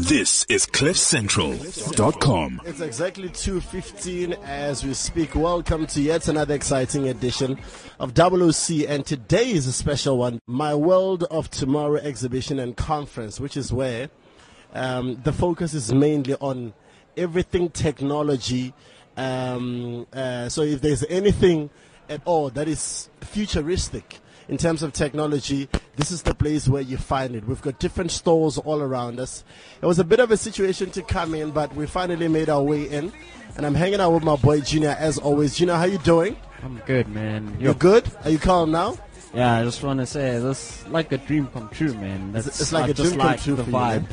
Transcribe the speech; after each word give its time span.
This 0.00 0.46
is 0.48 0.64
CliffCentral.com. 0.64 2.62
It's 2.64 2.80
exactly 2.80 3.28
2.15 3.28 4.42
as 4.44 4.82
we 4.82 4.94
speak. 4.94 5.34
Welcome 5.34 5.86
to 5.88 6.00
yet 6.00 6.26
another 6.26 6.54
exciting 6.54 7.08
edition 7.08 7.60
of 7.98 8.14
WC 8.14 8.88
and 8.88 9.04
today 9.04 9.50
is 9.50 9.66
a 9.66 9.74
special 9.74 10.16
one. 10.16 10.40
My 10.46 10.74
World 10.74 11.24
of 11.24 11.50
Tomorrow 11.50 11.96
exhibition 11.96 12.58
and 12.58 12.74
conference, 12.74 13.38
which 13.38 13.58
is 13.58 13.74
where 13.74 14.08
um, 14.72 15.20
the 15.22 15.34
focus 15.34 15.74
is 15.74 15.92
mainly 15.92 16.34
on 16.36 16.72
everything 17.14 17.68
technology. 17.68 18.72
Um, 19.18 20.06
uh, 20.14 20.48
so 20.48 20.62
if 20.62 20.80
there's 20.80 21.04
anything 21.10 21.68
at 22.08 22.22
all 22.24 22.48
that 22.50 22.68
is 22.68 23.10
futuristic, 23.20 24.18
in 24.50 24.56
terms 24.58 24.82
of 24.82 24.92
technology, 24.92 25.68
this 25.96 26.10
is 26.10 26.22
the 26.22 26.34
place 26.34 26.68
where 26.68 26.82
you 26.82 26.96
find 26.98 27.34
it. 27.36 27.46
We've 27.46 27.62
got 27.62 27.78
different 27.78 28.10
stores 28.10 28.58
all 28.58 28.82
around 28.82 29.18
us. 29.20 29.44
It 29.80 29.86
was 29.86 29.98
a 29.98 30.04
bit 30.04 30.20
of 30.20 30.30
a 30.30 30.36
situation 30.36 30.90
to 30.90 31.02
come 31.02 31.34
in, 31.34 31.50
but 31.52 31.74
we 31.74 31.86
finally 31.86 32.28
made 32.28 32.48
our 32.50 32.62
way 32.62 32.82
in. 32.84 33.12
And 33.56 33.64
I'm 33.64 33.74
hanging 33.74 34.00
out 34.00 34.12
with 34.12 34.22
my 34.24 34.36
boy 34.36 34.60
Junior 34.60 34.96
as 34.98 35.18
always. 35.18 35.54
Junior, 35.56 35.74
how 35.74 35.84
you 35.84 35.98
doing? 35.98 36.36
I'm 36.62 36.78
good, 36.86 37.08
man. 37.08 37.56
You're 37.60 37.74
good? 37.74 38.10
Are 38.24 38.30
you 38.30 38.38
calm 38.38 38.70
now? 38.70 38.98
Yeah, 39.32 39.58
I 39.58 39.62
just 39.64 39.82
want 39.82 40.00
to 40.00 40.06
say 40.06 40.38
this 40.40 40.84
like 40.88 41.12
a 41.12 41.18
dream 41.18 41.46
come 41.52 41.68
true, 41.68 41.94
man. 41.94 42.32
That's 42.32 42.46
it's 42.48 42.72
like 42.72 42.86
I 42.86 42.88
a 42.88 42.94
dream 42.94 43.18
come 43.18 43.36
true 43.38 43.54
the 43.54 43.62
for 43.64 43.70
you, 43.70 43.76
vibe. 43.76 44.02
man. 44.02 44.08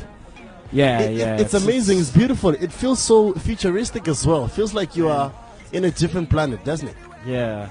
Yeah, 0.70 1.00
It- 1.00 1.10
it- 1.10 1.16
yeah. 1.16 1.36
it's 1.38 1.54
amazing. 1.54 1.98
It's 1.98 2.10
beautiful. 2.10 2.50
It 2.50 2.72
feels 2.72 3.00
so 3.02 3.32
futuristic 3.34 4.06
as 4.06 4.24
well. 4.26 4.44
It 4.44 4.52
feels 4.52 4.72
like 4.74 4.94
you 4.94 5.08
are 5.08 5.32
in 5.72 5.84
a 5.84 5.90
different 5.90 6.30
planet, 6.30 6.64
doesn't 6.64 6.86
it? 6.88 6.96
Yeah, 7.26 7.68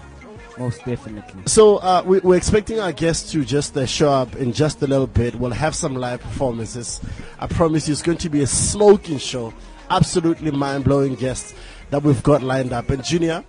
most 0.60 0.84
definitely. 0.86 1.44
So 1.46 1.78
uh, 1.78 2.04
we, 2.06 2.20
we're 2.20 2.38
expecting 2.38 2.80
our 2.80 2.92
guests 2.92 3.32
to 3.32 3.46
just 3.46 3.76
uh, 3.78 3.86
show 3.86 4.12
up 4.12 4.36
in 4.36 4.54
just 4.54 4.82
a 4.82 4.88
little 4.88 5.08
bit. 5.08 5.36
We'll 5.36 5.52
have 5.52 5.76
some 5.76 5.96
live 5.96 6.22
performances. 6.22 7.02
I 7.40 7.48
promise 7.48 7.88
you, 7.88 7.92
it's 7.92 8.02
going 8.02 8.18
to 8.20 8.30
be 8.30 8.42
a 8.42 8.48
smoking 8.48 9.18
show. 9.18 9.54
Absolutely 9.90 10.52
mind-blowing 10.52 11.16
guests 11.16 11.54
that 11.90 12.04
we've 12.04 12.22
got 12.24 12.44
lined 12.44 12.74
up. 12.74 12.90
And 12.90 13.04
Junior 13.04 13.44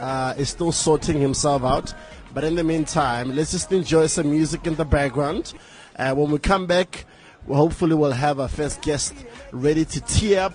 uh, 0.00 0.34
is 0.36 0.48
still 0.48 0.72
sorting 0.72 1.20
himself 1.20 1.62
out. 1.62 1.94
But 2.32 2.44
in 2.44 2.56
the 2.56 2.64
meantime, 2.64 3.34
let's 3.36 3.52
just 3.52 3.70
enjoy 3.70 4.08
some 4.08 4.30
music 4.30 4.66
in 4.66 4.74
the 4.74 4.84
background. 4.84 5.54
Uh, 5.96 6.14
when 6.14 6.30
we 6.30 6.38
come 6.38 6.66
back, 6.66 7.04
well, 7.46 7.58
hopefully 7.58 7.94
we'll 7.94 8.10
have 8.10 8.40
our 8.40 8.48
first 8.48 8.82
guest 8.82 9.14
ready 9.52 9.84
to 9.84 10.00
tee 10.00 10.36
up 10.36 10.54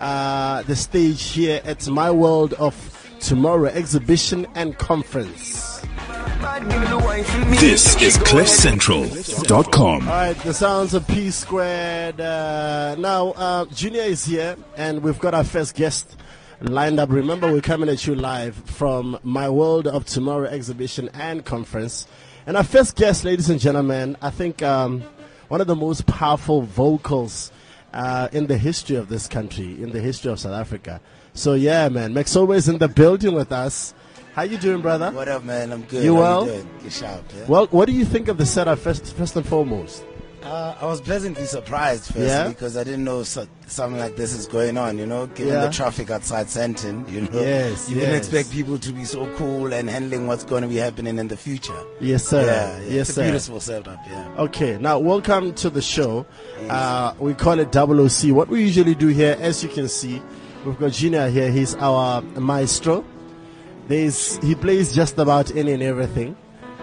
uh, 0.00 0.62
the 0.62 0.74
stage 0.74 1.22
here 1.30 1.60
at 1.64 1.86
My 1.88 2.10
World 2.10 2.54
of 2.54 2.74
Tomorrow 3.20 3.68
exhibition 3.68 4.46
and 4.54 4.76
conference. 4.78 5.80
This 7.60 8.00
is 8.00 8.16
CliffCentral.com. 8.18 10.08
All 10.08 10.14
right, 10.14 10.36
the 10.38 10.54
sounds 10.54 10.94
of 10.94 11.06
P-Square. 11.06 12.14
Uh, 12.18 12.96
now, 12.98 13.32
uh, 13.32 13.66
Junior 13.66 14.02
is 14.02 14.24
here, 14.24 14.56
and 14.76 15.02
we've 15.02 15.18
got 15.18 15.34
our 15.34 15.44
first 15.44 15.74
guest 15.74 16.16
lined 16.60 16.98
up. 16.98 17.10
Remember, 17.10 17.52
we're 17.52 17.60
coming 17.60 17.88
at 17.88 18.06
you 18.06 18.14
live 18.14 18.56
from 18.56 19.18
My 19.22 19.48
World 19.50 19.86
of 19.86 20.06
Tomorrow 20.06 20.48
exhibition 20.48 21.10
and 21.14 21.44
conference. 21.44 22.06
And 22.46 22.56
our 22.56 22.64
first 22.64 22.96
guest, 22.96 23.24
ladies 23.24 23.50
and 23.50 23.60
gentlemen, 23.60 24.16
I 24.22 24.30
think 24.30 24.62
um, 24.62 25.02
one 25.48 25.60
of 25.60 25.66
the 25.66 25.76
most 25.76 26.06
powerful 26.06 26.62
vocals 26.62 27.52
uh, 27.92 28.28
in 28.32 28.46
the 28.46 28.56
history 28.56 28.96
of 28.96 29.08
this 29.08 29.28
country, 29.28 29.82
in 29.82 29.90
the 29.90 30.00
history 30.00 30.32
of 30.32 30.40
South 30.40 30.54
Africa. 30.54 31.00
So, 31.32 31.54
yeah, 31.54 31.88
man, 31.88 32.12
Maxoba 32.12 32.56
is 32.56 32.68
in 32.68 32.78
the 32.78 32.88
building 32.88 33.34
with 33.34 33.52
us. 33.52 33.94
How 34.34 34.42
you 34.42 34.58
doing, 34.58 34.80
brother? 34.80 35.10
What 35.10 35.28
up, 35.28 35.44
man? 35.44 35.72
I'm 35.72 35.82
good. 35.82 36.04
You 36.04 36.14
How 36.16 36.20
well? 36.20 36.44
doing? 36.46 36.68
Good 36.82 36.92
shout. 36.92 37.22
Yeah? 37.36 37.44
Well, 37.48 37.66
what 37.70 37.86
do 37.86 37.92
you 37.92 38.04
think 38.04 38.28
of 38.28 38.38
the 38.38 38.46
setup 38.46 38.78
first, 38.78 39.14
first 39.16 39.36
and 39.36 39.46
foremost? 39.46 40.04
Uh, 40.42 40.74
I 40.80 40.86
was 40.86 41.00
pleasantly 41.02 41.44
surprised, 41.44 42.06
firstly, 42.06 42.24
Yeah? 42.26 42.48
because 42.48 42.76
I 42.76 42.82
didn't 42.84 43.04
know 43.04 43.22
so, 43.24 43.46
something 43.66 44.00
like 44.00 44.16
this 44.16 44.32
is 44.32 44.46
going 44.46 44.78
on. 44.78 44.96
You 44.98 45.06
know, 45.06 45.26
given 45.26 45.52
Yeah. 45.52 45.66
the 45.66 45.72
traffic 45.72 46.10
outside 46.10 46.46
Sandton, 46.46 47.10
you 47.12 47.22
know, 47.22 47.28
Yes, 47.40 47.88
you 47.90 47.96
didn't 47.96 48.14
expect 48.14 48.50
people 48.50 48.78
to 48.78 48.92
be 48.92 49.04
so 49.04 49.26
cool 49.36 49.72
and 49.72 49.88
handling 49.90 50.26
what's 50.26 50.44
going 50.44 50.62
to 50.62 50.68
be 50.68 50.76
happening 50.76 51.18
in 51.18 51.28
the 51.28 51.36
future. 51.36 51.76
Yes, 52.00 52.24
sir. 52.26 52.42
Yeah, 52.42 52.78
yeah, 52.78 52.88
Yes, 52.96 53.08
it's 53.10 53.16
sir. 53.16 53.22
a 53.22 53.24
beautiful 53.24 53.60
setup. 53.60 53.98
Yeah. 54.08 54.28
Okay, 54.38 54.78
now 54.80 54.98
welcome 54.98 55.52
to 55.54 55.68
the 55.70 55.82
show. 55.82 56.24
Uh, 56.68 57.12
we 57.18 57.34
call 57.34 57.58
it 57.60 57.70
OOC. 57.72 58.32
What 58.32 58.48
we 58.48 58.62
usually 58.62 58.94
do 58.94 59.08
here, 59.08 59.36
as 59.40 59.62
you 59.62 59.68
can 59.68 59.88
see, 59.88 60.22
we've 60.64 60.78
got 60.78 60.92
Junior 60.92 61.28
here. 61.28 61.50
He's 61.50 61.74
our 61.76 62.22
maestro. 62.22 63.04
There's, 63.88 64.36
he 64.38 64.54
plays 64.54 64.94
just 64.94 65.18
about 65.18 65.54
any 65.56 65.72
and 65.72 65.82
everything. 65.82 66.36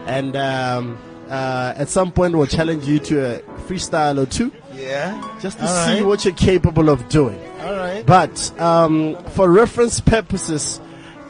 And 0.05 0.35
um, 0.35 0.97
uh, 1.29 1.73
at 1.77 1.89
some 1.89 2.11
point, 2.11 2.35
we'll 2.35 2.47
challenge 2.47 2.85
you 2.85 2.99
to 2.99 3.35
a 3.37 3.39
freestyle 3.67 4.21
or 4.21 4.25
two 4.25 4.51
Yeah. 4.73 5.21
just 5.41 5.57
to 5.59 5.65
All 5.67 5.85
see 5.85 5.93
right. 5.95 6.05
what 6.05 6.25
you're 6.25 6.33
capable 6.33 6.89
of 6.89 7.07
doing. 7.09 7.39
All 7.61 7.75
right. 7.75 8.05
But 8.05 8.51
um, 8.59 9.17
for 9.31 9.49
reference 9.49 9.99
purposes, 10.01 10.79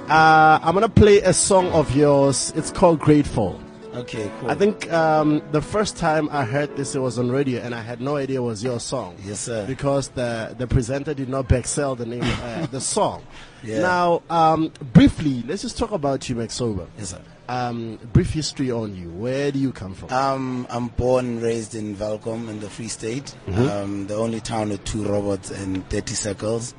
uh, 0.09 0.59
I'm 0.63 0.73
going 0.73 0.83
to 0.83 0.89
play 0.89 1.19
a 1.21 1.33
song 1.33 1.67
of 1.69 1.95
yours. 1.95 2.53
It's 2.55 2.71
called 2.71 2.99
Grateful. 2.99 3.59
Okay. 4.01 4.31
Cool. 4.39 4.51
I 4.51 4.55
think 4.55 4.91
um, 4.91 5.41
the 5.51 5.61
first 5.61 5.97
time 5.97 6.29
I 6.31 6.43
heard 6.45 6.75
this, 6.77 6.95
it 6.95 6.99
was 6.99 7.17
on 7.19 7.29
radio, 7.31 7.61
and 7.61 7.73
I 7.73 7.81
had 7.81 7.99
no 8.01 8.15
idea 8.17 8.39
it 8.39 8.43
was 8.43 8.63
your 8.63 8.79
song. 8.79 9.15
Yes, 9.23 9.39
sir. 9.41 9.65
Because 9.65 10.09
the 10.09 10.55
the 10.57 10.67
presenter 10.67 11.13
did 11.13 11.29
not 11.29 11.47
backsell 11.47 11.97
the 11.97 12.05
name, 12.05 12.23
uh, 12.23 12.65
the 12.71 12.81
song. 12.81 13.23
Yeah. 13.63 13.79
Now, 13.81 14.21
um, 14.29 14.71
briefly, 14.93 15.43
let's 15.47 15.61
just 15.63 15.77
talk 15.77 15.91
about 15.91 16.27
you, 16.29 16.35
Maxoba. 16.35 16.87
Yes, 16.97 17.09
sir. 17.09 17.21
Um, 17.49 17.97
brief 18.13 18.31
history 18.33 18.71
on 18.71 18.93
you. 18.95 19.09
Where 19.09 19.51
do 19.51 19.59
you 19.59 19.71
come 19.71 19.93
from? 19.95 20.11
Um, 20.11 20.67
I'm 20.69 20.89
born 20.89 21.25
and 21.25 21.41
raised 21.41 21.75
in 21.75 21.95
Welkom 21.95 22.49
in 22.49 22.59
the 22.59 22.69
Free 22.69 22.89
State, 22.89 23.33
Mm-hmm. 23.47 23.67
um, 23.69 24.07
the 24.07 24.15
only 24.15 24.41
town 24.41 24.69
with 24.69 24.83
two 24.83 25.03
robots 25.05 25.49
and 25.49 25.87
30 25.89 26.13
circles. 26.13 26.73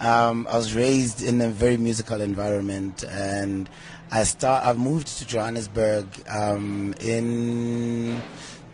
Um, 0.00 0.46
I 0.50 0.56
was 0.56 0.74
raised 0.74 1.22
in 1.22 1.40
a 1.40 1.48
very 1.48 1.76
musical 1.76 2.20
environment, 2.20 3.04
and 3.04 3.68
I 4.10 4.22
start. 4.24 4.64
I 4.66 4.72
moved 4.72 5.06
to 5.18 5.26
Johannesburg 5.26 6.06
um, 6.28 6.94
in 7.00 8.20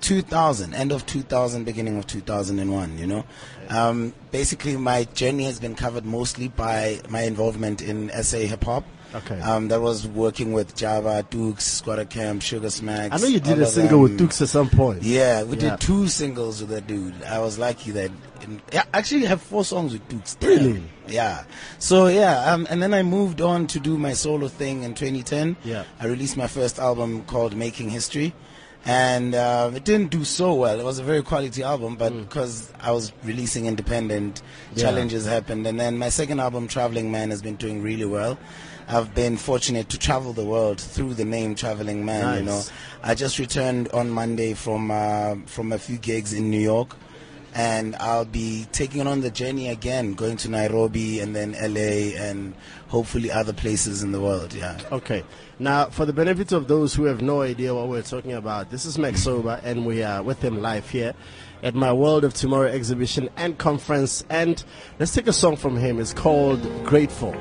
2000, 0.03 0.75
end 0.75 0.93
of 0.93 1.05
2000, 1.07 1.65
beginning 1.65 1.99
of 1.99 2.07
2001. 2.07 2.99
You 2.99 3.07
know, 3.07 3.25
um, 3.69 4.15
basically 4.31 4.77
my 4.77 5.05
journey 5.05 5.45
has 5.45 5.59
been 5.59 5.75
covered 5.75 6.05
mostly 6.05 6.49
by 6.49 7.01
my 7.09 7.23
involvement 7.23 7.83
in 7.83 8.11
SA 8.23 8.39
hip 8.39 8.63
hop. 8.65 8.85
Okay. 9.15 9.41
Um, 9.41 9.69
that 9.69 9.81
was 9.81 10.07
working 10.07 10.53
with 10.53 10.77
Java, 10.77 11.25
Dukes, 11.31 11.81
Squatta 11.81 12.09
Camp, 12.11 12.43
Sugar 12.43 12.69
Smacks. 12.71 13.15
I 13.15 13.19
know 13.19 13.29
you 13.33 13.41
did 13.41 13.59
a 13.61 13.67
single 13.67 14.01
with. 14.03 14.19
Dukes 14.19 14.43
at 14.43 14.49
some 14.49 14.69
point. 14.69 15.03
Yeah, 15.03 15.43
we 15.45 15.57
Yeah. 15.57 15.71
did 15.71 15.81
two 15.81 16.07
singles 16.09 16.61
with 16.61 16.71
that 16.71 16.87
dude. 16.87 17.15
I 17.23 17.39
was 17.39 17.59
lucky 17.59 17.93
that. 17.93 18.11
In, 18.45 18.61
yeah, 18.73 18.85
actually, 18.93 19.25
I 19.27 19.29
have 19.31 19.43
four 19.43 19.65
songs 19.65 19.93
with 19.93 20.07
Dukes. 20.09 20.37
Really? 20.43 20.83
Yeah. 21.09 21.45
So 21.79 22.09
yeah, 22.09 22.53
um, 22.53 22.67
and 22.71 22.83
then 22.83 22.93
I 22.95 23.03
moved 23.03 23.41
on 23.41 23.67
to 23.69 23.81
do 23.81 23.97
my 23.99 24.13
solo 24.13 24.49
thing 24.49 24.83
in 24.83 24.95
2010. 24.95 25.57
Yeah. 25.65 25.85
I 26.01 26.07
released 26.07 26.37
my 26.37 26.47
first 26.47 26.79
album 26.79 27.23
called 27.25 27.55
Making 27.57 27.91
History, 27.91 28.33
and 28.85 29.35
uh, 29.35 29.71
it 29.75 29.85
didn't 29.85 30.11
do 30.11 30.25
so 30.25 30.55
well. 30.55 30.79
It 30.81 30.85
was 30.85 30.99
a 30.99 31.03
very 31.05 31.23
quality 31.23 31.63
album, 31.63 31.97
but 31.97 32.11
because 32.11 32.73
I 32.81 32.91
was 32.93 33.13
releasing 33.25 33.67
independent, 33.67 34.43
Mm. 34.43 34.77
Yeah. 34.79 34.83
challenges 34.85 35.27
happened. 35.27 35.67
And 35.67 35.79
then 35.81 35.97
my 35.99 36.09
second 36.09 36.41
album, 36.41 36.69
Traveling 36.69 37.11
Man, 37.11 37.31
has 37.31 37.41
been 37.43 37.57
doing 37.57 37.83
really 37.83 38.05
well. 38.05 38.39
I've 38.89 39.15
been 39.17 39.37
fortunate 39.37 39.89
to 39.89 39.99
travel 39.99 40.33
the 40.33 40.45
world 40.45 40.81
through 40.81 41.15
the 41.15 41.25
name 41.25 41.57
Traveling 41.57 42.05
Man. 42.05 42.39
You 42.39 42.43
know, 42.45 42.63
I 43.03 43.15
just 43.17 43.39
returned 43.41 43.89
on 43.89 44.11
Monday 44.11 44.55
from 44.55 44.91
uh, 44.93 45.35
from 45.47 45.73
a 45.73 45.79
few 45.79 45.99
gigs 45.99 46.33
in 46.33 46.51
New 46.51 46.61
York, 46.61 46.95
and 47.57 47.97
I'll 47.97 48.27
be 48.27 48.67
taking 48.71 49.07
on 49.07 49.23
the 49.23 49.31
journey 49.31 49.71
again, 49.71 50.13
going 50.13 50.37
to 50.39 50.51
Nairobi 50.51 51.21
and 51.21 51.35
then 51.35 51.53
LA 51.53 52.15
and 52.23 52.55
hopefully 52.89 53.33
other 53.33 53.55
places 53.55 54.03
in 54.03 54.13
the 54.13 54.21
world. 54.21 54.53
Yeah. 54.53 54.79
Okay. 54.93 55.25
Now, 55.59 55.87
for 55.87 56.05
the 56.05 56.13
benefit 56.13 56.53
of 56.53 56.69
those 56.69 56.95
who 56.95 57.05
have 57.05 57.23
no 57.23 57.41
idea 57.41 57.75
what 57.75 57.89
we're 57.89 58.03
talking 58.03 58.35
about, 58.35 58.69
this 58.71 58.85
is 58.85 58.99
Maxoba, 58.99 59.65
and 59.65 59.87
we 59.87 60.03
are 60.03 60.23
with 60.23 60.43
him 60.45 60.61
live 60.61 60.91
here 60.91 61.15
at 61.63 61.75
my 61.75 61.95
World 61.95 62.25
of 62.25 62.35
Tomorrow 62.35 62.69
exhibition 62.69 63.31
and 63.37 63.57
conference. 63.57 64.23
And 64.29 64.63
let's 64.99 65.15
take 65.15 65.27
a 65.27 65.33
song 65.33 65.57
from 65.57 65.79
him. 65.79 65.99
It's 65.99 66.13
called 66.13 66.61
Grateful. 66.85 67.35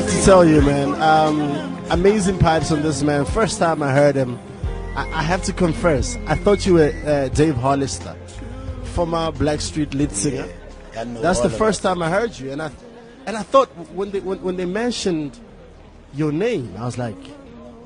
Have 0.00 0.10
to 0.10 0.24
tell 0.24 0.44
you, 0.46 0.62
man, 0.62 0.94
um, 1.02 1.84
amazing 1.90 2.38
pipes 2.38 2.72
on 2.72 2.80
this 2.80 3.02
man. 3.02 3.26
First 3.26 3.58
time 3.58 3.82
I 3.82 3.92
heard 3.92 4.14
him, 4.14 4.38
I, 4.96 5.02
I 5.10 5.22
have 5.22 5.42
to 5.44 5.52
confess, 5.52 6.16
I 6.26 6.36
thought 6.36 6.64
you 6.64 6.74
were 6.74 6.92
uh, 7.04 7.28
Dave 7.28 7.54
Hollister, 7.56 8.16
former 8.94 9.30
Blackstreet 9.32 9.92
lead 9.92 10.12
singer. 10.12 10.48
Know 10.94 11.20
That's 11.20 11.40
the 11.40 11.50
first 11.50 11.82
time 11.82 12.02
I 12.02 12.08
heard 12.08 12.38
you, 12.38 12.50
and 12.50 12.62
I, 12.62 12.70
and 13.26 13.36
I 13.36 13.42
thought 13.42 13.68
when 13.92 14.10
they 14.10 14.20
when, 14.20 14.42
when 14.42 14.56
they 14.56 14.64
mentioned 14.64 15.38
your 16.14 16.32
name, 16.32 16.74
I 16.78 16.84
was 16.86 16.96
like, 16.96 17.16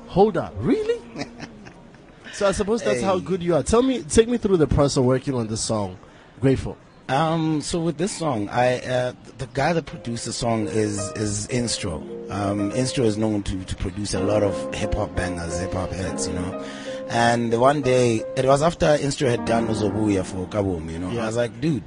hold 0.07 0.37
up, 0.37 0.53
really? 0.57 1.01
so 2.33 2.47
I 2.47 2.51
suppose 2.53 2.81
that's 2.81 3.01
how 3.01 3.19
good 3.19 3.43
you 3.43 3.55
are. 3.55 3.63
Tell 3.63 3.81
me, 3.83 4.03
take 4.03 4.29
me 4.29 4.37
through 4.37 4.57
the 4.57 4.67
process 4.67 4.97
of 4.97 5.03
working 5.05 5.33
on 5.33 5.47
this 5.47 5.61
song, 5.61 5.97
Grateful. 6.39 6.77
Um, 7.07 7.61
so 7.61 7.79
with 7.79 7.97
this 7.97 8.11
song, 8.17 8.49
I 8.49 8.79
uh, 8.79 9.13
the 9.37 9.47
guy 9.53 9.73
that 9.73 9.85
produced 9.85 10.25
the 10.25 10.33
song 10.33 10.67
is 10.67 10.97
is 11.11 11.47
Instro. 11.47 12.01
Um, 12.31 12.71
Instro 12.71 13.03
is 13.05 13.15
known 13.17 13.43
to, 13.43 13.63
to 13.63 13.75
produce 13.75 14.15
a 14.15 14.19
lot 14.21 14.41
of 14.41 14.73
hip 14.73 14.95
hop 14.95 15.15
bangers, 15.15 15.59
hip 15.59 15.73
hop 15.73 15.91
hits, 15.91 16.27
you 16.27 16.33
know. 16.33 16.65
And 17.09 17.59
one 17.61 17.81
day, 17.83 18.23
it 18.35 18.45
was 18.45 18.63
after 18.63 18.87
Instro 18.97 19.29
had 19.29 19.45
done 19.45 19.67
Uzobuya 19.67 20.25
for 20.25 20.47
Kaboom, 20.47 20.91
you 20.91 20.97
know. 20.97 21.11
Yeah. 21.11 21.23
I 21.23 21.27
was 21.27 21.35
like, 21.37 21.61
dude, 21.61 21.83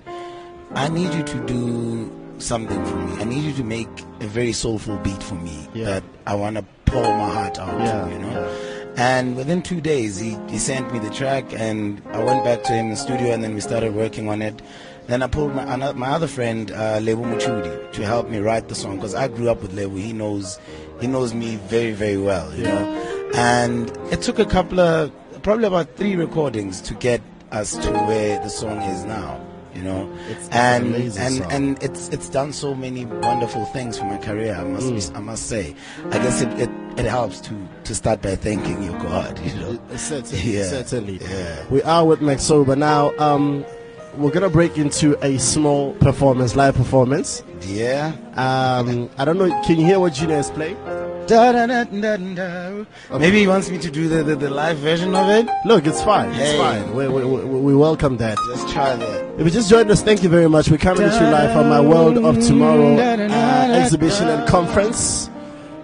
I 0.75 0.89
need 0.89 1.13
you 1.13 1.25
to 1.25 1.47
do 1.47 2.13
something 2.39 2.85
for 2.87 2.95
me. 2.97 3.21
I 3.21 3.25
need 3.25 3.43
you 3.43 3.53
to 3.55 3.65
make 3.65 3.89
a 4.21 4.27
very 4.29 4.53
soulful 4.53 4.97
beat 4.99 5.21
for 5.21 5.35
me 5.35 5.67
Yeah. 5.75 5.87
that 5.87 6.05
I 6.29 6.37
want 6.37 6.55
to 6.57 6.65
pour 6.87 7.03
my 7.03 7.29
heart 7.29 7.59
out 7.59 7.81
Yeah, 7.81 8.05
to, 8.05 8.13
you 8.13 8.19
know. 8.21 8.95
And 8.97 9.37
within 9.37 9.63
two 9.63 9.81
days, 9.81 10.19
he, 10.19 10.37
he 10.49 10.59
sent 10.59 10.93
me 10.93 11.01
the 11.01 11.11
track, 11.11 11.53
and 11.53 12.01
I 12.13 12.23
went 12.23 12.45
back 12.45 12.63
to 12.65 12.73
him 12.73 12.87
in 12.87 12.91
the 12.91 12.97
studio, 12.97 13.33
and 13.33 13.43
then 13.43 13.55
we 13.55 13.61
started 13.61 13.95
working 13.97 14.29
on 14.29 14.41
it. 14.41 14.63
Then 15.09 15.23
I 15.23 15.27
pulled 15.27 15.55
my 15.55 15.65
my 15.95 16.09
other 16.11 16.27
friend, 16.29 16.71
uh, 16.71 16.99
Lebu 17.01 17.23
Muchudi, 17.25 17.93
to 17.93 18.05
help 18.05 18.29
me 18.29 18.39
write 18.39 18.69
the 18.69 18.75
song 18.75 18.97
because 18.97 19.15
I 19.15 19.29
grew 19.29 19.49
up 19.49 19.63
with 19.63 19.73
Lebu. 19.75 19.97
He 19.99 20.13
knows 20.13 20.59
he 21.01 21.07
knows 21.07 21.33
me 21.35 21.57
very 21.57 21.93
very 21.93 22.19
well, 22.19 22.55
you 22.55 22.65
know. 22.65 23.31
And 23.35 23.91
it 24.13 24.21
took 24.23 24.39
a 24.39 24.45
couple 24.45 24.81
of 24.81 25.11
probably 25.43 25.65
about 25.67 25.97
three 25.97 26.15
recordings 26.17 26.81
to 26.83 26.95
get 26.95 27.21
us 27.53 27.77
to 27.79 27.91
where 27.91 28.39
the 28.43 28.51
song 28.51 28.79
is 28.83 29.05
now, 29.07 29.41
you 29.75 29.81
know. 29.83 30.11
It's 30.29 30.49
and 30.51 30.87
amazing 30.95 31.23
and 31.23 31.35
song. 31.37 31.53
and 31.53 31.83
it's 31.83 32.09
it's 32.11 32.29
done 32.29 32.53
so 32.53 32.75
many 32.75 33.07
wonderful 33.07 33.65
things 33.67 33.99
for 33.99 34.05
my 34.05 34.19
career. 34.19 34.55
I 34.55 34.65
must 34.65 34.87
Mm. 34.93 35.17
I 35.17 35.21
must 35.21 35.47
say. 35.47 35.75
I 36.11 36.19
guess 36.19 36.43
it, 36.43 36.53
it, 36.61 36.71
it 36.99 37.07
helps 37.07 37.41
to 37.49 37.55
to 37.85 37.95
start 37.95 38.21
by 38.21 38.37
thanking 38.37 38.83
your 38.83 38.99
God, 38.99 39.39
you 39.41 39.55
know. 39.61 39.79
Certainly, 39.97 40.43
Yeah, 40.59 40.65
certainly. 40.65 41.19
yeah. 41.23 41.65
We 41.71 41.83
are 41.83 42.05
with 42.05 42.21
Maxoba 42.21 42.77
now. 42.77 43.17
Um, 43.19 43.65
we're 44.19 44.33
gonna 44.33 44.51
break 44.51 44.77
into 44.77 45.17
a 45.25 45.39
small 45.39 45.95
performance, 45.95 46.57
live 46.57 46.75
performance. 46.75 47.45
Yeah. 47.61 48.13
Um, 48.35 49.09
I 49.17 49.25
don't 49.25 49.39
know. 49.39 49.49
Can 49.65 49.79
you 49.79 49.87
hear 49.87 50.01
what 50.01 50.13
Junior 50.15 50.37
is 50.37 50.51
playing? 50.51 50.77
Da, 51.29 51.53
da, 51.53 51.67
da, 51.67 51.85
da, 51.85 52.17
da. 52.17 52.85
Maybe 53.19 53.41
he 53.41 53.47
wants 53.47 53.71
me 53.71 53.79
to 53.79 53.91
do 53.91 54.09
the, 54.09 54.25
the, 54.25 54.35
the 54.35 54.51
live 54.51 54.79
version 54.79 55.15
of 55.15 55.29
it. 55.29 55.47
Look, 55.65 55.87
it's 55.87 56.03
fine. 56.03 56.31
It's 56.33 56.59
fine. 56.59 56.95
We, 56.95 57.07
we, 57.07 57.25
we, 57.25 57.45
we 57.45 57.77
welcome 57.77 58.17
that. 58.17 58.39
Let's 58.49 58.73
try 58.73 58.97
that. 58.97 59.39
If 59.39 59.45
you 59.45 59.51
just 59.51 59.71
joined 59.71 59.91
us, 59.91 60.03
thank 60.03 60.23
you 60.23 60.29
very 60.29 60.49
much. 60.49 60.69
We're 60.71 60.79
coming 60.79 61.09
to 61.09 61.15
you 61.15 61.31
live 61.31 61.53
from 61.53 61.69
my 61.69 61.81
World 61.81 62.19
of 62.19 62.45
Tomorrow 62.45 62.97
uh, 62.97 63.73
exhibition 63.73 64.29
and 64.29 64.49
conference. 64.49 65.31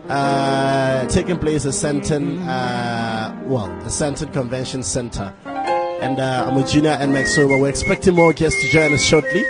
Uh, 0.09 1.07
taking 1.09 1.39
place 1.39 1.65
at 1.65 1.73
Sandton, 1.73 2.47
uh, 2.47 3.35
well, 3.45 3.69
the 3.81 3.91
Sandton 3.91 4.33
Convention 4.33 4.83
Center. 4.83 5.33
And 6.01 6.21
uh, 6.21 6.45
I'm 6.47 6.55
with 6.57 6.69
Junior 6.71 6.91
and 6.91 7.13
Maxoba. 7.13 7.61
We're 7.61 7.69
expecting 7.69 8.15
more 8.15 8.33
guests 8.33 8.61
to 8.63 8.69
join 8.69 8.93
us 8.93 9.03
shortly. 9.03 9.45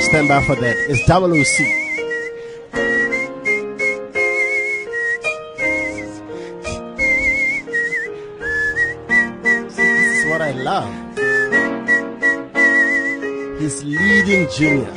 Stand 0.00 0.28
by 0.28 0.42
for 0.44 0.54
that. 0.56 0.76
It's 0.88 1.02
WC. 1.02 1.80
This 9.76 10.24
is 10.24 10.30
what 10.30 10.40
I 10.40 10.52
love. 10.52 10.90
He's 13.60 13.84
leading 13.84 14.48
Junior 14.50 14.90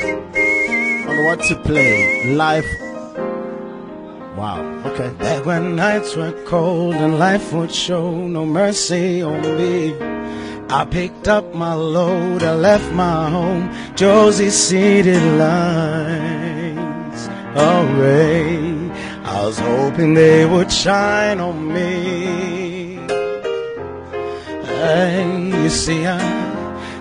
on 1.09 1.25
what 1.25 1.41
to 1.43 1.55
play 1.63 2.33
live. 2.33 2.65
Wow. 4.37 4.61
Okay. 4.85 5.09
Back 5.19 5.45
when 5.45 5.75
nights 5.75 6.15
were 6.15 6.31
cold 6.45 6.95
and 6.95 7.19
life 7.19 7.51
would 7.51 7.73
show 7.73 8.11
no 8.11 8.45
mercy 8.45 9.21
on 9.21 9.41
me. 9.57 10.12
I 10.69 10.85
picked 10.85 11.27
up 11.27 11.53
my 11.53 11.73
load, 11.73 12.43
I 12.43 12.55
left 12.55 12.91
my 12.93 13.29
home, 13.29 13.71
Josie 13.95 14.49
City 14.49 15.19
lights. 15.19 17.27
Away, 17.55 18.89
I 19.23 19.45
was 19.45 19.59
hoping 19.59 20.15
they 20.15 20.45
would 20.45 20.71
shine 20.71 21.39
on 21.39 21.71
me. 21.71 22.95
Hey, 24.65 25.63
you 25.63 25.69
see, 25.69 26.05
I, 26.05 26.19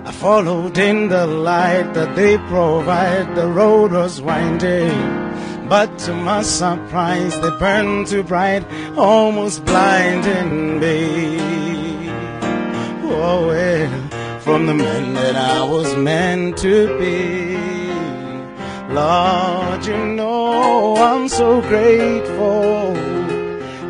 I 0.04 0.12
followed 0.12 0.78
in 0.78 1.08
the 1.08 1.26
light 1.26 1.94
that 1.94 2.14
they 2.14 2.38
provide. 2.38 3.34
The 3.34 3.48
road 3.48 3.92
was 3.92 4.20
winding. 4.20 5.20
But 5.68 5.98
to 6.00 6.14
my 6.14 6.42
surprise, 6.42 7.40
they 7.40 7.50
burned 7.58 8.08
too 8.08 8.22
bright, 8.22 8.64
almost 8.96 9.64
blinding 9.64 10.80
me. 10.80 11.61
Well, 13.12 14.40
from 14.40 14.66
the 14.66 14.74
man 14.74 15.14
that 15.14 15.36
I 15.36 15.62
was 15.64 15.94
meant 15.96 16.56
to 16.58 16.98
be. 16.98 17.56
Lord, 18.92 19.86
you 19.86 19.96
know 20.16 20.96
I'm 20.96 21.28
so 21.28 21.60
grateful. 21.62 22.94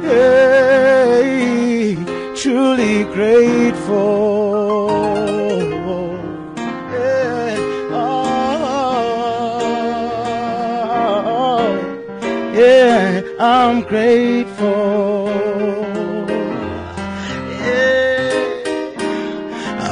Hey, 0.03 1.97
truly 2.35 3.05
grateful. 3.15 4.91
Oh, 7.95 8.53
yeah, 12.55 13.23
I'm 13.39 13.83
grateful. 13.83 15.32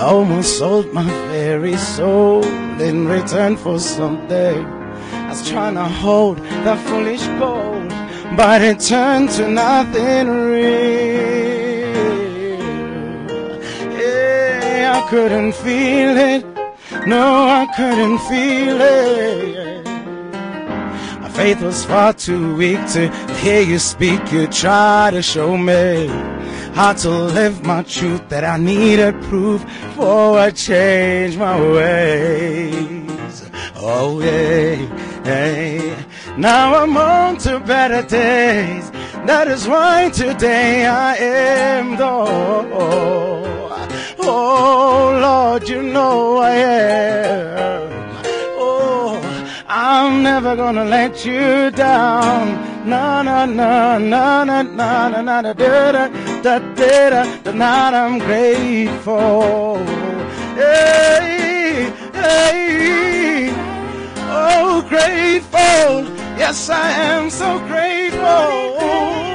I 0.01 0.05
almost 0.05 0.57
sold 0.57 0.95
my 0.95 1.05
very 1.29 1.77
soul 1.77 2.43
in 2.81 3.07
return 3.07 3.59
for 3.59 3.79
something. 3.79 4.65
I 4.65 5.29
was 5.29 5.47
trying 5.47 5.75
to 5.75 5.85
hold 5.85 6.39
that 6.39 6.79
foolish 6.89 7.27
gold, 7.39 7.91
but 8.35 8.63
it 8.63 8.81
turned 8.81 9.29
to 9.33 9.51
nothing 9.51 10.29
real. 10.53 10.71
Yeah, 14.01 15.03
I 15.05 15.11
couldn't 15.11 15.53
feel 15.53 16.17
it. 16.17 16.47
No, 17.07 17.45
I 17.61 17.67
couldn't 17.77 18.21
feel 18.21 18.81
it. 18.81 19.85
My 21.21 21.29
faith 21.29 21.61
was 21.61 21.85
far 21.85 22.15
too 22.15 22.57
weak 22.57 22.81
to 22.95 23.11
hear 23.43 23.61
you 23.61 23.79
speak. 23.79 24.33
You 24.33 24.47
try 24.47 25.11
to 25.13 25.21
show 25.21 25.59
me 25.59 26.40
how 26.75 26.93
to 26.93 27.11
live 27.11 27.65
my 27.65 27.83
truth 27.83 28.29
that 28.29 28.45
I 28.45 28.57
needed 28.57 29.21
proof 29.23 29.63
for 29.95 30.39
I 30.39 30.51
changed 30.51 31.39
my 31.39 31.61
ways. 31.61 33.51
Oh 33.77 34.21
yeah, 34.21 34.77
hey. 35.25 35.97
Now 36.37 36.75
I'm 36.83 36.97
on 36.97 37.39
to 37.39 37.61
better 37.61 38.03
days. 38.03 38.91
That 39.27 39.49
is 39.49 39.67
why 39.69 40.11
today 40.11 40.87
I 40.87 41.17
am 41.17 41.97
though. 41.97 42.67
Oh 44.23 45.19
Lord, 45.21 45.69
you 45.69 45.83
know 45.83 46.39
I 46.39 46.51
am. 46.51 47.91
Oh, 48.57 49.21
I'm 49.67 50.23
never 50.23 50.57
gonna 50.57 50.85
let 50.85 51.25
you 51.25 51.71
down. 51.71 52.71
Na 52.89 53.23
na 53.23 53.45
na 53.45 53.99
na 53.99 54.45
na 54.45 54.63
na 54.63 55.09
na 55.09 55.21
na 55.23 55.43
da 55.43 55.53
da 55.53 56.30
da 56.43 56.59
da 56.59 57.11
da 57.11 57.53
da 57.53 57.53
I'm 57.95 58.19
grateful. 58.19 59.79
Hey, 60.55 61.93
hey, 62.15 63.51
oh 64.29 64.85
grateful. 64.89 66.05
Yes, 66.39 66.71
I 66.71 66.91
am 66.91 67.31
so 67.31 67.59
grateful. 67.67 69.30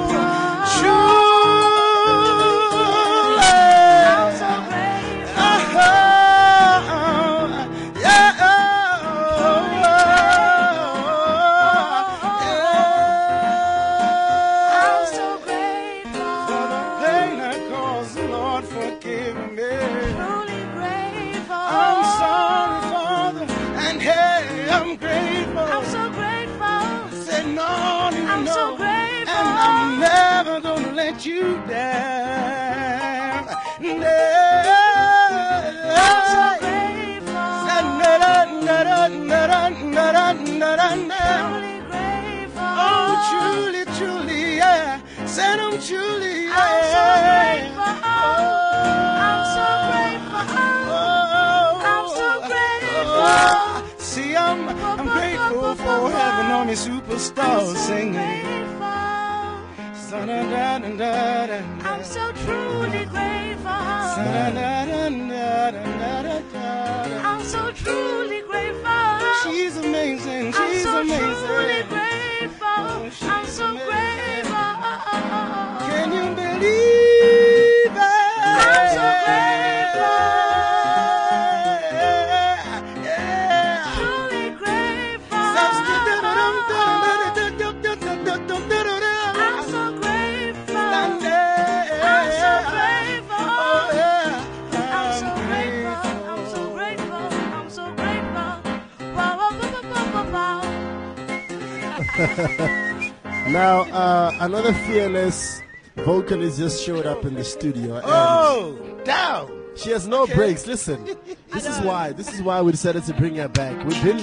Vocalist 106.25 106.57
just 106.57 106.83
showed 106.83 107.05
up 107.05 107.23
in 107.23 107.35
the 107.35 107.43
studio. 107.43 107.95
And 107.97 108.03
Oh, 108.07 108.99
down. 109.03 109.51
She 109.75 109.91
has 109.91 110.07
no 110.07 110.25
breaks. 110.25 110.65
Listen, 110.65 111.05
this 111.53 111.67
is 111.67 111.79
why. 111.81 112.13
This 112.13 112.33
is 112.33 112.41
why 112.41 112.61
we 112.61 112.71
decided 112.71 113.03
to 113.03 113.13
bring 113.13 113.35
her 113.35 113.47
back. 113.47 113.85
We've 113.85 114.03
been, 114.03 114.19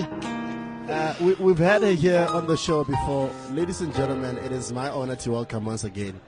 uh, 0.90 1.14
we, 1.20 1.34
we've 1.34 1.58
had 1.58 1.82
her 1.82 1.92
here 1.92 2.26
on 2.30 2.46
the 2.48 2.56
show 2.56 2.82
before. 2.82 3.30
Ladies 3.50 3.82
and 3.82 3.94
gentlemen, 3.94 4.36
it 4.38 4.50
is 4.50 4.72
my 4.72 4.88
honor 4.90 5.14
to 5.16 5.30
welcome 5.30 5.64
once 5.64 5.84
again 5.84 6.20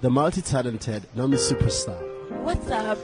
the 0.00 0.10
multi-talented 0.10 1.06
Nomi 1.14 1.36
superstar. 1.36 2.00
What's 2.42 2.68
up? 2.70 2.98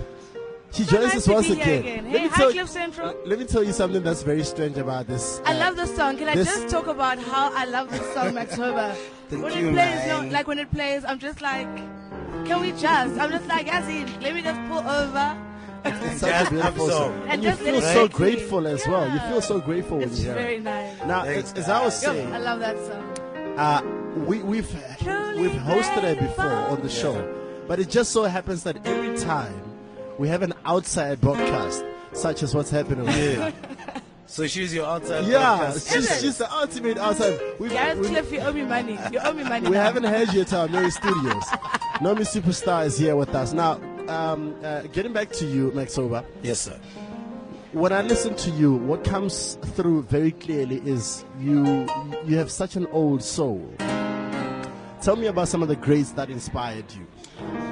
She 0.73 0.85
joins 0.85 1.05
nice 1.05 1.17
us 1.17 1.25
to 1.27 1.33
once 1.33 1.49
be 1.49 1.55
here 1.55 1.79
again. 1.79 2.07
again. 2.07 2.13
Let 2.13 2.23
me 2.23 2.29
hi, 2.29 2.37
tell- 2.37 2.53
Cliff 2.53 2.69
Central. 2.69 3.15
Let 3.25 3.39
me 3.39 3.45
tell 3.45 3.63
you 3.63 3.73
something 3.73 4.03
that's 4.03 4.23
very 4.23 4.43
strange 4.45 4.79
about 4.79 5.07
this. 5.07 5.41
I 5.45 5.55
uh, 5.55 5.59
love 5.59 5.77
this 5.77 5.95
song. 5.95 6.17
Can 6.17 6.29
I 6.29 6.35
just 6.35 6.69
talk 6.69 6.87
about 6.89 7.19
how 7.19 7.55
I 7.55 7.67
love 7.67 7.91
this 7.91 8.15
song, 8.15 8.33
Maxoba? 8.33 8.97
Thank 9.29 9.43
when 9.43 9.53
you, 9.59 9.69
it 9.69 9.73
plays, 9.73 10.07
no, 10.09 10.29
like 10.29 10.47
when 10.49 10.59
it 10.59 10.71
plays, 10.71 11.05
I'm 11.05 11.19
just 11.19 11.41
like, 11.41 11.69
can 12.47 12.61
we 12.61 12.71
just? 12.73 13.19
I'm 13.21 13.31
just 13.31 13.47
like, 13.49 13.67
Yazin, 13.67 14.23
let 14.23 14.35
me 14.35 14.43
just 14.43 14.61
pull 14.69 14.79
over. 14.89 15.39
It's 15.85 16.21
such 16.21 16.31
Just 16.31 16.47
a 16.49 16.51
beautiful 16.55 16.89
song. 16.89 17.13
And 17.23 17.31
And 17.33 17.45
you 17.45 17.53
feel 17.53 17.81
so 17.81 18.03
hit 18.03 18.13
me. 18.13 18.17
grateful 18.17 18.67
as 18.67 18.87
well. 18.89 19.13
You 19.13 19.21
feel 19.21 19.41
so 19.41 19.61
grateful 19.61 19.99
when 19.99 20.11
you 20.11 20.17
hear 20.17 20.33
it. 20.33 20.35
very 20.35 20.59
nice. 20.61 20.99
Now, 21.07 21.23
Thanks, 21.25 21.53
as, 21.53 21.59
as 21.59 21.69
I 21.69 21.85
was 21.85 21.97
saying, 21.97 22.33
I 22.35 22.39
love 22.39 22.59
that 22.61 22.77
song. 22.87 23.59
Uh, 23.59 23.83
we, 24.27 24.43
we've 24.43 24.69
we've 25.37 25.53
hosted 25.53 26.03
it 26.05 26.19
before 26.19 26.45
on 26.47 26.81
the 26.83 26.89
show, 26.89 27.15
but 27.69 27.79
it 27.79 27.89
just 27.89 28.11
so 28.13 28.25
happens 28.25 28.65
that 28.65 28.85
every 28.87 29.17
time 29.19 29.55
we 30.19 30.27
have 30.29 30.43
an 30.43 30.53
outside 30.65 31.21
broadcast, 31.21 31.85
such 32.13 32.43
as 32.43 32.55
what's 32.55 32.71
happening. 32.71 33.07
here, 33.09 33.39
Yeah. 33.39 33.53
So 34.27 34.47
she's 34.47 34.75
your 34.75 34.87
outside. 34.87 35.25
Yeah, 35.27 35.73
she's, 35.73 36.21
she's 36.21 36.39
the 36.39 36.53
ultimate 36.53 36.99
outside. 36.99 37.39
We've, 37.59 37.71
Gareth 37.71 37.99
we, 38.01 38.09
Cliff, 38.09 38.33
you 38.33 38.41
owe 38.41 38.53
me 38.53 38.63
money. 38.65 38.99
You 39.13 39.21
owe 39.21 39.33
me 39.33 39.45
money. 39.45 39.69
we 39.69 39.77
now. 39.77 39.85
haven't 39.85 40.05
had 40.05 40.33
you 40.33 40.41
at 40.43 40.53
our 40.53 40.69
Mary 40.69 40.91
Studios. 40.91 41.45
Nomi 42.01 42.27
Superstar 42.27 42.87
is 42.87 42.99
here 42.99 43.17
with 43.17 43.35
us 43.35 43.53
now. 43.53 43.81
Um, 44.09 44.55
uh, 44.63 44.83
getting 44.83 45.13
back 45.13 45.31
to 45.33 45.47
you, 45.47 45.71
Maxoba. 45.71 46.25
Yes, 46.43 46.61
sir. 46.61 46.79
When 47.73 47.93
I 47.93 48.03
listen 48.03 48.35
to 48.37 48.51
you, 48.51 48.75
what 48.75 49.05
comes 49.05 49.59
through 49.75 50.03
very 50.05 50.33
clearly 50.33 50.81
is 50.85 51.25
you 51.41 51.87
you 52.25 52.37
have 52.37 52.51
such 52.51 52.77
an 52.77 52.87
old 52.89 53.23
soul. 53.23 53.69
Tell 55.03 55.17
me 55.17 55.27
about 55.27 55.49
some 55.49 55.63
of 55.63 55.69
the 55.69 55.77
greats 55.77 56.13
that 56.13 56.31
inspired 56.31 56.87
you. 56.93 57.07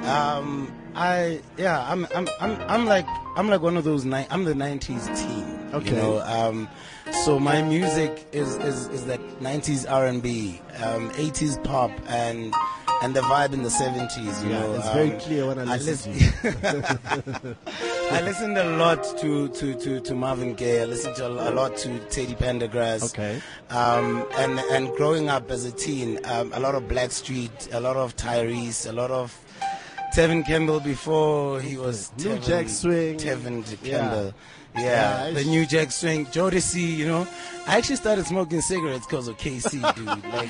Um, 0.07 0.73
I 0.95 1.41
yeah, 1.57 1.89
I'm 1.91 2.07
I'm 2.15 2.27
I'm 2.39 2.61
I'm 2.69 2.85
like 2.85 3.07
I'm 3.35 3.49
like 3.49 3.61
one 3.61 3.77
of 3.77 3.83
those 3.83 4.05
ni- 4.05 4.27
I'm 4.29 4.43
the 4.45 4.53
'90s 4.53 5.17
teen. 5.17 5.54
Okay. 5.75 5.89
You 5.89 5.95
know, 5.95 6.21
um, 6.21 6.69
so 7.23 7.39
my 7.39 7.61
music 7.61 8.25
is 8.31 8.55
is 8.57 8.87
is 8.89 9.05
that 9.05 9.19
'90s 9.41 9.85
R&B, 9.89 10.61
um, 10.83 11.09
'80s 11.11 11.63
pop, 11.63 11.91
and 12.07 12.53
and 13.03 13.13
the 13.15 13.21
vibe 13.21 13.53
in 13.53 13.61
the 13.63 13.69
'70s. 13.69 14.43
You 14.43 14.49
Yeah, 14.51 14.59
know, 14.61 14.73
it's 14.75 14.89
very 14.89 15.11
Um, 15.13 15.19
clear 15.19 15.47
when 15.47 15.59
I 15.59 15.77
listen 15.77 16.13
to. 16.13 17.55
I 18.11 18.21
listened 18.21 18.57
a 18.57 18.77
lot 18.77 19.03
to, 19.19 19.49
to, 19.49 19.73
to, 19.79 19.99
to 19.99 20.13
Marvin 20.15 20.53
Gaye. 20.53 20.83
I 20.83 20.85
listened 20.85 21.15
to 21.17 21.27
a 21.27 21.51
lot 21.51 21.75
to 21.77 21.99
Teddy 22.09 22.35
Pendergrass. 22.35 23.03
Okay. 23.13 23.41
Um, 23.69 24.25
and 24.37 24.59
and 24.71 24.95
growing 24.95 25.27
up 25.29 25.49
as 25.51 25.65
a 25.65 25.71
teen, 25.71 26.19
um, 26.25 26.51
a 26.53 26.59
lot 26.59 26.75
of 26.75 26.83
Blackstreet, 26.83 27.73
a 27.73 27.79
lot 27.79 27.97
of 27.97 28.15
Tyrese, 28.15 28.87
a 28.87 28.93
lot 28.93 29.11
of 29.11 29.35
Tevin 30.15 30.45
Campbell 30.45 30.79
before 30.79 31.59
he 31.59 31.77
was 31.77 32.11
New 32.17 32.35
Tevin, 32.37 32.45
Jack 32.47 32.69
Swing. 32.69 33.17
Tevin. 33.17 33.63
Campbell. 33.83 34.25
Yeah, 34.25 34.31
Yeah, 34.77 35.29
the 35.31 35.43
New 35.45 35.65
Jack 35.65 35.91
Swing, 35.91 36.25
Jodeci, 36.27 36.97
you 36.97 37.07
know. 37.07 37.27
I 37.67 37.77
actually 37.77 37.95
started 37.95 38.25
smoking 38.27 38.61
cigarettes 38.61 39.05
because 39.07 39.27
of 39.27 39.37
KC, 39.37 39.95
dude. 39.95 40.05
Like, 40.05 40.49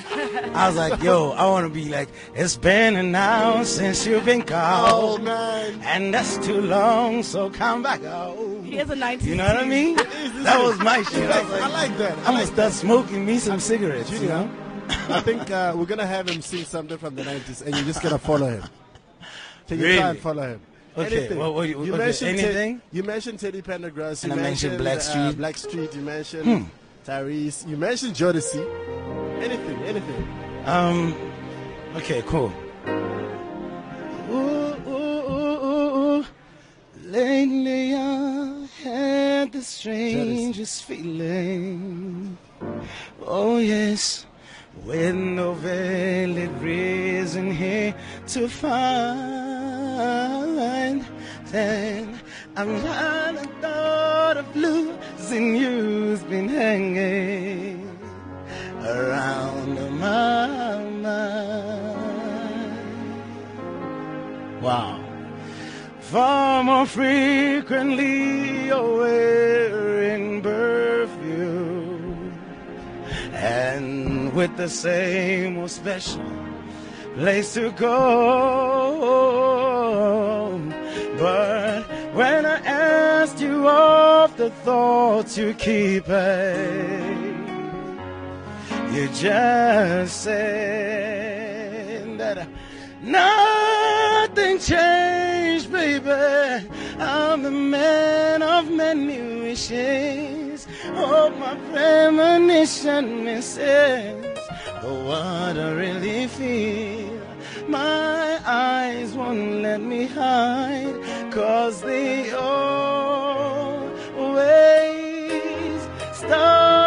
I 0.56 0.68
was 0.68 0.76
like, 0.76 1.02
yo, 1.02 1.32
I 1.32 1.46
want 1.46 1.66
to 1.66 1.74
be 1.74 1.88
like, 1.90 2.10
it's 2.34 2.58
been 2.58 2.96
an 2.98 3.14
hour 3.16 3.64
since 3.64 4.06
you've 4.06 4.26
been 4.26 4.42
Oh 4.42 4.46
called. 4.46 5.24
man. 5.24 5.80
And 5.84 6.14
that's 6.14 6.38
too 6.46 6.60
long, 6.60 7.24
so 7.24 7.50
come 7.50 7.84
back 7.84 8.02
home. 8.04 8.64
He 8.66 8.76
has 8.78 8.90
a 8.90 8.96
90s. 8.96 9.24
You 9.24 9.36
know 9.36 9.46
what 9.46 9.58
I 9.58 9.66
mean? 9.66 9.96
that 9.96 10.60
was 10.62 10.78
my 10.80 11.04
shit. 11.04 11.30
I 11.30 11.42
was 11.44 11.52
like, 11.52 11.62
I 11.62 11.68
like 11.70 11.98
that. 12.00 12.18
I 12.18 12.22
I'm 12.22 12.34
gonna 12.34 12.46
start 12.48 12.74
smoking 12.74 13.26
me 13.26 13.38
some 13.38 13.60
cigarettes. 13.60 14.12
You 14.12 14.28
know? 14.28 14.50
I 14.90 15.22
think 15.22 15.50
uh, 15.52 15.74
we're 15.76 15.86
gonna 15.86 16.06
have 16.06 16.28
him 16.30 16.42
sing 16.42 16.66
something 16.66 16.98
from 16.98 17.16
the 17.16 17.24
90s, 17.24 17.62
and 17.62 17.76
you're 17.76 17.86
just 17.86 18.02
gonna 18.02 18.18
follow 18.20 18.48
him. 18.50 18.64
Can 19.68 19.80
you 19.80 19.86
try 19.86 19.94
Really? 19.96 20.10
and 20.10 20.20
follow 20.20 20.44
him? 20.44 20.62
Okay, 20.98 21.18
Anything. 21.18 21.38
what- 21.40 21.54
what 21.54 21.68
you- 21.68 21.84
you 21.84 21.94
okay, 21.94 22.06
mentioned 22.06 22.40
anything? 22.40 22.82
you 22.92 23.04
mentioned 23.04 23.40
Teddy 23.40 23.62
Pendergrass. 23.62 24.24
You 24.24 24.32
And 24.32 24.40
I 24.40 24.44
mentioned 24.44 24.80
Blackstreet. 24.80 25.30
Uh, 25.30 25.34
Blackstreet. 25.34 25.94
You 25.96 26.02
mentioned 26.02 26.46
Hmm. 26.46 26.64
Tyrese. 27.06 27.68
You 27.68 27.76
mentioned 27.78 28.16
Jodeci. 28.16 28.64
Anything, 29.42 29.78
anything. 29.84 30.28
Um. 30.66 31.14
Okay. 31.98 32.22
Cool. 32.26 32.52
Ooh, 34.32 34.76
ooh, 34.88 36.20
ooh. 36.22 36.26
Lately 37.08 37.94
I 37.94 38.68
had 38.84 39.52
the 39.52 39.62
strangest 39.62 40.86
feeling. 40.86 42.38
Oh 43.26 43.58
yes, 43.58 44.26
with 44.86 45.16
no 45.16 45.54
veiled 45.54 46.62
reason 46.62 47.52
here 47.52 47.96
to 48.28 48.48
find. 48.48 48.76
Then 51.46 52.20
I'm 52.56 52.84
not 52.84 53.36
the 53.36 53.48
thought 53.62 54.38
of 54.38 54.56
losing 54.56 55.56
you's 55.56 56.22
been 56.24 56.48
hanging 56.48 57.98
around 58.82 59.74
my 60.00 60.78
mind. 60.78 61.06
Wow. 64.62 65.02
Far 66.00 66.64
more 66.64 66.86
frequently 66.86 68.68
you're 68.68 68.98
wearing 68.98 70.42
perfume 70.42 72.32
and 73.34 74.15
with 74.36 74.56
the 74.58 74.68
same 74.68 75.58
old 75.58 75.72
special 75.72 76.22
place 77.16 77.54
to 77.54 77.72
go. 77.72 77.96
But 81.18 81.84
when 82.14 82.46
I 82.46 82.58
asked 82.58 83.40
you 83.40 83.68
of 83.70 84.36
the 84.36 84.50
thoughts 84.50 85.38
you 85.38 85.54
keep, 85.54 86.10
you 88.94 89.08
just 89.14 90.22
said 90.24 92.18
that 92.20 92.46
nothing 93.06 94.60
changed, 94.60 95.72
baby. 95.72 96.68
I'm 97.00 97.44
the 97.44 97.52
man 97.52 98.42
of 98.42 98.70
many 98.70 99.20
wishes. 99.42 100.68
Oh, 100.86 101.30
my 101.30 101.56
premonition 101.72 103.24
misses. 103.24 104.40
But 104.82 104.96
what 105.06 105.58
I 105.58 105.72
really 105.72 106.28
feel, 106.28 107.22
my 107.68 108.40
eyes 108.46 109.14
won't 109.14 109.62
let 109.62 109.82
me 109.82 110.06
hide. 110.08 110.96
Cause 111.32 111.82
they 111.82 112.32
always 112.32 112.46
start 116.14 116.85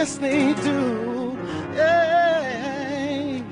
They 0.00 0.54
do. 0.54 1.36
Yeah. 1.74 3.42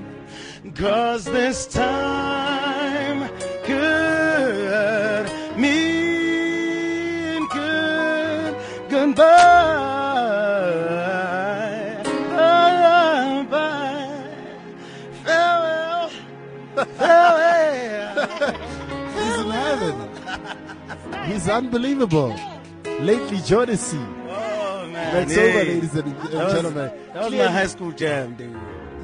Cause 0.75 1.27
this 1.27 1.67
time 1.67 3.29
could 3.65 5.31
mean 5.59 7.47
good 7.49 8.57
Goodbye. 8.89 9.27
Bye. 12.35 13.47
Bye. 13.51 14.31
Farewell. 15.25 16.11
Farewell. 16.97 18.27
He's 19.15 19.37
in 19.39 19.51
heaven. 19.51 19.97
He's 21.31 21.47
unbelievable. 21.51 22.35
Lately, 23.01 23.37
Jodeci. 23.37 24.18
Man. 25.13 25.29
That's 25.29 25.39
over, 25.39 25.59
ladies 25.59 25.95
and, 25.95 26.07
and 26.09 26.17
That 26.17 26.25
was- 26.33 26.35
uh, 26.35 26.55
gentlemen. 26.55 26.93
That 27.15 27.25
was 27.25 27.33
my 27.33 27.45
high 27.51 27.67
school 27.67 27.93
jam, 27.93 28.35
dude. 28.35 28.57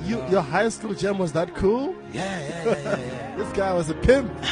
you, 0.05 0.23
your 0.29 0.43
high 0.43 0.69
school 0.69 0.95
jam 0.95 1.19
was 1.19 1.33
that 1.33 1.55
cool? 1.55 1.95
Yeah, 2.13 2.41
yeah, 2.41 2.65
yeah, 2.65 2.83
yeah. 2.83 2.97
yeah. 2.99 3.37
This 3.37 3.53
guy 3.53 3.73
was 3.73 3.91
a 3.91 3.95
pimp. 3.95 4.31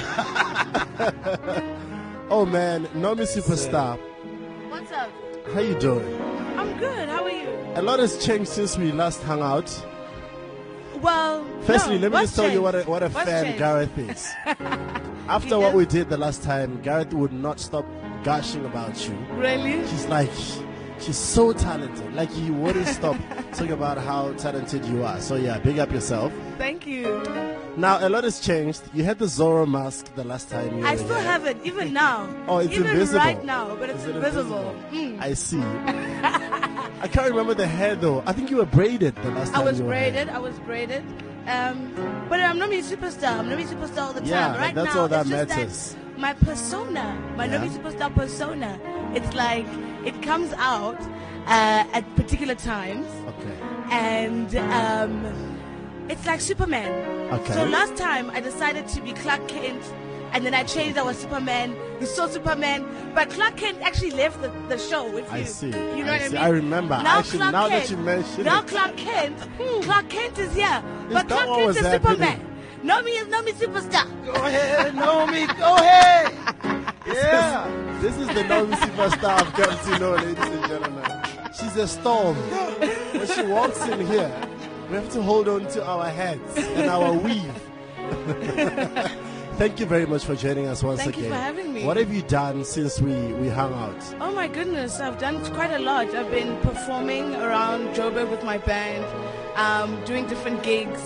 oh 2.31 2.45
man, 2.47 2.87
Nomi 2.95 3.23
Superstar. 3.27 3.99
What's 4.71 4.91
up? 4.93 5.11
How 5.55 5.61
you 5.61 5.79
doing? 5.79 6.21
I'm 6.57 6.77
good. 6.79 7.09
How 7.09 7.23
are 7.25 7.31
you? 7.31 7.49
A 7.77 7.83
lot 7.83 7.99
has 8.01 8.25
changed 8.25 8.51
since 8.51 8.77
we 8.77 8.91
last 8.93 9.23
hung 9.23 9.41
out. 9.41 9.71
Well, 11.01 11.45
Firstly, 11.63 11.97
no, 11.97 12.09
let 12.09 12.13
me 12.13 12.19
just 12.25 12.37
tell 12.37 12.51
you 12.51 12.63
what 12.63 12.75
a, 12.75 12.83
what 12.85 13.03
a 13.03 13.09
What's 13.09 13.29
fan 13.29 13.45
changed? 13.45 13.59
Gareth 13.59 13.99
is. 13.99 14.29
After 15.29 15.59
what 15.59 15.75
we 15.75 15.85
did 15.87 16.09
the 16.11 16.17
last 16.17 16.43
time, 16.43 16.81
Gareth 16.83 17.13
would 17.13 17.33
not 17.33 17.59
stop 17.61 17.87
gushing 18.25 18.65
about 18.65 19.09
you. 19.09 19.15
Really? 19.33 19.87
She's 19.89 20.07
like, 20.07 20.31
she's 21.03 21.19
so 21.19 21.53
talented. 21.53 22.15
Like 22.15 22.35
you 22.37 22.53
wouldn't 22.55 22.87
stop 22.89 23.17
talking 23.53 23.73
about 23.73 23.99
how 23.99 24.33
talented 24.35 24.85
you 24.87 25.05
are. 25.05 25.21
So 25.21 25.37
yeah, 25.37 25.59
big 25.59 25.79
up 25.79 25.91
yourself. 25.93 26.33
Thank 26.59 26.87
you. 26.87 27.23
Now 27.77 28.07
a 28.07 28.09
lot 28.09 28.25
has 28.25 28.41
changed. 28.41 28.83
You 28.95 29.05
had 29.05 29.19
the 29.19 29.25
Zorro 29.27 29.67
mask 29.67 30.15
the 30.15 30.25
last 30.25 30.51
time 30.51 30.79
you 30.79 30.87
I 30.87 30.97
still 30.97 31.09
here. 31.15 31.23
have 31.25 31.47
it, 31.47 31.57
even 31.65 31.93
now. 31.93 32.29
Oh, 32.47 32.59
it's 32.59 32.73
even 32.75 32.87
invisible. 32.87 33.19
right 33.19 33.43
now, 33.45 33.75
but 33.77 33.91
it's 33.91 34.03
Is 34.03 34.09
it 34.09 34.17
invisible. 34.17 34.77
Mm. 34.91 35.21
I 35.21 35.35
see. 35.35 35.61
I 37.03 37.09
can't 37.09 37.29
remember 37.31 37.55
the 37.55 37.67
hair 37.67 37.95
though. 37.97 38.23
I 38.27 38.33
think 38.33 38.51
you 38.51 38.59
were 38.59 38.67
braided 38.67 39.15
the 39.17 39.31
last 39.31 39.53
time. 39.53 39.63
I 39.63 39.65
was 39.65 39.79
you 39.81 39.87
were 39.87 39.95
here. 39.95 40.13
braided. 40.13 40.29
I 40.29 40.39
was 40.39 40.59
braided. 40.61 41.03
Um, 41.47 41.93
but 42.29 42.39
I'm 42.39 42.59
not 42.59 42.69
a 42.71 42.83
superstar. 42.83 43.39
I'm 43.41 43.49
not 43.49 43.59
a 43.59 43.63
superstar 43.65 44.03
all 44.03 44.13
the 44.13 44.21
time. 44.21 44.29
Yeah, 44.29 44.57
right 44.57 44.75
that's 44.75 44.95
now, 44.95 45.01
all 45.01 45.09
that 45.09 45.23
it's 45.23 45.31
just 45.31 45.49
matters. 45.49 45.93
That 45.95 46.19
my 46.21 46.35
persona, 46.35 47.21
my 47.37 47.47
Yeah. 47.47 47.67
Superstar 47.67 48.15
persona, 48.15 48.79
it's 49.15 49.35
like 49.35 49.67
it 50.05 50.21
comes 50.23 50.53
out 50.55 51.01
uh, 51.47 51.85
at 51.93 52.05
particular 52.17 52.55
times, 52.55 53.07
Okay. 53.29 53.57
and 53.91 54.55
um, 54.57 55.59
it's 56.09 56.27
like 56.27 56.41
Superman. 56.41 56.91
Okay. 57.33 57.53
So 57.55 57.65
last 57.65 57.97
time 57.97 58.31
I 58.31 58.41
decided 58.41 58.89
to 58.89 59.01
be 59.01 59.13
Clark 59.13 59.49
Kent, 59.49 59.83
and 60.33 60.45
then 60.47 60.55
I 60.55 60.63
changed. 60.65 60.99
I 60.99 61.03
was 61.03 61.19
Superman. 61.19 61.75
You 62.01 62.07
saw 62.07 62.27
Superman, 62.29 62.85
but 63.15 63.31
Clark 63.31 63.57
Kent 63.57 63.79
actually 63.83 64.11
left 64.13 64.41
the, 64.43 64.49
the 64.69 64.79
show 64.79 65.05
with 65.11 65.25
you. 65.33 65.39
I 65.39 65.45
see. 65.45 65.67
You 65.67 65.73
know 65.73 66.13
I 66.13 66.19
what 66.19 66.23
I 66.23 66.29
mean? 66.29 66.37
I 66.37 66.49
remember. 66.49 67.03
Now 67.03 67.19
Actually, 67.19 67.39
Clark 67.39 67.53
now 67.53 67.69
that 67.69 67.79
Kent, 67.87 67.91
you 67.91 67.97
mention 67.99 68.45
now 68.45 68.61
it. 68.63 68.69
Clark 68.69 68.97
Kent, 68.97 69.39
Clark 69.83 70.09
Kent 70.09 70.39
is 70.39 70.55
here, 70.55 70.83
but 71.11 71.29
Clark 71.29 71.47
Kent 71.47 71.71
is 71.71 71.77
happening? 71.79 72.03
Superman. 72.03 72.49
Nomi 72.85 73.11
is 73.21 73.29
Nomi 73.29 73.53
superstar. 73.53 74.07
Go 74.27 74.33
ahead, 74.33 74.95
Naomi. 74.95 75.47
Go 75.47 75.77
ahead. 75.77 76.89
Yeah. 77.07 77.79
This 78.03 78.17
is 78.17 78.27
the 78.27 78.43
Nomi 78.43 78.73
superstar 78.75 79.41
I've 79.41 79.53
come 79.53 79.93
to 79.93 79.99
know, 80.01 80.15
ladies 80.17 80.45
and 80.45 80.67
gentlemen. 80.67 81.05
She's 81.55 81.77
a 81.77 81.87
storm. 81.87 82.35
When 82.37 83.27
she 83.29 83.43
walks 83.43 83.81
in 83.87 84.05
here, 84.09 84.49
we 84.89 84.97
have 84.97 85.09
to 85.11 85.23
hold 85.23 85.47
on 85.47 85.69
to 85.69 85.85
our 85.87 86.09
heads 86.09 86.57
and 86.57 86.91
our 86.91 87.13
weave. 87.25 87.55
Thank 89.57 89.79
you 89.79 89.87
very 89.87 90.05
much 90.07 90.25
for 90.25 90.35
joining 90.35 90.67
us 90.67 90.83
once 90.83 91.01
Thank 91.03 91.17
you 91.17 91.27
again. 91.27 91.33
for 91.33 91.39
having 91.45 91.73
me. 91.73 91.85
What 91.85 91.97
have 91.97 92.13
you 92.13 92.23
done 92.23 92.65
since 92.65 93.01
we, 93.01 93.15
we 93.35 93.49
hung 93.49 93.73
out? 93.75 94.03
Oh 94.21 94.33
my 94.33 94.49
goodness, 94.49 94.99
I've 94.99 95.19
done 95.19 95.45
quite 95.55 95.71
a 95.71 95.79
lot. 95.79 96.13
I've 96.13 96.31
been 96.33 96.59
performing 96.63 97.37
around 97.37 97.95
Joburg 97.95 98.31
with 98.31 98.43
my 98.43 98.59
band, 98.59 99.05
um, 99.57 100.03
doing 100.05 100.27
different 100.27 100.65
gigs. 100.65 101.01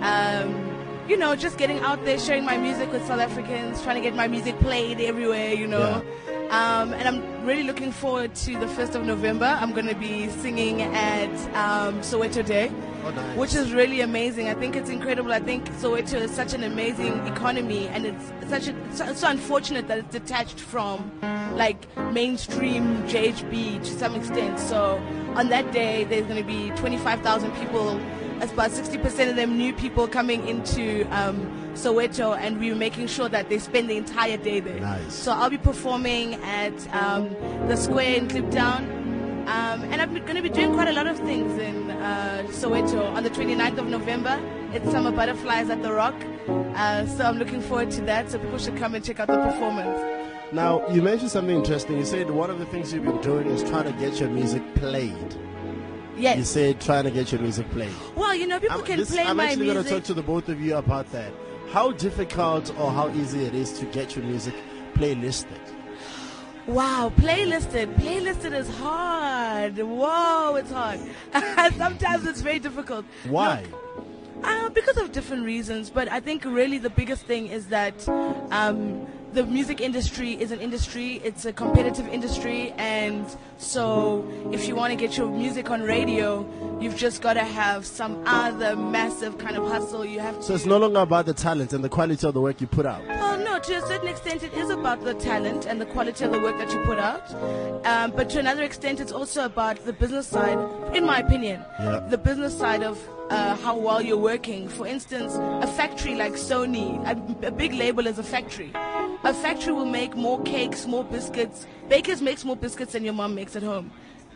Um, 0.00 0.69
you 1.10 1.16
know, 1.16 1.34
just 1.34 1.58
getting 1.58 1.80
out 1.80 2.04
there, 2.04 2.16
sharing 2.20 2.44
my 2.44 2.56
music 2.56 2.92
with 2.92 3.04
South 3.04 3.18
Africans, 3.18 3.82
trying 3.82 3.96
to 3.96 4.00
get 4.00 4.14
my 4.14 4.28
music 4.28 4.56
played 4.60 5.00
everywhere, 5.00 5.52
you 5.52 5.66
know. 5.66 6.04
Um, 6.50 6.92
and 6.92 7.08
I'm 7.08 7.44
really 7.44 7.64
looking 7.64 7.90
forward 7.90 8.32
to 8.36 8.52
the 8.60 8.66
1st 8.66 8.94
of 8.94 9.04
November. 9.04 9.46
I'm 9.60 9.72
going 9.72 9.88
to 9.88 9.96
be 9.96 10.28
singing 10.28 10.82
at 10.82 11.28
um, 11.56 12.00
Soweto 12.00 12.46
Day. 12.46 12.70
Oh, 13.02 13.10
nice. 13.10 13.36
which 13.36 13.54
is 13.54 13.72
really 13.72 14.02
amazing. 14.02 14.48
I 14.48 14.54
think 14.54 14.76
it's 14.76 14.90
incredible. 14.90 15.32
I 15.32 15.40
think 15.40 15.68
Soweto 15.80 16.14
is 16.20 16.30
such 16.30 16.52
an 16.52 16.62
amazing 16.62 17.26
economy, 17.26 17.88
and 17.88 18.06
it's 18.06 18.32
such 18.48 18.68
a, 18.68 18.94
so- 18.94 19.06
it's 19.08 19.20
so 19.20 19.28
unfortunate 19.30 19.88
that 19.88 19.98
it's 19.98 20.12
detached 20.12 20.60
from 20.60 21.10
like 21.56 21.86
mainstream 22.12 23.02
JHB 23.08 23.82
to 23.82 23.90
some 23.98 24.14
extent. 24.14 24.60
So 24.60 25.02
on 25.34 25.48
that 25.48 25.72
day, 25.72 26.04
there's 26.04 26.26
going 26.26 26.36
to 26.36 26.46
be 26.46 26.70
25,000 26.76 27.50
people. 27.56 27.98
That's 28.40 28.52
about 28.52 28.70
60% 28.70 29.28
of 29.28 29.36
them 29.36 29.58
new 29.58 29.74
people 29.74 30.08
coming 30.08 30.48
into 30.48 31.02
um, 31.14 31.46
Soweto, 31.74 32.34
and 32.38 32.58
we 32.58 32.70
were 32.70 32.78
making 32.78 33.06
sure 33.06 33.28
that 33.28 33.50
they 33.50 33.58
spend 33.58 33.90
the 33.90 33.98
entire 33.98 34.38
day 34.38 34.60
there. 34.60 34.80
Nice. 34.80 35.12
So 35.12 35.32
I'll 35.32 35.50
be 35.50 35.58
performing 35.58 36.36
at 36.36 36.72
um, 36.94 37.28
the 37.68 37.76
square 37.76 38.14
in 38.16 38.28
Kliptown. 38.28 39.00
Um, 39.46 39.82
and 39.92 40.00
I'm 40.00 40.14
going 40.14 40.36
to 40.36 40.42
be 40.42 40.48
doing 40.48 40.72
quite 40.72 40.88
a 40.88 40.92
lot 40.92 41.06
of 41.06 41.18
things 41.18 41.60
in 41.60 41.90
uh, 41.90 42.46
Soweto 42.48 43.14
on 43.14 43.24
the 43.24 43.30
29th 43.30 43.76
of 43.76 43.88
November. 43.88 44.40
It's 44.72 44.90
Summer 44.90 45.12
Butterflies 45.12 45.68
at 45.68 45.82
the 45.82 45.92
Rock. 45.92 46.14
Uh, 46.48 47.04
so 47.08 47.24
I'm 47.24 47.36
looking 47.36 47.60
forward 47.60 47.90
to 47.90 48.00
that. 48.02 48.30
So 48.30 48.38
people 48.38 48.56
should 48.56 48.78
come 48.78 48.94
and 48.94 49.04
check 49.04 49.20
out 49.20 49.26
the 49.26 49.36
performance. 49.36 50.00
Now, 50.50 50.88
you 50.88 51.02
mentioned 51.02 51.30
something 51.30 51.56
interesting. 51.56 51.98
You 51.98 52.06
said 52.06 52.30
one 52.30 52.48
of 52.48 52.58
the 52.58 52.66
things 52.66 52.90
you've 52.90 53.04
been 53.04 53.20
doing 53.20 53.48
is 53.48 53.62
trying 53.68 53.84
to 53.84 53.92
get 54.00 54.18
your 54.18 54.30
music 54.30 54.62
played. 54.76 55.36
You 56.20 56.44
said 56.44 56.80
trying 56.80 57.04
to 57.04 57.10
get 57.10 57.32
your 57.32 57.40
music 57.40 57.70
played. 57.70 57.92
Well, 58.14 58.34
you 58.34 58.46
know, 58.46 58.60
people 58.60 58.78
I'm, 58.78 58.84
can 58.84 58.98
this- 58.98 59.10
play 59.10 59.24
I'm 59.24 59.36
my 59.36 59.46
actually 59.46 59.66
going 59.66 59.82
to 59.84 59.90
talk 59.90 60.04
to 60.04 60.14
the 60.14 60.22
both 60.22 60.48
of 60.48 60.60
you 60.60 60.76
about 60.76 61.10
that. 61.12 61.32
How 61.72 61.92
difficult 61.92 62.72
or 62.78 62.90
how 62.90 63.10
easy 63.10 63.44
it 63.44 63.54
is 63.54 63.72
to 63.78 63.84
get 63.86 64.16
your 64.16 64.24
music 64.24 64.54
playlisted? 64.94 65.58
Wow, 66.66 67.12
playlisted. 67.16 67.94
Playlisted 67.96 68.52
is 68.52 68.68
hard. 68.76 69.76
Whoa, 69.78 70.56
it's 70.56 70.70
hard. 70.70 71.00
Sometimes 71.76 72.26
it's 72.26 72.40
very 72.40 72.58
difficult. 72.58 73.04
Why? 73.28 73.64
Uh, 74.42 74.68
because 74.70 74.96
of 74.96 75.12
different 75.12 75.44
reasons, 75.44 75.90
but 75.90 76.10
I 76.10 76.20
think 76.20 76.44
really 76.44 76.78
the 76.78 76.90
biggest 76.90 77.24
thing 77.26 77.48
is 77.48 77.66
that 77.68 78.08
um, 78.50 79.06
the 79.32 79.44
music 79.46 79.80
industry 79.80 80.32
is 80.32 80.50
an 80.50 80.60
industry, 80.60 81.20
it's 81.24 81.44
a 81.44 81.52
competitive 81.52 82.08
industry, 82.08 82.72
and 82.78 83.24
so 83.58 84.26
if 84.52 84.66
you 84.66 84.74
want 84.74 84.90
to 84.92 84.96
get 84.96 85.16
your 85.16 85.28
music 85.28 85.70
on 85.70 85.82
radio, 85.82 86.46
you've 86.80 86.96
just 86.96 87.22
got 87.22 87.34
to 87.34 87.44
have 87.44 87.86
some 87.86 88.22
other 88.26 88.74
massive 88.74 89.38
kind 89.38 89.56
of 89.56 89.68
hustle. 89.68 90.04
You 90.04 90.20
have 90.20 90.36
to. 90.36 90.42
So 90.42 90.54
it's 90.54 90.66
no 90.66 90.78
longer 90.78 91.00
about 91.00 91.26
the 91.26 91.34
talent 91.34 91.72
and 91.72 91.84
the 91.84 91.88
quality 91.88 92.26
of 92.26 92.34
the 92.34 92.40
work 92.40 92.60
you 92.60 92.66
put 92.66 92.86
out. 92.86 93.06
Well, 93.06 93.38
no, 93.38 93.58
to 93.58 93.74
a 93.76 93.86
certain 93.86 94.08
extent, 94.08 94.42
it 94.42 94.52
is 94.54 94.70
about 94.70 95.04
the 95.04 95.14
talent 95.14 95.66
and 95.66 95.80
the 95.80 95.86
quality 95.86 96.24
of 96.24 96.32
the 96.32 96.40
work 96.40 96.58
that 96.58 96.72
you 96.72 96.80
put 96.84 96.98
out. 96.98 97.32
Um, 97.86 98.10
but 98.10 98.30
to 98.30 98.40
another 98.40 98.62
extent, 98.62 99.00
it's 99.00 99.12
also 99.12 99.44
about 99.44 99.84
the 99.84 99.92
business 99.92 100.26
side, 100.26 100.58
in 100.94 101.04
my 101.04 101.18
opinion. 101.18 101.62
Yeah. 101.78 102.00
The 102.08 102.18
business 102.18 102.56
side 102.56 102.82
of 102.82 102.98
uh, 103.30 103.54
how 103.56 103.76
well 103.76 104.02
you're 104.02 104.16
working. 104.16 104.68
For 104.68 104.86
instance, 104.86 105.34
a 105.36 105.66
factory 105.66 106.16
like 106.16 106.32
Sony, 106.32 106.98
a, 107.06 107.46
a 107.46 107.50
big 107.50 107.72
label 107.74 108.06
is 108.06 108.18
a 108.18 108.24
factory. 108.24 108.72
A 109.22 109.34
factory 109.34 109.72
will 109.72 109.86
make 109.86 110.16
more 110.16 110.42
cakes, 110.42 110.86
more 110.86 111.04
biscuits. 111.04 111.66
Bakers 111.88 112.22
makes 112.22 112.44
more 112.44 112.56
biscuits 112.56 112.92
than 112.92 113.04
your 113.04 113.12
mom 113.12 113.34
makes 113.34 113.54
at 113.54 113.62
home. 113.62 113.90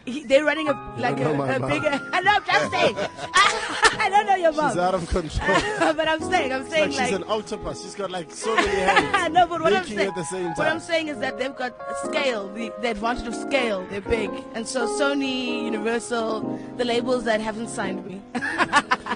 He, 0.04 0.24
they're 0.24 0.44
running 0.44 0.68
a 0.68 0.72
like 0.98 1.18
a, 1.18 1.32
a 1.32 1.66
bigger. 1.66 1.98
I 2.12 2.20
know, 2.20 2.32
I'm 2.32 2.44
just 2.44 2.70
saying. 2.70 2.96
I 3.34 4.08
don't 4.10 4.26
know 4.26 4.34
your 4.34 4.52
mom. 4.52 4.70
She's 4.70 4.78
out 4.78 4.94
of 4.94 5.08
control. 5.08 5.48
but 5.94 6.06
I'm 6.06 6.20
saying, 6.20 6.52
I'm 6.52 6.68
saying 6.68 6.90
like 6.90 6.98
like, 6.98 7.08
she's 7.08 7.16
an 7.16 7.24
octopus. 7.26 7.82
She's 7.82 7.94
got 7.94 8.10
like 8.10 8.30
so 8.30 8.54
many 8.54 8.68
hands. 8.68 9.32
no, 9.32 9.46
but 9.46 9.62
what 9.62 9.72
I'm 9.72 9.86
saying, 9.86 10.08
at 10.08 10.14
the 10.14 10.24
same 10.24 10.50
what 10.52 10.66
I'm 10.66 10.80
saying 10.80 11.08
is 11.08 11.18
that 11.20 11.38
they've 11.38 11.56
got 11.56 11.72
a 11.88 12.06
scale, 12.06 12.52
the, 12.52 12.70
the 12.82 12.90
advantage 12.90 13.26
of 13.26 13.34
scale. 13.34 13.86
They're 13.88 14.02
big, 14.02 14.30
and 14.52 14.68
so 14.68 14.86
Sony, 14.86 15.64
Universal, 15.64 16.60
the 16.76 16.84
labels 16.84 17.24
that 17.24 17.40
haven't 17.40 17.68
signed 17.68 18.04
me. 18.04 18.20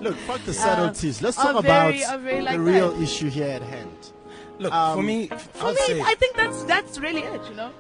Look, 0.01 0.17
fuck 0.17 0.43
the 0.47 0.55
subtleties. 0.55 1.21
Let's 1.21 1.37
talk 1.37 1.63
very- 1.63 2.03
about 2.03 2.21
very 2.21 2.41
like 2.41 2.55
the 2.57 2.61
real 2.61 2.93
that. 2.93 3.03
issue 3.03 3.29
here 3.29 3.49
at 3.49 3.63
hand. 3.63 4.13
Look, 4.59 4.73
Um, 4.73 4.97
for 4.99 5.03
me, 5.03 5.27
For 5.29 5.67
I'd 5.69 5.75
me, 5.75 5.81
say, 5.87 6.01
I 6.01 6.15
think 6.15 6.37
that's 6.37 6.63
that's 6.65 6.99
really 6.99 7.23
it. 7.23 7.41
You 7.49 7.55
know. 7.57 7.71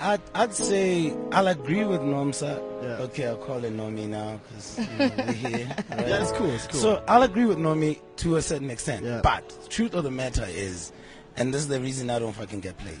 I'd, 0.00 0.20
I'd 0.34 0.52
say 0.52 1.14
I'll 1.30 1.46
agree 1.46 1.84
with 1.84 2.00
Nomsa. 2.00 2.60
Yeah. 2.82 3.04
Okay, 3.06 3.26
I'll 3.26 3.36
call 3.36 3.62
it 3.64 3.72
Nomi 3.76 4.08
now 4.08 4.40
because 4.48 4.78
you 4.78 4.84
know, 4.98 5.14
we're 5.26 5.32
here. 5.32 5.66
right? 5.90 6.08
Yeah, 6.08 6.22
it's 6.22 6.32
cool. 6.32 6.50
It's 6.50 6.66
cool. 6.66 6.80
So 6.80 7.04
I'll 7.06 7.22
agree 7.22 7.44
with 7.44 7.58
Nomi 7.58 8.00
to 8.16 8.36
a 8.36 8.42
certain 8.42 8.70
extent. 8.70 9.04
Yeah. 9.04 9.20
But 9.22 9.70
truth 9.70 9.94
of 9.94 10.02
the 10.02 10.10
matter 10.10 10.44
is, 10.48 10.92
and 11.36 11.54
this 11.54 11.60
is 11.62 11.68
the 11.68 11.78
reason 11.80 12.10
I 12.10 12.18
don't 12.18 12.32
fucking 12.32 12.58
get 12.60 12.76
played, 12.78 12.98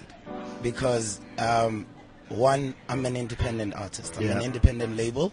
because 0.62 1.20
um, 1.38 1.86
one, 2.28 2.74
I'm 2.88 3.04
an 3.06 3.16
independent 3.16 3.74
artist. 3.74 4.16
I'm 4.16 4.22
Yeah. 4.26 4.36
an 4.36 4.42
independent 4.42 4.96
label. 4.96 5.32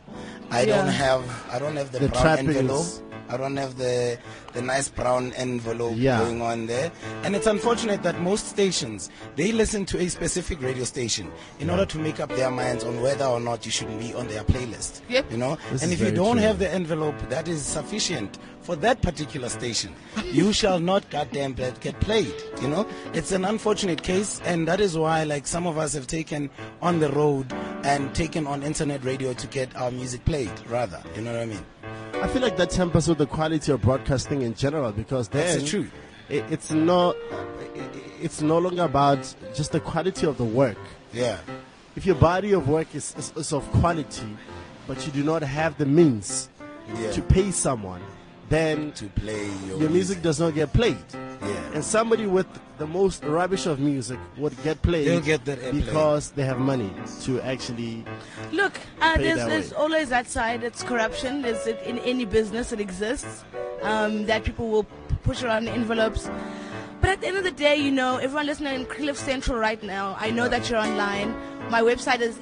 I 0.50 0.62
Yeah. 0.64 0.78
don't 0.78 0.92
have 0.94 1.24
I 1.54 1.60
don't 1.60 1.76
have 1.76 1.92
the, 1.92 2.00
The 2.00 2.10
brown 2.10 2.24
trappings. 2.24 2.56
envelope. 2.56 2.86
I 3.30 3.38
don't 3.38 3.56
have 3.58 3.78
the 3.78 4.18
the 4.54 4.62
nice 4.62 4.90
brown 4.90 5.32
envelope 5.34 5.94
Yeah. 5.96 6.20
going 6.20 6.42
on 6.42 6.68
there. 6.68 6.92
And 7.24 7.36
it's 7.36 7.48
unfortunate 7.48 8.04
that 8.04 8.20
most 8.22 8.48
stations 8.48 9.10
they 9.36 9.52
listen 9.52 9.86
to 9.86 10.00
a 10.00 10.10
specific 10.10 10.62
radio 10.62 10.84
station 10.84 11.32
in 11.60 11.70
order 11.70 11.86
to 11.86 11.98
make 12.00 12.20
up 12.20 12.30
their 12.30 12.52
minds 12.52 12.84
on 12.84 13.02
whether 13.02 13.26
or 13.26 13.40
not 13.40 13.66
you 13.66 13.72
should 13.72 13.88
be 14.00 14.14
on 14.14 14.28
their 14.28 14.44
playlist. 14.44 15.02
Yep. 15.10 15.32
You 15.32 15.38
know? 15.38 15.58
This 15.72 15.84
and 15.84 15.92
if 15.94 16.00
you 16.02 16.12
don't 16.12 16.38
true. 16.38 16.46
have 16.46 16.60
the 16.60 16.70
envelope 16.72 17.16
that 17.30 17.48
is 17.48 17.62
sufficient 17.64 18.38
for 18.62 18.76
that 18.76 19.02
particular 19.02 19.50
station, 19.50 19.94
you 20.26 20.54
shall 20.54 20.80
not 20.80 21.10
goddamn 21.10 21.54
get 21.54 21.80
get 21.82 22.00
played. 22.00 22.34
You 22.62 22.68
know? 22.68 22.88
It's 23.14 23.32
an 23.32 23.46
unfortunate 23.46 24.04
case 24.04 24.42
and 24.46 24.68
that 24.68 24.80
is 24.80 24.98
why 24.98 25.24
like 25.24 25.48
some 25.48 25.66
of 25.68 25.78
us 25.78 25.94
have 25.94 26.08
taken 26.08 26.50
on 26.82 27.00
the 27.00 27.10
road 27.12 27.52
and 27.84 28.14
taken 28.14 28.46
on 28.48 28.64
internet 28.64 29.04
radio 29.04 29.34
to 29.34 29.48
get 29.48 29.76
our 29.76 29.92
music 29.92 30.24
played 30.26 30.52
rather. 30.68 31.02
You 31.16 31.22
know 31.22 31.34
what 31.34 31.42
I 31.42 31.46
mean? 31.46 31.66
I 32.14 32.28
feel 32.28 32.42
like 32.42 32.58
that 32.58 32.70
tempers 32.70 33.08
with 33.08 33.18
the 33.18 33.26
quality 33.28 33.72
of 33.72 33.82
broadcasting 33.82 34.42
in 34.44 34.54
general 34.54 34.92
because 34.92 35.28
That's 35.28 35.56
then 35.56 35.64
the 35.64 35.68
truth. 35.70 35.92
it- 36.30 36.46
it's 36.50 36.72
not 36.72 37.16
it- 37.76 38.04
it's 38.22 38.42
no 38.42 38.58
longer 38.60 38.84
about 38.84 39.34
just 39.56 39.72
the 39.72 39.80
quality 39.80 40.26
of 40.28 40.38
the 40.38 40.44
work. 40.46 40.78
Yeah. 41.14 41.38
If 41.96 42.06
your 42.06 42.16
body 42.16 42.54
of 42.54 42.68
work 42.70 42.94
is, 42.96 43.14
is, 43.18 43.34
is 43.36 43.52
of 43.54 43.70
quality, 43.72 44.38
but 44.88 45.06
you 45.06 45.12
do 45.12 45.24
not 45.24 45.42
have 45.42 45.78
the 45.78 45.86
means 45.86 46.50
Yeah. 47.00 47.12
to 47.12 47.22
pay 47.22 47.52
someone, 47.52 48.02
then 48.52 48.92
to 48.94 49.06
play 49.08 49.50
your, 49.66 49.80
your 49.80 49.90
music 49.90 50.22
does 50.22 50.40
not 50.40 50.54
get 50.54 50.72
played. 50.74 50.98
Yeah. 51.14 51.74
And 51.74 51.84
somebody 51.84 52.28
with 52.28 52.46
the 52.78 52.86
most 52.86 53.24
rubbish 53.24 53.66
of 53.66 53.80
music 53.80 54.20
would 54.38 54.54
get 54.64 54.82
played 54.82 55.08
They'll 55.08 55.22
get 55.22 55.46
that 55.46 55.60
airplay. 55.60 55.86
because 55.86 56.32
they 56.32 56.44
have 56.44 56.60
money 56.60 56.92
to 57.24 57.42
actually. 57.42 58.06
Look, 58.52 58.78
uh, 59.02 59.16
Pay 59.16 59.24
there's, 59.24 59.38
that 59.38 59.50
there's 59.50 59.72
way. 59.72 59.78
always 59.78 60.10
that 60.10 60.28
side. 60.28 60.64
It's 60.64 60.84
corruption. 60.84 61.42
There's 61.42 61.66
it 61.66 61.82
in 61.84 61.98
any 62.00 62.26
business. 62.26 62.72
It 62.72 62.80
exists. 62.80 63.44
Um, 63.82 64.26
that 64.28 64.44
people 64.44 64.70
will 64.70 64.86
push 65.24 65.42
around 65.44 65.68
envelopes. 65.68 66.30
But 67.00 67.10
at 67.10 67.22
the 67.22 67.28
end 67.28 67.38
of 67.38 67.44
the 67.44 67.52
day, 67.52 67.78
you 67.78 67.90
know, 67.92 68.18
everyone 68.18 68.46
listening 68.46 68.76
in 68.76 68.86
Cliff 68.86 69.18
Central 69.18 69.58
right 69.58 69.82
now, 69.82 70.16
I 70.20 70.30
know 70.30 70.48
that 70.48 70.70
you're 70.70 70.78
online. 70.78 71.34
My 71.72 71.82
website 71.82 72.20
is 72.20 72.38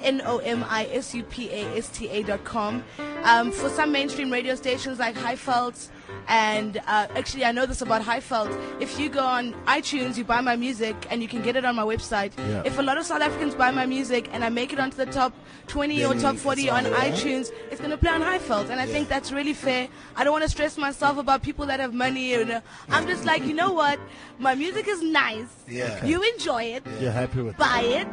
n-o-m-i-s-u-p-a-s-t-a 0.99 2.23
dot 2.23 2.43
com. 2.43 2.83
Um, 3.23 3.51
for 3.51 3.69
some 3.69 3.91
mainstream 3.93 4.31
radio 4.31 4.55
stations 4.55 4.99
like 4.99 5.15
Highveld, 5.15 5.87
and 6.27 6.77
uh, 6.87 7.07
actually 7.15 7.45
I 7.45 7.51
know 7.51 7.65
this 7.65 7.81
about 7.81 8.01
Highveld. 8.01 8.57
If 8.79 8.99
you 8.99 9.09
go 9.09 9.23
on 9.23 9.53
iTunes, 9.65 10.17
you 10.17 10.23
buy 10.23 10.41
my 10.41 10.55
music, 10.55 10.95
and 11.09 11.21
you 11.21 11.27
can 11.27 11.41
get 11.41 11.55
it 11.55 11.65
on 11.65 11.75
my 11.75 11.83
website. 11.83 12.31
Yeah. 12.37 12.63
If 12.65 12.79
a 12.79 12.81
lot 12.81 12.97
of 12.97 13.05
South 13.05 13.21
Africans 13.21 13.55
buy 13.55 13.71
my 13.71 13.85
music 13.85 14.29
and 14.31 14.43
I 14.43 14.49
make 14.49 14.73
it 14.73 14.79
onto 14.79 14.97
the 14.97 15.05
top 15.05 15.33
20 15.67 16.05
or 16.05 16.13
top 16.15 16.35
40 16.35 16.69
on 16.69 16.79
on 16.85 16.91
there. 16.91 17.01
iTunes, 17.01 17.51
it's 17.71 17.79
going 17.79 17.91
to 17.91 17.97
play 17.97 18.11
on 18.11 18.21
Highveld. 18.21 18.69
And 18.69 18.79
I 18.79 18.85
think 18.85 19.07
that's 19.07 19.31
really 19.31 19.53
fair. 19.53 19.87
I 20.15 20.23
don't 20.23 20.33
want 20.33 20.43
to 20.43 20.49
stress 20.49 20.77
myself 20.77 21.17
about 21.17 21.43
people 21.43 21.65
that 21.67 21.79
have 21.79 21.93
money. 21.93 22.33
And, 22.33 22.51
uh, 22.51 22.61
I'm 22.89 23.07
just 23.07 23.25
like, 23.25 23.43
you 23.45 23.53
know 23.53 23.73
what? 23.73 23.99
My 24.37 24.55
music 24.55 24.87
is 24.87 25.01
nice. 25.01 25.47
Yeah. 25.67 26.03
You 26.05 26.21
enjoy 26.33 26.63
it. 26.63 26.83
Yeah. 26.85 26.99
You're 27.01 27.11
happy 27.11 27.41
with 27.41 27.55
it. 27.55 27.57
Buy 27.59 27.81
it. 27.81 28.07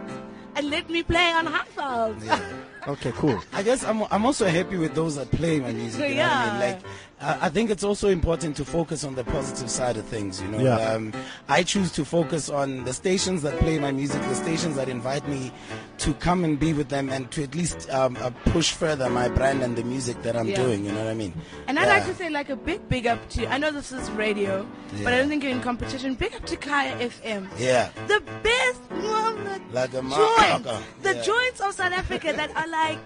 And 0.56 0.70
let 0.70 0.88
me 0.88 1.02
play 1.02 1.32
on 1.32 1.46
Highveld. 1.46 2.42
Okay, 2.86 3.10
cool. 3.16 3.42
I 3.52 3.64
guess 3.64 3.82
I'm, 3.82 4.04
I'm 4.12 4.24
also 4.24 4.46
happy 4.46 4.76
with 4.76 4.94
those 4.94 5.16
that 5.16 5.28
play 5.32 5.58
my 5.58 5.72
music. 5.72 6.08
You 6.08 6.16
know 6.18 6.22
what 6.22 6.30
I 6.30 6.52
mean? 6.52 6.60
Yeah. 6.60 6.74
Like, 6.74 6.82
I 7.20 7.46
I 7.46 7.48
think 7.48 7.70
it's 7.70 7.84
also 7.84 8.08
important 8.08 8.56
to 8.56 8.64
focus 8.64 9.04
on 9.04 9.14
the 9.14 9.24
positive 9.24 9.70
side 9.70 9.96
of 9.96 10.04
things. 10.04 10.40
You 10.40 10.48
know, 10.48 10.58
Yeah. 10.60 10.92
um, 10.94 11.12
I 11.48 11.62
choose 11.62 11.90
to 11.92 12.04
focus 12.04 12.48
on 12.50 12.84
the 12.84 12.92
stations 12.92 13.42
that 13.42 13.58
play 13.58 13.78
my 13.78 13.92
music, 13.92 14.20
the 14.22 14.34
stations 14.34 14.76
that 14.76 14.88
invite 14.88 15.26
me 15.28 15.52
to 16.06 16.14
come 16.14 16.44
and 16.44 16.56
be 16.58 16.72
with 16.72 16.88
them, 16.88 17.10
and 17.10 17.28
to 17.32 17.42
at 17.42 17.54
least 17.56 17.90
um, 17.90 18.16
uh, 18.20 18.30
push 18.54 18.70
further 18.70 19.10
my 19.10 19.28
brand 19.28 19.60
and 19.64 19.74
the 19.76 19.82
music 19.82 20.22
that 20.22 20.36
I'm 20.36 20.46
Yeah. 20.48 20.62
doing. 20.62 20.84
You 20.84 20.92
know 20.92 21.02
what 21.02 21.10
I 21.10 21.14
mean? 21.14 21.34
And 21.66 21.78
I'd 21.80 21.86
Yeah. 21.88 21.94
like 21.94 22.06
to 22.06 22.14
say 22.14 22.30
like 22.30 22.48
a 22.48 22.54
big 22.56 22.88
big 22.88 23.06
up 23.08 23.28
to 23.30 23.46
I 23.52 23.58
know 23.58 23.72
this 23.72 23.90
is 23.90 24.08
radio, 24.12 24.64
but 25.02 25.12
I 25.12 25.16
don't 25.18 25.28
think 25.28 25.42
you're 25.42 25.52
in 25.52 25.60
competition. 25.62 26.14
Big 26.14 26.32
up 26.34 26.46
to 26.46 26.56
Kaya 26.56 26.94
FM. 27.00 27.48
Yeah. 27.58 27.88
The 28.06 28.22
best 28.42 28.80
woman 29.02 29.60
Like 29.72 29.94
a 29.94 30.02
joints. 30.02 30.70
The 31.02 31.14
Yeah. 31.16 31.22
joints 31.22 31.60
of 31.60 31.74
South 31.74 31.92
Africa 31.92 32.32
that 32.36 32.50
are 32.56 32.68
like 32.68 32.98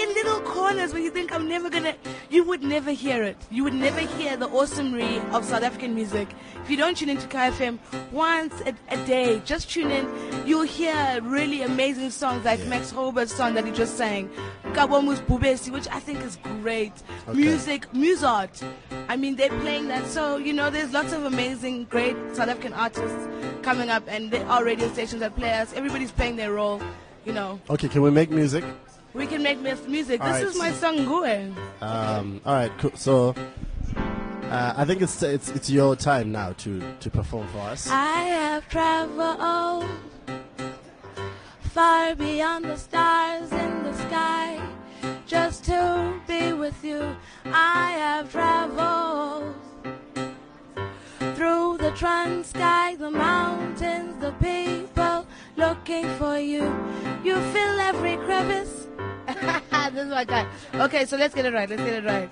in 0.00 0.08
little 0.14 0.40
corners 0.40 0.92
where 0.94 1.02
you 1.02 1.10
think 1.10 1.32
I'm 1.32 1.46
never 1.48 1.68
gonna 1.68 1.94
you 2.30 2.42
would 2.44 2.62
never 2.62 2.90
hear 2.90 3.22
it. 3.22 3.36
You 3.50 3.64
would 3.64 3.74
never 3.74 4.00
hear 4.00 4.36
the 4.38 4.48
awesomery 4.48 5.20
of 5.34 5.44
South 5.44 5.62
African 5.62 5.94
music. 5.94 6.28
If 6.64 6.70
you 6.70 6.76
don't 6.78 6.96
tune 6.96 7.10
into 7.10 7.26
Kaya 7.28 7.52
FM 7.52 7.78
once 8.12 8.54
a, 8.70 8.72
a 8.94 8.96
day, 9.06 9.40
just 9.44 9.70
tune 9.70 9.90
in, 9.90 10.08
you'll 10.46 10.62
hear 10.80 11.20
really 11.22 11.62
amazing 11.62 12.10
songs 12.10 12.45
like 12.46 12.60
Maxoba's 12.60 13.32
song 13.32 13.54
that 13.54 13.66
he 13.66 13.72
just 13.72 13.96
sang. 13.98 14.30
Kabomus 14.66 15.20
Bubesi, 15.26 15.70
which 15.72 15.88
I 15.88 15.98
think 16.00 16.20
is 16.22 16.38
great. 16.62 16.92
Music, 17.34 17.86
Musart. 17.92 18.62
I 19.08 19.16
mean, 19.16 19.34
they're 19.36 19.50
playing 19.60 19.88
that. 19.88 20.06
So, 20.06 20.36
you 20.36 20.52
know, 20.52 20.70
there's 20.70 20.92
lots 20.92 21.12
of 21.12 21.24
amazing, 21.24 21.84
great 21.84 22.16
South 22.34 22.48
African 22.48 22.72
artists 22.72 23.28
coming 23.62 23.90
up, 23.90 24.04
and 24.06 24.30
there 24.30 24.46
are 24.46 24.64
radio 24.64 24.88
stations 24.92 25.20
that 25.20 25.34
play 25.34 25.52
us. 25.52 25.72
Everybody's 25.74 26.12
playing 26.12 26.36
their 26.36 26.52
role. 26.52 26.80
You 27.24 27.32
know, 27.32 27.58
Okay, 27.68 27.88
can 27.88 28.02
we 28.02 28.10
make 28.12 28.30
music? 28.30 28.64
we 29.12 29.26
can 29.26 29.42
make 29.42 29.60
this 29.64 29.84
music. 29.88 30.20
All 30.20 30.28
this 30.32 30.36
right. 30.44 30.46
is 30.46 30.56
my 30.58 30.72
song, 30.72 30.98
Gue. 31.04 31.52
Um, 31.80 32.40
all 32.46 32.54
right, 32.54 32.70
cool. 32.78 32.92
So 32.94 33.34
uh, 34.44 34.74
I 34.76 34.84
think 34.84 35.02
it's 35.02 35.20
it's 35.22 35.48
it's 35.48 35.68
your 35.68 35.96
time 35.96 36.30
now 36.30 36.52
to 36.58 36.80
to 37.00 37.10
perform 37.10 37.48
for 37.48 37.58
us. 37.58 37.88
I 37.90 38.22
have 38.38 38.68
traveled 38.68 39.88
far 41.76 42.14
beyond 42.14 42.64
the 42.64 42.74
stars 42.74 43.52
in 43.52 43.82
the 43.82 43.92
sky 44.08 44.58
just 45.26 45.62
to 45.62 46.18
be 46.26 46.54
with 46.54 46.82
you. 46.82 47.14
I 47.44 47.90
have 47.98 48.32
traveled 48.32 49.54
through 51.36 51.76
the 51.76 51.90
trans 51.94 52.46
sky, 52.46 52.96
the 52.96 53.10
mountains, 53.10 54.18
the 54.22 54.32
people 54.40 55.26
looking 55.56 56.08
for 56.16 56.38
you. 56.38 56.64
You 57.22 57.34
fill 57.52 57.78
every 57.78 58.16
crevice. 58.24 58.86
this 59.26 60.04
is 60.06 60.08
my 60.08 60.24
guy. 60.24 60.46
Okay, 60.76 61.04
so 61.04 61.18
let's 61.18 61.34
get 61.34 61.44
it 61.44 61.52
right. 61.52 61.68
Let's 61.68 61.82
get 61.82 62.02
it 62.02 62.06
right. 62.06 62.30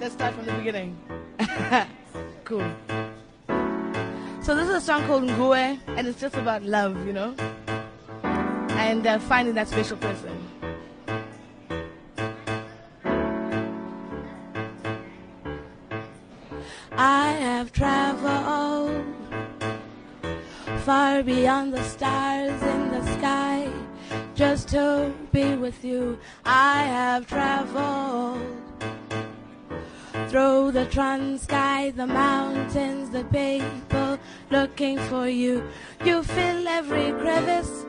Let's 0.00 0.14
start 0.14 0.34
from 0.34 0.46
the 0.46 0.52
beginning. 0.54 0.98
cool. 2.44 2.68
So 4.48 4.56
this 4.56 4.66
is 4.66 4.74
a 4.74 4.80
song 4.80 5.06
called 5.06 5.24
Ngue, 5.24 5.78
and 5.88 6.08
it's 6.08 6.18
just 6.18 6.34
about 6.34 6.62
love, 6.62 7.06
you 7.06 7.12
know, 7.12 7.36
and 8.78 9.06
uh, 9.06 9.18
finding 9.18 9.54
that 9.54 9.68
special 9.68 9.96
person. 9.96 10.34
I 16.92 17.32
have 17.32 17.72
traveled 17.72 19.04
far 20.84 21.22
beyond 21.22 21.74
the 21.74 21.82
stars 21.82 22.62
in 22.62 22.90
the 22.90 23.04
sky 23.18 23.68
just 24.34 24.68
to 24.68 25.12
be 25.32 25.56
with 25.56 25.84
you. 25.84 26.18
I 26.44 26.82
have 26.84 27.26
traveled 27.26 28.40
through 30.28 30.72
the 30.72 30.86
trans 30.86 31.42
sky, 31.42 31.90
the 31.90 32.06
mountains, 32.06 33.10
the 33.10 33.24
people 33.24 34.18
looking 34.50 34.98
for 35.10 35.28
you. 35.28 35.62
You 36.04 36.22
fill 36.22 36.68
every 36.68 37.12
crevice, 37.12 37.84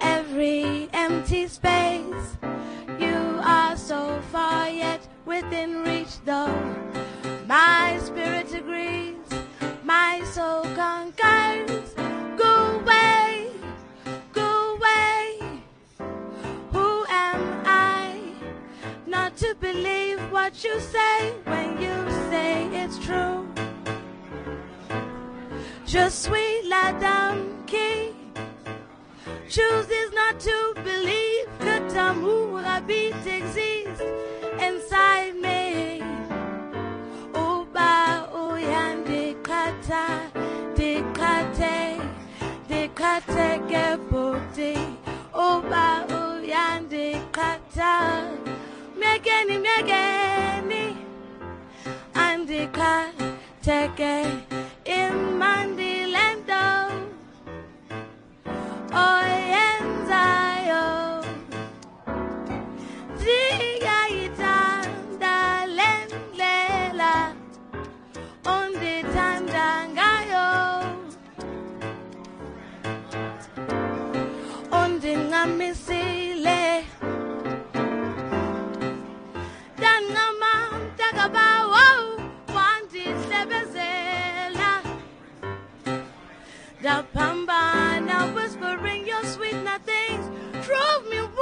every 0.00 0.88
empty 0.92 1.46
space. 1.48 2.36
You 2.98 3.40
are 3.42 3.76
so 3.76 4.20
far 4.32 4.68
yet 4.68 5.06
within 5.24 5.82
reach, 5.82 6.20
though. 6.24 6.58
My 7.46 7.98
spirit 8.02 8.52
agrees, 8.52 9.16
my 9.84 10.22
soul 10.32 10.64
conquers. 10.74 11.94
Go 12.36 12.80
away, 12.80 13.48
go 14.32 14.76
away. 14.76 15.38
Who 16.72 17.04
am 17.08 17.40
I 17.64 18.20
not 19.06 19.36
to 19.38 19.54
believe 19.60 20.20
what 20.30 20.62
you 20.62 20.78
say 20.80 21.32
when 21.44 21.80
you 21.80 21.96
say 22.30 22.66
it's 22.72 22.98
true? 22.98 23.46
Je 25.86 26.10
suis 26.10 26.68
la 26.68 26.92
dame 26.92 27.64
qui 27.66 28.12
chooses 29.48 30.12
not 30.12 30.38
to 30.40 30.74
believe 30.84 31.48
que 31.58 31.78
ton 31.92 32.16
amour 32.16 32.62
habite 32.62 33.26
existe 33.26 34.02
inside 34.60 35.34
me. 35.40 36.02
Uba 37.34 38.28
uyan 38.34 39.04
dikata, 39.04 40.04
dikate, 40.74 42.00
dikate 42.68 43.48
keputi. 43.70 44.74
Uba 45.34 46.04
uyan 46.10 46.88
dikata, 46.88 47.94
megeni 49.00 49.56
megeni, 49.66 50.96
andika 52.14 53.12
teke 53.62 54.47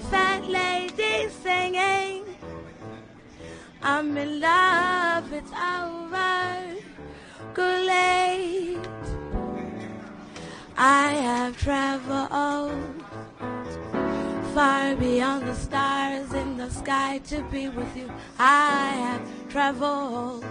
Fat 0.00 0.48
lady 0.48 1.28
singing. 1.28 2.24
I'm 3.82 4.16
in 4.16 4.40
love, 4.40 5.30
it's 5.30 5.52
over. 5.52 6.76
Good 7.52 7.86
late. 7.86 8.88
I 10.78 11.08
have 11.08 11.58
traveled 11.58 13.04
far 14.54 14.96
beyond 14.96 15.46
the 15.46 15.54
stars 15.54 16.32
in 16.32 16.56
the 16.56 16.70
sky 16.70 17.18
to 17.24 17.42
be 17.50 17.68
with 17.68 17.94
you. 17.94 18.10
I 18.38 18.92
have 19.06 19.48
traveled 19.50 20.44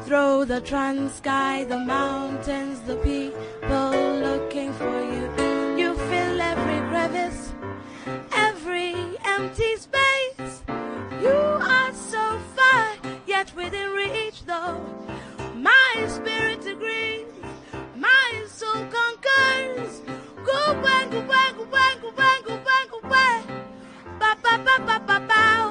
through 0.00 0.46
the 0.46 0.60
trans 0.60 1.14
sky, 1.14 1.62
the 1.62 1.78
mountains, 1.78 2.80
the 2.80 2.96
people 2.96 4.18
looking 4.18 4.72
for 4.72 5.00
you. 5.14 5.30
You 5.78 5.94
fill 5.94 6.40
every 6.40 6.88
crevice, 6.88 7.52
every 8.62 8.94
empty 9.24 9.76
space. 9.76 10.62
You 11.20 11.30
are 11.30 11.92
so 11.92 12.38
far, 12.54 12.96
yet 13.26 13.52
within 13.56 13.90
reach, 13.90 14.44
though. 14.46 14.80
My 15.56 16.06
spirit 16.06 16.64
agrees, 16.66 17.26
my 17.96 18.44
soul 18.46 18.86
conquers. 18.96 20.02
Go 20.46 20.80
back, 20.80 21.10
go 21.10 21.22
back, 21.22 21.56
go 21.56 21.64
back, 21.66 22.02
go 22.02 22.12
back, 22.12 22.44
go 22.44 22.56
back, 22.58 22.90
go 22.90 23.00
back. 23.08 23.46
Ba 24.20 24.36
ba 24.42 24.58
ba 24.64 24.76
ba 24.86 25.00
ba 25.08 25.26
bow. 25.28 25.61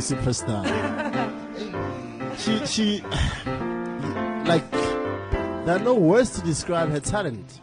Superstar. 0.00 0.64
she, 2.38 2.66
she, 2.66 3.00
like, 4.48 4.70
there 5.66 5.76
are 5.76 5.84
no 5.84 5.94
words 5.94 6.30
to 6.30 6.40
describe 6.42 6.90
her 6.90 7.00
talent. 7.00 7.60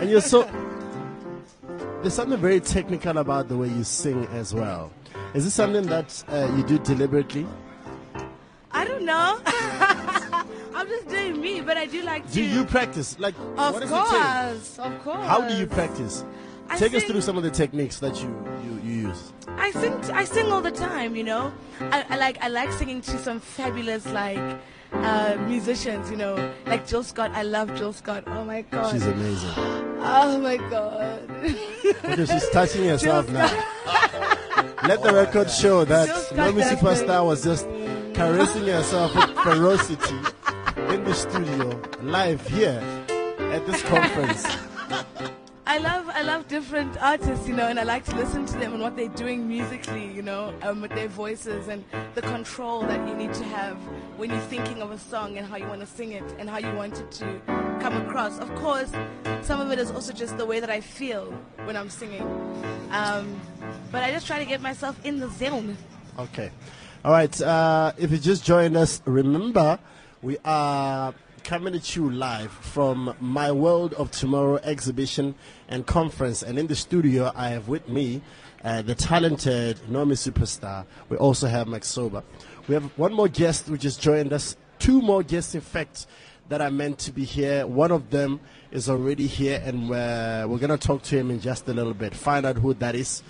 And 0.00 0.10
you're 0.10 0.20
so, 0.20 0.42
there's 2.02 2.14
something 2.14 2.38
very 2.38 2.60
technical 2.60 3.18
about 3.18 3.48
the 3.48 3.56
way 3.56 3.68
you 3.68 3.84
sing 3.84 4.26
as 4.32 4.54
well. 4.54 4.90
Is 5.34 5.44
this 5.44 5.54
something 5.54 5.86
that 5.86 6.24
uh, 6.28 6.52
you 6.56 6.62
do 6.64 6.78
deliberately? 6.78 7.46
I 8.70 8.84
don't 8.84 9.04
know. 9.04 9.40
I'm 10.74 10.88
just 10.88 11.08
doing 11.08 11.40
me, 11.40 11.60
but 11.60 11.76
I 11.76 11.86
do 11.86 12.02
like 12.02 12.26
to. 12.28 12.32
Do 12.34 12.42
you 12.44 12.64
practice? 12.64 13.18
Like, 13.18 13.34
Of 13.56 13.74
what 13.74 13.80
does 13.82 13.90
it 13.90 13.94
take? 13.94 14.10
course, 14.10 14.78
of 14.78 15.02
course. 15.04 15.26
How 15.26 15.40
do 15.48 15.54
you 15.54 15.66
practice? 15.66 16.24
I 16.68 16.76
Take 16.78 16.94
us 16.94 17.04
through 17.04 17.20
some 17.20 17.36
of 17.36 17.42
the 17.44 17.50
techniques 17.50 17.98
that 18.00 18.20
you 18.22 18.28
use. 18.94 19.32
I 19.48 19.70
sing. 19.72 19.92
I 20.12 20.24
sing 20.24 20.52
all 20.52 20.62
the 20.62 20.70
time. 20.70 21.16
You 21.16 21.24
know, 21.24 21.52
I, 21.80 22.04
I 22.10 22.16
like. 22.16 22.38
I 22.42 22.48
like 22.48 22.72
singing 22.72 23.00
to 23.02 23.18
some 23.18 23.40
fabulous 23.40 24.06
like 24.06 24.38
uh, 24.92 25.36
musicians. 25.46 26.10
You 26.10 26.16
know, 26.16 26.52
like 26.66 26.86
Jill 26.86 27.02
Scott. 27.02 27.30
I 27.34 27.42
love 27.42 27.74
Jill 27.76 27.92
Scott. 27.92 28.24
Oh 28.26 28.44
my 28.44 28.62
god. 28.62 28.92
She's 28.92 29.06
amazing. 29.06 29.50
oh 29.56 30.38
my 30.40 30.56
god. 30.56 31.30
Okay, 32.04 32.26
she's 32.26 32.48
touching 32.50 32.84
herself 32.84 33.26
Jill 33.26 33.34
now. 33.34 33.64
Let 34.84 35.02
the 35.02 35.12
record 35.14 35.50
show 35.50 35.84
that 35.84 36.08
Scott 36.08 36.54
Superstar 36.54 37.24
was 37.24 37.42
just 37.42 37.66
caressing 38.14 38.66
herself 38.66 39.14
with 39.14 39.30
ferocity 39.38 40.16
in 40.76 41.04
the 41.04 41.14
studio, 41.14 41.80
live 42.02 42.46
here 42.46 42.82
at 43.38 43.66
this 43.66 43.82
conference. 43.82 44.44
I 45.66 45.78
love 45.78 46.03
I 46.16 46.22
love 46.22 46.46
different 46.46 46.96
artists, 47.02 47.48
you 47.48 47.56
know, 47.56 47.66
and 47.66 47.80
I 47.80 47.82
like 47.82 48.04
to 48.04 48.14
listen 48.14 48.46
to 48.46 48.52
them 48.58 48.72
and 48.72 48.80
what 48.80 48.96
they're 48.96 49.08
doing 49.08 49.48
musically, 49.48 50.06
you 50.12 50.22
know, 50.22 50.54
um, 50.62 50.80
with 50.80 50.92
their 50.92 51.08
voices 51.08 51.66
and 51.66 51.84
the 52.14 52.22
control 52.22 52.82
that 52.82 53.08
you 53.08 53.16
need 53.16 53.34
to 53.34 53.42
have 53.42 53.76
when 54.16 54.30
you're 54.30 54.38
thinking 54.42 54.80
of 54.80 54.92
a 54.92 54.98
song 54.98 55.38
and 55.38 55.44
how 55.44 55.56
you 55.56 55.66
want 55.66 55.80
to 55.80 55.86
sing 55.88 56.12
it 56.12 56.22
and 56.38 56.48
how 56.48 56.58
you 56.58 56.72
want 56.76 57.00
it 57.00 57.10
to 57.10 57.40
come 57.80 57.96
across. 58.06 58.38
Of 58.38 58.54
course, 58.54 58.92
some 59.42 59.60
of 59.60 59.72
it 59.72 59.80
is 59.80 59.90
also 59.90 60.12
just 60.12 60.38
the 60.38 60.46
way 60.46 60.60
that 60.60 60.70
I 60.70 60.80
feel 60.80 61.32
when 61.64 61.76
I'm 61.76 61.90
singing, 61.90 62.22
um, 62.92 63.40
but 63.90 64.04
I 64.04 64.12
just 64.12 64.28
try 64.28 64.38
to 64.38 64.44
get 64.44 64.60
myself 64.60 65.04
in 65.04 65.18
the 65.18 65.28
zone. 65.30 65.76
Okay. 66.16 66.52
All 67.04 67.10
right. 67.10 67.42
Uh, 67.42 67.92
if 67.98 68.12
you 68.12 68.18
just 68.18 68.44
joined 68.44 68.76
us, 68.76 69.02
remember 69.04 69.80
we 70.22 70.38
are 70.44 71.12
coming 71.42 71.74
at 71.74 71.94
you 71.94 72.08
live 72.08 72.50
from 72.50 73.14
My 73.20 73.52
World 73.52 73.92
of 73.94 74.10
Tomorrow 74.10 74.60
exhibition 74.62 75.34
and 75.74 75.84
conference. 75.86 76.42
And 76.42 76.58
in 76.58 76.68
the 76.68 76.76
studio, 76.76 77.32
I 77.34 77.48
have 77.48 77.68
with 77.68 77.88
me 77.88 78.22
uh, 78.62 78.82
the 78.82 78.94
talented 78.94 79.78
Naomi 79.88 80.14
Superstar. 80.14 80.86
We 81.08 81.16
also 81.16 81.48
have 81.48 81.66
Maxoba. 81.66 82.22
We 82.68 82.74
have 82.74 82.84
one 82.96 83.12
more 83.12 83.28
guest 83.28 83.66
who 83.66 83.76
just 83.76 84.00
joined 84.00 84.32
us. 84.32 84.56
Two 84.78 85.02
more 85.02 85.22
guests, 85.22 85.54
in 85.54 85.60
fact, 85.60 86.06
that 86.48 86.60
are 86.60 86.70
meant 86.70 86.98
to 87.00 87.12
be 87.12 87.24
here. 87.24 87.66
One 87.66 87.90
of 87.90 88.10
them 88.10 88.40
is 88.70 88.88
already 88.88 89.26
here, 89.26 89.60
and 89.64 89.90
uh, 89.90 90.46
we're 90.48 90.58
going 90.58 90.70
to 90.70 90.78
talk 90.78 91.02
to 91.02 91.18
him 91.18 91.30
in 91.30 91.40
just 91.40 91.68
a 91.68 91.74
little 91.74 91.94
bit, 91.94 92.14
find 92.14 92.46
out 92.46 92.56
who 92.56 92.74
that 92.74 92.94
is. 92.94 93.22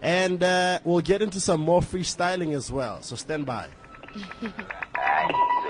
And 0.00 0.42
uh, 0.42 0.78
we'll 0.84 1.00
get 1.00 1.22
into 1.22 1.40
some 1.40 1.60
more 1.60 1.80
freestyling 1.80 2.54
as 2.54 2.70
well. 2.70 3.02
So 3.02 3.16
stand 3.16 3.44
by. 3.46 3.68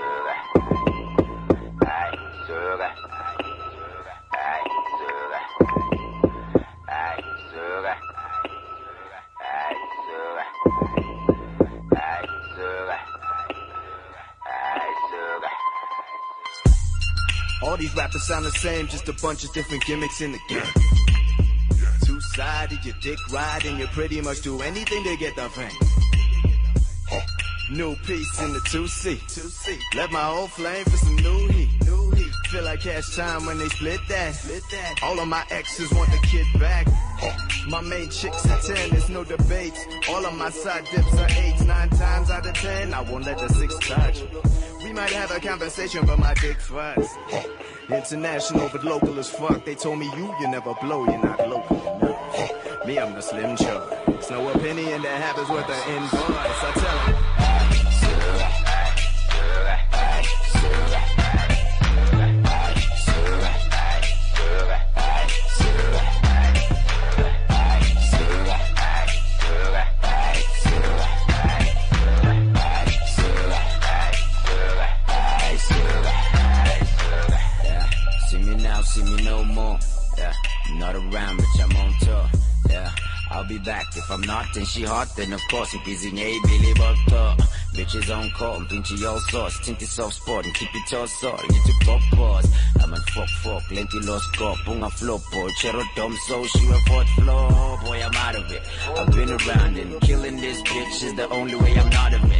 All 17.69 17.77
these 17.77 17.95
rappers 17.95 18.23
sound 18.23 18.45
the 18.45 18.51
same, 18.51 18.87
just 18.87 19.07
a 19.09 19.13
bunch 19.21 19.43
of 19.43 19.53
different 19.53 19.85
gimmicks 19.85 20.21
in 20.21 20.31
the 20.31 20.39
game. 20.49 20.63
Two 22.03 22.19
sided, 22.19 22.83
your 22.83 22.95
dick 22.99 23.19
riding, 23.31 23.77
you 23.77 23.85
pretty 23.85 24.21
much 24.21 24.41
do 24.41 24.59
anything 24.63 25.03
to 25.03 25.15
get 25.17 25.35
the 25.35 25.47
fame. 25.49 25.69
New 27.71 27.95
piece 28.07 28.41
in 28.41 28.53
the 28.53 28.59
two 28.71 28.87
seat. 28.87 29.21
Left 29.95 30.11
my 30.11 30.27
old 30.29 30.49
flame 30.53 30.83
for 30.85 30.97
some 30.97 31.15
new 31.17 31.47
heat. 31.49 31.69
New 31.85 32.09
heat. 32.09 32.33
Feel 32.47 32.63
like 32.63 32.79
cash 32.81 33.15
time 33.15 33.45
when 33.45 33.59
they 33.59 33.69
split 33.69 33.99
that. 34.07 34.33
Split 34.33 34.63
that. 34.71 35.03
All 35.03 35.19
of 35.19 35.27
my 35.27 35.45
exes 35.51 35.91
want 35.91 36.09
the 36.09 36.17
kid 36.25 36.47
back. 36.59 36.87
My 37.67 37.81
main 37.81 38.09
chicks 38.09 38.49
are 38.49 38.59
ten, 38.61 38.89
there's 38.89 39.09
no 39.09 39.23
debate. 39.23 39.77
All 40.09 40.25
of 40.25 40.35
my 40.35 40.49
side 40.49 40.85
dips 40.91 41.13
are 41.13 41.29
eight, 41.29 41.61
nine 41.67 41.89
times 41.91 42.31
out 42.31 42.47
of 42.47 42.55
ten. 42.55 42.95
I 42.95 43.01
won't 43.01 43.25
let 43.25 43.37
the 43.37 43.47
six 43.53 43.77
touch. 43.87 44.23
We 44.89 44.95
might 44.95 45.11
have 45.11 45.29
a 45.29 45.39
conversation, 45.39 46.03
but 46.03 46.17
my 46.17 46.33
dick 46.33 46.59
first. 46.59 47.15
International, 47.89 48.69
but 48.69 48.83
local 48.83 49.19
as 49.19 49.29
fuck. 49.29 49.63
They 49.63 49.75
told 49.75 49.99
me 49.99 50.07
you, 50.17 50.33
you 50.39 50.47
never 50.47 50.73
blow, 50.81 51.05
you're 51.05 51.23
not 51.23 51.47
local 51.47 51.77
enough. 51.77 52.85
Me, 52.87 52.97
I'm 52.97 53.13
the 53.13 53.21
slim 53.21 53.55
chug. 53.55 53.93
It's 54.07 54.31
no 54.31 54.49
opinion 54.49 55.03
that 55.03 55.21
happens 55.21 55.47
with 55.47 55.69
an 55.69 55.95
invoice. 55.95 56.17
I 56.23 56.71
tell 56.73 57.15
'em. 57.15 57.18
See 78.83 79.01
me 79.01 79.07
see 79.07 79.15
me 79.15 79.23
no 79.23 79.43
more. 79.43 79.77
Yeah, 80.17 80.33
not 80.73 80.95
around, 80.95 81.39
bitch, 81.39 81.63
I'm 81.63 81.75
on 81.77 81.93
tour. 81.99 82.29
Yeah, 82.69 82.91
I'll 83.31 83.47
be 83.47 83.57
back. 83.59 83.85
If 83.95 84.09
I'm 84.11 84.21
not, 84.21 84.47
then 84.53 84.65
she 84.65 84.83
hot, 84.83 85.07
then 85.15 85.33
of 85.33 85.41
course, 85.49 85.73
in 85.73 85.79
a 85.81 86.39
Billy 86.43 86.73
Butter. 86.73 87.43
Bitches 87.75 88.09
on 88.13 88.29
call, 88.31 88.59
pinche 88.61 89.05
all 89.05 89.19
sauce, 89.19 89.59
tinty 89.63 89.85
soft 89.85 90.15
spot, 90.15 90.43
and 90.43 90.53
keep 90.53 90.69
it 90.73 90.93
all 90.93 91.07
salt, 91.07 91.41
get 91.41 91.67
your 91.67 91.75
pop 91.85 92.01
pause. 92.11 92.51
I'm 92.81 92.93
a 92.93 92.97
fuck 92.97 93.29
fuck, 93.43 93.63
plenty 93.69 93.99
lost 93.99 94.35
cop, 94.35 94.57
bunga 94.65 94.91
flop, 94.91 95.21
boy, 95.31 95.49
chero 95.61 95.83
dumb 95.95 96.17
so 96.27 96.45
she 96.45 96.67
a 96.67 96.79
fourth 96.87 97.09
floor, 97.09 97.79
boy, 97.85 98.01
I'm 98.03 98.15
out 98.15 98.35
of 98.35 98.51
it. 98.51 98.63
I've 98.97 99.11
been 99.11 99.29
around 99.29 99.77
and 99.77 100.01
killing 100.01 100.37
this 100.37 100.61
bitch 100.63 101.03
is 101.03 101.15
the 101.15 101.29
only 101.29 101.55
way 101.55 101.73
I'm 101.77 101.91
out 101.93 102.13
of 102.15 102.31
it. 102.31 102.38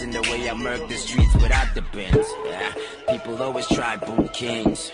In 0.00 0.10
the 0.10 0.22
way 0.22 0.48
I 0.48 0.54
murk 0.54 0.88
the 0.88 0.94
streets 0.94 1.34
without 1.34 1.74
the 1.74 1.82
bends. 1.92 2.28
Yeah, 2.46 2.72
people 3.10 3.42
always 3.42 3.66
try 3.68 3.96
boot 3.96 4.32
kings. 4.32 4.92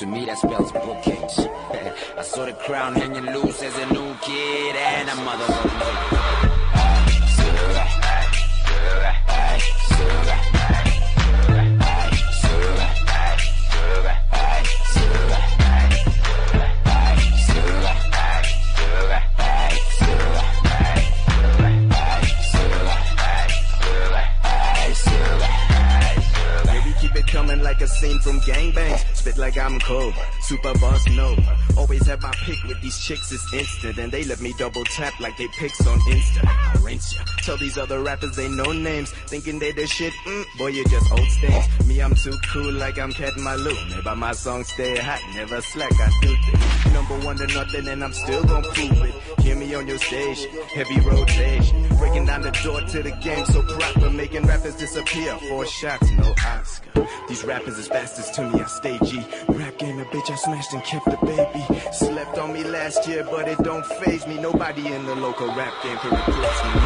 To 0.00 0.06
me 0.06 0.24
that 0.24 0.38
spells 0.38 0.72
bookings. 0.72 1.38
I 2.18 2.22
saw 2.22 2.46
the 2.46 2.52
crown 2.52 2.94
hanging 2.94 3.26
loose 3.26 3.62
as 3.62 3.76
a 3.78 3.86
new 3.92 4.14
kid 4.22 4.76
and 4.76 5.08
a 5.08 5.12
motherfucker. 5.12 6.51
From 28.00 28.40
gangbangs. 28.40 29.04
Spit 29.14 29.38
like 29.38 29.56
I'm 29.56 29.78
cold. 29.80 30.14
Super 30.40 30.74
boss 30.78 31.06
no. 31.10 31.36
Always 31.76 32.06
have 32.06 32.22
my 32.22 32.32
pick 32.44 32.62
with 32.64 32.80
these 32.80 32.98
chicks, 32.98 33.32
it's 33.32 33.52
instant. 33.52 33.98
And 33.98 34.10
they 34.12 34.24
let 34.24 34.40
me 34.40 34.52
double 34.58 34.84
tap 34.84 35.18
like 35.20 35.36
they 35.36 35.48
pics 35.48 35.86
on 35.86 35.98
Insta. 36.00 36.81
Ya. 36.92 37.24
Tell 37.38 37.56
these 37.56 37.78
other 37.78 38.02
rappers 38.02 38.36
they 38.36 38.48
know 38.48 38.72
names. 38.72 39.10
Thinking 39.26 39.58
they 39.58 39.72
the 39.72 39.86
shit. 39.86 40.12
Mm, 40.26 40.44
boy, 40.58 40.68
you 40.68 40.84
just 40.84 41.10
old 41.10 41.28
stains. 41.28 41.86
Me, 41.86 42.00
I'm 42.00 42.14
too 42.14 42.36
cool 42.52 42.72
like 42.72 42.98
I'm 42.98 43.12
Cat 43.12 43.32
Malou. 43.34 43.74
Maybe 43.90 44.16
my 44.18 44.32
song 44.32 44.64
stay 44.64 44.96
hot, 44.98 45.20
never 45.34 45.60
slack. 45.62 45.92
I 45.92 46.10
do 46.20 46.28
this. 46.28 46.92
Number 46.92 47.18
one 47.26 47.36
to 47.36 47.46
nothing, 47.46 47.88
and 47.88 48.04
I'm 48.04 48.12
still 48.12 48.44
gonna 48.44 48.68
prove 48.68 49.02
it. 49.02 49.14
Hear 49.40 49.56
me 49.56 49.74
on 49.74 49.88
your 49.88 49.98
stage, 49.98 50.46
heavy 50.74 51.00
rotation. 51.00 51.88
Breaking 51.96 52.26
down 52.26 52.42
the 52.42 52.50
door 52.62 52.80
to 52.80 53.02
the 53.02 53.12
game 53.22 53.44
so 53.46 53.62
proper. 53.62 54.10
Making 54.10 54.46
rappers 54.46 54.76
disappear. 54.76 55.36
Four 55.48 55.66
shots, 55.66 56.10
no 56.12 56.34
Oscar. 56.46 57.08
These 57.28 57.44
rappers 57.44 57.78
is 57.78 57.88
bastards 57.88 58.30
to 58.32 58.42
me, 58.50 58.60
I 58.60 58.66
stay 58.66 58.98
G. 59.04 59.24
Rap 59.48 59.78
game, 59.78 59.98
a 59.98 60.04
bitch, 60.04 60.30
I 60.30 60.34
smashed 60.34 60.72
and 60.74 60.84
kept 60.84 61.06
the 61.06 61.16
baby. 61.24 61.92
Slept 61.92 62.38
on 62.38 62.52
me 62.52 62.64
last 62.64 63.08
year, 63.08 63.24
but 63.24 63.48
it 63.48 63.58
don't 63.62 63.86
phase 63.86 64.26
me. 64.26 64.38
Nobody 64.38 64.86
in 64.86 65.06
the 65.06 65.14
local 65.14 65.46
rap 65.54 65.72
game 65.82 65.96
can 65.98 66.12
replace 66.12 66.64
me, 66.64 66.80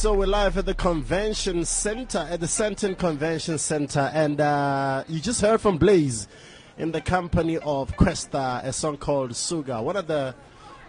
so 0.00 0.14
we're 0.14 0.24
live 0.24 0.56
at 0.56 0.64
the 0.64 0.72
convention 0.72 1.62
center, 1.62 2.26
at 2.30 2.40
the 2.40 2.46
Sandton 2.46 2.96
Convention 2.96 3.58
Center, 3.58 4.10
and 4.14 4.40
uh, 4.40 5.04
you 5.08 5.20
just 5.20 5.42
heard 5.42 5.60
from 5.60 5.78
Blayze 5.78 6.26
in 6.80 6.92
the 6.92 7.00
company 7.00 7.58
of 7.58 7.94
Kwesta, 7.96 8.64
a 8.64 8.72
song 8.72 8.96
called 8.96 9.32
Suga, 9.32 9.82
one 9.82 9.96
of 9.96 10.06
the, 10.06 10.34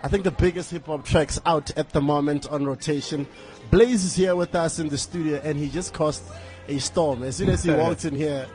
I 0.01 0.08
think, 0.08 0.23
the 0.23 0.32
biggest 0.32 0.71
hip 0.71 0.86
hop 0.86 1.04
tracks 1.04 1.38
out 1.45 1.69
at 1.77 1.89
the 1.89 1.99
moment 1.99 2.47
on 2.47 2.65
rotation. 2.65 3.27
Blayze 3.71 4.06
is 4.06 4.15
here 4.15 4.38
with 4.38 4.56
us 4.56 4.80
in 4.80 4.88
the 4.88 4.97
studio, 4.97 5.41
and 5.43 5.60
he 5.60 5.67
just 5.67 5.93
caused 5.93 6.23
a 6.69 6.80
storm. 6.80 7.23
As 7.23 7.36
soon 7.36 7.49
as 7.49 7.63
he 7.63 7.71
walked 7.84 8.06
in 8.06 8.15
here, 8.15 8.47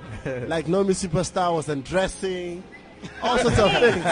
like 0.47 0.65
Nomi 0.65 0.93
Superstar 0.93 1.55
was 1.55 1.69
undressing, 1.69 2.65
all 3.23 3.37
sorts 3.39 3.59
of 3.59 3.71
things. 3.81 4.05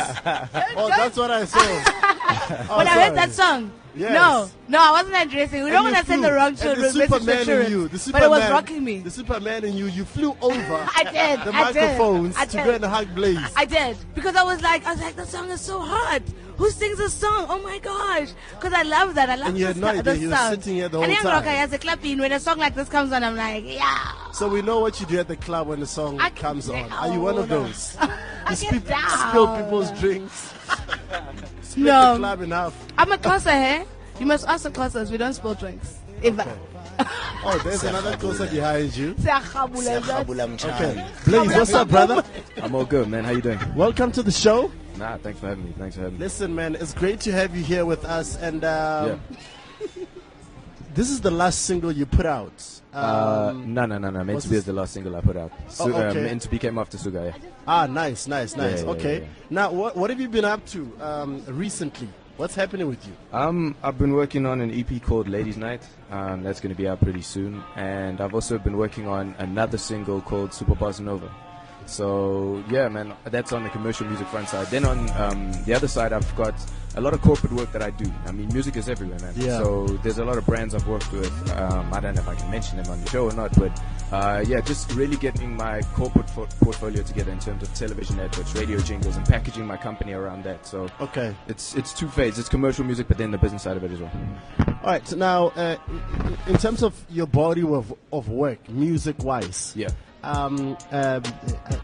Oh, 0.77 0.89
that's 0.95 1.17
what 1.17 1.31
I 1.31 1.47
saw. 1.47 1.59
Oh, 1.61 2.77
when 2.77 2.87
I 2.89 2.93
sorry. 2.95 3.07
heard 3.07 3.17
that 3.17 3.33
song. 3.33 3.73
Yes. 3.97 4.13
No, 4.13 4.51
no, 4.69 4.79
I 4.83 4.91
wasn't 4.91 5.17
addressing. 5.17 5.61
We 5.61 5.67
And 5.71 5.73
don't 5.73 5.85
want 5.85 5.97
to 5.97 6.05
send 6.05 6.25
the 6.25 6.33
wrong 6.33 6.49
And 6.49 6.59
children. 6.59 6.83
the 6.83 7.07
Superman 7.09 7.49
in 7.49 7.71
you, 7.71 7.89
the 7.89 8.11
but 8.13 8.23
it 8.23 8.31
was 8.31 8.51
rocking 8.51 8.83
me. 8.85 8.99
The 9.01 9.11
Superman 9.11 9.65
in 9.65 9.77
you, 9.77 9.87
you 9.87 10.05
flew 10.05 10.37
over 10.41 10.89
I 10.97 11.05
did. 11.05 11.41
the 11.47 11.55
I 11.55 11.73
did. 11.73 11.81
microphones 11.81 12.37
I 12.37 12.45
to 12.47 12.57
did. 12.57 12.65
go 12.65 12.71
and 12.73 12.85
hug 12.85 13.15
Blaze. 13.15 13.39
I 13.57 13.65
did 13.65 13.97
because 14.15 14.35
I 14.37 14.43
was 14.43 14.61
like, 14.63 14.85
I 14.87 14.93
was 14.93 15.01
like, 15.01 15.17
the 15.17 15.27
song 15.27 15.49
is 15.51 15.61
so 15.61 15.79
hot. 15.81 16.23
Who 16.57 16.71
sings 16.71 16.99
this 16.99 17.13
song? 17.13 17.47
Oh 17.49 17.61
my 17.65 17.79
gosh! 17.81 18.29
Because 18.53 18.73
I 18.73 18.83
love 18.83 19.17
that. 19.17 19.29
I 19.29 19.35
love 19.35 19.49
And 19.49 19.59
you 19.59 19.67
had 19.67 19.77
no 19.77 19.89
idea 19.89 20.15
he 20.15 20.27
was 20.29 20.39
sitting 20.51 20.75
here 20.77 20.89
the 20.89 20.99
whole 20.99 21.07
time. 21.07 21.11
and 21.11 21.19
whole 21.19 21.25
then 21.25 21.33
Rocker 21.35 21.47
time. 21.47 21.57
has 21.57 21.73
a 21.73 21.79
clapping 21.79 22.19
when 22.19 22.31
a 22.31 22.39
song 22.39 22.59
like 22.59 22.77
this 22.77 22.89
comes 22.89 23.11
on. 23.13 23.25
I'm 23.25 23.35
like, 23.35 23.65
yeah. 23.67 24.13
So 24.33 24.47
we 24.49 24.63
know 24.63 24.79
what 24.79 25.01
you 25.01 25.07
do 25.07 25.19
at 25.19 25.27
the 25.27 25.35
club 25.37 25.67
when 25.67 25.81
the 25.81 25.87
song 25.87 26.21
I 26.21 26.31
comes 26.31 26.69
on. 26.69 26.93
Are 26.93 27.09
you 27.13 27.21
one 27.21 27.39
of 27.39 27.49
those? 27.49 27.97
I 28.01 28.07
You 28.51 28.57
get 28.57 28.59
speak, 28.59 28.87
down. 28.87 29.29
spill 29.31 29.57
people's 29.57 29.91
drinks. 29.99 30.53
Split 31.75 31.87
No. 31.87 32.13
the 32.13 32.19
club 32.21 32.41
enough. 32.43 32.75
I'm 32.97 33.11
a 33.11 33.19
closer, 33.19 33.51
eh? 33.51 33.85
You 34.21 34.27
must 34.27 34.47
ask 34.47 34.63
the 34.63 34.71
closers. 34.71 35.11
We 35.11 35.17
don't 35.19 35.35
spill 35.35 35.55
drinks. 35.55 35.99
Ever. 36.23 36.47
Oh, 37.45 37.61
there's 37.65 37.83
another 37.83 38.17
closer 38.17 38.47
behind 38.47 38.97
you. 38.97 39.15
Siyakhabula, 39.15 40.45
Okay. 40.45 40.47
mchana. 40.57 41.05
Blayze, 41.25 41.57
what's 41.59 41.75
up, 41.75 41.89
brother? 41.89 42.23
I'm 42.63 42.77
all 42.77 42.85
good, 42.85 43.09
man. 43.09 43.25
How 43.25 43.33
you 43.33 43.41
doing? 43.43 43.59
Welcome 43.75 44.13
to 44.13 44.23
the 44.23 44.31
show. 44.31 44.71
Nah, 44.97 45.17
thanks 45.17 45.41
for 45.41 45.49
having 45.49 45.65
me. 45.65 45.75
Thanks 45.77 45.97
for 45.97 46.03
having 46.03 46.17
me. 46.19 46.25
Listen, 46.25 46.55
man, 46.55 46.77
it's 46.77 46.95
great 46.95 47.19
to 47.23 47.33
have 47.33 47.57
you 47.57 47.65
here 47.65 47.85
with 47.85 48.05
us. 48.05 48.37
And 48.37 48.65
um, 48.65 49.09
Yeah. 49.09 49.37
This 50.95 51.11
is 51.11 51.21
the 51.21 51.31
last 51.31 51.63
single 51.63 51.93
you 51.93 52.07
put 52.07 52.27
out. 52.27 52.53
Uh, 52.95 53.49
Um, 53.51 53.75
no, 53.75 53.87
no, 53.87 53.99
no, 53.99 54.11
no. 54.11 54.23
Meant 54.25 54.41
to 54.43 54.49
be 54.49 54.57
is 54.57 54.65
the 54.65 54.73
last 54.73 54.93
single 54.95 55.15
I 55.17 55.21
put 55.21 55.37
out. 55.37 55.53
Su- 55.69 55.85
Oh, 55.85 55.89
okay. 55.93 56.21
uh, 56.21 56.23
meant 56.25 56.43
to 56.43 56.49
be 56.51 56.59
came 56.59 56.79
after 56.79 56.97
Suga. 56.97 57.27
Yeah. 57.33 57.49
Ah, 57.67 57.87
nice, 57.87 58.29
nice, 58.29 58.57
nice. 58.57 58.81
Yeah, 58.81 58.85
yeah, 58.87 58.93
okay. 58.93 59.29
Now, 59.51 59.73
what 59.73 59.97
what 59.97 60.11
have 60.11 60.21
you 60.21 60.29
been 60.29 60.45
up 60.45 60.65
to 60.67 60.91
um, 61.01 61.43
recently? 61.49 62.09
What's 62.37 62.55
happening 62.57 62.89
with 62.89 63.05
you? 63.07 63.13
Um, 63.33 63.77
I've 63.83 63.97
been 63.97 64.13
working 64.13 64.45
on 64.45 64.61
an 64.61 64.71
EP 64.73 65.01
called 65.03 65.29
Ladies 65.29 65.57
Night. 65.57 65.83
Um, 66.11 66.43
that's 66.43 66.61
going 66.61 66.75
to 66.75 66.81
be 66.83 66.89
out 66.89 67.01
pretty 67.01 67.23
soon, 67.23 67.63
and 67.77 68.21
I've 68.21 68.35
also 68.35 68.59
been 68.59 68.77
working 68.77 69.07
on 69.07 69.37
another 69.39 69.79
single 69.79 70.21
called 70.21 70.53
Super 70.53 70.75
Bossa 70.75 71.01
Nova. 71.01 71.31
So 71.87 72.63
yeah, 72.71 72.89
man, 72.89 73.13
that's 73.25 73.53
on 73.53 73.63
the 73.63 73.71
commercial 73.71 74.07
music 74.07 74.27
front 74.29 74.49
side. 74.49 74.67
Then 74.69 74.85
on 74.85 74.99
um, 75.21 75.53
the 75.65 75.75
other 75.75 75.89
side, 75.89 76.13
I've 76.13 76.35
got 76.37 76.55
a 76.97 77.01
lot 77.01 77.13
of 77.13 77.21
corporate 77.23 77.53
work 77.53 77.73
that 77.73 77.83
I 77.83 77.91
do. 77.91 78.11
I 78.27 78.33
mean, 78.33 78.49
music 78.53 78.77
is 78.77 78.89
everywhere, 78.89 79.19
man. 79.21 79.33
Yeah. 79.37 79.59
So 79.59 79.87
there's 80.03 80.19
a 80.19 80.25
lot 80.25 80.39
of 80.39 80.47
brands 80.47 80.75
I've 80.75 80.87
worked 80.87 81.11
with. 81.13 81.31
Um, 81.53 81.93
I 81.93 82.01
don't 82.01 82.15
know 82.15 82.23
if 82.23 82.29
I 82.29 82.35
can 82.37 82.51
mention 82.51 82.77
them 82.81 82.91
on 82.93 83.01
the 83.03 83.11
show 83.11 83.29
or 83.29 83.33
not, 83.33 83.53
but 83.59 83.73
uh, 84.13 84.45
yeah, 84.47 84.61
just 84.61 84.93
really 84.93 85.17
getting 85.17 85.57
my 85.57 85.81
corporate 85.95 86.31
fo- 86.31 86.47
portfolio 86.61 87.03
together 87.03 87.33
in 87.33 87.39
terms 87.41 87.63
of 87.63 87.75
television 87.75 88.21
adverts, 88.21 88.55
radio 88.55 88.79
jingles, 88.79 89.17
and 89.17 89.27
packaging 89.27 89.67
my 89.67 89.77
company 89.77 90.13
around 90.13 90.45
that. 90.45 90.67
So 90.67 90.89
Okay. 91.01 91.35
it's 91.49 91.75
it's 91.75 91.93
two 91.93 92.09
phase. 92.09 92.39
It's 92.39 92.49
commercial 92.49 92.85
music, 92.85 93.09
but 93.09 93.19
then 93.19 93.31
the 93.31 93.39
business 93.39 93.63
side 93.63 93.77
of 93.77 93.85
it 93.85 93.91
as 93.91 94.01
well. 94.01 94.13
All 94.69 94.91
right. 94.91 95.07
So 95.09 95.17
now, 95.17 95.49
uh, 95.57 95.77
in 96.47 96.57
terms 96.59 96.83
of 96.83 96.95
your 97.11 97.27
body 97.27 97.63
of 97.63 97.93
of 98.13 98.29
work, 98.29 98.69
music 98.69 99.17
wise, 99.25 99.73
Yeah. 99.75 99.89
um, 100.23 100.77
um, 100.93 101.23
uh, 101.71 101.77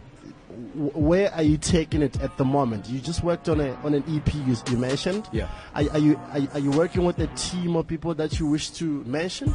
where 0.74 1.32
are 1.34 1.42
you 1.42 1.56
taking 1.58 2.02
it 2.02 2.20
at 2.20 2.36
the 2.36 2.44
moment? 2.44 2.88
You 2.88 3.00
just 3.00 3.22
worked 3.22 3.48
on 3.48 3.60
a 3.60 3.72
on 3.84 3.94
an 3.94 4.04
EP 4.08 4.34
you, 4.34 4.56
you 4.70 4.76
mentioned. 4.78 5.28
Yeah. 5.32 5.48
Are, 5.74 5.82
are 5.90 5.98
you 5.98 6.20
are, 6.32 6.38
you- 6.38 6.48
are 6.54 6.58
you 6.60 6.70
working 6.72 7.04
with 7.04 7.18
a 7.18 7.26
team 7.28 7.76
of 7.76 7.86
people 7.86 8.14
that 8.14 8.38
you 8.38 8.46
wish 8.46 8.70
to 8.70 8.84
mention? 9.04 9.52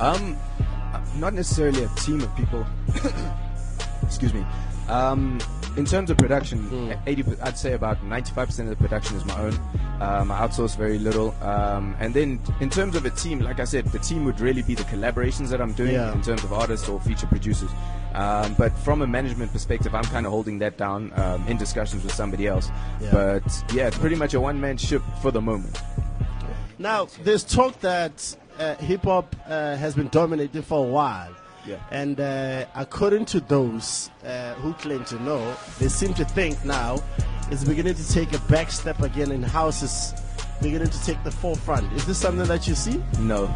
Um, 0.00 0.36
not 1.16 1.34
necessarily 1.34 1.82
a 1.84 1.88
team 1.96 2.20
of 2.20 2.34
people. 2.36 2.66
Excuse 4.02 4.34
me. 4.34 4.44
Um, 4.88 5.38
in 5.76 5.84
terms 5.84 6.10
of 6.10 6.16
production, 6.16 6.96
80, 7.06 7.24
I'd 7.42 7.58
say 7.58 7.72
about 7.74 7.98
95% 8.02 8.60
of 8.60 8.68
the 8.68 8.76
production 8.76 9.16
is 9.16 9.24
my 9.26 9.38
own. 9.38 9.54
Um, 10.00 10.30
I 10.30 10.46
outsource 10.46 10.76
very 10.76 10.98
little. 10.98 11.34
Um, 11.42 11.94
and 12.00 12.14
then 12.14 12.40
in 12.60 12.70
terms 12.70 12.96
of 12.96 13.04
a 13.04 13.10
team, 13.10 13.40
like 13.40 13.60
I 13.60 13.64
said, 13.64 13.84
the 13.86 13.98
team 13.98 14.24
would 14.24 14.40
really 14.40 14.62
be 14.62 14.74
the 14.74 14.84
collaborations 14.84 15.48
that 15.48 15.60
I'm 15.60 15.72
doing 15.74 15.92
Yeah. 15.94 16.12
in 16.12 16.22
terms 16.22 16.44
of 16.44 16.52
artists 16.52 16.88
or 16.88 16.98
feature 17.00 17.26
producers. 17.26 17.70
Um, 18.14 18.54
but 18.56 18.72
from 18.78 19.02
a 19.02 19.06
management 19.06 19.52
perspective, 19.52 19.94
I'm 19.94 20.04
kind 20.04 20.24
of 20.24 20.32
holding 20.32 20.58
that 20.60 20.78
down 20.78 21.12
um, 21.16 21.46
in 21.46 21.58
discussions 21.58 22.02
with 22.02 22.14
somebody 22.14 22.46
else. 22.46 22.70
Yeah. 23.00 23.10
But 23.12 23.64
yeah, 23.74 23.88
it's 23.88 23.98
pretty 23.98 24.16
much 24.16 24.32
a 24.34 24.40
one 24.40 24.58
man 24.60 24.78
ship 24.78 25.02
for 25.20 25.30
the 25.30 25.42
moment. 25.42 25.82
Now, 26.78 27.08
there's 27.22 27.44
talk 27.44 27.78
that 27.80 28.34
uh, 28.58 28.76
hip 28.76 29.02
hop 29.04 29.34
uh, 29.46 29.76
has 29.76 29.94
been 29.94 30.08
dominating 30.08 30.62
for 30.62 30.86
a 30.86 30.88
while. 30.88 31.30
Yeah. 31.66 31.76
And 31.90 32.20
uh, 32.20 32.66
according 32.74 33.24
to 33.26 33.40
those 33.40 34.10
uh, 34.24 34.54
who 34.54 34.72
claim 34.74 35.04
to 35.06 35.22
know, 35.22 35.56
they 35.78 35.88
seem 35.88 36.14
to 36.14 36.24
think 36.24 36.64
now 36.64 36.98
it's 37.50 37.64
beginning 37.64 37.94
to 37.94 38.08
take 38.12 38.32
a 38.32 38.38
back 38.50 38.70
step 38.70 39.00
again 39.02 39.32
in 39.32 39.42
houses 39.42 40.14
beginning 40.62 40.88
to 40.88 41.04
take 41.04 41.22
the 41.24 41.30
forefront. 41.30 41.92
Is 41.92 42.06
this 42.06 42.18
something 42.18 42.46
that 42.46 42.66
you 42.66 42.74
see? 42.74 43.02
No. 43.20 43.54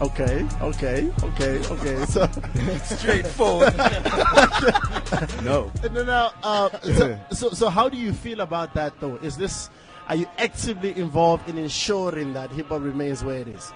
Okay, 0.00 0.46
okay, 0.60 1.12
okay, 1.22 1.58
okay. 1.68 2.04
So, 2.06 2.26
Straightforward. 2.96 3.76
no. 5.44 5.70
no, 5.92 6.04
no. 6.04 6.30
Uh, 6.42 6.68
so, 6.80 7.18
so, 7.30 7.50
so, 7.50 7.68
how 7.68 7.88
do 7.88 7.96
you 7.96 8.12
feel 8.12 8.40
about 8.40 8.74
that, 8.74 8.98
though? 8.98 9.16
Is 9.16 9.36
this 9.36 9.70
are 10.08 10.16
you 10.16 10.26
actively 10.38 10.96
involved 10.96 11.48
in 11.48 11.56
ensuring 11.56 12.32
that 12.32 12.50
hip 12.50 12.68
hop 12.68 12.82
remains 12.82 13.22
where 13.22 13.38
it 13.38 13.48
is? 13.48 13.72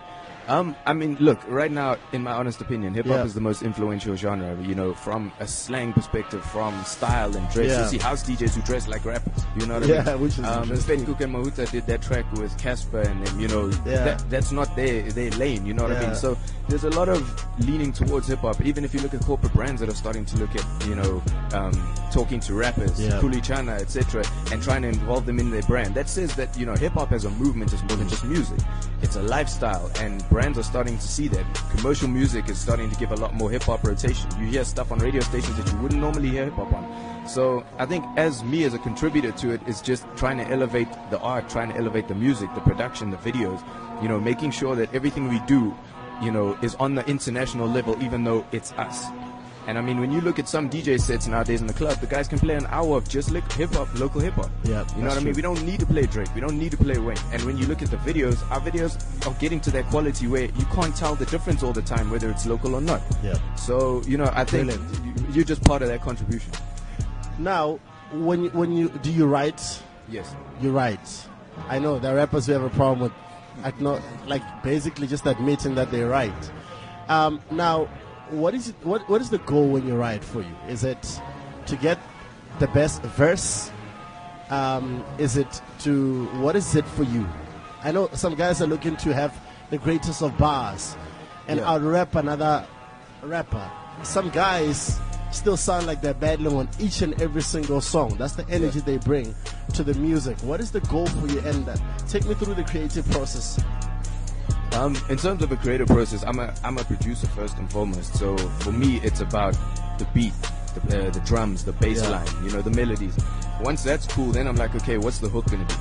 Um, 0.49 0.76
I 0.86 0.92
mean, 0.92 1.16
look, 1.18 1.40
right 1.49 1.70
now, 1.70 1.97
in 2.12 2.22
my 2.22 2.32
honest 2.32 2.61
opinion, 2.61 2.94
hip 2.94 3.07
hop 3.07 3.16
Yeah. 3.16 3.24
is 3.24 3.34
the 3.34 3.40
most 3.40 3.62
influential 3.62 4.14
genre. 4.16 4.57
You 4.62 4.74
know, 4.74 4.94
from 4.94 5.32
a 5.40 5.47
slang 5.47 5.92
perspective, 5.92 6.44
from 6.44 6.72
style 6.84 7.36
and 7.36 7.49
dress. 7.51 7.68
Yeah. 7.68 7.82
You 7.82 7.88
see 7.88 7.99
house 7.99 8.22
DJs 8.22 8.55
who 8.55 8.62
dress 8.62 8.86
like 8.86 9.05
rappers. 9.05 9.42
You 9.59 9.66
know 9.66 9.80
what 9.80 9.88
Yeah, 9.88 10.03
I 10.07 10.12
mean? 10.12 10.20
which 10.22 10.38
is 10.38 10.44
um. 10.44 10.68
Fed 10.76 11.05
Cook 11.05 11.20
and 11.20 11.34
Mahuta 11.34 11.68
did 11.70 11.86
that 11.86 12.03
track 12.03 12.30
with 12.34 12.57
Cassper, 12.59 13.05
and 13.07 13.26
then 13.26 13.40
you 13.40 13.49
know 13.49 13.66
Yeah. 13.84 14.05
that, 14.05 14.30
that's 14.30 14.53
not 14.53 14.74
their 14.76 15.03
their 15.11 15.30
lane. 15.32 15.66
You 15.66 15.74
know 15.74 15.84
what 15.84 15.92
I 15.97 16.01
mean? 16.07 16.14
So 16.14 16.36
there's 16.68 16.84
a 16.84 16.90
lot 16.90 17.09
of 17.09 17.22
leaning 17.66 17.92
towards 17.92 18.28
hip 18.28 18.40
hop. 18.40 18.61
Even 18.64 18.84
if 18.84 18.94
you 18.94 19.01
look 19.01 19.14
at 19.14 19.20
corporate 19.22 19.53
brands 19.53 19.80
that 19.80 19.88
are 19.88 19.94
starting 19.94 20.24
to 20.26 20.36
look 20.38 20.55
at 20.55 20.64
you 20.86 20.94
know 20.94 21.22
um, 21.55 21.72
talking 22.12 22.38
to 22.40 22.55
rappers, 22.55 23.01
Yeah. 23.01 23.18
Kuli 23.20 23.40
Chana, 23.40 23.80
etc., 23.80 24.24
and 24.53 24.62
trying 24.62 24.82
to 24.82 24.88
involve 24.88 25.26
them 25.26 25.38
in 25.40 25.51
their 25.51 25.62
brand. 25.62 25.94
That 25.94 26.09
says 26.09 26.34
that 26.36 26.57
you 26.57 26.66
know 26.66 26.74
hip 26.74 26.92
hop 26.92 27.11
as 27.12 27.24
a 27.24 27.30
movement 27.30 27.72
is 27.72 27.82
more 27.84 27.97
than 27.97 28.09
just 28.09 28.24
music. 28.24 28.59
It's 29.03 29.16
a 29.16 29.22
lifestyle, 29.22 29.90
and 30.01 30.24
brands 30.37 30.59
are 30.59 30.62
starting 30.62 30.99
to 30.99 31.09
see 31.09 31.28
that. 31.28 31.47
Commercial 31.70 32.09
music 32.09 32.51
is 32.51 32.59
starting 32.59 32.91
to 32.91 32.97
give 32.97 33.11
a 33.11 33.14
lot 33.14 33.32
more 33.32 33.51
hip 33.51 33.62
hop 33.62 33.82
rotation. 33.82 34.28
You 34.39 34.45
hear 34.45 34.64
stuff 34.64 34.93
on 34.93 34.99
radio 34.99 35.22
stations 35.22 35.57
that 35.57 35.72
you 35.72 35.78
wouldn't 35.78 35.99
normally 35.99 36.28
hear 36.28 36.45
hip 36.45 36.53
hop 36.53 36.74
on. 36.74 37.26
So 37.26 37.64
I 37.78 37.87
think 37.87 38.05
as 38.18 38.45
me 38.45 38.64
as 38.64 38.74
a 38.74 38.78
contributor 38.78 39.32
to 39.32 39.53
it 39.53 39.66
is 39.66 39.80
just 39.80 40.05
trying 40.14 40.37
to 40.37 40.47
elevate 40.51 40.89
the 41.09 41.18
art, 41.20 41.49
trying 41.49 41.70
to 41.70 41.76
elevate 41.78 42.07
the 42.07 42.14
music, 42.14 42.51
the 42.55 42.61
production, 42.61 43.11
the 43.11 43.16
videos, 43.16 43.62
you 44.03 44.09
know, 44.11 44.20
making 44.20 44.51
sure 44.51 44.76
that 44.76 44.95
everything 44.95 45.30
we 45.30 45.39
do, 45.47 45.74
you 46.20 46.30
know, 46.30 46.53
is 46.61 46.74
on 46.74 46.95
the 46.95 47.07
international 47.09 47.66
level, 47.66 47.97
even 48.03 48.22
though 48.22 48.45
it's 48.53 48.72
us. 48.72 49.07
And 49.66 49.76
I 49.76 49.80
mean, 49.80 49.98
when 49.98 50.12
you 50.12 50.20
look 50.20 50.38
at 50.38 50.48
some 50.48 50.70
DJ 50.70 51.00
sets 51.00 51.26
nowadays 51.26 51.60
in 51.60 51.66
the 51.66 51.72
club, 51.72 51.98
the 52.00 52.06
guys 52.06 52.28
can 52.28 52.38
play 52.38 52.54
an 52.54 52.66
hour 52.70 52.96
of 52.96 53.08
just 53.08 53.32
like 53.32 53.50
hip 53.52 53.72
hop, 53.74 53.88
local 53.98 54.20
hip 54.20 54.34
hop. 54.34 54.48
Yeah, 54.62 54.84
you 54.96 55.02
know 55.02 55.08
what 55.08 55.16
I 55.18 55.20
mean. 55.20 55.34
We 55.34 55.42
don't 55.42 55.60
need 55.66 55.80
to 55.80 55.86
play 55.86 56.06
Drake. 56.06 56.32
We 56.36 56.40
don't 56.40 56.56
need 56.56 56.70
to 56.70 56.76
play 56.76 56.98
Wayne. 56.98 57.16
And 57.32 57.42
when 57.42 57.58
you 57.58 57.66
look 57.66 57.82
at 57.82 57.90
the 57.90 57.96
videos, 57.98 58.48
our 58.52 58.60
videos 58.60 58.96
are 59.26 59.34
getting 59.40 59.58
to 59.62 59.70
that 59.72 59.86
quality 59.86 60.28
where 60.28 60.44
you 60.44 60.64
can't 60.72 60.94
tell 60.94 61.16
the 61.16 61.26
difference 61.26 61.64
all 61.64 61.72
the 61.72 61.82
time, 61.82 62.10
whether 62.10 62.30
it's 62.30 62.46
local 62.46 62.76
or 62.76 62.80
not. 62.80 63.02
Yeah. 63.24 63.34
So 63.56 64.02
you 64.06 64.16
know, 64.18 64.30
I 64.34 64.44
think 64.44 64.68
Brilliant. 64.70 65.04
you- 65.04 65.26
you're 65.34 65.44
just 65.44 65.64
part 65.64 65.82
of 65.82 65.88
that 65.88 66.00
contribution. 66.00 66.52
Now, 67.38 67.80
when 68.12 68.44
you, 68.44 68.50
when 68.50 68.72
you 68.72 68.88
do 68.88 69.10
you 69.12 69.26
write? 69.26 69.82
Yes. 70.08 70.34
You 70.60 70.70
write. 70.70 71.26
I 71.68 71.78
know 71.80 71.98
there 71.98 72.12
are 72.12 72.16
rappers 72.16 72.46
who 72.46 72.52
have 72.52 72.62
a 72.62 72.70
problem 72.70 73.00
with, 73.00 73.12
acknow- 73.64 74.00
like 74.28 74.42
basically 74.62 75.06
just 75.08 75.26
admitting 75.26 75.74
that 75.74 75.90
they 75.90 76.02
write. 76.02 76.32
Um, 77.08 77.40
now, 77.50 77.88
what 78.30 78.54
is 78.54 78.68
it? 78.68 78.74
What 78.82 79.08
what 79.08 79.20
is 79.20 79.30
the 79.30 79.38
goal 79.38 79.68
when 79.68 79.86
you 79.86 79.96
write 79.96 80.24
for 80.24 80.40
you? 80.40 80.56
Is 80.68 80.84
it 80.84 81.20
to 81.66 81.76
get 81.76 81.98
the 82.58 82.68
best 82.68 83.02
verse? 83.02 83.70
Um, 84.50 85.04
is 85.18 85.36
it 85.36 85.60
to 85.80 86.26
what 86.40 86.54
is 86.56 86.74
it 86.76 86.86
for 86.86 87.02
you? 87.04 87.26
I 87.82 87.92
know 87.92 88.08
some 88.12 88.34
guys 88.34 88.60
are 88.62 88.66
looking 88.66 88.96
to 88.98 89.12
have 89.14 89.36
the 89.70 89.78
greatest 89.78 90.22
of 90.22 90.36
bars 90.38 90.96
and 91.48 91.58
Yeah. 91.60 91.70
out 91.70 91.82
rap 91.82 92.14
another 92.14 92.66
rapper. 93.22 93.70
Some 94.02 94.30
guys 94.30 94.98
still 95.32 95.56
sound 95.56 95.86
like 95.86 96.00
they're 96.00 96.14
battling 96.14 96.56
on 96.56 96.68
each 96.78 97.02
and 97.02 97.20
every 97.20 97.42
single 97.42 97.80
song. 97.80 98.16
That's 98.18 98.34
the 98.34 98.48
energy 98.48 98.80
they 98.80 98.98
bring 98.98 99.34
to 99.74 99.82
the 99.82 99.94
music. 99.94 100.38
What 100.42 100.60
is 100.60 100.70
the 100.70 100.80
goal 100.82 101.06
for 101.06 101.26
you? 101.26 101.40
And 101.40 101.68
uh, 101.68 101.76
take 102.08 102.24
me 102.26 102.34
through 102.34 102.54
the 102.54 102.64
creative 102.64 103.08
process. 103.10 103.58
Um, 104.76 104.94
in 105.08 105.16
terms 105.16 105.42
of 105.42 105.50
a 105.50 105.56
creative 105.56 105.88
process, 105.88 106.22
I'm 106.26 106.38
a 106.38 106.52
I'm 106.62 106.76
a 106.76 106.84
producer 106.84 107.26
first 107.28 107.56
and 107.56 107.70
foremost. 107.70 108.14
So 108.14 108.36
for 108.60 108.72
me, 108.72 109.00
it's 109.02 109.20
about 109.20 109.54
the 109.98 110.06
beat, 110.12 110.34
the, 110.74 111.06
uh, 111.06 111.10
the 111.10 111.20
drums, 111.20 111.64
the 111.64 111.72
bass 111.72 112.02
Yeah. 112.02 112.10
line, 112.10 112.28
you 112.44 112.50
know, 112.50 112.60
the 112.60 112.70
melodies. 112.70 113.16
Once 113.62 113.82
that's 113.82 114.06
cool, 114.06 114.32
then 114.32 114.46
I'm 114.46 114.56
like, 114.56 114.74
okay, 114.74 114.98
what's 114.98 115.18
the 115.18 115.28
hook 115.30 115.46
gonna 115.46 115.64
be? 115.64 115.74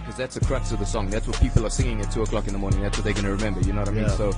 Because 0.00 0.16
that's 0.16 0.34
the 0.34 0.44
crux 0.44 0.72
of 0.72 0.80
the 0.80 0.86
song. 0.86 1.08
That's 1.10 1.28
what 1.28 1.40
people 1.40 1.64
are 1.64 1.70
singing 1.70 2.00
at 2.00 2.10
two 2.10 2.22
o'clock 2.22 2.46
in 2.48 2.52
the 2.52 2.58
morning. 2.58 2.82
That's 2.82 2.98
what 2.98 3.04
they're 3.04 3.14
gonna 3.14 3.30
remember. 3.30 3.60
You 3.60 3.72
know 3.72 3.80
what 3.80 3.88
I 3.88 3.92
mean? 3.92 4.02
Yeah. 4.04 4.16
So 4.16 4.32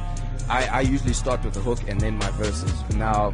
I, 0.49 0.67
I 0.67 0.81
usually 0.83 1.15
start 1.15 1.43
with 1.43 1.55
the 1.55 1.61
hook 1.61 1.81
and 1.89 1.99
then 1.99 2.19
my 2.19 2.31
verses. 2.33 2.73
Now, 2.97 3.33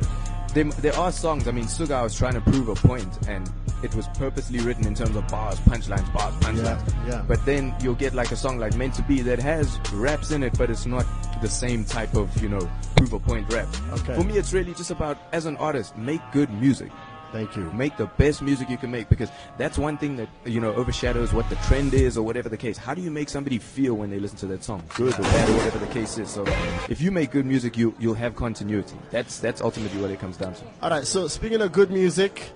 there, 0.55 0.65
there 0.65 0.97
are 0.97 1.13
songs. 1.13 1.49
I 1.49 1.51
mean, 1.53 1.65
Suga 1.65 2.03
was 2.03 2.17
trying 2.17 2.35
to 2.35 2.41
prove 2.41 2.69
a 2.69 2.75
point, 2.75 3.29
and 3.29 3.51
it 3.83 3.95
was 3.95 4.07
purposely 4.09 4.61
written 4.61 4.87
in 4.87 4.95
terms 4.95 5.17
of 5.17 5.27
bars, 5.29 5.59
punchlines, 5.61 6.13
bars, 6.13 6.35
punchlines. 6.37 6.87
Yeah, 7.07 7.09
yeah. 7.09 7.25
But 7.27 7.45
then 7.45 7.75
you'll 7.81 7.95
get 7.95 8.15
like 8.15 8.31
a 8.33 8.37
song 8.37 8.59
like 8.59 8.75
Meant 8.77 8.95
to 8.95 9.03
Be 9.03 9.23
that 9.23 9.39
has 9.39 9.79
raps 9.93 10.31
in 10.31 10.43
it, 10.43 10.57
but 10.57 10.71
it's 10.71 10.87
not 10.87 11.07
the 11.41 11.49
same 11.49 11.85
type 11.85 12.15
of, 12.15 12.41
you 12.43 12.49
know, 12.49 12.71
prove 12.97 13.13
a 13.13 13.19
point 13.19 13.53
rap. 13.53 13.69
Okay. 13.93 14.15
For 14.15 14.25
me, 14.25 14.37
it's 14.39 14.53
really 14.53 14.75
just 14.75 14.91
about, 14.91 15.19
as 15.33 15.47
an 15.47 15.57
artist, 15.57 15.97
make 15.97 16.21
good 16.33 16.51
music. 16.51 16.93
Thank 17.33 17.57
you. 17.57 17.73
Make 17.73 17.97
the 17.97 18.07
best 18.07 18.43
music 18.43 18.69
you 18.69 18.77
can 18.77 18.91
make 18.91 19.09
because 19.09 19.31
that's 19.57 19.79
one 19.79 19.97
thing 19.97 20.17
that, 20.17 20.29
you 20.45 20.61
know, 20.61 20.75
overshadows 20.75 21.33
what 21.33 21.49
the 21.49 21.57
trend 21.57 21.95
is 21.95 22.19
or 22.19 22.23
whatever 22.25 22.51
the 22.51 22.59
case. 22.59 22.77
How 22.77 22.93
do 22.93 23.01
you 23.01 23.11
make 23.11 23.31
somebody 23.31 23.57
feel 23.59 23.95
when 23.95 24.11
they 24.11 24.21
listen 24.21 24.37
to 24.39 24.47
that 24.49 24.63
song? 24.63 24.83
Good 24.95 25.15
or 25.15 25.23
bad 25.23 25.49
or 25.49 25.55
whatever 25.55 25.79
the 25.79 25.93
case 25.93 26.19
is. 26.19 26.29
So 26.29 26.45
if 26.91 27.01
you 27.01 27.11
make 27.11 27.31
good 27.31 27.47
music, 27.47 27.77
you, 27.79 27.95
you'll 27.99 28.15
have 28.15 28.37
continuity. 28.37 28.97
That's, 29.11 29.39
that's 29.39 29.63
ultimately 29.63 30.01
what 30.01 30.11
it 30.11 30.21
comes 30.21 30.37
down 30.37 30.55
to. 30.55 30.65
All 30.83 30.91
right. 30.91 31.07
So 31.07 31.27
speaking 31.27 31.63
of 31.63 31.73
good 31.73 31.91
music, 31.91 32.51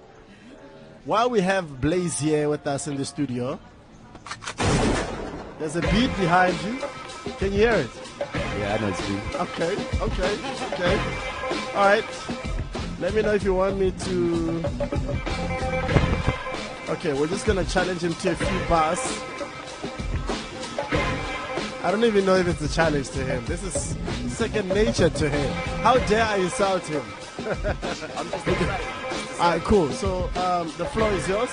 while 1.07 1.31
we 1.31 1.41
have 1.41 1.81
Blayze 1.81 2.21
here 2.21 2.51
with 2.51 2.67
us 2.67 2.87
in 2.87 2.97
the 2.97 3.05
studio, 3.07 3.59
there's 5.59 5.77
a 5.77 5.81
beat 5.81 6.15
behind 6.19 6.55
you. 6.65 6.79
Can 7.39 7.53
you 7.53 7.61
hear 7.61 7.73
it? 7.73 7.91
Yeah, 8.59 8.77
I 8.79 8.81
know 8.81 8.89
it's 8.89 9.07
true. 9.07 9.21
Okay, 9.35 9.77
okay, 10.01 10.39
okay. 10.73 11.01
All 11.75 11.85
right. 11.85 12.46
Let 12.99 13.13
me 13.15 13.21
know 13.21 13.35
if 13.35 13.45
you 13.45 13.53
want 13.53 13.79
me 13.79 13.91
to. 13.91 14.65
Okay, 16.89 17.13
we're 17.13 17.27
just 17.27 17.45
gonna 17.45 17.65
challenge 17.65 18.01
him 18.01 18.15
to 18.15 18.31
a 18.31 18.35
few 18.35 18.69
bars. 18.69 19.01
I 21.85 21.91
don't 21.91 22.05
even 22.05 22.25
know 22.25 22.37
if 22.37 22.49
it's 22.49 22.63
a 22.63 22.75
challenge 22.75 23.11
to 23.11 23.23
him. 23.23 23.45
This 23.45 23.63
is 23.63 23.97
second 24.33 24.71
nature 24.71 25.11
to 25.11 25.29
him. 25.29 25.53
How 25.83 25.99
dare 26.07 26.25
I 26.25 26.37
insult 26.37 26.87
him? 26.87 27.03
I'm 28.17 28.31
just 28.31 28.49
All 29.41 29.51
right, 29.51 29.63
cool. 29.63 29.91
So 29.91 30.31
um, 30.37 30.73
the 30.79 30.87
floor 30.87 31.11
is 31.13 31.29
yours. 31.29 31.51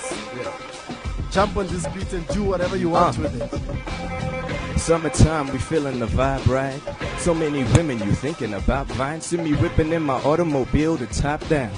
Jump 1.34 1.56
on 1.56 1.66
this 1.66 1.84
beat 1.88 2.12
and 2.12 2.24
do 2.28 2.44
whatever 2.44 2.76
you 2.76 2.90
want 2.90 3.18
Ah. 3.18 3.22
with 3.22 3.34
it. 3.42 4.78
Summertime, 4.78 5.48
we 5.52 5.58
feeling 5.58 5.98
the 5.98 6.06
vibe, 6.06 6.46
right? 6.46 6.80
So 7.18 7.34
many 7.34 7.64
women 7.76 7.98
you 7.98 8.12
thinking 8.12 8.54
about 8.54 8.86
Vine. 8.92 9.20
See 9.20 9.36
me 9.36 9.52
whipping 9.54 9.92
in 9.92 10.02
my 10.02 10.20
automobile, 10.22 10.94
the 10.96 11.06
top 11.06 11.44
down. 11.48 11.72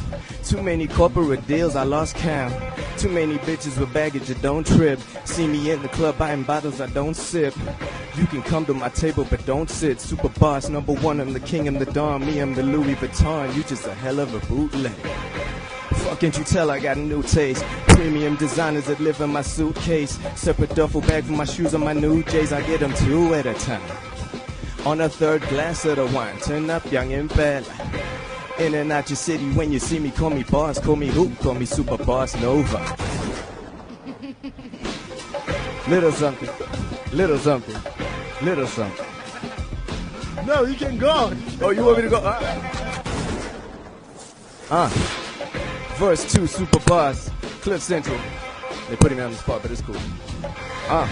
Too 0.45 0.61
many 0.61 0.87
corporate 0.87 1.47
deals, 1.47 1.75
I 1.75 1.85
lost 1.85 2.17
count. 2.17 2.53
Too 2.99 3.09
many 3.09 3.39
bitches 3.39 3.79
with 3.79 3.95
baggage 3.95 4.27
that 4.27 4.43
don't 4.43 4.67
trip. 4.67 5.01
See 5.25 5.47
me 5.47 5.71
in 5.71 5.81
the 5.81 5.89
club 5.89 6.19
buying 6.19 6.43
bottles 6.43 6.83
I 6.83 6.87
don't 6.89 7.15
sip. 7.17 7.55
You 8.19 8.27
can 8.27 8.43
come 8.43 8.67
to 8.67 8.75
my 8.75 8.91
table, 8.91 9.27
but 9.31 9.47
don't 9.47 9.71
sit. 9.71 10.03
Super 10.03 10.29
boss, 10.39 10.69
number 10.69 10.93
one, 10.93 11.19
I'm 11.19 11.33
the 11.33 11.41
king, 11.41 11.67
I'm 11.67 11.79
the 11.79 11.87
dawn. 11.87 12.27
Me, 12.27 12.41
I'm 12.41 12.55
the 12.55 12.63
Louis 12.63 12.95
Vuitton. 12.97 13.55
You 13.57 13.63
just 13.63 13.87
a 13.87 13.95
hell 13.95 14.21
of 14.21 14.35
a 14.35 14.41
bootleg. 14.49 14.93
Can't 16.15 16.39
you 16.39 16.45
tell 16.45 16.71
I 16.71 16.81
got 16.81 16.97
a 16.97 17.01
new 17.01 17.23
taste? 17.23 17.63
Premium 17.89 18.37
designers 18.37 18.87
that 18.87 19.01
live 19.01 19.21
in 19.21 19.31
my 19.31 19.43
suitcase. 19.43 20.19
Separate 20.35 20.75
duffel 20.75 21.03
bag 21.03 21.25
for 21.25 21.33
my 21.33 21.45
shoes 21.45 21.75
and 21.75 21.85
my 21.85 21.93
new 21.93 22.23
J's. 22.23 22.53
I 22.53 22.63
get 22.63 22.81
them 22.81 22.95
two 22.95 23.35
at 23.35 23.45
a 23.45 23.53
time. 23.55 23.83
On 24.87 25.01
a 25.03 25.09
third 25.09 25.43
glass 25.49 25.85
of 25.85 25.97
the 25.97 26.07
wine, 26.07 26.39
turn 26.39 26.71
up 26.71 26.91
young 26.91 27.13
and 27.13 27.29
bad. 27.31 27.67
In 28.59 28.75
and 28.75 28.91
out 28.93 29.11
your 29.11 29.17
city, 29.17 29.51
when 29.53 29.71
you 29.73 29.79
see 29.79 29.99
me, 29.99 30.11
call 30.11 30.31
me 30.31 30.43
boss, 30.45 30.79
call 30.79 30.97
me 30.97 31.09
who? 31.09 31.29
Call 31.37 31.55
me 31.55 31.67
Super 31.67 31.99
Boss 31.99 32.35
Nova. 32.41 32.97
little 35.89 36.13
something, 36.13 36.49
little 37.13 37.39
something, 37.39 37.77
little 38.43 38.67
something. 38.67 39.07
No, 40.47 40.65
you 40.65 40.75
can 40.75 40.97
go. 40.97 41.33
Oh, 41.61 41.71
you 41.71 41.85
want 41.85 41.99
me 41.99 42.05
to 42.05 42.09
go? 42.09 42.19
Uh. 42.19 42.41
uh. 44.71 45.23
Verse 45.99 46.31
2, 46.31 46.47
Super 46.47 46.79
Boss, 46.81 47.31
CliffCentral. 47.63 48.21
They 48.91 48.97
put 48.97 49.13
him 49.13 49.19
on 49.21 49.31
the 49.31 49.37
spot, 49.39 49.63
but 49.63 49.71
it's 49.71 49.81
cool. 49.81 49.97
Uh. 50.89 51.07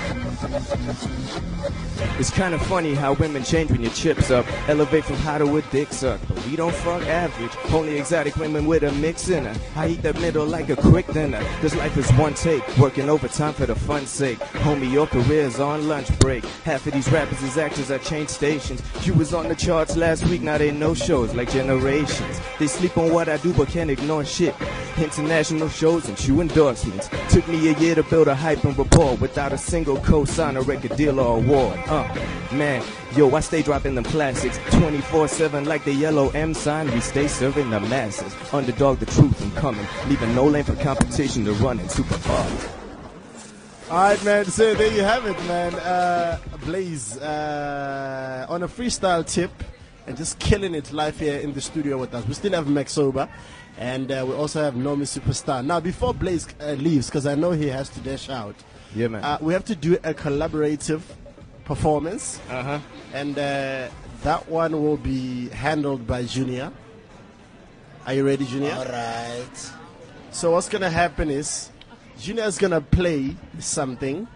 It's 2.19 2.31
kind 2.31 2.55
of 2.55 2.63
funny 2.67 2.95
how 2.95 3.15
women 3.15 3.43
change 3.43 3.71
when 3.71 3.81
your 3.81 3.91
chips 3.91 4.31
up. 4.31 4.47
Elevate 4.69 5.05
from 5.05 5.17
how 5.17 5.39
to 5.39 5.63
dick 5.71 5.93
suck. 5.93 6.21
But 6.29 6.47
we 6.47 6.55
don't 6.55 6.75
fuck 6.75 7.03
average. 7.03 7.51
Only 7.73 7.99
exotic 7.99 8.37
women 8.37 8.67
with 8.67 8.85
a 8.85 8.93
mix 8.93 9.29
in 9.31 9.45
her. 9.45 9.55
I 9.75 9.89
eat 9.89 10.03
the 10.03 10.15
middle 10.15 10.47
like 10.47 10.69
a 10.71 10.77
quick 10.77 11.07
dinner. 11.09 11.43
This 11.61 11.75
life 11.75 11.97
is 11.97 12.09
one 12.13 12.35
take. 12.35 12.63
Working 12.79 13.09
overtime 13.09 13.53
for 13.55 13.67
the 13.67 13.75
fun's 13.75 14.11
sake. 14.11 14.39
Homie, 14.39 14.93
your 14.93 15.07
career's 15.07 15.59
on 15.59 15.89
lunch 15.89 16.17
break. 16.21 16.45
Half 16.65 16.87
of 16.87 16.93
these 16.93 17.11
rappers 17.11 17.43
is 17.43 17.59
actors 17.59 17.89
that 17.89 18.03
change 18.03 18.29
stations. 18.29 18.83
You 19.05 19.15
was 19.15 19.35
on 19.35 19.49
the 19.49 19.55
charts 19.55 19.97
last 19.97 20.25
week, 20.27 20.43
now 20.43 20.59
they 20.59 20.71
no 20.71 20.95
shows 20.95 21.35
like 21.35 21.51
generations. 21.51 22.41
They 22.59 22.67
sleep 22.67 22.97
on 22.97 23.13
what 23.13 23.29
I 23.29 23.39
do 23.39 23.53
but 23.53 23.69
can't 23.69 23.91
ignore 23.91 24.25
shit. 24.25 24.55
International 24.99 25.69
shows 25.69 26.09
and 26.09 26.17
shoe 26.17 26.41
endorsements. 26.41 27.09
Took 27.29 27.49
me 27.49 27.69
a 27.69 27.79
year 27.79 27.97
to 27.97 28.05
build 28.05 28.29
a 28.29 28.35
hype 28.35 28.63
and 28.65 28.79
rapport 28.79 29.17
without 29.17 29.53
a 29.53 29.59
single 29.65 29.97
co-sign, 29.99 30.57
a 30.57 30.63
record 30.63 30.97
deal 30.97 31.19
or 31.19 31.39
award. 31.39 31.79
Uh, 31.87 32.07
man, 32.53 32.85
yo, 33.17 33.35
I 33.35 33.41
stay 33.41 33.63
dropping 33.63 33.95
them 33.95 34.05
classics 34.05 34.59
24-7 34.69 35.67
like 35.67 35.85
the 35.85 35.93
yellow 35.93 36.29
M 36.31 36.55
sign. 36.55 36.91
We 36.93 37.01
stay 37.01 37.27
serving 37.27 37.71
the 37.71 37.81
masses. 37.81 38.35
Underdog 38.53 38.99
the 38.99 39.07
truth 39.07 39.41
and 39.43 39.55
coming, 39.57 39.87
leaving 40.09 40.35
no 40.35 40.45
lane 40.47 40.65
for 40.65 40.77
competition 40.77 41.45
to 41.47 41.53
run 41.55 41.81
in 41.81 41.89
super 41.89 42.15
far. 42.15 42.47
All 43.91 44.03
right, 44.03 44.25
man. 44.25 44.45
So 44.47 44.75
there 44.75 44.93
you 44.93 45.03
have 45.03 45.27
it, 45.27 45.39
man. 45.47 45.75
Uh, 45.75 46.39
Blayze 46.61 47.21
uh, 47.21 48.47
on 48.49 48.63
a 48.63 48.69
freestyle 48.69 49.27
tip 49.27 49.51
and 50.07 50.17
just 50.17 50.39
killing 50.39 50.75
it 50.75 50.93
live 50.93 51.19
here 51.19 51.39
in 51.39 51.53
the 51.53 51.61
studio 51.61 51.99
with 51.99 52.15
us. 52.15 52.27
We 52.27 52.35
still 52.35 52.53
have 52.53 52.67
Maxoba 52.67 53.29
and 53.77 54.11
uh, 54.11 54.25
we 54.27 54.35
also 54.35 54.63
have 54.63 54.75
Nomi 54.75 55.03
Superstar. 55.03 55.65
Now, 55.65 55.81
before 55.81 56.15
Blayze 56.15 56.49
uh, 56.61 56.73
leaves, 56.75 57.07
because 57.07 57.27
I 57.27 57.35
know 57.35 57.51
he 57.51 57.69
has 57.69 57.89
to 57.91 58.01
dash 58.01 58.31
out, 58.31 58.55
Yeah, 58.95 59.09
man. 59.09 59.25
uh, 59.25 59.39
we 59.41 59.53
have 59.53 59.65
to 59.67 59.75
do 59.77 59.95
a 60.05 60.15
collaborative 60.15 61.03
performance, 61.65 62.39
Uh-huh. 62.51 62.79
and 63.13 63.37
uh, 63.39 63.89
that 64.23 64.49
one 64.49 64.73
will 64.83 64.97
be 64.97 65.49
handled 65.49 66.07
by 66.07 66.25
Junior. 66.25 66.71
Are 68.07 68.15
you 68.15 68.25
ready, 68.27 68.45
Junior? 68.47 68.73
All 68.73 68.85
right. 68.85 69.73
So 70.31 70.51
what's 70.53 70.69
gonna 70.69 70.91
happen 70.91 71.31
is 71.31 71.71
Junior's 72.21 72.59
gonna 72.59 72.81
play 72.81 73.35
something. 73.59 74.29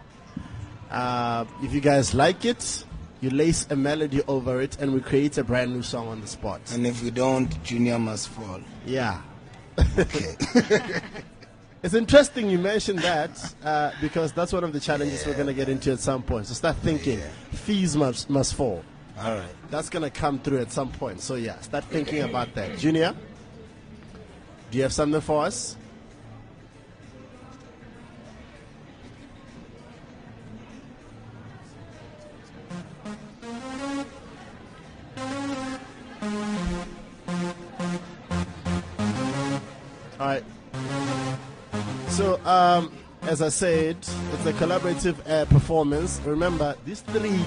Uh, 0.89 1.45
if 1.63 1.71
you 1.73 1.79
guys 1.81 2.13
like 2.15 2.45
it, 2.45 2.83
you 3.21 3.29
lace 3.29 3.67
a 3.69 3.75
melody 3.75 4.21
over 4.27 4.59
it, 4.61 4.77
and 4.81 4.93
we 4.93 5.01
create 5.01 5.37
a 5.37 5.43
brand 5.43 5.71
new 5.73 5.83
song 5.83 6.07
on 6.07 6.19
the 6.21 6.27
spot. 6.27 6.61
And 6.73 6.87
if 6.87 7.03
we 7.03 7.11
don't, 7.11 7.51
Junior 7.63 7.99
must 7.99 8.29
fall. 8.29 8.59
Yeah. 8.85 9.21
Okay. 9.97 10.35
It's 11.81 11.93
interesting 11.93 12.49
you 12.49 12.59
mentioned 12.59 12.99
that 12.99 13.55
uh, 13.63 13.91
because 14.01 14.33
that's 14.33 14.51
one 14.51 14.65
of 14.65 14.73
the 14.73 14.81
challenges 14.81 15.25
we're 15.25 15.33
going 15.33 15.47
to 15.47 15.53
get 15.53 15.69
into 15.69 15.93
at 15.93 15.99
some 15.99 16.21
point. 16.21 16.47
So 16.47 16.53
start 16.53 16.75
thinking 16.77 17.21
fees 17.51 17.95
must, 17.95 18.29
must 18.29 18.53
fall. 18.53 18.83
All 19.17 19.35
right. 19.35 19.47
That's 19.69 19.89
going 19.89 20.03
to 20.03 20.09
come 20.09 20.39
through 20.39 20.59
at 20.59 20.73
some 20.73 20.91
point. 20.91 21.21
So, 21.21 21.35
yeah, 21.35 21.57
start 21.61 21.85
thinking 21.85 22.23
about 22.23 22.53
that. 22.55 22.77
Junior, 22.77 23.15
do 24.71 24.77
you 24.77 24.83
have 24.83 24.93
something 24.93 25.21
for 25.21 25.45
us? 25.45 25.77
All 40.19 40.27
right. 40.27 40.43
So, 42.19 42.37
um, 42.43 42.91
as 43.21 43.41
I 43.41 43.47
said, 43.47 43.95
it's 43.95 44.45
a 44.45 44.51
collaborative 44.51 45.15
uh, 45.25 45.45
performance. 45.45 46.19
Remember, 46.25 46.75
these 46.85 46.99
three 46.99 47.39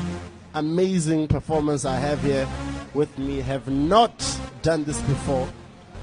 amazing 0.55 1.29
performers 1.29 1.85
I 1.85 1.97
have 1.97 2.23
here 2.23 2.49
with 2.95 3.19
me 3.19 3.43
have 3.43 3.69
not 3.69 4.15
done 4.63 4.85
this 4.85 4.99
before. 5.03 5.47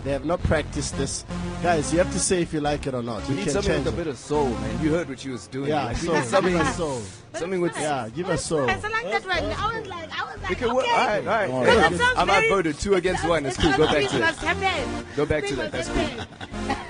They 0.03 0.11
have 0.11 0.23
not 0.23 0.41
practiced 0.43 0.97
this. 0.97 1.25
Guys, 1.61 1.91
you 1.91 1.99
have 1.99 2.11
to 2.13 2.19
say 2.19 2.41
if 2.41 2.53
you 2.53 2.61
like 2.61 2.87
it 2.87 2.93
or 2.93 3.03
not. 3.03 3.21
We 3.23 3.29
You 3.31 3.35
need 3.35 3.43
can 3.43 3.53
something 3.53 3.71
change 3.73 3.85
with 3.85 3.93
a 3.93 3.97
bit 3.97 4.07
of 4.07 4.17
soul, 4.17 4.47
man. 4.47 4.81
You 4.81 4.91
heard 4.91 5.09
what 5.09 5.19
she 5.19 5.29
was 5.29 5.45
doing. 5.47 5.69
Yeah, 5.69 5.85
Like, 5.87 5.97
soul. 5.97 6.15
need 6.15 6.23
something, 6.23 6.53
Give 6.53 6.61
us 6.61 6.77
soul. 6.77 7.01
something 7.33 7.59
with. 7.61 7.75
Yeah, 7.77 8.07
give 8.15 8.29
us 8.29 8.45
soul. 8.45 8.61
I 8.69 8.75
like 8.75 8.81
that 8.81 9.25
one. 9.25 9.43
I 9.43 9.77
was 9.77 9.87
like, 9.87 10.09
I 10.21 10.23
was 10.31 10.41
like, 10.41 10.49
We 10.49 10.55
can 10.55 10.67
okay. 10.69 10.75
work. 10.75 10.87
All 10.87 10.95
right, 11.05 11.19
all 11.19 11.25
right. 11.25 11.49
All 11.51 11.63
Hey, 11.63 11.75
right. 11.75 11.85
I'm, 11.85 11.91
That 11.91 11.99
sounds 11.99 12.17
I'm 12.17 12.27
very- 12.27 12.45
outvoted. 12.47 12.79
Two 12.79 12.93
against 12.95 13.27
one. 13.27 13.45
It's 13.45 13.57
cool. 13.57 13.71
Go 13.75 13.85
back 13.87 14.07
to 14.09 14.19
must 14.19 14.39
that. 14.41 14.55
happen. 14.57 15.05
Go 15.17 15.25
back 15.25 15.43
to 15.43 15.55
Things 15.55 15.57
that. 15.59 15.73
must 15.73 15.93
That's 15.93 16.15
cool. 16.17 16.25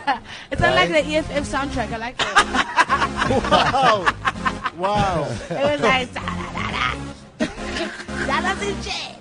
happen. 0.05 0.23
it's 0.51 0.61
unlike 0.61 0.89
the 0.89 1.03
EFF 1.15 1.51
soundtrack. 1.51 1.91
I 1.91 1.97
like 1.97 2.15
it. 2.19 2.25
Wow. 3.43 4.05
wow. 4.77 5.23
It 5.49 5.63
was 5.71 5.81
like, 5.81 6.09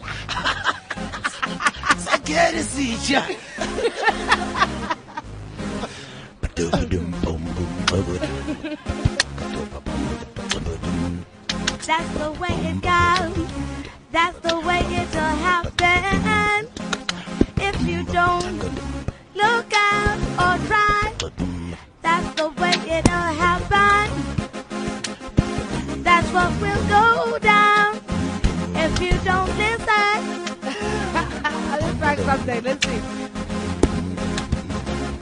Sakere 2.29 2.62
sija. 2.62 3.22
That's 11.87 12.12
the 12.18 12.31
way 12.39 12.55
it 12.70 12.83
goes. 12.83 13.49
That's 14.12 14.39
the 14.41 14.61
way 14.61 14.81
it'll 15.01 15.37
happen. 15.49 16.68
If 17.57 17.76
you 17.89 18.03
don't 18.05 18.62
look 19.35 19.72
out 19.72 20.18
or 20.45 20.59
try, 20.66 21.12
that's 22.03 22.35
the 22.35 22.49
way 22.61 22.74
it'll 22.99 23.33
happen. 23.45 24.07
That's 26.03 26.29
what 26.33 26.51
will 26.61 26.85
go 26.89 27.39
down 27.39 27.67
Let's 32.29 32.45
something. 32.45 32.62
Let's 32.62 32.87
see. 32.87 33.01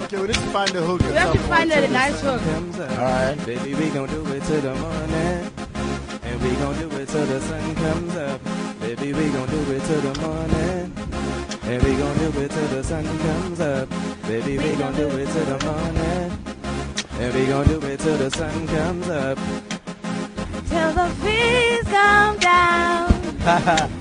Okay, 0.02 0.20
we 0.20 0.26
need 0.26 0.34
to 0.34 0.40
find 0.50 0.74
a 0.74 0.82
hook. 0.82 1.00
We 1.02 1.12
have 1.12 1.32
to 1.32 1.38
find 1.38 1.70
a 1.70 1.86
nice 1.86 2.20
hook. 2.20 2.42
All 2.42 2.96
right. 2.96 3.36
Baby, 3.46 3.74
we 3.76 3.90
gon' 3.90 4.08
do 4.08 4.26
it 4.26 4.42
till 4.42 4.60
the 4.60 4.74
morning. 4.74 5.52
And 6.24 6.42
we 6.42 6.50
gon' 6.56 6.76
do 6.80 6.90
it 6.96 7.08
till 7.08 7.26
the 7.26 7.40
sun 7.40 7.74
comes 7.76 8.16
up. 8.16 8.40
Baby, 8.80 9.12
we 9.12 9.28
gon' 9.30 9.48
do 9.48 9.70
it 9.70 9.84
till 9.84 10.00
the 10.00 10.20
morning. 10.20 10.92
And 11.62 11.82
we 11.84 11.94
gon' 11.94 12.18
do 12.18 12.40
it 12.40 12.50
till 12.50 12.68
the 12.74 12.82
sun 12.82 13.04
comes 13.18 13.60
up. 13.60 13.88
Baby, 14.22 14.58
we 14.58 14.74
gon' 14.74 14.94
do 14.96 15.06
it 15.06 15.28
till 15.28 15.44
the 15.44 15.64
morning. 15.64 16.32
And 17.20 17.34
we 17.34 17.46
gon' 17.46 17.66
do 17.68 17.80
it 17.86 18.00
till 18.00 18.16
the 18.16 18.30
sun 18.32 18.66
comes 18.66 19.08
up. 19.08 19.38
Till 20.68 20.92
the 20.92 21.08
fees 21.22 21.84
come 21.84 22.36
down. 22.38 23.92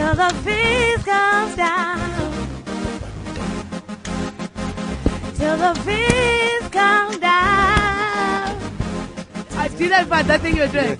Till 0.00 0.14
the 0.14 0.30
fees 0.44 1.04
come 1.04 1.56
down. 1.56 2.32
Till 5.36 5.56
the 5.58 5.74
fees 5.84 6.68
come 6.70 7.20
down. 7.20 8.56
I 9.56 9.68
do 9.76 9.90
that 9.90 10.08
part, 10.08 10.26
that 10.26 10.40
thing 10.40 10.56
you're 10.56 10.68
doing. 10.68 10.98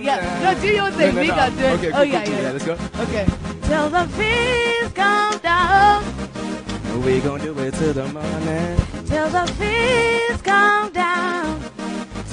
Yeah, 0.00 0.20
no, 0.44 0.60
do 0.60 0.68
your 0.68 0.90
thing. 0.92 1.14
No, 1.16 1.22
no, 1.22 1.28
no. 1.28 1.34
got 1.34 1.50
do 1.58 1.64
it. 1.64 1.72
Okay, 1.74 1.88
oh, 1.88 1.96
cool, 1.96 2.04
yeah, 2.04 2.24
cool, 2.24 2.34
cool. 2.34 2.42
yeah. 2.44 2.52
Let's 2.52 2.64
go. 2.64 2.74
Okay. 3.02 3.26
Till 3.62 3.90
the 3.90 4.04
fees 4.16 4.92
come 4.94 5.38
down. 5.38 6.04
We 7.04 7.18
gon' 7.18 7.40
do 7.40 7.58
it 7.58 7.74
till 7.74 7.94
the 7.94 8.06
morning. 8.12 8.76
Till 9.06 9.28
the 9.28 9.44
fees 9.58 10.40
come 10.42 10.92
down. 10.92 11.13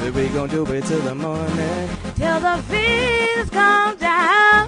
So 0.02 0.10
we 0.14 0.30
gon' 0.30 0.50
do 0.50 0.66
it 0.66 0.84
till 0.86 1.00
the 1.02 1.14
morning. 1.14 1.90
Till 2.16 2.40
the 2.40 2.64
fees 2.70 3.48
come 3.52 3.96
down. 3.98 4.68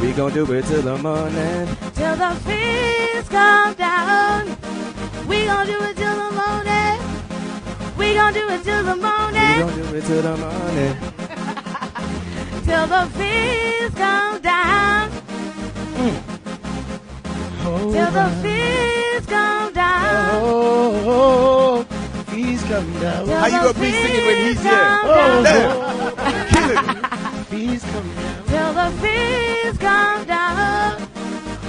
We 0.00 0.12
gon' 0.12 0.32
do 0.32 0.50
it 0.50 0.64
till 0.64 0.80
the 0.80 0.96
morning. 0.96 1.68
till 1.92 2.16
the 2.16 2.34
fees 2.46 3.28
come 3.28 3.74
down. 3.74 4.56
We 5.28 5.44
gon' 5.44 5.66
do 5.66 5.78
it 5.82 5.94
till 5.94 6.16
the 6.16 6.30
morning. 6.40 6.98
We 7.98 8.14
gon' 8.14 8.32
do 8.32 8.48
it 8.48 8.64
till 8.64 8.82
the 8.82 8.96
morning. 8.96 9.56
We 9.56 9.62
gon' 9.62 9.76
do 9.76 9.96
it 9.98 10.04
till 10.06 10.22
the 10.22 10.36
morning. 10.38 10.94
Mm. 10.96 12.64
Till 12.64 12.86
the 12.86 13.10
fees 13.18 13.94
come 13.94 14.40
down. 14.40 15.10
Till 17.92 18.10
the 18.10 18.28
fees 18.42 19.26
come 19.26 19.72
down. 19.74 20.42
Oh, 20.42 20.80
come 20.80 21.04
down. 21.04 21.50
Till 21.50 21.59
How 22.70 23.46
you 23.46 23.60
gonna 23.62 23.74
be 23.80 23.90
singing 23.90 24.26
when 24.26 24.36
he's 24.46 24.62
here? 24.62 24.70
Oh. 25.02 25.42
Fees 27.50 27.82
come 27.82 28.14
down. 28.14 28.44
Till 28.46 28.72
the 28.74 28.90
fees 29.02 29.78
come 29.78 30.24
down. 30.24 31.00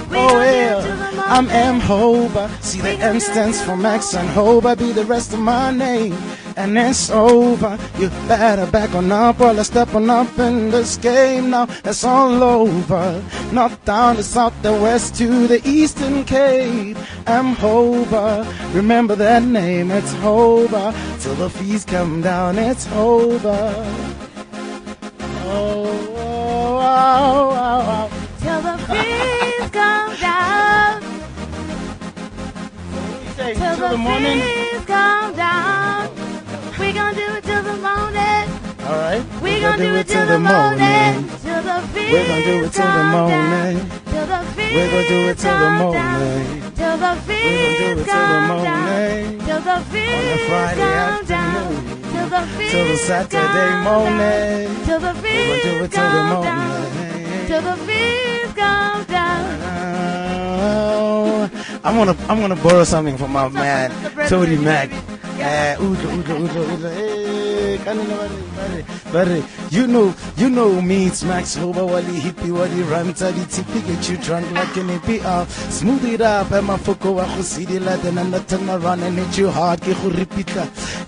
We 0.08 0.16
Oh 0.16 0.28
gon' 0.28 0.28
do 0.30 0.38
it 0.38 0.82
till 0.86 0.96
the 0.96 1.16
well. 1.16 1.24
I'm 1.26 1.50
M 1.50 1.80
Hoba. 1.80 2.48
See 2.62 2.80
the 2.80 2.90
M 2.90 3.18
stands 3.18 3.60
for 3.60 3.76
Max 3.76 4.14
and 4.14 4.28
Hoba 4.28 4.78
be 4.78 4.92
the 4.92 5.04
rest 5.04 5.32
of 5.32 5.40
my 5.40 5.72
name. 5.72 6.16
And 6.56 6.76
it's 6.76 7.10
over. 7.10 7.78
You 7.98 8.08
better 8.28 8.70
back 8.70 8.94
on 8.94 9.10
up 9.10 9.38
while 9.38 9.58
I 9.58 9.62
step 9.62 9.94
on 9.94 10.10
up 10.10 10.38
in 10.38 10.70
this 10.70 10.96
game 10.96 11.50
now. 11.50 11.66
It's 11.84 12.04
all 12.04 12.42
over. 12.42 13.22
North 13.52 13.82
down 13.84 14.16
to 14.16 14.22
south, 14.22 14.54
the 14.62 14.72
west 14.72 15.14
to 15.16 15.46
the 15.46 15.60
eastern 15.66 16.24
cape. 16.24 16.96
I'm 17.26 17.54
Hoba. 17.56 18.44
Remember 18.74 19.14
that 19.16 19.42
name, 19.42 19.90
it's 19.90 20.12
Hoba. 20.14 20.94
Till 21.22 21.34
the 21.36 21.50
fees 21.50 21.84
come 21.84 22.20
down, 22.22 22.58
it's 22.58 22.86
Hoba. 22.86 23.72
Oh, 25.44 25.86
oh, 26.16 26.78
oh, 26.78 27.50
oh, 27.54 27.84
oh. 27.94 28.10
Till 28.40 28.62
the 28.62 28.76
fees 28.88 29.70
come 29.70 30.16
down. 30.20 31.02
Till 33.36 33.76
the 33.88 33.96
morning. 33.96 34.40
fees 34.40 34.84
come 34.86 35.34
down. 35.36 36.21
We 37.12 37.18
gon' 37.18 37.28
do 37.28 37.36
it 37.36 37.44
till 37.44 37.62
the 37.62 37.76
morning. 37.76 38.48
All 38.88 38.96
right. 38.96 39.22
We 39.42 39.60
gon' 39.60 39.78
do 39.78 39.94
it 39.96 40.08
till 40.08 40.26
the 40.26 40.38
morning. 40.38 41.28
Till 41.44 41.62
the 41.62 41.86
fees 41.92 42.12
We're 42.12 42.26
gonna 42.26 42.44
do 42.44 42.64
it 42.64 42.72
till 42.72 42.88
the 42.88 43.04
morning. 43.04 43.90
Till 44.08 44.26
the 44.26 44.40
fees 44.56 44.72
We're 44.72 44.90
gonna 44.90 45.08
do 45.08 45.28
it 45.28 45.38
till 45.38 45.58
the 45.58 45.70
morning. 45.82 46.72
Till 46.72 46.96
the 46.96 47.12
We're 47.12 47.20
fees 47.20 47.52
gonna 47.60 47.76
do 47.76 48.00
it 48.00 48.08
till 48.08 48.16
the 48.16 48.16
come 48.16 48.64
down. 48.64 49.38
Till 49.44 49.60
the 49.60 49.76
Friday 50.48 50.80
come 50.80 51.24
down. 51.26 51.68
Till 52.12 52.28
the 52.32 52.40
fees 52.56 52.70
Till 52.72 52.86
the 52.88 52.96
Saturday 52.96 53.72
morning. 53.84 54.84
Till 54.86 55.00
the 55.00 55.12
We're 55.22 55.60
do 55.60 55.84
it 55.84 55.92
till 55.92 56.08
the 56.08 56.20
come 56.22 56.42
down. 56.42 57.46
Till 57.46 57.60
the 57.60 57.76
fees 57.84 58.52
come 58.54 59.04
down. 59.04 59.44
Uh, 60.62 61.48
I'm 61.84 61.96
gonna 61.96 62.16
I'm 62.28 62.40
gonna 62.40 62.56
borrow 62.56 62.84
something 62.84 63.16
from 63.18 63.32
my 63.32 63.48
man 63.48 63.90
Tony 64.28 64.56
Mac. 64.56 64.90
Uh. 65.44 65.76
You 69.70 69.86
know, 69.86 70.14
you 70.36 70.50
know 70.50 70.80
me, 70.82 71.06
it's 71.06 71.24
Max 71.24 71.56
Hoba, 71.56 71.86
wali 71.86 72.20
hippie, 72.20 72.52
wali 72.52 72.82
ranta, 72.84 73.32
di 73.32 73.40
tipi, 73.40 73.80
get 73.86 74.08
you 74.08 74.16
drunk 74.18 74.50
like 74.52 74.76
an 74.76 74.88
APR. 74.88 75.48
Smooth 75.48 76.04
it 76.04 76.20
up, 76.20 76.50
and 76.50 76.66
my 76.66 76.76
foko 76.76 77.14
wa 77.14 77.24
khusidi 77.24 77.80
la, 77.84 77.96
then 77.96 78.30
not 78.30 78.46
turn 78.46 78.68
around 78.68 79.02
and 79.02 79.18
hit 79.18 79.38
you 79.38 79.50
hard, 79.50 79.80
ke 79.80 79.94
go 80.02 80.10
repeat. 80.10 80.54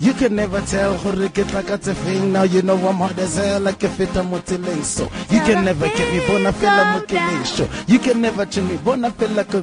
You 0.01 0.15
can 0.15 0.35
never 0.35 0.63
tell, 0.63 0.97
gore 0.99 1.29
ke 1.29 1.45
tla 1.47 1.63
ka 1.63 1.77
tse 1.77 1.95
feng, 1.95 2.33
now 2.33 2.45
you 2.45 2.63
know 2.63 2.77
I'm 2.77 2.97
hard 2.97 3.19
as 3.19 3.37
hell, 3.37 3.61
like 3.61 3.83
a 3.85 3.89
mo 4.23 4.39
tseleng, 4.41 4.83
so 4.83 5.05
you 5.31 5.41
can 5.41 5.65
never 5.65 5.87
get 5.89 6.13
me, 6.13 6.27
bona 6.27 6.53
fela 6.53 6.95
mo 6.95 7.01
keleng, 7.07 7.45
so 7.45 7.69
you 7.87 7.99
can 7.99 8.23
never 8.23 8.47
chill 8.47 8.65
me, 8.65 8.79
bona 8.79 9.11
fela 9.11 9.45
ko. 9.45 9.61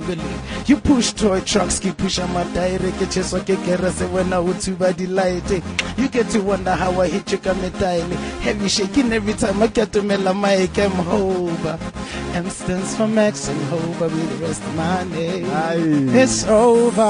You 0.68 0.78
push 0.78 1.01
toy 1.10 1.42
trucks, 1.42 1.80
keep 1.80 1.98
push 1.98 2.20
my 2.20 2.44
tire, 2.54 2.78
ke 2.78 3.06
cheswa 3.10 3.40
ke 3.42 3.58
kerese 3.66 4.10
when 4.12 4.32
I 4.34 4.40
would 4.40 4.60
to 4.62 4.76
by 4.76 4.92
the 4.92 5.08
light. 5.08 5.50
You 5.98 6.08
get 6.10 6.30
to 6.30 6.42
wonder 6.42 6.72
how 6.72 7.02
I 7.02 7.08
hit 7.08 7.32
you 7.32 7.38
come 7.40 7.62
tiny. 7.80 8.16
Heavy 8.46 8.68
shaking 8.68 9.12
every 9.12 9.34
time 9.34 9.62
I 9.64 9.68
get 9.68 9.92
to 9.94 10.04
mela 10.04 10.34
mic, 10.34 10.78
I'm 10.78 10.92
Hoba. 10.92 11.80
M 12.36 12.50
stands 12.50 12.96
for 12.96 13.08
Max 13.08 13.48
and 13.48 13.60
Hoba 13.72 14.10
be 14.10 14.22
the 14.36 14.46
rest 14.46 14.64
of 14.64 14.76
my 14.76 15.04
name. 15.06 15.46
Aye. 15.50 16.22
It's 16.22 16.46
over. 16.46 17.02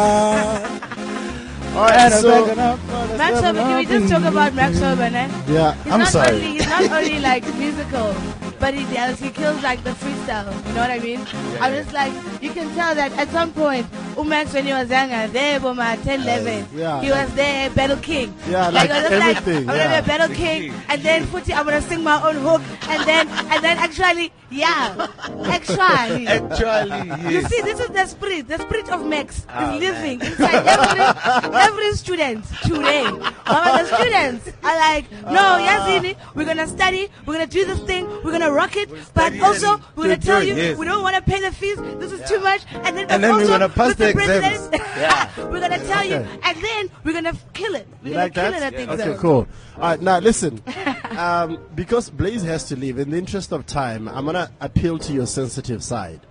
All 1.74 1.88
right, 1.88 2.12
so 2.12 2.46
backing 2.46 2.60
up 2.60 2.80
Maxoba, 3.18 3.54
can 3.56 3.78
we 3.78 3.86
just 3.86 4.12
talk 4.12 4.24
about 4.24 4.52
Maxoba, 4.52 5.10
eh? 5.10 5.32
yeah, 5.48 5.74
He's 5.74 5.94
I'm 5.94 6.00
not 6.00 6.08
sorry. 6.10 6.36
Only, 6.36 6.52
he's 6.52 6.68
not 6.68 6.92
only 6.92 7.20
like 7.20 7.46
musical, 7.56 8.14
but 8.62 8.74
he 8.74 8.84
does. 8.94 9.20
He 9.20 9.30
kills 9.32 9.62
like 9.64 9.84
the 9.84 9.90
freestyle. 9.92 10.54
You 10.68 10.74
know 10.74 10.82
what 10.82 10.92
I 10.92 11.00
mean? 11.00 11.20
I'm 11.60 11.74
just 11.74 11.92
like 11.94 12.14
you 12.42 12.52
can 12.52 12.74
tell 12.76 12.94
that 12.96 13.12
at 13.14 13.30
some 13.30 13.52
point, 13.52 13.86
Umax 14.16 14.54
when 14.54 14.66
he 14.66 14.72
was 14.74 14.90
younger, 14.90 15.28
there, 15.28 15.60
Boma 15.60 15.98
10, 16.04 16.22
11, 16.22 16.68
yeah, 16.76 17.02
he 17.02 17.12
like- 17.12 17.26
was 17.28 17.36
there, 17.36 17.70
Battle 17.72 17.98
King. 17.98 18.34
Yeah, 18.48 18.70
like 18.70 18.90
I 18.90 19.02
was 19.02 19.10
just 19.10 19.24
everything, 19.26 19.66
Like, 19.66 19.82
I'm 19.82 19.90
gonna 19.90 20.02
be 20.02 20.06
a 20.06 20.08
Battle 20.18 20.36
King, 20.36 20.74
and 20.90 21.02
then 21.02 21.26
Footy, 21.26 21.54
I'm 21.54 21.66
gonna 21.66 21.82
sing 21.82 22.04
my 22.04 22.22
own 22.28 22.36
hook, 22.36 22.62
and 22.90 23.04
then 23.08 23.28
and 23.30 23.64
then 23.64 23.78
actually, 23.78 24.32
yeah, 24.50 25.08
actually. 25.46 26.28
Actually, 26.28 27.32
You 27.34 27.42
see, 27.48 27.62
this 27.62 27.80
is 27.80 27.88
the 27.90 28.06
spirit. 28.06 28.48
The 28.48 28.58
spirit 28.60 28.90
of 28.90 29.06
Max 29.06 29.38
is 29.40 29.80
living 29.80 30.22
inside 30.22 30.66
every 30.68 31.58
every 31.60 31.94
student 31.94 32.46
today. 32.64 33.04
Mama, 33.10 33.84
the 33.84 33.86
students 33.96 34.50
are 34.64 34.76
like, 34.78 35.06
no, 35.24 35.58
Yazini, 35.68 36.16
we're 36.36 36.46
gonna 36.46 36.68
study, 36.68 37.10
we're 37.26 37.34
gonna 37.34 37.48
do 37.48 37.66
this 37.66 37.80
thing, 37.82 38.08
we're 38.24 38.32
gonna 38.32 38.51
rock 38.52 38.76
it, 38.76 38.90
but 39.14 39.40
also 39.40 39.82
we're 39.96 40.04
gonna 40.04 40.18
tell 40.18 40.44
you 40.44 40.56
yes. 40.56 40.78
we 40.78 40.86
don't 40.86 41.02
want 41.04 41.16
to 41.16 41.22
pay 41.22 41.40
the 41.42 41.52
fees. 41.52 41.78
This 42.00 42.12
is 42.12 42.30
too 42.30 42.40
much, 42.40 42.62
and 42.72 42.98
then, 42.98 43.10
And 43.10 43.24
then 43.24 43.36
we're 43.36 43.48
gonna 43.48 43.70
pass 43.70 43.94
Mr. 43.94 43.98
the 43.98 44.14
President, 44.14 44.74
exams. 44.74 45.38
we're 45.38 45.60
gonna 45.60 45.80
tell 45.80 46.06
you, 46.06 46.16
and 46.16 46.58
then 46.62 46.92
we're 47.04 47.14
gonna 47.14 47.34
kill 47.54 47.76
it. 47.76 47.88
We're 48.04 48.14
gonna 48.14 48.24
like 48.24 48.34
kill 48.34 48.52
that? 48.52 48.74
it 48.74 48.80
at 48.80 48.98
the 48.98 49.10
Okay, 49.12 49.18
cool. 49.20 49.48
All 49.76 49.82
right, 49.82 50.02
now 50.02 50.20
listen. 50.20 50.62
um, 51.18 51.60
because 51.76 52.10
Blayze 52.10 52.44
has 52.46 52.66
to 52.66 52.76
leave, 52.76 53.00
in 53.00 53.12
the 53.12 53.18
interest 53.18 53.52
of 53.52 53.66
time, 53.66 54.08
I'm 54.08 54.26
gonna 54.26 54.52
appeal 54.60 55.00
to 55.00 55.14
your 55.14 55.28
sensitive 55.28 55.84
side. 55.84 56.22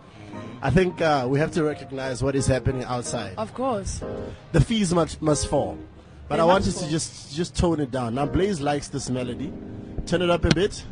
I 0.62 0.70
think 0.70 1.00
uh, 1.00 1.26
we 1.28 1.38
have 1.38 1.52
to 1.52 1.64
recognize 1.64 2.22
what 2.22 2.36
is 2.36 2.46
happening 2.46 2.84
outside. 2.84 3.34
Of 3.38 3.54
course. 3.54 4.02
The 4.52 4.60
fees 4.60 4.92
must 4.92 5.22
must 5.22 5.48
fall, 5.48 5.78
but 6.28 6.36
They 6.36 6.42
I 6.42 6.44
want 6.44 6.66
you 6.66 6.72
to 6.72 6.88
just 6.88 7.34
just 7.34 7.56
tone 7.56 7.80
it 7.80 7.90
down. 7.90 8.14
Now, 8.14 8.26
Blayze 8.26 8.60
likes 8.60 8.88
this 8.88 9.08
melody. 9.08 9.52
Turn 10.06 10.22
it 10.22 10.30
up 10.30 10.44
a 10.44 10.54
bit. 10.54 10.84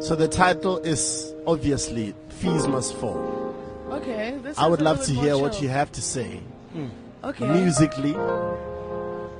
So 0.00 0.16
the 0.16 0.28
title 0.28 0.78
is 0.78 1.32
obviously 1.46 2.14
"Fees 2.30 2.66
Must 2.66 2.94
Fall." 2.96 3.54
Okay. 3.90 4.38
This 4.42 4.58
I 4.58 4.66
would 4.66 4.80
love 4.80 5.04
to 5.04 5.12
hear 5.12 5.34
more 5.34 5.42
what 5.42 5.60
you 5.62 5.68
have 5.68 5.92
to 5.92 6.02
say 6.02 6.40
hmm. 6.72 6.88
Okay. 7.22 7.46
musically. 7.46 8.16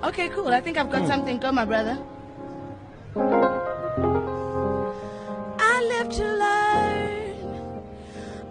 Okay, 0.03 0.29
cool. 0.31 0.49
I 0.49 0.61
think 0.61 0.77
I've 0.77 0.91
got 0.91 1.03
hmm. 1.03 1.09
something. 1.09 1.39
Go, 1.39 1.51
my 1.51 1.65
brother. 1.65 1.99
I 5.59 5.83
live 5.93 6.09
to 6.11 6.25
learn. 6.25 7.35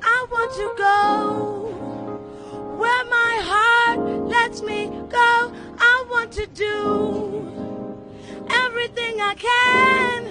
I 0.02 0.26
want 0.32 0.52
to 0.56 0.74
go 0.78 0.96
where 2.78 3.06
my 3.06 3.34
heart 3.52 4.00
lets 4.28 4.62
me 4.62 4.88
go. 5.10 5.54
I 5.78 6.06
want 6.10 6.32
to 6.34 6.48
do 6.48 7.59
everything 8.80 9.20
I 9.20 9.36
can, 9.36 10.24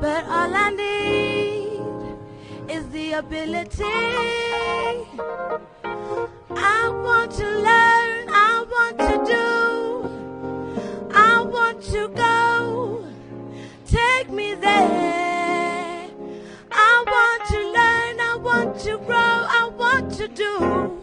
but 0.00 0.24
all 0.26 0.54
I 0.54 0.70
need 0.70 1.80
is 2.70 2.86
the 2.90 3.12
ability. 3.12 3.84
I 6.50 6.90
want 6.90 7.30
to 7.32 7.44
learn, 7.44 8.28
I 8.28 8.64
want 8.74 8.98
to 8.98 9.24
do, 9.32 9.48
I 11.14 11.40
want 11.40 11.82
to 11.94 12.08
go. 12.08 13.06
Take 13.86 14.28
me 14.30 14.54
there. 14.54 16.10
I 16.72 17.04
want 17.14 17.46
to 17.52 17.58
learn, 17.78 18.20
I 18.20 18.36
want 18.36 18.78
to 18.80 18.98
grow, 18.98 19.16
I 19.16 19.70
want 19.78 20.12
to 20.14 20.28
do. 20.28 21.02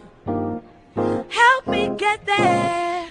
Help 1.28 1.66
me 1.66 1.88
get 1.96 2.24
there. 2.26 3.01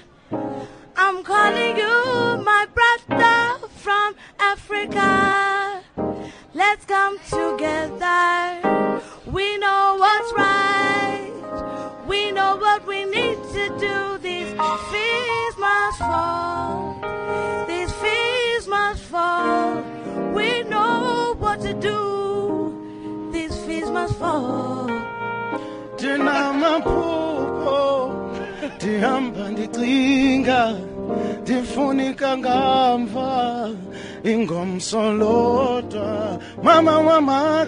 I'm 1.14 1.24
calling 1.24 1.76
you, 1.76 2.38
my 2.46 2.66
brother 2.74 3.68
from 3.84 4.16
Africa. 4.40 5.84
Let's 6.54 6.86
come 6.86 7.20
together. 7.30 8.62
We 9.26 9.58
know 9.58 9.98
what's 10.00 10.32
right. 10.38 11.34
We 12.08 12.32
know 12.32 12.56
what 12.56 12.88
we 12.88 13.04
need 13.04 13.36
to 13.56 13.68
do. 13.78 14.18
These 14.20 14.54
fees 14.92 15.58
must 15.60 15.98
fall. 16.00 16.96
These 17.68 17.92
fees 17.92 18.68
must 18.70 19.04
fall. 19.04 19.84
We 20.34 20.64
know 20.64 21.36
what 21.40 21.60
to 21.62 21.74
do. 21.74 23.30
These 23.34 23.58
fees 23.66 23.90
must 23.90 24.16
fall. 24.16 24.88
ndinamaphupho 25.96 28.14
ndihamba 28.76 29.50
ndicinga 29.50 30.76
ndifunika 31.42 32.38
ngamva 32.38 33.70
ingomso 34.24 35.14
lodwa. 35.14 36.40
Mama 36.64 37.04
mama 37.04 37.66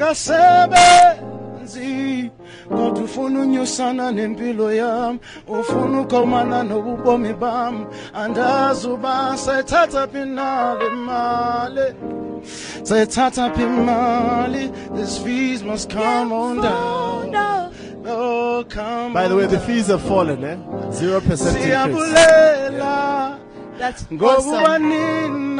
kasebenzi 0.98 2.32
kodwa 2.70 3.04
ufuna 3.04 3.40
unyusana 3.40 4.12
nempilo 4.12 4.74
yam 4.74 5.20
ufuna 5.48 6.02
ukomana 6.02 6.64
nobubomi 6.64 7.34
bam 7.34 7.86
andazi 8.14 8.88
uba 8.88 9.38
sayithatha 9.38 10.08
phi 10.08 10.26
na 10.26 10.74
le 10.80 10.90
mali 10.90 11.94
sayithatha 12.84 13.50
phi 13.56 13.64
imali? 13.64 14.72
These 14.96 15.18
fees 15.24 15.64
must 15.64 15.90
come 15.90 16.32
on 16.34 16.58
down. 16.62 17.36
Oh, 18.06 18.33
come 18.64 19.14
By 19.14 19.28
the 19.28 19.36
way, 19.36 19.46
the 19.48 19.60
fees 19.60 19.88
have 19.88 20.02
fallen, 20.02 20.44
eh? 20.44 20.58
Zero 20.92 21.22
percent 21.22 21.58
increase. 21.58 22.14
That's 23.78 24.06
awesome. 24.12 25.60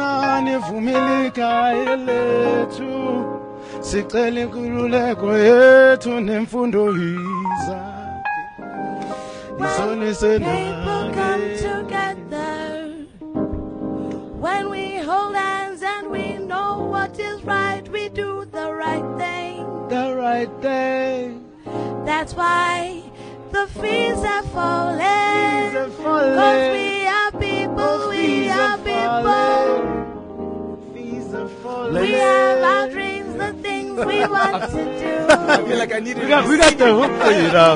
sicela 3.84 4.40
inkululeko 4.40 5.26
yethu 5.46 6.20
nemfundo 6.20 6.84
yiza 6.98 7.80
izolise 9.64 10.38
People 10.38 11.04
come 11.18 11.46
together 11.68 13.06
when 14.44 14.70
we 14.70 14.84
hold 15.08 15.36
hands 15.36 15.82
and 15.82 16.10
we 16.10 16.38
know 16.38 16.88
what 16.92 17.18
is 17.18 17.42
right. 17.44 17.86
We 17.92 18.08
do 18.08 18.46
the 18.46 18.72
right 18.72 19.08
thing. 19.18 19.54
the 19.88 20.14
right 20.16 20.50
thing 20.62 21.43
That's 22.04 22.34
why 22.34 23.02
the 23.50 23.66
fees 23.80 24.18
are 24.18 24.42
falling. 24.44 25.00
Are 25.00 25.88
falling. 25.90 26.34
Cause 26.36 26.72
we 26.72 27.06
are 27.06 27.32
people, 27.32 28.08
we 28.10 28.48
are 28.48 28.60
are 28.60 28.78
people. 28.78 28.98
falling. 29.00 29.88
Are. 29.88 30.04
We 31.92 32.12
have 32.12 32.62
our 32.62 32.88
dreams, 32.90 33.34
the 33.36 33.52
things 33.54 33.92
we 34.04 34.20
want 34.26 34.70
to 34.70 34.84
do. 34.98 35.26
I 35.28 35.64
feel 35.64 35.78
like 35.78 35.92
I 35.92 35.98
need 36.00 36.16
We 36.16 36.28
got, 36.28 36.48
we 36.48 36.56
got 36.56 36.78
the 36.78 36.94
hook 36.94 37.10
for 37.22 37.30
you 37.32 37.48
now. 37.52 37.74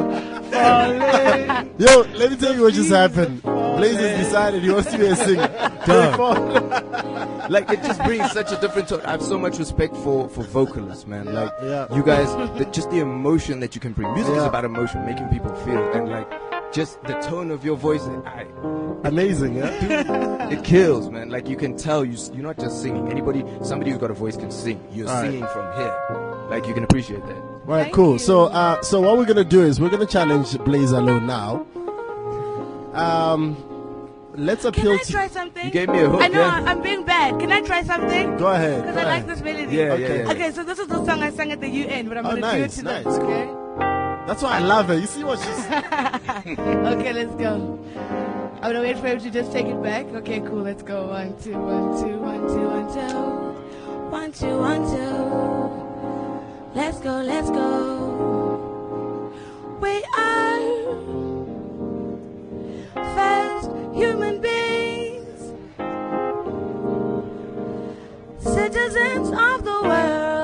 Yo, 1.79 2.01
let 2.17 2.31
me 2.31 2.37
tell 2.37 2.55
you 2.55 2.63
what 2.63 2.75
just 2.75 2.91
happened. 2.91 3.43
Blayze 3.79 3.99
has 3.99 4.27
decided 4.27 4.63
he 4.63 4.71
wants 4.71 4.91
to 4.91 4.99
be 4.99 5.07
a 5.07 5.17
singer. 5.17 5.49
like 7.49 7.71
it 7.71 7.83
just 7.83 8.03
brings 8.03 8.31
such 8.33 8.53
a 8.53 8.61
different 8.61 8.89
tone. 8.89 9.01
I 9.03 9.13
have 9.13 9.23
so 9.23 9.39
much 9.39 9.59
respect 9.59 9.97
for 9.97 10.29
for 10.29 10.43
vocalists, 10.45 11.07
man. 11.07 11.33
Like 11.33 11.53
yeah. 11.63 11.87
you 11.95 12.03
guys, 12.03 12.29
the, 12.59 12.65
just 12.67 12.91
the 12.91 12.99
emotion 12.99 13.61
that 13.61 13.75
you 13.75 13.81
can 13.81 13.93
bring. 13.93 14.13
Music 14.15 14.35
is 14.35 14.43
about 14.43 14.65
emotion, 14.65 15.05
making 15.07 15.29
people 15.29 15.55
feel, 15.57 15.93
and 15.93 16.09
like 16.09 16.29
just 16.73 17.03
the 17.05 17.15
tone 17.21 17.51
of 17.51 17.65
your 17.65 17.77
voice. 17.77 18.03
I, 18.03 18.47
Amazing, 19.05 19.55
yeah? 19.55 20.49
it 20.51 20.65
kills, 20.65 21.09
man. 21.09 21.31
Like 21.31 21.49
you 21.49 21.57
can 21.57 21.77
tell 21.77 22.05
you 22.05 22.19
you're 22.33 22.43
not 22.43 22.59
just 22.59 22.83
singing. 22.83 23.09
Anybody, 23.11 23.45
somebody 23.63 23.93
who's 23.93 24.01
got 24.01 24.11
a 24.11 24.15
voice 24.15 24.37
can 24.37 24.51
sing. 24.51 24.81
You're 24.93 25.09
All 25.09 25.15
right. 25.15 25.31
singing 25.31 25.47
from 25.47 25.77
here. 25.77 26.47
Like 26.51 26.67
you 26.67 26.75
can 26.75 26.83
appreciate 26.85 27.25
that. 27.27 27.37
Right, 27.65 27.85
Thank 27.85 27.95
cool. 27.95 28.15
you. 28.15 28.19
So, 28.19 28.47
uh, 28.47 28.83
so 28.83 29.01
what 29.01 29.17
we're 29.17 29.27
gonna 29.27 29.45
do 29.45 29.63
is 29.63 29.81
we're 29.81 29.91
gonna 29.91 30.07
challenge 30.07 30.49
Blayze 30.49 30.93
alone 30.93 31.27
now. 31.27 31.67
Um, 32.95 33.57
let's 34.39 34.65
appeal 34.65 34.85
Can 34.85 34.93
appeal 34.95 35.01
I 35.01 35.05
to. 35.05 35.13
try 35.13 35.29
something? 35.29 35.65
You 35.67 35.71
gave 35.71 35.89
me 35.89 36.01
a 36.01 36.09
hook, 36.09 36.23
I 36.23 36.29
know 36.29 36.41
yeah. 36.41 36.65
I'm 36.67 36.81
being 36.83 37.05
bad. 37.05 37.39
Can 37.41 37.51
I 37.53 37.61
try 37.61 37.83
something? 37.83 38.37
Go 38.37 38.47
ahead. 38.49 38.83
Because 38.83 38.95
go 38.95 39.01
I 39.03 39.05
like 39.05 39.27
this 39.27 39.41
melody. 39.43 39.77
Yeah, 39.77 39.93
Okay. 39.93 40.03
yeah, 40.19 40.25
yeah. 40.25 40.31
Okay, 40.33 40.51
so 40.53 40.63
this 40.65 40.79
is 40.79 40.87
the 40.89 41.05
song 41.05 41.23
I 41.23 41.31
sang 41.31 41.53
at 41.53 41.61
the 41.61 41.69
UN, 41.69 42.09
but 42.09 42.19
I'm 42.19 42.27
Oh, 42.27 42.31
gonna 42.31 42.41
do 42.41 42.47
it 42.47 42.61
nice, 42.61 42.77
to 42.77 42.83
nice, 42.85 43.05
them. 43.05 43.23
Okay. 43.27 43.47
That's 44.27 44.43
why 44.43 44.57
I 44.57 44.61
love 44.61 44.87
her. 44.89 44.99
You 44.99 45.07
see 45.07 45.25
what 45.25 45.39
she's. 45.39 45.67
Okay, 46.99 47.13
let's 47.13 47.35
go. 47.37 47.79
I'm 48.61 48.73
gonna 48.73 48.81
wait 48.81 48.99
for 48.99 49.07
him 49.09 49.19
to 49.21 49.31
just 49.31 49.53
take 49.53 49.67
it 49.67 49.81
back. 49.83 50.07
Okay, 50.07 50.41
cool. 50.41 50.63
Let's 50.63 50.83
go. 50.83 51.07
One, 51.09 51.35
two, 51.41 51.53
one, 51.59 51.97
two, 52.03 52.19
one, 52.19 52.47
two, 52.49 52.69
one, 52.69 52.89
two, 52.93 53.15
one, 54.11 54.33
two, 54.33 54.59
one, 54.59 54.83
two. 54.91 56.79
Let's 56.79 56.99
go. 57.01 57.21
Let's 57.23 57.49
go. 57.51 59.33
We 59.81 60.05
are 60.17 60.59
first 63.15 63.48
human 63.99 64.41
beings, 64.41 65.53
citizens 68.39 69.29
of 69.31 69.65
the 69.65 69.81
world. 69.83 70.38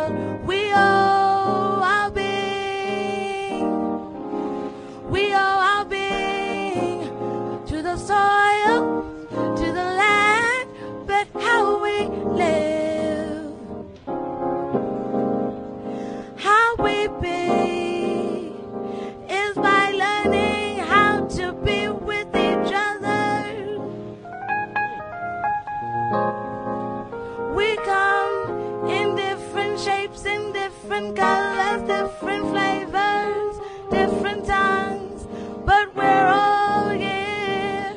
Different 30.95 31.16
colors, 31.16 31.82
different 31.88 32.47
flavors, 32.51 33.57
different 33.90 34.47
tongues, 34.47 35.26
but 35.66 35.92
we're 35.97 36.26
all 36.26 36.90
here 36.90 37.97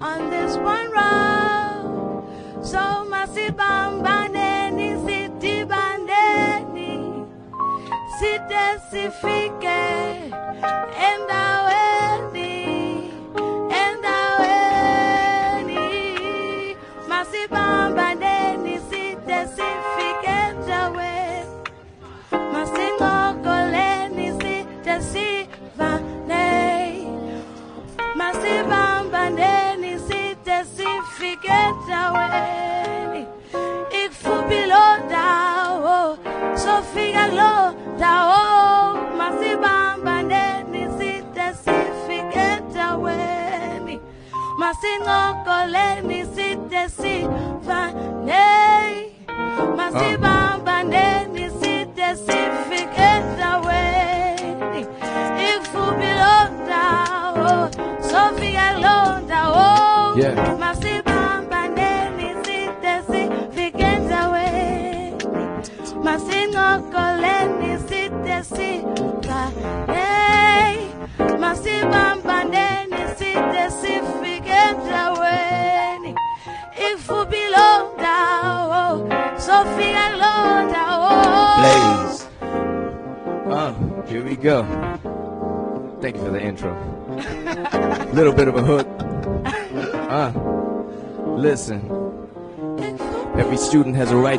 on 0.00 0.28
this 0.28 0.56
one 0.56 0.90
road. 0.90 2.24
So 2.64 3.06
masibambaneni 3.06 4.96
sitibandeni 5.06 7.26
side 8.18 8.82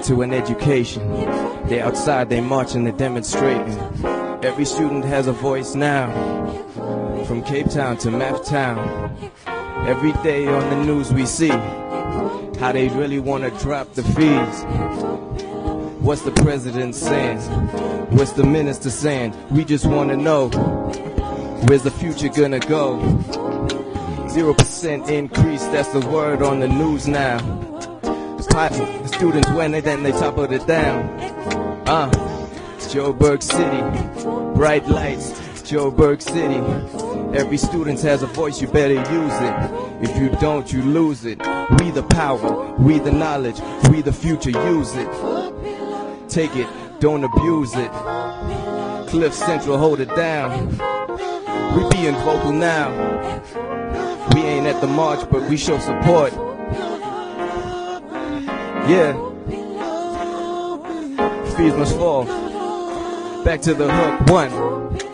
to 0.03 0.21
an 0.21 0.33
education. 0.33 1.07
They 1.67 1.81
outside, 1.81 2.29
they 2.29 2.41
marching, 2.41 2.83
they 2.83 2.91
demonstrating. 2.91 3.77
Every 4.43 4.65
student 4.65 5.05
has 5.05 5.27
a 5.27 5.31
voice 5.31 5.75
now. 5.75 6.11
From 7.25 7.41
Cape 7.43 7.69
Town 7.69 7.97
to 7.99 8.11
Map 8.11 8.43
Town. 8.43 9.31
Every 9.87 10.11
day 10.23 10.45
on 10.47 10.69
the 10.69 10.85
news 10.85 11.13
we 11.13 11.25
see 11.25 11.49
how 12.59 12.71
they 12.73 12.89
really 12.89 13.19
want 13.19 13.43
to 13.43 13.49
drop 13.63 13.93
the 13.93 14.03
fees. 14.03 14.65
What's 16.01 16.23
the 16.23 16.31
president 16.31 16.95
saying? 16.95 17.39
What's 18.11 18.33
the 18.33 18.43
minister 18.43 18.89
saying? 18.89 19.33
We 19.51 19.63
just 19.63 19.85
want 19.85 20.09
to 20.09 20.17
know 20.17 20.49
where's 21.67 21.83
the 21.83 21.91
future 21.91 22.27
gonna 22.27 22.59
go? 22.59 22.99
Zero 24.29 24.53
percent 24.53 25.09
increase, 25.09 25.63
that's 25.67 25.89
the 25.89 26.01
word 26.07 26.41
on 26.41 26.59
the 26.59 26.67
news 26.67 27.07
now. 27.07 27.39
Pot, 28.49 28.71
students 29.23 29.49
win 29.51 29.73
it, 29.73 29.85
then 29.85 30.03
they 30.03 30.11
toppled 30.11 30.51
it 30.51 30.67
down. 30.67 31.05
Uh, 31.87 32.11
Joburg 32.91 33.41
City, 33.41 33.79
bright 34.53 34.85
lights, 34.89 35.31
Joburg 35.61 36.21
City. 36.21 36.59
Every 37.33 37.55
student 37.55 38.01
has 38.01 38.21
a 38.21 38.27
voice, 38.27 38.61
you 38.61 38.67
better 38.67 38.95
use 38.95 39.05
it. 39.07 40.09
If 40.09 40.17
you 40.17 40.29
don't, 40.41 40.69
you 40.73 40.81
lose 40.81 41.23
it. 41.23 41.39
We 41.79 41.91
the 41.91 42.05
power, 42.09 42.73
we 42.73 42.99
the 42.99 43.13
knowledge, 43.13 43.61
we 43.89 44.01
the 44.01 44.11
future, 44.11 44.49
use 44.49 44.93
it. 44.93 45.07
Take 46.27 46.53
it, 46.57 46.67
don't 46.99 47.23
abuse 47.23 47.73
it. 47.75 47.91
CliffCentral, 49.07 49.79
hold 49.79 50.01
it 50.01 50.13
down. 50.17 50.67
We 51.77 51.89
being 51.95 52.15
vocal 52.25 52.51
now. 52.51 52.89
We 54.33 54.41
ain't 54.41 54.67
at 54.67 54.81
the 54.81 54.87
march, 54.87 55.25
but 55.31 55.49
we 55.49 55.55
show 55.55 55.79
support. 55.79 56.52
Yeah. 58.85 59.13
Fees 61.55 61.73
must 61.75 61.95
fall. 61.95 62.25
Back 63.45 63.61
to 63.61 63.73
the 63.73 63.89
hook. 63.89 64.29
One. 64.29 65.12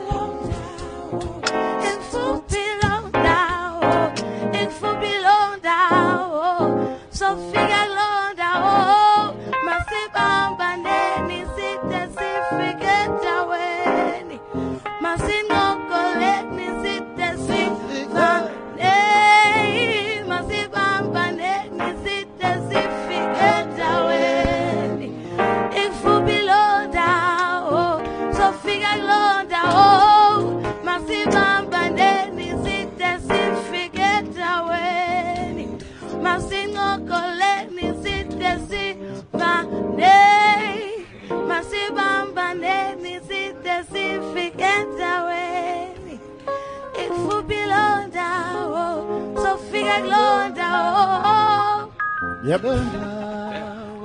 Yep. 52.44 52.62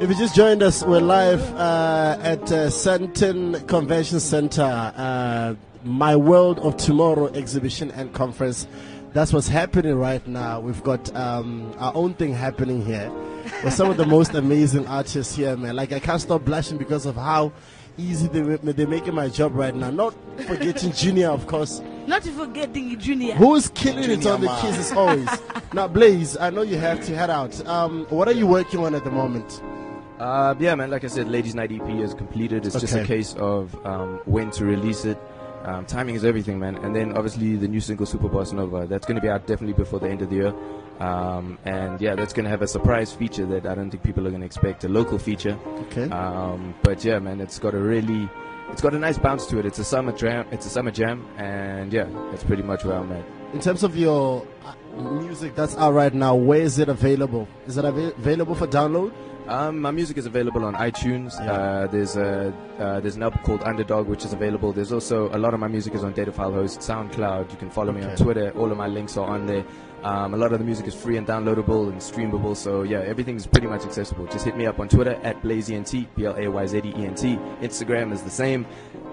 If 0.03 0.11
you 0.11 0.17
just 0.17 0.35
joined 0.35 0.63
us, 0.63 0.83
we're 0.85 1.01
live 1.01 1.41
uh, 1.55 2.19
at 2.21 2.53
uh, 2.53 2.69
Convention 3.67 4.21
Center, 4.21 4.93
uh, 4.97 5.55
My 5.85 6.17
World 6.17 6.59
of 6.59 6.77
Tomorrow 6.77 7.29
exhibition 7.29 7.91
and 7.93 8.13
conference. 8.13 8.67
That's 9.13 9.33
what's 9.33 9.49
happening 9.49 9.95
right 9.95 10.27
now. 10.27 10.61
We've 10.61 10.83
got 10.83 11.15
um, 11.15 11.73
our 11.79 11.95
own 11.95 12.15
thing 12.15 12.35
happening 12.35 12.85
here 12.85 13.11
with 13.63 13.73
some 13.73 13.89
of 13.89 13.97
the 13.97 14.05
most 14.05 14.35
amazing 14.35 14.87
artists 14.89 15.37
here, 15.37 15.57
man. 15.57 15.77
Like, 15.77 15.93
I 15.93 16.01
can't 16.01 16.21
stop 16.21 16.45
blushing 16.45 16.77
because 16.77 17.07
of 17.07 17.15
how 17.15 17.53
easy 17.97 18.27
they, 18.27 18.41
they're 18.57 18.89
making 18.89 19.15
my 19.15 19.29
job 19.29 19.55
right 19.55 19.75
now. 19.75 19.91
Not 19.91 20.15
forgetting 20.47 20.93
Junior, 20.93 21.29
of 21.31 21.47
course. 21.47 21.81
Not 22.07 22.27
even 22.27 22.39
forgetting 22.47 22.99
Junior. 22.99 23.35
Who's 23.35 23.69
killing 23.71 24.05
it 24.05 24.21
Junior 24.21 24.33
on 24.33 24.41
the 24.41 24.47
man. 24.47 24.61
keys 24.63 24.79
as 24.79 24.93
always. 24.93 25.27
now, 25.73 25.89
Blayze, 25.89 26.37
I 26.41 26.51
know 26.51 26.63
you 26.63 26.77
have 26.77 27.05
to 27.07 27.17
head 27.17 27.31
out. 27.31 27.67
Um, 27.67 28.07
what 28.11 28.29
are 28.29 28.33
you 28.33 28.47
working 28.47 28.81
on 28.81 28.95
at 28.95 29.05
the 29.05 29.11
moment? 29.11 29.63
Uh, 30.19 30.55
yeah, 30.59 30.75
man. 30.75 30.91
Like 30.91 31.05
I 31.05 31.09
said, 31.09 31.29
Ladies 31.29 31.55
Night 31.55 31.73
EP 31.73 31.89
is 31.89 32.15
completed. 32.15 32.67
It's 32.67 32.79
just 32.79 32.95
a 32.95 33.05
case 33.05 33.35
of 33.35 33.75
um, 33.87 34.21
when 34.27 34.51
to 34.53 34.65
release 34.65 35.05
it. 35.05 35.19
Um, 35.65 35.87
timing 35.87 36.15
is 36.15 36.25
everything, 36.25 36.59
man. 36.59 36.77
And 36.77 36.95
then 36.95 37.17
obviously 37.17 37.57
the 37.57 37.67
new 37.67 37.81
single 37.81 38.05
Super 38.05 38.29
Boss 38.29 38.53
Nova. 38.53 38.87
That's 38.87 39.07
going 39.07 39.17
to 39.17 39.23
be 39.23 39.31
out 39.31 39.47
definitely 39.47 39.73
before 39.73 39.99
the 39.99 40.09
end 40.09 40.21
of 40.21 40.29
the 40.29 40.37
year. 40.37 40.55
Um, 41.01 41.59
and 41.65 42.01
yeah, 42.01 42.15
that's 42.15 42.33
going 42.35 42.45
to 42.45 42.51
have 42.51 42.63
a 42.63 42.69
surprise 42.69 43.13
feature 43.13 43.47
that 43.47 43.67
I 43.67 43.75
don't 43.75 43.91
think 43.91 44.03
people 44.03 44.27
are 44.27 44.31
going 44.31 44.43
to 44.43 44.47
expect. 44.47 44.85
A 44.85 44.89
local 44.89 45.19
feature. 45.19 45.59
Okay. 45.67 46.09
Um, 46.11 46.75
but 46.83 47.03
yeah, 47.03 47.19
man, 47.19 47.41
it's 47.41 47.59
got 47.59 47.75
a 47.75 47.79
really, 47.79 48.29
it's 48.75 48.83
got 48.83 48.93
a 48.93 48.99
nice 48.99 49.19
bounce 49.19 49.47
to 49.47 49.61
it. 49.61 49.67
It's 49.67 49.79
a 49.79 49.85
summer 49.85 50.11
jam. 50.11 50.49
It's 50.51 50.67
a 50.67 50.69
summer 50.69 50.91
jam, 50.91 51.25
and 51.37 51.93
yeah, 51.93 52.09
that's 52.33 52.43
pretty 52.43 52.65
much 52.65 52.85
where 52.85 52.97
I'm 52.97 53.13
at. 53.13 53.25
In 53.53 53.61
terms 53.61 53.85
of 53.85 53.97
your 53.97 54.45
uh, 54.65 55.01
music 55.01 55.55
that's 55.55 55.77
out 55.77 55.93
right 55.95 56.13
now, 56.13 56.35
where 56.35 56.61
is 56.61 56.81
it 56.81 56.89
available? 56.89 57.47
Is 57.69 57.79
it 57.79 57.85
ava- 57.85 58.13
available 58.19 58.57
for 58.57 58.67
download? 58.67 59.13
Um, 59.47 59.81
my 59.81 59.93
music 59.93 60.17
is 60.19 60.27
available 60.27 60.65
on 60.65 60.75
iTunes. 60.75 61.39
Yeah. 61.39 61.53
Uh, 61.53 61.87
there's 61.87 62.17
a 62.17 62.53
uh, 62.81 62.99
there's 62.99 63.15
an 63.15 63.23
app 63.23 63.45
called 63.45 63.63
Underdog 63.63 64.09
which 64.09 64.25
is 64.25 64.33
available. 64.33 64.73
There's 64.73 64.93
also 64.93 65.29
a 65.33 65.39
lot 65.39 65.55
of 65.55 65.61
my 65.61 65.69
music 65.69 65.95
is 65.95 66.03
on 66.03 66.13
Data 66.13 66.33
File 66.33 66.51
Host, 66.51 66.81
SoundCloud. 66.81 67.53
You 67.53 67.57
can 67.59 67.71
follow 67.71 67.93
me 67.93 68.03
on 68.03 68.17
Twitter. 68.17 68.51
All 68.59 68.73
of 68.73 68.77
my 68.77 68.89
links 68.89 69.17
are 69.17 69.29
on 69.29 69.47
there. 69.47 69.65
Um, 70.05 70.35
a 70.35 70.37
lot 70.37 70.53
of 70.53 70.59
the 70.59 70.65
music 70.65 70.87
is 70.87 70.95
free 70.95 71.17
and 71.17 71.27
downloadable 71.27 71.89
and 71.89 71.99
streamable. 72.01 72.55
So 72.57 72.83
yeah, 72.83 73.01
everything's 73.01 73.47
pretty 73.47 73.67
much 73.67 73.85
accessible. 73.85 74.27
Just 74.27 74.45
hit 74.45 74.57
me 74.57 74.67
up 74.67 74.79
on 74.79 74.89
Twitter 74.89 75.19
at 75.23 75.41
BlayzeENT, 75.43 76.07
B 76.15 76.25
L 76.27 76.37
A 76.37 76.47
Y 76.49 76.67
Z 76.67 76.79
E 76.85 76.95
N 77.07 77.15
T. 77.15 77.37
Instagram 77.63 78.13
is 78.13 78.23
the 78.23 78.31
same. 78.31 78.67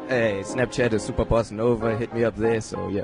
Hey, 0.07 0.41
Snapchat 0.43 0.91
is 0.93 1.03
Super 1.03 1.23
Boss 1.25 1.51
Nova. 1.51 1.97
Hit 1.97 2.13
me 2.13 2.25
up 2.25 2.35
there. 2.35 2.59
So 2.59 2.89
yeah, 2.89 3.03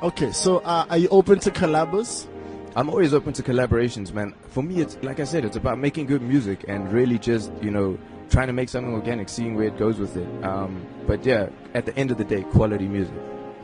Okay, 0.00 0.30
so 0.30 0.58
uh, 0.58 0.86
are 0.88 0.96
you 0.96 1.08
open 1.08 1.40
to 1.40 1.50
collabos? 1.50 2.28
I'm 2.76 2.88
always 2.88 3.12
open 3.12 3.32
to 3.32 3.42
collaborations, 3.42 4.12
man. 4.12 4.32
For 4.50 4.62
me, 4.62 4.80
it's 4.80 4.96
like 5.02 5.18
I 5.18 5.24
said, 5.24 5.44
it's 5.44 5.56
about 5.56 5.78
making 5.80 6.06
good 6.06 6.22
music 6.22 6.64
and 6.68 6.92
really 6.92 7.18
just 7.18 7.50
you 7.60 7.72
know 7.72 7.98
trying 8.30 8.46
to 8.46 8.52
make 8.52 8.68
something 8.68 8.92
organic, 8.94 9.28
seeing 9.28 9.56
where 9.56 9.66
it 9.66 9.76
goes 9.76 9.98
with 9.98 10.16
it. 10.16 10.44
Um, 10.44 10.86
but 11.06 11.24
yeah, 11.26 11.48
at 11.74 11.84
the 11.84 11.96
end 11.96 12.12
of 12.12 12.18
the 12.18 12.24
day, 12.24 12.42
quality 12.42 12.86
music. 12.86 13.14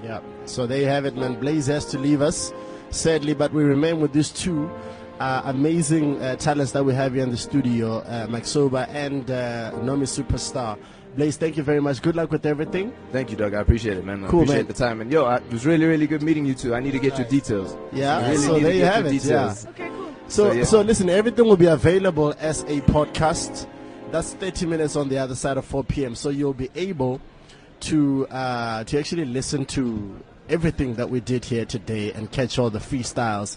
Yeah. 0.02 0.20
So 0.46 0.66
there 0.66 0.80
you 0.80 0.86
have 0.86 1.04
it, 1.04 1.14
man. 1.14 1.36
Blayze 1.40 1.68
has 1.68 1.84
to 1.86 1.98
leave 1.98 2.20
us, 2.20 2.52
sadly, 2.94 3.34
but 3.34 3.52
we 3.52 3.62
remain 3.64 4.00
with 4.00 4.12
these 4.12 4.30
two 4.30 4.70
uh, 5.20 5.42
amazing 5.44 6.20
uh, 6.22 6.36
talents 6.36 6.72
that 6.72 6.84
we 6.84 6.94
have 6.94 7.14
here 7.14 7.22
in 7.22 7.30
the 7.30 7.36
studio, 7.36 7.98
uh, 7.98 8.26
Maxoba 8.26 8.88
and 8.88 9.30
uh, 9.30 9.70
Nomi 9.82 10.06
Superstar. 10.06 10.78
Blayze, 11.16 11.36
thank 11.36 11.56
you 11.56 11.62
very 11.62 11.80
much. 11.80 12.02
Good 12.02 12.16
luck 12.16 12.32
with 12.32 12.44
everything. 12.44 12.92
Thank 13.12 13.30
you, 13.30 13.36
Doug. 13.36 13.54
I 13.54 13.60
appreciate 13.60 13.96
it, 13.96 14.04
man. 14.04 14.24
I 14.24 14.28
Cool, 14.28 14.40
appreciate 14.42 14.62
man. 14.62 14.66
the 14.66 14.72
time. 14.72 15.00
And 15.00 15.12
yo, 15.12 15.24
I, 15.24 15.36
it 15.36 15.52
was 15.52 15.64
really, 15.64 15.86
really 15.86 16.08
good 16.08 16.22
meeting 16.22 16.44
you 16.44 16.54
two. 16.54 16.74
I 16.74 16.80
need 16.80 16.90
to 16.92 16.98
get 16.98 17.16
your 17.18 17.28
details. 17.28 17.76
Yeah, 17.92 18.18
I 18.18 18.30
really 18.32 18.36
so 18.38 18.58
there 18.58 18.72
you 18.72 18.84
have 18.84 19.06
it, 19.06 19.10
Details. 19.10 19.66
Okay, 19.68 19.88
cool. 19.88 20.12
So, 20.26 20.48
So, 20.48 20.52
yeah. 20.52 20.64
so 20.64 20.80
listen, 20.80 21.08
everything 21.08 21.44
will 21.44 21.56
be 21.56 21.66
available 21.66 22.34
as 22.40 22.62
a 22.62 22.80
podcast. 22.82 23.68
That's 24.10 24.34
30 24.34 24.66
minutes 24.66 24.96
on 24.96 25.08
the 25.08 25.18
other 25.18 25.36
side 25.36 25.56
of 25.56 25.64
4 25.64 25.84
p.m. 25.84 26.14
So 26.16 26.30
you'll 26.30 26.52
be 26.52 26.70
able 26.74 27.20
to 27.80 28.26
uh, 28.28 28.82
to 28.84 28.98
actually 28.98 29.24
listen 29.26 29.64
to 29.66 30.16
everything 30.48 30.94
that 30.94 31.10
we 31.10 31.20
did 31.20 31.44
here 31.44 31.64
today 31.64 32.12
and 32.12 32.30
catch 32.30 32.58
all 32.58 32.70
the 32.70 32.78
freestyles. 32.78 33.56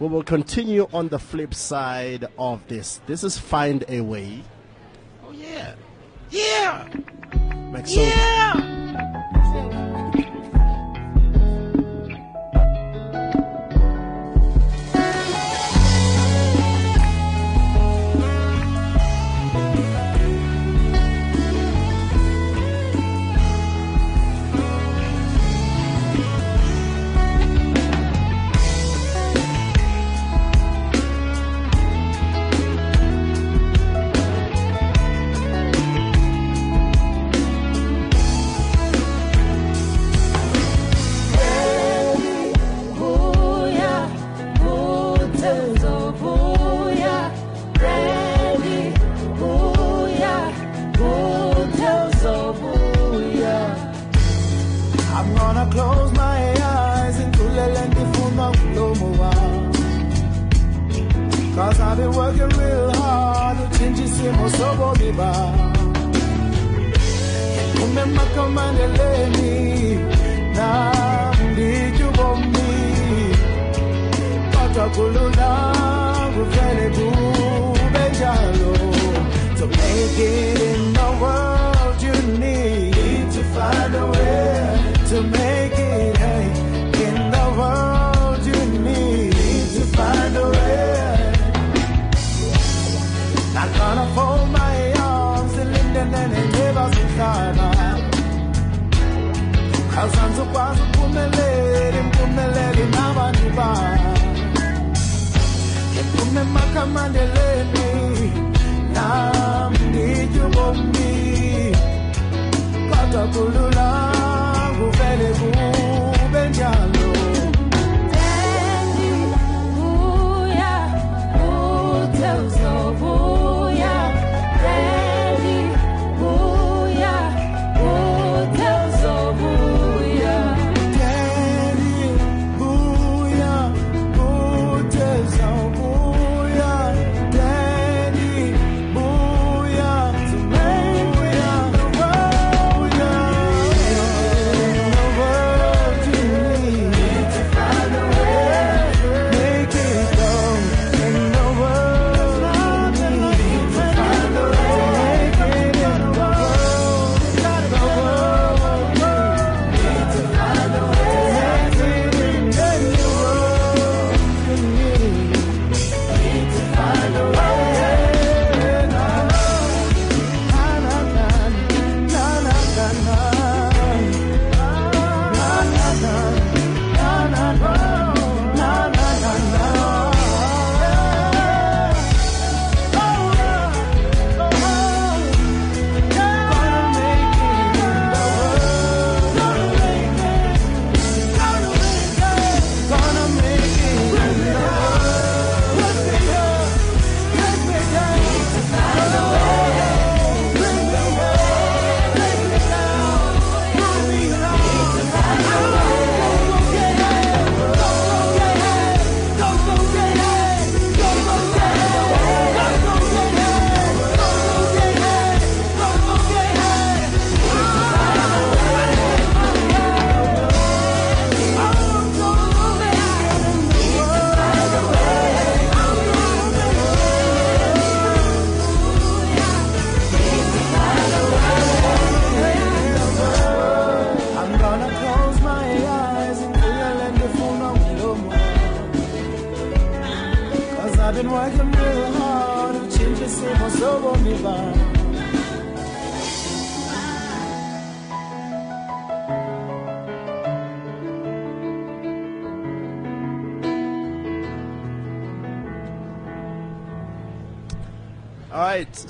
We 0.00 0.08
will 0.08 0.24
continue 0.24 0.88
on 0.92 1.08
the 1.08 1.18
flip 1.18 1.54
side 1.54 2.26
of 2.38 2.66
this. 2.68 3.00
This 3.06 3.22
is 3.22 3.38
Find 3.38 3.84
a 3.88 4.00
Way. 4.00 4.42
Oh 5.24 5.30
yeah, 5.32 5.74
yeah, 6.30 6.88
Maxo, 7.70 7.96
yeah. 7.96 9.30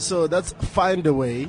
So 0.05 0.26
that's 0.26 0.52
Find 0.74 1.07
a 1.07 1.14
Way. 1.14 1.48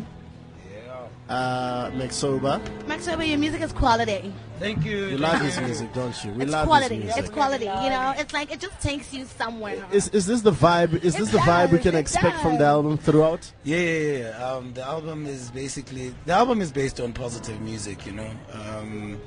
Yeah. 0.72 1.34
Uh, 1.34 1.92
Maxoba. 1.92 2.62
Max 2.88 3.06
Weber, 3.08 3.24
your 3.24 3.38
music 3.38 3.62
is 3.62 3.74
quality. 3.74 4.34
Thank 4.60 4.86
you. 4.86 5.08
You 5.08 5.18
love 5.18 5.42
his 5.42 5.60
music, 5.60 5.94
don't 5.94 6.24
you? 6.24 6.32
We 6.32 6.44
It's 6.44 6.52
love 6.52 6.66
quality. 6.68 6.96
his 6.96 7.04
music. 7.06 7.24
It's 7.26 7.30
quality. 7.34 7.66
You 7.66 7.90
know, 7.90 8.14
it's 8.18 8.34
like 8.34 8.52
it 8.54 8.60
just 8.62 8.80
takes 8.80 9.14
you 9.14 9.26
somewhere. 9.26 9.84
Is 9.92 10.08
is 10.10 10.26
this 10.26 10.42
the 10.42 10.52
vibe? 10.52 11.04
Is 11.04 11.16
this 11.16 11.32
the 11.32 11.40
vibe 11.40 11.72
we 11.74 11.80
can 11.80 11.96
it 11.96 12.00
expect 12.00 12.40
from 12.40 12.58
the 12.58 12.64
album 12.66 12.98
throughout? 12.98 13.52
Yeah, 13.64 13.78
yeah, 13.78 14.18
yeah. 14.30 14.48
Um, 14.50 14.74
the 14.74 14.84
album 14.84 15.26
is 15.26 15.52
basically 15.52 16.16
the 16.26 16.34
album 16.34 16.62
is 16.62 16.72
based 16.72 17.02
on 17.02 17.12
positive 17.12 17.60
music, 17.62 18.06
you 18.06 18.14
know. 18.14 18.32
Um, 18.54 19.20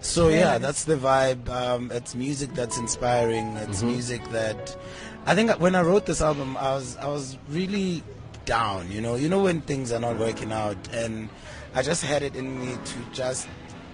so 0.00 0.28
yeah, 0.28 0.58
that's 0.58 0.84
the 0.84 0.96
vibe. 0.96 1.48
Um, 1.48 1.90
it's 1.90 2.14
music 2.14 2.52
that's 2.52 2.76
inspiring. 2.76 3.56
It's 3.56 3.82
music 3.82 4.22
that 4.30 4.76
I 5.24 5.34
think 5.34 5.50
when 5.58 5.74
I 5.74 5.80
wrote 5.80 6.04
this 6.04 6.20
album, 6.20 6.54
I 6.58 6.74
was 6.74 6.98
I 6.98 7.08
was 7.08 7.38
really 7.48 8.02
down. 8.46 8.90
You 8.90 9.00
know, 9.02 9.14
you 9.16 9.28
know 9.28 9.42
when 9.42 9.60
things 9.60 9.92
are 9.92 10.00
not 10.00 10.18
working 10.18 10.50
out, 10.52 10.76
and 10.92 11.28
I 11.74 11.82
just 11.82 12.02
had 12.02 12.22
it 12.22 12.34
in 12.34 12.58
me 12.58 12.74
to 12.82 12.94
just. 13.12 13.46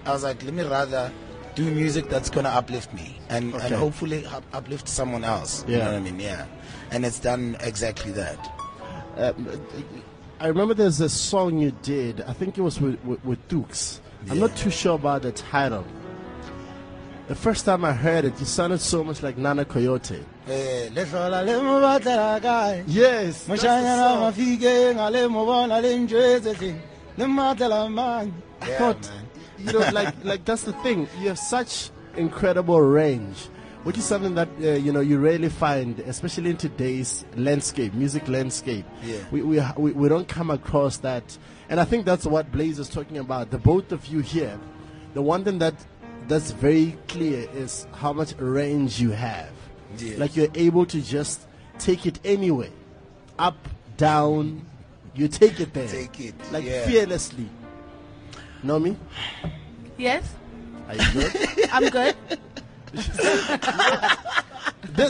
I 0.05 0.11
was 0.11 0.23
like, 0.23 0.41
let 0.43 0.53
me 0.53 0.63
rather 0.63 1.11
do 1.55 1.69
music 1.69 2.09
that's 2.09 2.29
gonna 2.29 2.49
uplift 2.49 2.93
me 2.93 3.19
and 3.29 3.53
Okay. 3.53 3.67
and 3.67 3.75
hopefully 3.75 4.25
up- 4.25 4.43
uplift 4.53 4.87
someone 4.87 5.23
else. 5.23 5.63
You 5.67 5.75
Yeah. 5.77 5.85
know 5.85 5.91
what 5.91 5.97
I 5.97 5.99
mean? 5.99 6.19
Yeah, 6.19 6.45
and 6.91 7.05
it's 7.05 7.19
done 7.19 7.57
exactly 7.59 8.11
that. 8.13 8.39
Um, 9.17 9.47
I 10.39 10.47
remember 10.47 10.73
there's 10.73 10.99
a 10.99 11.09
song 11.09 11.59
you 11.59 11.71
did. 11.83 12.21
I 12.21 12.33
think 12.33 12.57
it 12.57 12.61
was 12.61 12.79
with 12.81 12.97
with, 13.03 13.23
with 13.23 13.47
Dukes. 13.49 13.99
I'm 14.29 14.39
not 14.39 14.55
too 14.55 14.71
sure 14.71 14.95
about 14.95 15.21
the 15.23 15.31
title. 15.33 15.85
The 17.27 17.35
first 17.35 17.65
time 17.65 17.85
I 17.85 17.93
heard 17.93 18.25
it, 18.25 18.37
you 18.39 18.45
sounded 18.45 18.79
so 18.81 19.03
much 19.03 19.21
like 19.23 19.37
Nana 19.37 19.63
Coyote. 19.65 20.23
Eh, 20.47 20.89
le 20.93 21.05
hlola 21.05 21.41
le 21.45 21.61
mo 21.63 21.79
batlela 21.79 22.39
kae 22.41 22.83
Yes, 22.87 23.47
moshanyana 23.47 24.09
song. 24.09 24.19
mafike 24.33 24.93
ngale 24.95 25.29
mo 25.29 25.45
bona 25.45 25.79
le 25.81 25.97
njwetse 25.97 26.75
le 27.17 27.25
mmatlela 27.25 27.89
mang 27.89 28.31
I 28.61 28.65
thought, 28.77 29.11
you 29.57 29.71
know, 29.71 29.89
like 29.91 30.13
like 30.23 30.45
that's 30.45 30.63
the 30.63 30.73
thing. 30.83 31.07
You 31.21 31.29
have 31.29 31.37
such 31.39 31.89
incredible 32.15 32.79
range, 32.81 33.37
which 33.83 33.97
is 33.97 34.05
something 34.05 34.35
that 34.35 34.47
uh, 34.61 34.71
you 34.71 34.91
know 34.93 35.01
you 35.01 35.17
rarely 35.19 35.49
find, 35.49 35.99
especially 36.01 36.49
in 36.51 36.57
today's 36.57 37.25
landscape, 37.35 37.93
music 37.93 38.27
landscape. 38.29 38.85
Yeah. 39.03 39.17
We, 39.31 39.41
we 39.41 39.61
we 39.77 39.91
we 39.91 40.07
don't 40.09 40.27
come 40.29 40.49
across 40.49 40.97
that, 40.97 41.37
and 41.69 41.79
I 41.79 41.83
think 41.85 42.05
that's 42.05 42.25
what 42.25 42.51
Blayze 42.53 42.79
is 42.79 42.87
talking 42.89 43.17
about. 43.17 43.51
The 43.51 43.57
both 43.57 43.91
of 43.91 44.05
you 44.07 44.19
here, 44.19 44.57
the 45.13 45.21
one 45.21 45.43
thing 45.43 45.59
that 45.59 45.75
that's 46.29 46.51
very 46.51 46.97
clear 47.09 47.47
is 47.53 47.85
how 47.93 48.11
much 48.13 48.33
range 48.39 48.99
you 49.01 49.11
have. 49.11 49.49
Yeah. 49.97 50.15
Like 50.17 50.35
you're 50.35 50.47
able 50.55 50.85
to 50.87 51.01
just 51.01 51.41
take 51.79 52.05
it 52.05 52.19
anywhere, 52.25 52.69
up, 53.39 53.57
down. 53.97 54.65
You 55.15 55.27
take 55.27 55.59
it 55.59 55.73
there. 55.73 55.87
Take 55.87 56.19
it, 56.19 56.35
like 56.51 56.65
yeah. 56.65 56.85
fearlessly. 56.87 57.47
Know 58.63 58.79
me? 58.79 58.95
Yes, 59.97 60.23
Are 60.87 60.95
you 60.95 61.11
good? 61.13 61.49
I'm 61.71 61.89
good. 61.89 62.15
this, 62.93 63.07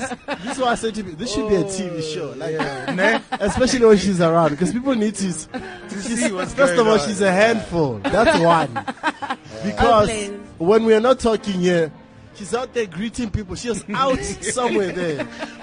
this 0.09 0.51
is 0.51 0.59
why 0.59 0.67
I 0.71 0.75
said 0.75 0.95
to 0.95 1.03
you, 1.03 1.11
this 1.15 1.33
should 1.33 1.49
be 1.49 1.55
a 1.55 1.59
oh, 1.59 1.63
TV 1.65 2.13
show. 2.13 2.33
Like, 2.37 2.57
Ne? 2.95 3.21
especially 3.39 3.85
when 3.85 3.97
she's 3.97 4.21
around, 4.21 4.51
because 4.51 4.71
people 4.71 4.95
need 4.95 5.15
to, 5.15 5.27
s- 5.27 5.47
she's- 5.89 6.19
see 6.19 6.31
what's 6.31 6.53
First 6.53 6.79
of 6.79 6.87
all, 6.87 6.99
on. 6.99 7.07
she's 7.07 7.21
a 7.21 7.31
handful. 7.31 7.99
That's 7.99 8.39
one. 8.39 8.73
Because 9.63 10.09
please. 10.09 10.31
when 10.57 10.85
we 10.85 10.93
are 10.93 10.99
not 10.99 11.19
talking 11.19 11.59
here, 11.59 11.91
she's 12.35 12.53
out 12.53 12.73
there 12.73 12.85
greeting 12.85 13.29
people. 13.29 13.55
She's 13.55 13.83
out 13.93 14.19
somewhere 14.41 14.91
there 14.91 15.19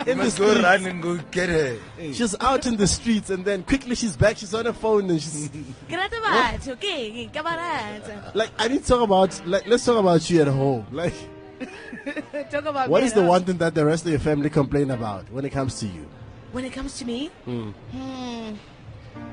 in 0.06 0.16
the 0.18 0.24
must 0.24 0.38
go 0.38 0.48
streets. 0.48 0.62
run 0.64 0.86
and 0.86 1.02
go 1.02 1.16
get 1.30 1.48
her 1.48 1.76
She's 2.12 2.34
out 2.40 2.66
in 2.66 2.76
the 2.76 2.86
streets, 2.86 3.30
and 3.30 3.44
then 3.44 3.62
quickly 3.64 3.94
she's 3.94 4.16
back. 4.16 4.36
She's 4.38 4.54
on 4.54 4.66
her 4.66 4.72
phone, 4.72 5.10
and 5.10 5.20
she's 5.20 5.48
Grazie 5.88 6.16
batho, 6.16 6.72
okay, 6.72 7.28
camarada. 7.32 8.34
like, 8.34 8.50
"I 8.58 8.68
need 8.68 8.82
to 8.82 8.88
talk 8.88 9.02
about. 9.02 9.40
Like, 9.46 9.66
let's 9.66 9.84
talk 9.84 9.98
about 9.98 10.28
you 10.30 10.40
at 10.42 10.48
home. 10.48 10.86
Like, 10.90 11.14
Talk 12.50 12.64
about 12.64 12.88
what 12.88 13.02
me, 13.02 13.06
is 13.08 13.12
the 13.12 13.22
one 13.22 13.44
thing 13.44 13.58
that 13.58 13.74
the 13.74 13.84
rest 13.84 14.04
of 14.06 14.10
your 14.10 14.18
family 14.20 14.48
complain 14.48 14.90
about 14.90 15.30
when 15.30 15.44
it 15.44 15.50
comes 15.50 15.78
to 15.80 15.86
you? 15.86 16.06
When 16.52 16.64
it 16.64 16.72
comes 16.72 16.96
to 16.98 17.04
me, 17.04 17.30
Hmm. 17.44 17.70
hmm, 17.92 18.54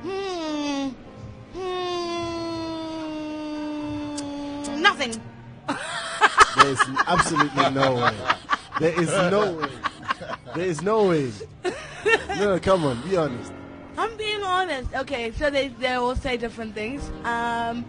hmm, 0.02 0.88
hmm, 4.68 4.82
nothing. 4.82 5.20
There 6.56 6.68
is 6.68 6.80
absolutely 7.06 7.70
no 7.70 7.94
way. 7.94 8.16
There 8.80 9.00
is 9.00 9.08
no 9.08 9.52
way. 9.52 9.68
There 10.54 10.66
is 10.66 10.82
no 10.82 11.08
way. 11.08 11.32
No, 12.38 12.58
come 12.60 12.84
on, 12.84 13.00
be 13.08 13.16
honest. 13.16 13.52
I'm 13.96 14.16
being 14.16 14.42
honest. 14.42 14.94
Okay, 14.94 15.32
so 15.32 15.50
they 15.50 15.68
they 15.68 15.94
all 15.94 16.14
say 16.14 16.36
different 16.36 16.74
things. 16.74 17.08
Um, 17.24 17.84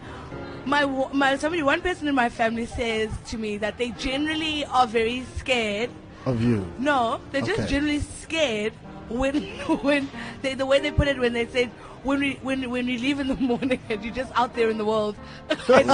my 0.66 0.86
my 1.14 1.38
somebody 1.38 1.62
one 1.64 1.82
person 1.82 2.08
in 2.08 2.16
my 2.16 2.30
family 2.30 2.66
says 2.66 3.12
to 3.28 3.38
me 3.38 3.58
that 3.58 3.78
they 3.78 3.92
generally 3.92 4.66
are 4.66 4.88
very 4.88 5.24
scared. 5.38 5.90
Of 6.26 6.44
you. 6.44 6.66
No, 6.80 7.22
they're 7.32 7.42
just 7.42 7.70
generally 7.70 8.00
scared 8.00 8.74
when 9.10 9.44
when 9.84 10.10
they 10.42 10.54
the 10.56 10.66
way 10.66 10.80
they 10.80 10.92
put 10.92 11.08
it 11.08 11.20
when 11.20 11.34
they 11.34 11.46
say 11.46 11.70
when 12.04 12.20
we 12.20 12.34
when 12.42 12.70
when 12.70 12.86
we 12.86 12.98
leave 12.98 13.20
in 13.20 13.28
the 13.28 13.36
morning 13.52 13.80
and 13.90 14.04
you're 14.04 14.14
just 14.14 14.32
out 14.36 14.56
there 14.56 14.70
in 14.70 14.78
the 14.78 14.86
world. 14.86 15.16
what 15.66 15.86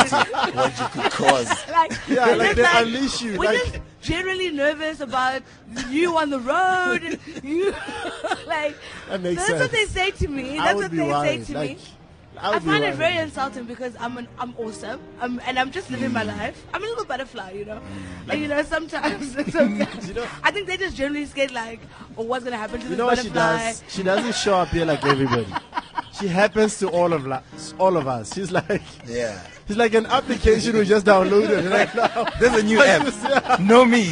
you 0.79 0.87
could 1.01 1.11
cause 1.11 1.47
like, 1.69 1.91
Yeah, 2.07 2.27
we're 2.27 2.35
like 2.37 2.55
they 2.55 2.65
unleash 2.73 3.21
you, 3.21 3.37
We're 3.37 3.51
like- 3.53 3.63
just 3.73 3.79
generally 4.01 4.49
nervous 4.51 4.99
about 4.99 5.41
you 5.89 6.17
on 6.17 6.29
the 6.29 6.39
road. 6.39 7.03
and 7.03 7.19
You 7.43 7.71
like 8.47 8.75
That 9.09 9.21
makes 9.21 9.47
that's 9.47 9.59
what 9.59 9.71
they 9.71 9.85
say 9.85 10.11
to 10.11 10.27
me. 10.27 10.59
I 10.59 10.65
That's 10.73 10.81
what 10.81 10.91
they 10.91 10.97
worried. 11.07 11.45
say 11.45 11.53
to 11.53 11.59
like, 11.59 11.69
me. 11.77 11.83
I, 12.39 12.47
I 12.47 12.51
would 12.51 12.63
be 12.63 12.69
find 12.69 12.83
it 12.83 12.95
very 12.95 13.17
insulting 13.17 13.65
because 13.65 13.95
I'm 13.99 14.17
an, 14.17 14.27
I'm 14.39 14.53
awesome 14.57 14.99
um, 15.21 15.41
and 15.45 15.57
I'm 15.59 15.71
just 15.71 15.89
living 15.89 16.11
my 16.11 16.23
Mm. 16.23 16.37
life. 16.37 16.65
I'm 16.73 16.83
a 16.83 16.87
little 16.87 17.05
butterfly, 17.05 17.51
you 17.51 17.65
know. 17.65 17.81
And 18.29 18.41
you 18.41 18.47
know 18.47 18.61
sometimes, 18.63 19.33
sometimes 19.51 20.07
you 20.07 20.13
know, 20.15 20.27
I 20.43 20.51
think 20.51 20.67
they're 20.67 20.77
just 20.77 20.95
generally 20.97 21.25
scared 21.25 21.51
like, 21.51 21.79
oh, 22.17 22.23
what's 22.23 22.43
gonna 22.43 22.57
happen 22.57 22.77
to 22.79 22.83
You 22.83 22.89
this 22.89 22.97
know 22.97 23.05
what 23.05 23.19
she 23.19 23.29
butterfly? 23.29 23.57
does? 23.71 23.83
She 23.89 24.03
doesn't 24.03 24.35
show 24.35 24.55
up 24.55 24.69
here 24.69 24.85
like 24.85 25.03
everybody. 25.05 25.47
She 26.19 26.27
happens 26.27 26.79
to 26.79 26.87
all 26.87 27.11
of 27.11 27.27
la- 27.27 27.41
all 27.77 27.97
of 27.97 28.07
us. 28.07 28.33
She's 28.33 28.49
like, 28.49 28.81
yeah 29.05 29.37
she's 29.67 29.75
like 29.75 29.93
an 29.95 30.05
application 30.05 30.77
we 30.77 30.85
just 30.85 31.05
downloaded. 31.05 31.61
You're 31.63 31.69
like, 31.71 31.93
no, 31.93 32.25
there's 32.39 32.53
a 32.53 32.63
new 32.63 32.81
app 32.81 33.03
no 33.05 33.29
Yeah. 33.29 33.57
know 33.59 33.83
me 33.85 34.09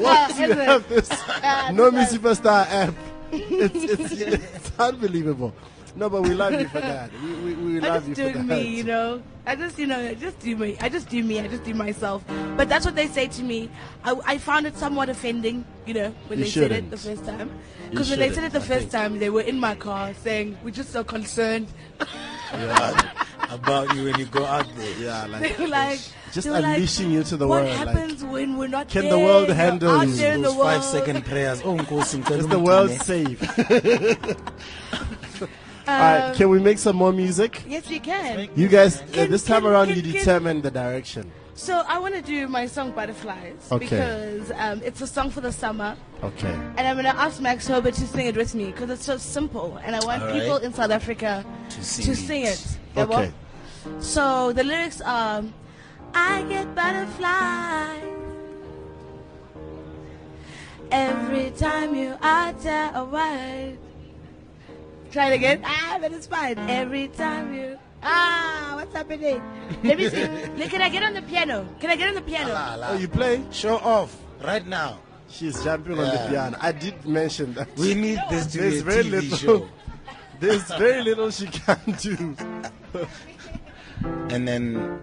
Once 0.00 0.38
you 0.40 0.52
have 0.54 0.88
this 0.88 1.08
Ah, 1.10 1.68
Nomi 1.70 2.06
Superstar 2.06 2.66
app, 2.70 2.94
it's, 3.30 3.74
it's, 4.00 4.12
it's 4.56 4.72
unbelievable. 4.78 5.52
No, 5.94 6.08
but 6.08 6.22
we 6.22 6.34
love 6.34 6.58
you 6.58 6.68
for 6.68 6.80
that. 6.80 7.10
We, 7.22 7.32
we, 7.34 7.54
we 7.54 7.80
love 7.80 8.08
you 8.08 8.14
for 8.14 8.22
that. 8.22 8.28
I 8.30 8.32
just 8.32 8.34
do 8.34 8.42
me, 8.42 8.62
you 8.76 8.84
know. 8.84 9.22
I 9.44 9.56
just, 9.56 9.78
you 9.78 9.86
know, 9.86 9.98
I 9.98 10.14
just 10.14 10.38
do 10.38 10.56
me. 10.56 10.76
I 10.80 10.88
just 10.88 11.08
do 11.08 11.22
me. 11.22 11.40
I 11.40 11.48
just 11.48 11.64
do 11.64 11.74
myself. 11.74 12.24
But 12.56 12.68
that's 12.68 12.86
what 12.86 12.94
they 12.94 13.08
say 13.08 13.26
to 13.28 13.42
me. 13.42 13.68
I, 14.04 14.18
I 14.24 14.38
found 14.38 14.66
it 14.66 14.76
somewhat 14.76 15.08
offending, 15.08 15.64
you 15.84 15.94
know, 15.94 16.14
when 16.28 16.38
You 16.38 16.44
they 16.46 16.50
said 16.50 16.72
it 16.72 16.90
the 16.90 16.96
first 16.96 17.24
time. 17.26 17.50
Because 17.90 18.08
when 18.08 18.20
they 18.20 18.32
said 18.32 18.44
it 18.44 18.52
the 18.52 18.60
I 18.60 18.62
first 18.62 18.88
think. 18.88 18.92
time, 18.92 19.18
they 19.18 19.28
were 19.30 19.42
in 19.42 19.60
my 19.60 19.74
car 19.74 20.14
saying, 20.14 20.56
"We're 20.64 20.70
just 20.70 20.92
so 20.92 21.04
concerned." 21.04 21.68
about 23.52 23.94
you 23.94 24.04
when 24.04 24.18
you 24.18 24.24
go 24.26 24.44
out 24.44 24.66
there 24.76 24.98
Yeah, 24.98 25.26
they 25.26 25.48
like 25.50 25.58
were 25.58 25.66
like, 25.68 26.00
just 26.32 26.46
they 26.46 26.50
were 26.50 26.60
like, 26.60 26.76
unleashing 26.76 27.10
you 27.10 27.22
to 27.24 27.36
the 27.36 27.46
what 27.46 27.64
world. 27.64 27.76
Like, 27.78 27.88
happens 27.88 28.24
when 28.24 28.56
we're 28.56 28.68
not 28.68 28.88
Can 28.88 29.02
there? 29.02 29.12
the 29.12 29.18
world 29.18 29.48
handle 29.50 29.90
out 29.90 30.08
you? 30.08 30.14
there 30.14 30.34
in 30.34 30.42
the 30.42 30.48
those 30.48 30.56
world. 30.56 30.70
five 30.70 30.84
second 30.84 31.24
prayers 31.24 31.60
oh 31.64 31.76
is 31.78 32.48
the 32.48 32.58
world 32.58 32.90
safe? 32.90 33.40
All 35.92 36.28
right, 36.28 36.36
can 36.36 36.48
we 36.48 36.58
make 36.60 36.78
some 36.78 36.96
more 36.96 37.12
music? 37.12 37.62
Yes, 37.66 37.88
we 37.88 37.98
can. 38.00 38.48
You 38.56 38.68
guys, 38.68 39.00
uh, 39.02 39.06
Can- 39.12 39.30
this 39.30 39.44
time 39.44 39.62
can- 39.62 39.70
around, 39.72 39.86
can- 39.88 39.96
you 39.96 40.02
can- 40.02 40.12
determine 40.12 40.62
the 40.62 40.70
direction. 40.70 41.30
So 41.54 41.82
I 41.86 41.98
want 41.98 42.14
to 42.14 42.22
do 42.22 42.48
my 42.48 42.66
song 42.66 42.92
"Butterflies" 42.92 43.68
Okay. 43.70 43.84
because 43.84 44.50
um, 44.56 44.80
it's 44.84 45.00
a 45.02 45.06
song 45.06 45.28
for 45.30 45.42
the 45.42 45.52
summer. 45.52 45.96
Okay. 46.24 46.54
And 46.76 46.80
I'm 46.88 46.96
gonna 46.96 47.10
ask 47.10 47.40
Maxoba 47.42 47.94
to 47.94 48.06
sing 48.06 48.26
it 48.26 48.36
with 48.36 48.54
me 48.54 48.66
because 48.72 48.88
it's 48.90 49.04
so 49.04 49.18
simple, 49.18 49.78
and 49.84 49.94
I 49.94 50.00
want 50.04 50.22
All 50.22 50.28
right. 50.28 50.40
people 50.40 50.56
in 50.56 50.72
South 50.72 50.90
Africa 50.90 51.44
To 51.70 51.84
sing 51.84 52.06
to 52.06 52.12
it. 52.12 52.16
sing 52.16 52.42
it. 52.44 52.66
Yabo? 52.96 53.12
Okay. 53.18 53.32
So 54.00 54.52
the 54.52 54.64
lyrics 54.64 55.00
are, 55.02 55.42
"I 56.14 56.42
get 56.48 56.74
butterflies 56.74 58.00
every 60.90 61.50
time 61.58 61.94
you 61.94 62.16
utter 62.22 62.90
a 62.94 63.04
word." 63.04 63.76
Try 65.12 65.30
it 65.30 65.34
again. 65.36 65.60
Ah, 65.64 65.98
but 66.00 66.12
it's 66.12 66.26
fine. 66.26 66.58
Every 66.70 67.08
time 67.08 67.54
you. 67.54 67.78
Ah, 68.02 68.72
what's 68.76 68.94
happening? 68.94 69.40
Let 69.84 69.98
me 69.98 70.08
see. 70.08 70.26
Can 70.68 70.80
I 70.82 70.88
get 70.88 71.02
on 71.02 71.14
the 71.14 71.22
piano? 71.22 71.68
Can 71.80 71.90
I 71.90 71.96
get 71.96 72.08
on 72.08 72.14
the 72.14 72.22
piano? 72.22 72.52
La, 72.54 72.74
la. 72.74 72.88
Oh, 72.90 72.96
you 72.96 73.08
play? 73.08 73.44
show 73.52 73.76
off 73.78 74.16
right 74.42 74.66
now 74.66 74.98
She's 75.28 75.62
jumping 75.62 75.92
on 75.92 76.06
the 76.08 76.12
Yeah. 76.14 76.28
piano. 76.28 76.56
I 76.60 76.72
did 76.72 77.04
mention 77.06 77.54
that. 77.54 77.68
we 77.76 77.94
need 77.94 78.20
this 78.28 78.46
to 78.52 78.58
There's 78.58 78.74
be 78.74 78.80
a 78.80 78.82
very 78.84 79.04
TV 79.04 79.10
little. 79.10 79.38
show 79.38 79.68
There's 80.40 80.64
very 80.74 81.02
little 81.02 81.30
she 81.30 81.46
can 81.46 81.78
do. 82.00 82.36
and 84.34 84.48
then 84.48 85.00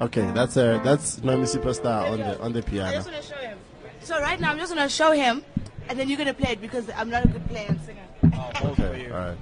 Okay, 0.00 0.30
that's 0.32 0.54
her. 0.54 0.78
that's 0.82 1.20
Nomi 1.20 1.44
Superstar 1.44 2.10
on 2.10 2.18
the 2.18 2.40
on 2.40 2.52
the 2.54 2.62
piano. 2.62 2.88
I 2.88 2.92
piano. 2.92 3.04
just 3.04 3.10
want 3.12 3.22
to 3.22 3.28
show 3.28 3.40
him. 3.40 3.58
So 4.00 4.18
right 4.20 4.40
now, 4.40 4.50
I'm 4.50 4.56
just 4.58 4.72
going 4.72 4.82
to 4.82 4.88
show 4.88 5.12
him, 5.12 5.44
and 5.90 5.98
then 5.98 6.08
you're 6.08 6.16
going 6.16 6.32
to 6.34 6.40
play 6.42 6.52
it 6.52 6.60
because 6.62 6.88
I'm 6.96 7.10
not 7.10 7.26
a 7.26 7.28
good 7.28 7.46
player 7.48 7.66
and 7.68 7.78
singer. 7.82 8.00
Okay, 8.22 9.10
all 9.10 9.18
right. 9.18 9.36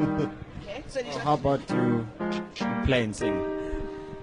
Okay, 0.00 0.82
so 0.88 1.02
did 1.02 1.14
How 1.14 1.34
about 1.34 1.60
you 1.70 2.06
play 2.84 3.04
and 3.04 3.14
sing? 3.16 3.34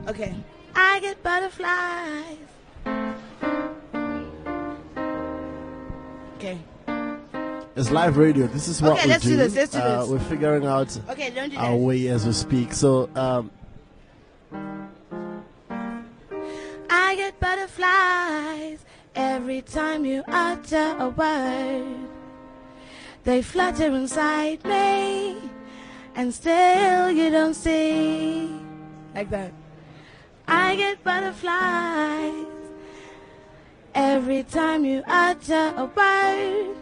Okay. 0.07 0.33
I 0.75 0.99
get 0.99 1.21
butterflies. 1.23 2.37
Okay. 6.37 6.57
It's 7.75 7.91
live 7.91 8.17
radio. 8.17 8.47
This 8.47 8.67
is 8.67 8.81
what 8.81 8.93
Okay, 8.93 9.03
we 9.05 9.09
let's 9.09 9.23
do 9.25 9.35
this, 9.35 9.55
let's 9.55 9.71
do 9.71 9.79
Uh, 9.79 10.01
this. 10.01 10.09
We're 10.09 10.19
figuring 10.19 10.65
out 10.65 10.97
Okay, 11.09 11.29
don't 11.31 11.49
do 11.49 11.57
our 11.57 11.71
that. 11.71 11.75
way 11.77 12.07
as 12.07 12.25
we 12.25 12.31
speak. 12.33 12.71
So, 12.73 13.09
um, 13.15 13.51
I 16.89 17.15
get 17.17 17.39
butterflies 17.39 18.84
every 19.15 19.61
time 19.61 20.05
you 20.05 20.23
utter 20.27 20.95
a 20.99 21.09
word. 21.09 21.97
They 23.23 23.41
flutter 23.41 23.87
inside 23.87 24.63
me, 24.63 25.37
and 26.15 26.33
still 26.33 27.09
you 27.09 27.31
don't 27.31 27.53
see. 27.55 28.51
Like 29.15 29.29
that. 29.31 29.51
I 30.47 30.75
get 30.75 31.03
butterflies 31.03 32.45
every 33.95 34.43
time 34.43 34.85
you 34.85 35.01
utter 35.07 35.73
a 35.75 35.85
word. 35.85 36.75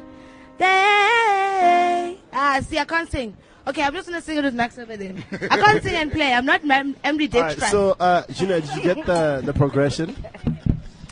They. 0.57 2.17
Ah, 2.33 2.59
see, 2.61 2.77
I 2.77 2.85
can't 2.85 3.09
sing. 3.09 3.37
Okay, 3.65 3.81
I'm 3.81 3.93
just 3.93 4.09
gonna 4.09 4.21
sing 4.21 4.37
it 4.37 4.43
with 4.43 4.53
Max 4.53 4.77
over 4.77 4.97
there. 4.97 5.13
I 5.49 5.55
can't 5.57 5.81
sing 5.81 5.95
and 5.95 6.11
play. 6.11 6.33
I'm 6.33 6.45
not 6.45 6.65
Mem- 6.65 6.97
Emily 7.03 7.29
all 7.33 7.41
right. 7.41 7.55
Dick 7.57 7.65
So, 7.69 7.95
uh, 7.97 8.23
Gina, 8.33 8.59
did 8.59 8.69
you 8.75 8.81
get 8.81 9.05
the 9.05 9.41
the 9.45 9.53
progression? 9.53 10.15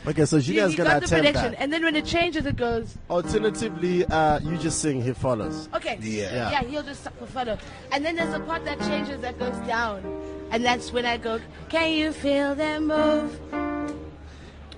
Okay, 0.04 0.24
so 0.24 0.36
you, 0.36 0.42
Gina's 0.42 0.72
you 0.72 0.78
gonna 0.78 0.90
got 0.90 1.00
the 1.00 1.06
attempt 1.06 1.24
prediction, 1.24 1.52
that. 1.52 1.60
and 1.60 1.72
then 1.72 1.84
when 1.84 1.94
it 1.94 2.04
changes, 2.04 2.44
it 2.44 2.56
goes. 2.56 2.96
Alternatively, 3.08 4.04
uh, 4.06 4.40
you 4.40 4.58
just 4.58 4.80
sing. 4.80 5.00
He 5.00 5.12
follows. 5.12 5.68
Okay. 5.74 5.96
Yeah. 6.00 6.50
Yeah, 6.50 6.62
he'll 6.64 6.82
just 6.82 7.04
suck 7.04 7.18
the 7.20 7.26
photo. 7.26 7.56
And 7.92 8.04
then 8.04 8.16
there's 8.16 8.34
a 8.34 8.40
part 8.40 8.64
that 8.64 8.80
changes 8.80 9.20
that 9.20 9.38
goes 9.38 9.56
down. 9.66 10.02
And 10.50 10.64
that's 10.64 10.92
when 10.92 11.06
I 11.06 11.16
go, 11.18 11.40
Can 11.68 11.92
you 11.92 12.12
feel 12.12 12.54
them 12.54 12.88
move? 12.88 13.38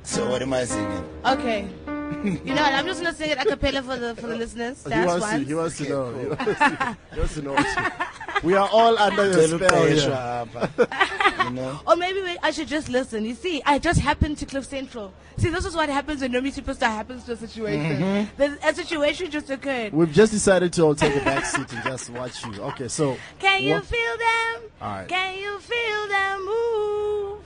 So 0.02 0.28
what 0.28 0.42
am 0.42 0.52
I 0.52 0.64
singing? 0.66 1.04
Okay. 1.24 1.68
You 2.24 2.54
know 2.54 2.62
what? 2.62 2.74
I'm 2.74 2.86
just 2.86 3.02
gonna 3.02 3.14
sing 3.14 3.30
it 3.30 3.38
a 3.38 3.44
cappella 3.44 3.82
for 3.82 3.96
the 3.96 4.14
for 4.14 4.26
the 4.26 4.36
listeners. 4.36 4.82
He 4.84 4.90
That's 4.90 5.06
wants, 5.06 5.30
to, 5.30 5.38
he 5.38 5.54
wants 5.54 5.78
to 5.78 5.88
know. 5.88 6.18
He 6.18 6.26
wants 6.26 6.58
to, 6.58 6.96
he 7.12 7.18
wants 7.18 7.34
to 7.34 7.42
know. 7.42 7.56
what 8.44 8.50
you- 8.50 8.54
we 8.54 8.54
are 8.56 8.68
all 8.70 8.98
under 8.98 9.24
your 9.30 9.58
Tell 9.58 9.58
spell 9.58 9.86
Uqeshwa 9.86 10.78
here. 11.36 11.44
You 11.44 11.50
know? 11.50 11.80
Or 11.86 11.96
maybe 11.96 12.22
we, 12.22 12.38
I 12.42 12.50
should 12.52 12.68
just 12.68 12.88
listen. 12.88 13.24
You 13.24 13.34
see, 13.34 13.62
I 13.66 13.78
just 13.78 14.00
happened 14.00 14.38
to 14.38 14.46
CliffCentral. 14.46 15.10
See, 15.36 15.50
this 15.50 15.64
is 15.64 15.74
what 15.74 15.88
happens 15.88 16.20
when 16.22 16.32
Nomi 16.32 16.54
Superstar 16.54 16.86
happens 16.88 17.24
to 17.24 17.32
a 17.32 17.36
situation. 17.36 17.98
Mhm. 18.00 18.28
There's 18.36 18.58
a 18.64 18.72
situation 18.74 19.30
just 19.30 19.50
occurred. 19.50 19.92
We've 19.92 20.12
just 20.12 20.32
decided 20.32 20.72
to 20.74 20.82
all 20.82 20.94
take 20.94 21.14
a 21.20 21.24
back 21.24 21.44
seat 21.44 21.70
and 21.72 21.82
just 21.82 22.10
watch 22.10 22.44
you. 22.44 22.62
Okay, 22.62 22.88
so. 22.88 23.16
Can 23.40 23.62
you 23.62 23.74
what- 23.74 23.84
feel 23.86 24.16
them? 24.16 24.70
All 24.80 24.88
right. 24.96 25.08
Can 25.08 25.38
you 25.38 25.58
feel 25.58 26.08
them 26.08 26.44
move? 26.46 27.40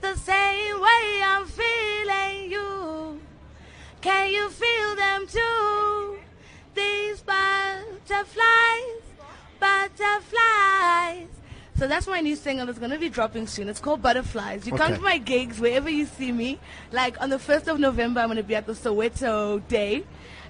The 0.00 0.14
same 0.16 0.80
way 0.80 1.22
I'm 1.24 1.46
feeling 1.46 2.50
you. 2.50 3.20
Can 4.00 4.30
you 4.30 4.48
feel 4.50 4.94
them 4.96 5.26
too? 5.26 6.18
These 6.74 7.20
butterflies, 7.22 9.02
butterflies. 9.60 11.28
So 11.78 11.86
that's 11.86 12.08
my 12.08 12.20
new 12.20 12.34
single. 12.34 12.68
It's 12.68 12.80
going 12.80 12.90
to 12.90 12.98
be 12.98 13.08
dropping 13.08 13.46
soon. 13.46 13.68
It's 13.68 13.78
called 13.78 14.02
Butterflies. 14.02 14.66
You 14.66 14.72
come 14.72 14.96
to 14.96 15.00
my 15.00 15.18
gigs 15.18 15.60
wherever 15.60 15.88
you 15.88 16.06
see 16.06 16.32
me. 16.32 16.58
Like 16.90 17.20
on 17.20 17.30
the 17.30 17.36
1st 17.36 17.68
of 17.68 17.78
November, 17.78 18.18
I'm 18.20 18.26
going 18.26 18.36
to 18.36 18.42
be 18.42 18.56
at 18.56 18.66
the 18.66 18.72
Soweto 18.72 19.66
Day 19.68 20.02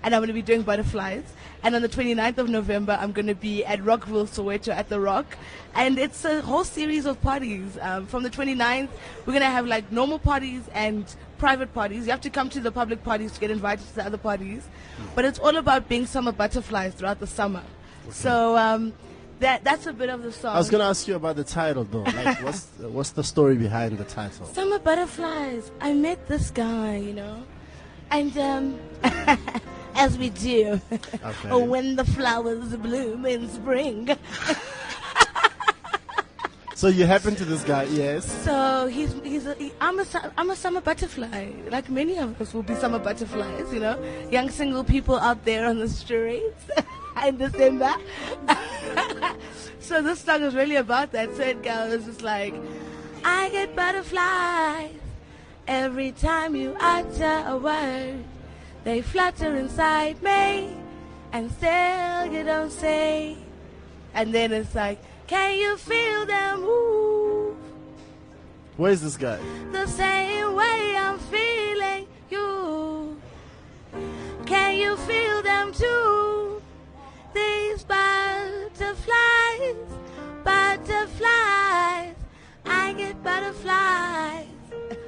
and 0.02 0.14
I'm 0.14 0.20
going 0.20 0.28
to 0.28 0.34
be 0.34 0.40
doing 0.40 0.62
Butterflies. 0.62 1.24
And 1.62 1.74
on 1.74 1.82
the 1.82 1.88
29th 1.88 2.38
of 2.38 2.48
November, 2.48 2.96
I'm 2.98 3.12
going 3.12 3.26
to 3.26 3.34
be 3.34 3.62
at 3.64 3.84
Rockville, 3.84 4.26
Soweto 4.26 4.72
at 4.72 4.88
the 4.88 5.00
Rock. 5.00 5.36
And 5.74 5.98
it's 5.98 6.24
a 6.24 6.40
whole 6.40 6.64
series 6.64 7.04
of 7.04 7.20
parties. 7.20 7.76
Um, 7.82 8.06
from 8.06 8.22
the 8.22 8.30
29th, 8.30 8.88
we're 9.26 9.32
going 9.32 9.40
to 9.40 9.46
have 9.50 9.66
like 9.66 9.92
normal 9.92 10.18
parties 10.18 10.62
and 10.72 11.04
private 11.36 11.74
parties. 11.74 12.06
You 12.06 12.12
have 12.12 12.22
to 12.22 12.30
come 12.30 12.48
to 12.50 12.60
the 12.60 12.72
public 12.72 13.04
parties 13.04 13.32
to 13.32 13.40
get 13.40 13.50
invited 13.50 13.86
to 13.88 13.94
the 13.96 14.06
other 14.06 14.18
parties. 14.18 14.66
But 15.14 15.26
it's 15.26 15.38
all 15.38 15.56
about 15.56 15.90
being 15.90 16.06
summer 16.06 16.32
butterflies 16.32 16.94
throughout 16.94 17.20
the 17.20 17.26
summer. 17.26 17.64
So 18.10 18.56
um, 18.56 18.94
that 19.40 19.64
that's 19.64 19.86
a 19.86 19.92
bit 19.92 20.08
of 20.10 20.22
the 20.22 20.32
song. 20.32 20.54
I 20.54 20.58
was 20.58 20.70
going 20.70 20.80
to 20.80 20.86
ask 20.86 21.06
you 21.08 21.14
about 21.16 21.36
the 21.36 21.44
title, 21.44 21.84
though. 21.84 22.02
Like, 22.02 22.42
what's 22.42 22.66
what's 22.78 23.10
the 23.10 23.24
story 23.24 23.56
behind 23.56 23.98
the 23.98 24.04
title? 24.04 24.46
Summer 24.46 24.78
butterflies. 24.78 25.70
I 25.80 25.92
met 25.94 26.26
this 26.28 26.50
guy, 26.50 26.96
you 26.96 27.12
know, 27.14 27.42
and 28.10 28.36
um, 28.38 28.78
as 29.94 30.18
we 30.18 30.30
do, 30.30 30.80
Okay. 30.92 31.62
when 31.66 31.96
the 31.96 32.04
flowers 32.04 32.76
bloom 32.76 33.26
in 33.26 33.48
spring. 33.48 34.08
So 36.74 36.86
you 36.86 37.06
happen 37.06 37.34
to 37.34 37.44
this 37.44 37.64
guy, 37.64 37.84
yes? 37.90 38.24
So 38.44 38.86
he's 38.86 39.12
he's 39.24 39.46
a, 39.46 39.54
he, 39.54 39.72
I'm 39.80 39.98
a 39.98 40.04
I'm 40.36 40.50
a 40.50 40.54
summer 40.54 40.80
butterfly. 40.80 41.50
Like 41.70 41.90
many 41.90 42.18
of 42.18 42.40
us 42.40 42.54
will 42.54 42.62
be 42.62 42.76
summer 42.76 43.00
butterflies, 43.00 43.72
you 43.72 43.80
know, 43.80 43.98
young 44.30 44.48
single 44.48 44.84
people 44.84 45.18
out 45.18 45.44
there 45.44 45.66
on 45.66 45.80
the 45.80 45.88
streets 45.88 46.70
in 47.26 47.36
December. 47.36 47.94
so 49.80 50.02
this 50.02 50.20
song 50.20 50.42
is 50.42 50.54
really 50.54 50.76
about 50.76 51.12
that. 51.12 51.34
So 51.36 51.42
it 51.42 51.62
goes 51.62 52.04
just 52.04 52.22
like, 52.22 52.54
I 53.24 53.48
get 53.50 53.74
butterflies 53.74 54.92
every 55.66 56.12
time 56.12 56.54
you 56.56 56.76
utter 56.80 57.44
a 57.46 57.56
word. 57.56 58.24
They 58.84 59.02
flutter 59.02 59.54
inside 59.56 60.22
me, 60.22 60.70
and 61.32 61.50
still 61.52 62.26
you 62.32 62.42
don't 62.44 62.70
say. 62.70 63.36
And 64.14 64.32
then 64.32 64.52
it's 64.52 64.74
like, 64.74 64.98
can 65.26 65.58
you 65.58 65.76
feel 65.76 66.24
them 66.24 66.62
move? 66.62 67.56
Where's 68.76 69.00
this 69.02 69.16
guy? 69.16 69.38
the 69.72 69.86
same 69.86 70.54
way 70.54 70.96
I'm 70.96 71.18
feeling 71.18 72.06
you. 72.30 73.20
Can 74.46 74.76
you 74.76 74.96
feel 74.96 75.42
them 75.42 75.72
too? 75.72 76.57
These 77.38 77.84
butterflies, 77.84 79.76
butterflies. 80.44 82.14
I 82.66 82.94
get 82.96 83.22
butterflies. 83.22 84.46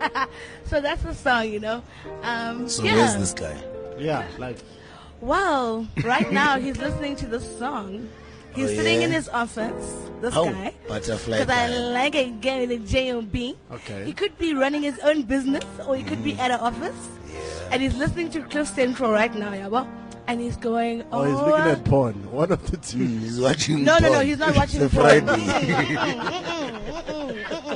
so 0.67 0.81
that's 0.81 1.03
the 1.03 1.15
song, 1.15 1.49
you 1.51 1.61
know. 1.61 1.83
Um, 2.23 2.69
So 2.69 2.85
yeah. 2.85 2.95
where's 2.97 3.17
this 3.17 3.33
guy? 3.33 3.57
Yeah, 3.99 4.27
like. 4.39 4.59
Well, 5.21 5.87
right 6.05 6.31
now 6.33 6.59
he's 6.59 6.79
listening 6.79 7.17
to 7.17 7.27
this 7.27 7.45
song. 7.59 8.09
He's 8.55 8.71
Oh, 8.71 8.75
sitting 8.75 9.01
yeah? 9.01 9.07
in 9.09 9.13
his 9.13 9.29
office. 9.29 9.95
This 10.23 10.35
Oh, 10.37 10.51
guy. 10.51 10.73
butterfly 10.89 11.39
Because 11.41 11.55
I 11.55 11.69
like 11.93 12.15
a 12.15 12.31
guy 12.31 12.61
with 12.61 12.71
a 12.73 12.79
J-O-B. 12.79 13.57
Okay. 13.73 14.05
He 14.05 14.13
could 14.13 14.37
be 14.39 14.55
running 14.55 14.83
his 14.83 14.99
own 15.01 15.23
business 15.23 15.65
or 15.87 15.97
he 15.97 16.03
could 16.03 16.23
be 16.25 16.33
Mm. 16.35 16.39
at 16.45 16.51
an 16.51 16.61
office. 16.61 17.09
And 17.71 17.81
he's 17.83 17.95
listening 17.97 18.31
to 18.31 18.41
CliffCentral 18.41 19.13
right 19.13 19.33
now, 19.35 19.53
yeah, 19.55 19.69
well, 19.69 19.87
And 20.31 20.41
he's 20.41 20.57
going, 20.57 21.03
Oh, 21.11 21.23
oh, 21.23 21.25
he's 21.25 21.35
looking 21.35 21.73
at 21.73 21.85
porn. 21.85 22.31
One 22.31 22.53
of 22.53 22.71
the 22.71 22.77
two. 22.77 22.99
he's 22.99 23.41
watching 23.41 23.85
porn. 23.85 23.85
No, 23.85 23.99
no, 23.99 24.13
no, 24.13 24.21
he's 24.21 24.39
not 24.39 24.55
watching 24.55 24.79
porn. 24.89 25.27
Friday. 25.27 25.41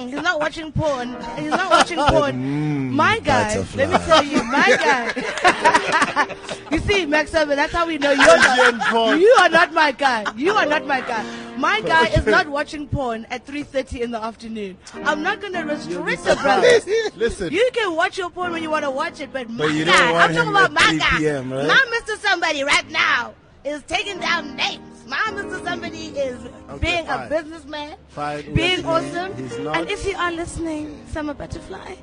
He's 0.09 0.23
not 0.23 0.39
watching 0.39 0.71
porn. 0.71 1.09
He's 1.37 1.51
not 1.51 1.69
watching 1.69 1.99
porn. 2.09 2.33
Mm, 2.37 2.91
my 2.91 3.19
guy, 3.19 3.57
let 3.59 3.75
me 3.75 3.87
butterfly. 3.87 4.07
tell 4.07 4.25
you, 4.25 4.45
my 4.45 4.69
guy. 4.85 6.37
you 6.71 6.79
see, 6.79 7.07
Maxoba, 7.07 7.57
that's 7.57 7.73
how 7.73 7.89
we 7.89 7.99
know 7.99 8.13
you're 8.13 8.25
not, 8.25 9.19
you 9.19 9.37
are 9.41 9.49
not 9.49 9.73
my 9.73 9.91
guy. 9.91 10.25
You 10.37 10.53
are 10.53 10.67
not 10.67 10.87
my 10.87 11.01
guy. 11.01 11.25
My 11.57 11.81
guy 11.81 12.09
is 12.09 12.27
not 12.27 12.49
watching 12.49 12.89
porn 12.89 13.27
at 13.31 13.47
3.30 13.47 14.01
in 14.01 14.11
the 14.11 14.23
afternoon. 14.23 14.77
I'm 14.95 15.23
not 15.23 15.41
going 15.41 15.53
to 15.53 15.63
restrict 15.63 16.25
the 16.25 16.37
brothers. 16.37 16.87
Listen. 17.17 17.53
You 17.53 17.69
can 17.73 17.95
watch 17.95 18.19
your 18.19 18.31
porn 18.31 18.53
when 18.53 18.63
you 18.63 18.71
want 18.71 18.85
to 18.85 18.91
watch 18.91 19.21
it, 19.21 19.33
but 19.33 19.49
my 19.51 19.67
But 19.67 19.73
don't 19.73 19.87
guy, 19.87 20.13
I'm 20.25 20.35
talking 20.35 20.51
about 20.51 20.73
my 20.73 20.97
guy. 20.99 21.19
PM, 21.19 21.53
right? 21.53 21.67
My 21.67 22.01
Mr. 22.01 22.17
Somebody 22.19 22.65
right 22.65 22.91
now 22.91 23.35
is 23.65 23.83
taking 23.85 24.19
down 24.19 24.57
names. 24.57 25.07
My 25.07 25.17
Mr. 25.33 25.63
Somebody 25.65 26.09
is 26.09 26.39
being 26.81 27.07
a 27.09 27.27
businessman, 27.29 27.97
Fine, 28.09 28.55
being 28.55 28.85
awesome. 28.87 29.65
Not- 29.65 29.77
And 29.77 29.91
if 29.91 30.07
you 30.07 30.17
are 30.17 30.33
listening, 30.33 30.99
Summer 31.13 31.35
Butterfly. 31.35 31.95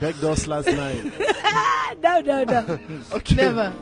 Backdoors 0.00 0.46
last 0.46 0.66
night. 0.68 2.00
no, 2.02 2.20
no, 2.20 2.44
no. 2.44 2.78
okay. 3.12 3.34
Never. 3.36 3.72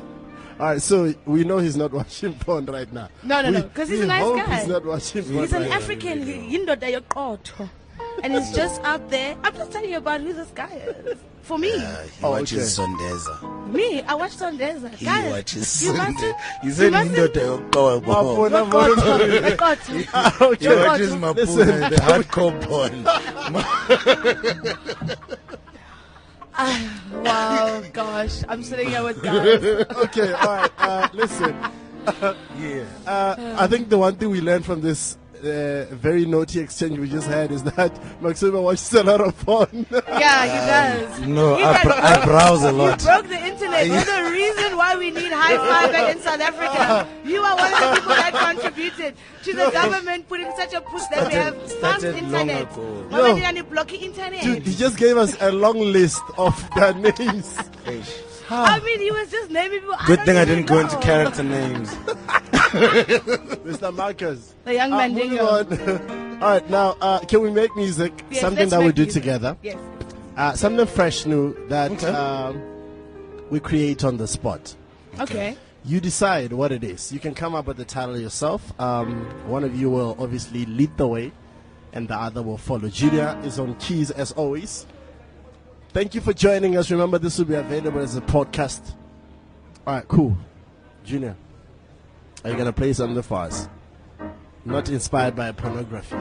All 0.60 0.66
right, 0.66 0.82
so 0.82 1.14
we 1.24 1.42
know 1.44 1.56
he's 1.58 1.76
not 1.76 1.90
watching 2.00 2.34
porn 2.34 2.66
right 2.66 2.92
now. 2.92 3.08
No, 3.22 3.40
no, 3.40 3.48
We- 3.48 3.54
no. 3.56 3.62
Because 3.62 3.88
he's 3.88 4.00
a 4.00 4.06
nice 4.06 4.22
guy. 4.46 4.58
He's 4.58 4.68
not 4.68 4.84
watching 4.84 5.22
porn 5.24 5.36
He's 5.38 5.52
an 5.54 5.62
right 5.62 5.70
now. 5.70 5.76
African. 5.76 6.22
He- 6.26 6.58
Yindoda 6.58 7.00
yoqotho. 7.00 7.68
And 8.22 8.34
he's 8.34 8.52
just 8.54 8.82
out 8.82 9.08
there. 9.10 9.36
I'm 9.42 9.54
just 9.54 9.72
telling 9.72 9.90
you 9.90 9.96
about 9.98 10.20
who 10.20 10.32
this 10.34 10.48
guy 10.54 10.70
is. 11.06 11.18
For 11.42 11.58
me. 11.58 11.72
Uh, 11.74 12.02
he 12.02 12.24
Oh, 12.24 12.30
watches 12.32 12.78
Sondeza. 12.78 13.72
Me, 13.72 14.02
I 14.02 14.14
watch 14.14 14.36
Sondeza. 14.36 14.90
He 14.94 15.04
Guys, 15.06 15.30
watches 15.32 15.82
you 15.82 15.92
Sondeza. 15.92 15.96
mustn't- 15.96 16.20
You 16.20 16.34
you 16.64 16.70
said 16.72 16.92
mustn't- 16.92 17.16
indoda 17.16 17.70
yoqobo. 17.70 18.00
Mapona, 18.02 18.70
Yoqotho, 18.70 18.94
mapona. 18.96 19.56
yoqotho. 19.56 19.92
He 20.60 20.68
watches 20.68 21.12
Yoqotho. 21.14 21.34
Mapuna, 21.34 21.90
the 21.90 21.96
hardcore 21.96 22.56
porn. 22.66 22.94
Wow, 27.20 27.82
gosh. 27.92 28.42
I'm 28.48 28.62
sitting 28.62 28.88
here 28.88 29.02
with 29.02 29.22
guys. 29.22 29.62
okay, 30.08 30.32
all 30.32 30.56
right. 30.56 30.70
Uh, 30.78 31.08
listen. 31.12 31.54
Yeah. 32.58 32.84
Uh, 33.06 33.56
I 33.58 33.66
think 33.66 33.88
the 33.90 33.98
one 33.98 34.16
thing 34.16 34.30
we 34.30 34.40
learned 34.40 34.64
from 34.64 34.80
this 34.80 35.16
uh, 35.40 35.94
very 35.94 36.26
naughty 36.26 36.60
exchange 36.60 36.98
we 36.98 37.08
just 37.08 37.26
had 37.28 37.50
is 37.50 37.62
that 37.64 37.92
Maxima 38.22 38.60
watches 38.60 38.92
a 38.94 39.02
lot 39.02 39.20
of 39.20 39.38
porn. 39.40 39.86
Yeah, 39.90 40.42
he 40.44 41.06
does. 41.06 41.20
No, 41.26 41.56
He 41.56 41.62
I, 41.64 41.82
br- 41.82 41.90
I 41.92 42.24
browse 42.24 42.62
a 42.62 42.72
lot. 42.72 43.00
You 43.02 43.06
broke 43.06 43.28
the 43.28 43.46
internet. 43.46 43.86
You're 43.86 44.04
the 44.04 44.30
reason 44.30 44.76
why 44.76 44.96
we 44.96 45.10
need 45.10 45.32
high 45.32 45.56
five 45.56 45.92
back 45.92 46.14
in 46.16 46.22
South 46.22 46.40
Africa. 46.40 47.08
You 47.24 47.40
are 47.40 47.56
one 47.56 47.72
of 47.72 47.80
the 47.80 47.94
people 48.00 48.14
that 48.14 48.32
contributed 48.54 49.14
to 49.44 49.52
the 49.54 49.70
government 49.70 50.28
putting 50.28 50.50
such 50.56 50.74
a 50.74 50.80
push 50.80 51.02
that 51.10 51.28
we 51.28 51.34
have 51.34 51.56
fast 51.80 52.00
started 52.00 52.22
long 52.28 52.48
internet. 52.48 52.72
ago. 52.72 53.06
Why 53.08 53.18
Yo. 53.18 53.34
did 53.34 54.02
internet? 54.02 54.42
Dude, 54.42 54.62
he 54.62 54.74
just 54.74 54.96
gave 54.98 55.16
us 55.16 55.36
a 55.40 55.52
long 55.52 55.78
list 55.78 56.22
of 56.36 56.68
their 56.74 56.94
names. 56.94 57.58
I 58.50 58.80
mean, 58.80 59.00
he 59.00 59.10
was 59.10 59.30
just 59.30 59.50
naming 59.50 59.80
people. 59.80 59.94
Good 60.06 60.16
don't 60.16 60.26
thing 60.26 60.36
I 60.36 60.44
didn't 60.44 60.66
go 60.66 60.78
into 60.80 60.96
character 60.98 61.42
names. 61.42 61.94
Mr. 62.70 63.94
Marcus. 63.94 64.54
The 64.64 64.74
young 64.74 64.92
Uh, 64.92 64.96
man 64.96 65.14
moving 65.14 65.30
dingo. 65.30 66.38
All 66.42 66.50
right, 66.52 66.70
now, 66.70 66.96
uh, 67.00 67.18
can 67.20 67.40
we 67.42 67.50
make 67.50 67.74
music? 67.76 68.12
Yes, 68.30 68.40
something 68.40 68.68
that 68.68 68.80
we 68.80 68.92
do 68.92 69.02
music. 69.02 69.22
together. 69.22 69.56
Yes. 69.62 69.78
Uh, 70.36 70.54
something 70.54 70.86
fresh, 70.86 71.26
new 71.26 71.54
that 71.68 71.90
Okay. 71.92 72.06
um, 72.06 72.62
we 73.50 73.60
create 73.60 74.04
on 74.04 74.16
the 74.16 74.26
spot. 74.26 74.74
Okay. 75.18 75.56
You 75.84 76.00
decide 76.00 76.52
what 76.52 76.72
it 76.72 76.84
is. 76.84 77.10
You 77.12 77.20
can 77.20 77.34
come 77.34 77.54
up 77.54 77.66
with 77.66 77.76
the 77.76 77.84
title 77.84 78.18
yourself. 78.18 78.78
Um, 78.80 79.24
one 79.48 79.64
of 79.64 79.74
you 79.78 79.90
will 79.90 80.16
obviously 80.18 80.64
lead 80.66 80.96
the 80.96 81.06
way, 81.08 81.32
and 81.92 82.06
the 82.08 82.14
other 82.16 82.42
will 82.42 82.58
follow. 82.58 82.88
Julia 82.88 83.38
is 83.44 83.58
on 83.58 83.74
keys 83.76 84.10
as 84.10 84.32
always. 84.32 84.86
Thank 85.92 86.14
you 86.14 86.20
for 86.20 86.32
joining 86.32 86.76
us. 86.76 86.88
Remember, 86.90 87.18
this 87.18 87.36
will 87.38 87.46
be 87.46 87.54
available 87.54 88.00
as 88.00 88.16
a 88.16 88.20
podcast. 88.20 88.92
All 89.84 89.94
right, 89.94 90.06
cool. 90.06 90.36
Junior, 91.04 91.36
are 92.44 92.50
you 92.50 92.56
gonna 92.56 92.72
play 92.72 92.92
something 92.92 93.20
for 93.22 93.38
us? 93.38 93.68
Not 94.64 94.88
inspired 94.88 95.34
by 95.34 95.50
pornography. 95.50 96.16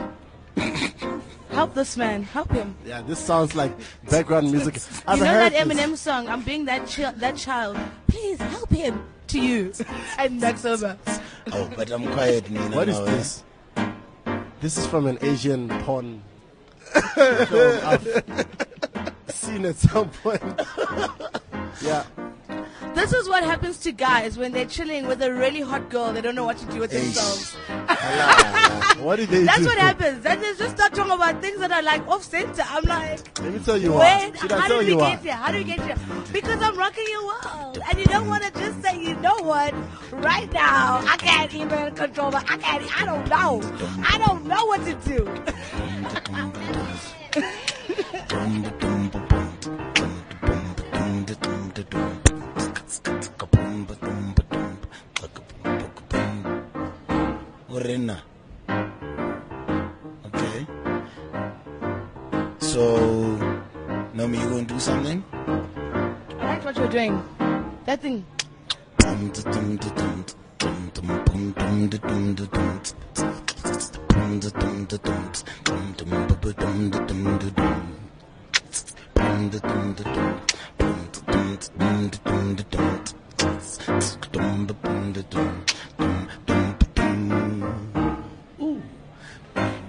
Help 1.51 1.75
this 1.75 1.95
man. 1.97 2.23
Help 2.23 2.51
him. 2.51 2.75
Yeah, 2.83 3.03
this 3.03 3.19
sounds 3.19 3.53
like 3.55 3.71
background 4.09 4.51
music. 4.51 4.79
I've 5.05 5.17
you 5.19 5.25
know 5.25 5.29
heard 5.29 5.53
that 5.53 5.67
this. 5.67 5.77
Eminem 5.77 5.95
song? 5.95 6.27
I'm 6.29 6.41
being 6.41 6.65
that 6.65 6.87
chi- 6.87 7.11
that 7.11 7.37
child. 7.37 7.77
Please 8.07 8.39
help 8.39 8.71
him. 8.71 9.03
To 9.27 9.39
you. 9.39 9.73
and 10.17 10.41
that's 10.41 10.65
over. 10.65 10.97
Oh, 11.51 11.69
but 11.75 11.91
I'm 11.91 12.07
quiet, 12.13 12.49
Nina. 12.49 12.75
What 12.75 12.89
is 12.89 12.99
this? 13.01 13.43
This 14.61 14.79
is 14.79 14.87
from 14.87 15.05
an 15.05 15.19
Asian 15.21 15.69
porn 15.83 16.23
at 19.57 19.76
some 19.76 20.09
point. 20.09 20.41
yeah. 21.81 22.05
This 22.93 23.13
is 23.13 23.27
what 23.30 23.43
happens 23.43 23.77
to 23.80 23.91
guys 23.91 24.38
when 24.38 24.51
they're 24.51 24.65
chilling 24.65 25.07
with 25.07 25.21
a 25.21 25.34
really 25.34 25.61
hot 25.61 25.89
girl. 25.89 26.11
They 26.13 26.21
don't 26.21 26.35
know 26.35 26.43
what 26.43 26.57
to 26.57 26.65
do 26.67 26.80
with 26.80 26.91
Eish. 26.91 27.15
themselves. 27.15 27.55
What 28.99 29.15
did 29.15 29.30
they 29.30 29.43
That's 29.45 29.59
do? 29.59 29.65
what 29.67 29.77
happens. 29.77 30.21
Then 30.23 30.41
they 30.41 30.53
just 30.55 30.76
start 30.76 30.93
talking 30.93 31.13
about 31.13 31.41
things 31.41 31.59
that 31.59 31.71
are 31.71 31.81
like 31.81 32.05
off 32.07 32.23
center. 32.23 32.63
I'm 32.67 32.84
like, 32.84 33.39
Let 33.39 33.53
me 33.53 33.59
tell 33.59 33.77
you 33.77 33.93
what. 33.93 34.38
Should 34.38 34.51
I 34.51 34.59
how 34.59 34.67
tell 34.67 34.80
did 34.80 34.88
we 34.88 34.91
you 34.91 34.97
get 34.99 35.09
what? 35.15 35.19
here? 35.19 35.34
How 35.34 35.51
did 35.53 35.65
we 35.65 35.73
get 35.73 35.81
here? 35.81 35.95
Because 36.34 36.61
I'm 36.61 36.77
rocking 36.77 37.05
your 37.07 37.26
world. 37.26 37.80
And 37.89 37.97
you 37.97 38.05
don't 38.05 38.27
want 38.27 38.43
to 38.43 38.51
just 38.59 38.81
say, 38.84 39.01
you 39.01 39.15
know 39.15 39.38
what? 39.38 39.73
Right 40.11 40.51
now, 40.51 40.99
I 41.07 41.15
can't 41.17 41.53
even 41.55 41.95
control 41.95 42.31
my, 42.31 42.39
I 42.49 42.57
can't, 42.57 43.01
I 43.01 43.05
don't 43.05 43.27
know. 43.30 43.61
I 44.05 44.17
don't 44.17 44.45
know 44.45 44.65
what 44.65 44.84
to 44.85 44.93
do. 45.07 45.26
Urena. 57.80 58.18
Okay. 60.27 60.68
So, 62.60 62.84
Naomi, 64.14 64.38
you 64.38 64.49
gonna 64.49 64.64
do 64.64 64.80
something? 64.80 65.23
I 65.31 66.43
liked 66.43 66.65
what 66.65 66.76
you're 66.76 66.89
doing. 66.89 67.23
That 67.85 68.01
thing. 68.01 68.26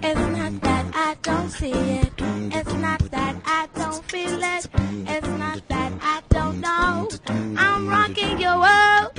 It's 0.03 0.19
not 0.37 0.61
that 0.61 0.85
I 0.93 1.15
don't 1.23 1.49
see 1.49 1.71
it. 1.71 2.11
It's 2.53 2.73
not 2.75 2.99
that 3.11 3.35
I 3.45 3.67
don't 3.73 4.03
feel 4.11 4.39
it. 4.43 4.67
It's 5.07 5.27
not 5.27 5.67
that 5.69 5.93
I 6.01 6.21
don't 6.29 6.59
know. 6.61 7.09
I'm 7.57 7.87
rocking 7.87 8.39
your 8.39 8.59
world. 8.59 9.11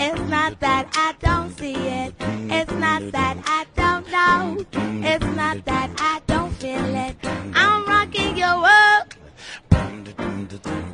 It's 0.00 0.20
not 0.30 0.58
that 0.60 0.88
I 0.94 1.14
don't 1.20 1.50
see 1.58 1.74
it. 1.74 2.14
It's 2.20 2.72
not 2.72 3.12
that 3.12 3.36
I 3.44 3.66
don't 3.76 4.10
know. 4.10 4.64
It's 5.04 5.26
not 5.36 5.64
that 5.66 5.90
I 5.98 6.22
don't 6.26 6.52
feel 6.52 6.94
it. 6.94 7.16
I'm 7.54 7.84
rocking 7.84 8.38
your 8.38 8.56
world. 8.56 9.16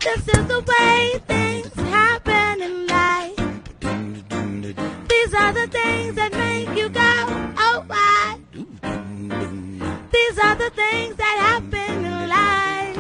This 0.01 0.29
is 0.29 0.47
the 0.49 0.65
way 0.67 1.21
things 1.29 1.73
happen 1.75 2.14
the 10.65 10.71
things 10.71 11.15
that 11.17 11.37
happen 11.51 12.05
in 12.07 12.29
life. 12.41 12.97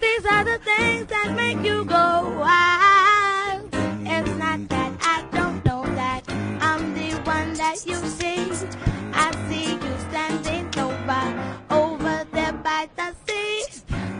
These 0.00 0.24
are 0.26 0.44
the 0.44 0.58
things 0.58 1.06
that 1.08 1.34
make 1.36 1.60
you 1.66 1.84
go 1.84 2.06
wild. 2.40 3.68
It's 4.06 4.34
not 4.38 4.66
that 4.70 4.92
I 5.02 5.22
don't 5.36 5.62
know 5.66 5.82
that 6.00 6.22
I'm 6.60 6.94
the 6.94 7.10
one 7.24 7.52
that 7.54 7.84
you 7.84 7.96
see. 8.18 8.40
I 9.12 9.26
see 9.48 9.72
you 9.74 9.94
standing 10.08 10.66
over, 10.78 11.24
over 11.70 12.26
there 12.32 12.54
by 12.54 12.88
the 12.96 13.14
sea. 13.26 13.64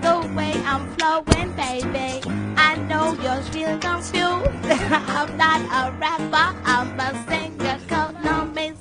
The 0.03 0.31
way 0.37 0.53
I'm 0.67 0.85
flowing, 0.97 1.53
baby. 1.57 2.21
I 2.57 2.77
know 2.89 3.15
you're 3.23 3.43
still 3.45 3.79
confused. 3.79 4.65
I'm 5.19 5.37
not 5.39 5.61
a 5.81 5.93
rapper, 5.97 6.49
I'm 6.67 7.01
a 7.01 7.11
singer 7.29 7.79
called 7.89 8.17
Nomi 8.17 8.74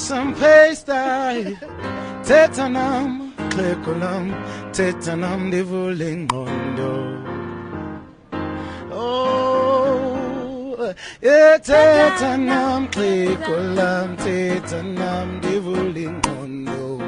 Yes, 0.00 0.10
I'm 0.10 0.34
pastry. 0.34 1.58
Tetanam, 2.24 3.32
klekolam, 3.50 4.32
tetanam, 4.72 5.50
divuling 5.50 6.26
mondo. 6.32 7.16
Oh, 8.92 10.94
yeah, 11.22 11.58
tetanam, 11.58 12.88
klekolam, 12.88 14.16
tetanam, 14.16 15.40
divuling 15.42 16.20
mondo. 16.26 16.98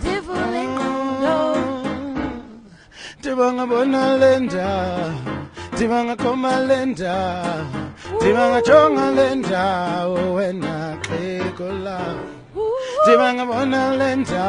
Divuling 0.00 0.76
Dibanga 3.22 3.66
bona 3.68 4.16
lenda, 4.16 5.14
dibanga 5.76 6.16
koma 6.16 6.64
lenda, 6.66 7.89
dibanga 8.18 8.60
chonga 8.62 9.06
lenda, 9.16 10.04
oh 10.06 10.34
wena 10.36 10.98
klekolam. 11.02 12.18
Dibanga 13.06 13.44
bona 13.46 13.82
lenda, 13.96 14.46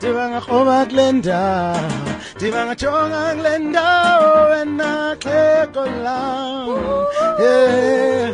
dibanga 0.00 0.40
koma 0.40 0.86
lenda, 0.90 1.42
dibanga 2.38 2.74
chonga 2.76 3.34
lenda, 3.44 3.86
oh 4.20 4.50
wena 4.52 5.16
klekolam. 5.22 6.66
Yeah. 7.40 8.30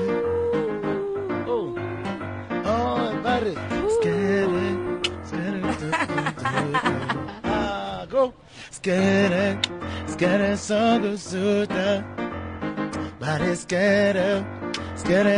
Oh, 1.46 1.66
oh, 2.64 3.20
buddy. 3.22 3.54
Ah, 7.44 8.06
go. 8.08 8.32
Scared, 8.70 9.68
scared, 10.06 10.58
so 10.58 10.98
good, 11.00 11.18
suda. 11.18 12.04
Body 12.06 12.08
scared, 12.08 12.16
scared, 12.16 12.27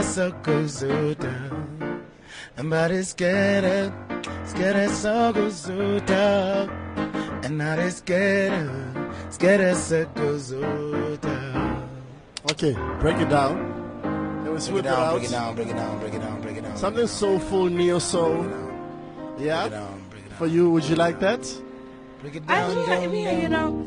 so 0.02 0.30
good, 0.42 0.70
suda. 0.70 1.34
And 2.56 2.70
body 2.70 3.02
scared, 3.02 3.92
scared, 4.44 4.90
so 4.90 5.32
good, 5.32 5.52
suda. 5.52 6.68
And 7.42 7.58
body 7.58 7.90
scared, 7.90 8.70
scared, 9.30 9.76
so 9.76 10.04
good, 10.14 10.40
suda. 10.40 11.88
Okay, 12.50 12.72
break 13.00 13.16
it 13.18 13.28
down. 13.28 13.56
Can 14.02 14.44
we 14.44 14.50
Let's 14.50 14.68
Break 14.68 14.76
it 14.76 14.86
it 14.86 14.90
down, 14.90 15.00
out. 15.00 15.14
break 15.14 15.24
it 15.24 15.30
down, 15.30 15.54
break 15.54 15.68
it 15.68 15.74
down, 15.74 16.00
break 16.00 16.14
it 16.14 16.18
down, 16.20 16.40
break 16.42 16.56
it 16.56 16.62
down. 16.64 16.76
Something 16.76 17.06
soulful, 17.06 17.66
neo 17.66 17.98
soul. 17.98 18.44
Yeah. 19.38 19.68
Down, 19.68 20.02
break 20.10 20.24
it 20.24 20.28
down. 20.28 20.38
For 20.38 20.46
you, 20.46 20.70
would 20.70 20.84
you 20.84 20.96
like 20.96 21.18
that? 21.20 21.42
Break 22.20 22.36
it 22.36 22.42
I 22.48 22.60
down, 22.60 22.76
yeah, 22.76 22.86
down, 22.86 23.14
yeah, 23.14 23.30
down. 23.30 23.42
you 23.42 23.48
know. 23.48 23.86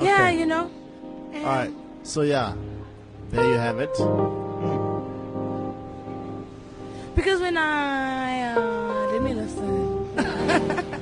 Yeah, 0.00 0.30
you 0.30 0.46
know. 0.46 0.70
All 1.34 1.42
right. 1.44 1.72
So 2.02 2.22
yeah, 2.22 2.54
there 3.30 3.44
you 3.44 3.58
have 3.58 3.80
it. 3.80 3.92
Because 7.14 7.40
when 7.40 7.56
I 7.56 8.52
uh, 8.52 9.06
let 9.12 9.22
me 9.22 9.34
listen. 9.34 10.10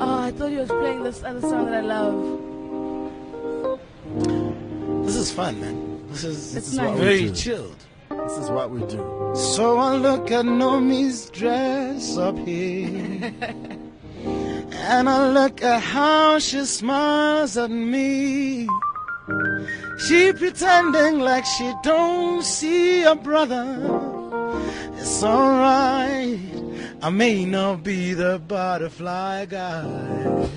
oh, 0.00 0.18
I 0.18 0.30
thought 0.32 0.50
you 0.50 0.58
was 0.58 0.68
playing 0.68 1.02
this 1.02 1.22
other 1.22 1.40
song 1.40 1.66
that 1.66 1.74
I 1.74 1.80
love. 1.80 2.38
This 5.06 5.16
is 5.16 5.30
fun, 5.32 5.60
man. 5.60 6.06
This 6.08 6.24
is, 6.24 6.36
It's 6.36 6.54
this 6.54 6.68
is 6.68 6.76
nice. 6.78 6.98
very 6.98 7.30
chilled. 7.32 7.76
This 8.10 8.38
is 8.38 8.50
what 8.50 8.70
we 8.70 8.80
do. 8.82 9.32
So 9.34 9.78
I 9.78 9.96
look 9.96 10.30
at 10.30 10.44
Nomi's 10.44 11.30
dress 11.30 12.16
up 12.16 12.38
here. 12.38 13.32
and 14.72 15.08
I 15.08 15.30
look 15.30 15.62
at 15.62 15.80
how 15.80 16.38
she 16.38 16.64
smiles 16.64 17.56
at 17.56 17.70
me. 17.70 18.66
She 20.06 20.32
pretending 20.32 21.20
like 21.20 21.44
she 21.44 21.72
don't 21.82 22.42
see 22.42 23.02
a 23.04 23.14
brother. 23.14 23.66
It's 24.96 25.22
alright. 25.22 26.38
I 27.02 27.10
may 27.10 27.44
not 27.44 27.82
be 27.82 28.14
the 28.14 28.38
butterfly 28.46 29.46
guy. 29.46 30.48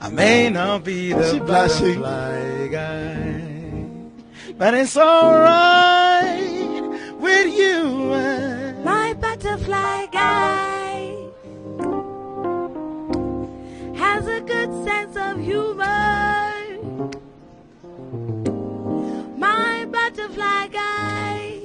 I 0.00 0.08
may 0.10 0.50
not 0.50 0.84
be 0.84 1.12
the 1.12 1.32
She 1.32 1.38
blushing. 1.40 2.00
butterfly 2.00 2.68
guy. 2.68 3.42
But 4.58 4.74
it's 4.74 4.96
alright 4.96 6.40
with 7.18 7.58
you. 7.58 8.12
and 8.14 8.84
My 8.84 9.14
butterfly 9.14 10.06
guy 10.12 10.85
has 14.16 14.26
a 14.28 14.40
good 14.40 14.72
sense 14.88 15.14
of 15.14 15.38
humor. 15.38 16.54
My 19.36 19.86
butterfly 19.96 20.62
guy 20.82 21.60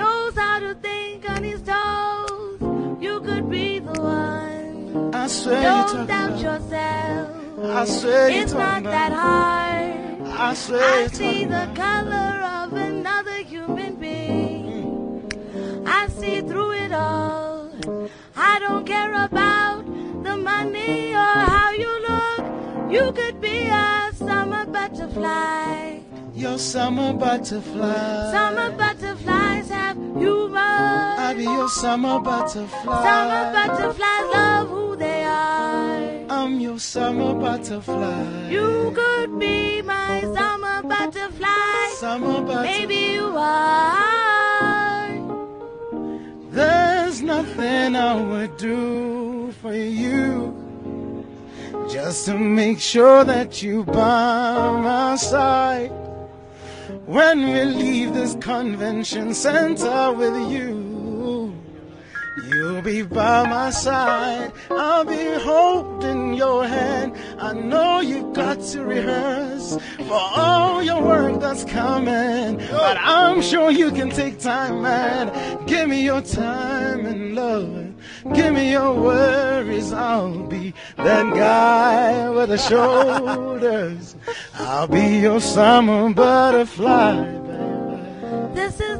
knows 0.00 0.34
how 0.34 0.58
to 0.58 0.74
think 0.74 1.30
on 1.30 1.42
his 1.42 1.62
toes. 1.62 2.58
You 3.00 3.20
could 3.20 3.48
be 3.48 3.78
the 3.78 3.98
one. 3.98 5.14
I 5.14 5.26
swear 5.28 5.62
Don't 5.62 6.06
doubt 6.06 6.38
yourself. 6.38 7.30
I 7.80 7.84
swear 7.86 8.28
It's 8.28 8.52
not 8.52 8.82
that 8.82 9.12
hard. 9.24 10.28
I 10.48 10.52
swear 10.52 11.04
I 11.04 11.06
see 11.06 11.46
the 11.46 11.66
color 11.74 12.32
of 12.60 12.74
another 12.74 13.38
human 13.54 13.94
being. 13.94 15.32
I 15.86 16.08
see 16.08 16.42
through 16.42 16.72
it 16.72 16.92
all. 16.92 17.33
I 18.54 18.60
don't 18.60 18.86
care 18.86 19.12
about 19.24 19.84
the 20.22 20.36
money 20.36 21.12
or 21.12 21.34
how 21.54 21.72
you 21.72 21.92
look. 22.08 22.42
You 22.88 23.10
could 23.10 23.40
be 23.40 23.66
a 23.66 24.12
summer 24.14 24.64
butterfly. 24.64 25.98
Your 26.34 26.58
summer 26.58 27.12
butterfly. 27.14 28.30
Summer 28.30 28.70
butterflies 28.70 29.68
have 29.70 29.96
humor. 29.96 30.60
I 30.60 31.34
be 31.36 31.42
your 31.42 31.68
summer 31.68 32.20
butterfly. 32.20 33.02
Summer 33.08 33.44
butterflies 33.56 34.26
love 34.32 34.68
who 34.68 34.94
they 34.94 35.24
are. 35.24 36.26
I'm 36.30 36.60
your 36.60 36.78
summer 36.78 37.34
butterfly. 37.34 38.50
You 38.50 38.92
could 38.94 39.36
be 39.40 39.82
my 39.82 40.20
summer 40.32 40.80
butterfly. 40.84 41.88
Summer 41.96 42.40
butterfly. 42.40 42.62
Maybe 42.62 43.00
you 43.18 43.34
are. 43.36 44.14
There's 46.52 46.93
nothing 47.24 47.96
I 47.96 48.20
would 48.20 48.56
do 48.56 49.52
for 49.62 49.74
you. 49.74 51.24
Just 51.90 52.26
to 52.26 52.38
make 52.38 52.80
sure 52.80 53.24
that 53.24 53.62
you 53.62 53.84
by 53.84 54.80
my 54.82 55.16
side. 55.16 55.92
When 57.06 57.44
we 57.44 57.64
leave 57.64 58.14
this 58.14 58.34
convention 58.40 59.34
center 59.34 60.12
with 60.12 60.36
you, 60.50 60.93
you'll 62.42 62.82
be 62.82 63.02
by 63.02 63.48
my 63.48 63.70
side. 63.70 64.52
I'll 64.70 65.04
be 65.04 65.32
holding 65.40 66.34
your 66.34 66.66
hand. 66.66 67.14
I 67.38 67.52
know 67.52 68.00
you've 68.00 68.32
got 68.34 68.60
to 68.60 68.84
rehearse 68.84 69.78
for 70.08 70.20
all 70.20 70.82
your 70.82 71.02
work 71.02 71.40
that's 71.40 71.64
coming, 71.64 72.56
but 72.56 72.96
I'm 72.98 73.42
sure 73.42 73.70
you 73.70 73.90
can 73.90 74.10
take 74.10 74.40
time, 74.40 74.82
man. 74.82 75.66
Give 75.66 75.88
me 75.88 76.04
your 76.04 76.20
time 76.22 77.06
and 77.06 77.34
love. 77.34 77.94
Give 78.32 78.54
me 78.54 78.70
your 78.70 78.94
worries. 78.94 79.92
I'll 79.92 80.46
be 80.46 80.72
that 80.96 81.34
guy 81.34 82.30
with 82.30 82.48
the 82.48 82.58
shoulders. 82.58 84.16
I'll 84.54 84.88
be 84.88 85.18
your 85.18 85.40
summer 85.40 86.12
butterfly. 86.12 87.22
baby. 87.22 88.54
This 88.54 88.80
is 88.80 88.93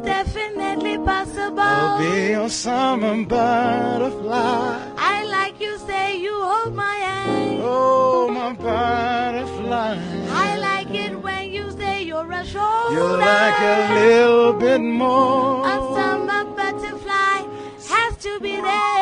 possible. 1.05 1.61
I'll 1.61 1.99
be 1.99 2.31
your 2.31 2.49
summer 2.49 3.25
butterfly. 3.25 4.95
I 4.97 5.25
like 5.25 5.61
you 5.61 5.79
say 5.79 6.17
you 6.19 6.33
hold 6.33 6.75
my 6.75 6.97
hand. 6.97 7.61
Oh, 7.63 8.29
my 8.31 8.53
butterfly. 8.53 9.99
I 10.31 10.59
like 10.59 10.91
it 10.91 11.23
when 11.23 11.51
you 11.53 11.71
say 11.73 12.03
you're 12.03 12.31
a 12.33 12.45
shoulder. 12.45 12.95
You 12.95 13.05
like 13.17 13.61
a 13.61 13.95
little 13.95 14.53
bit 14.55 14.81
more. 14.81 15.67
A 15.67 15.77
summer 15.99 16.45
butterfly 16.57 17.37
has 17.89 18.17
to 18.19 18.41
be 18.41 18.57
there. 18.57 18.95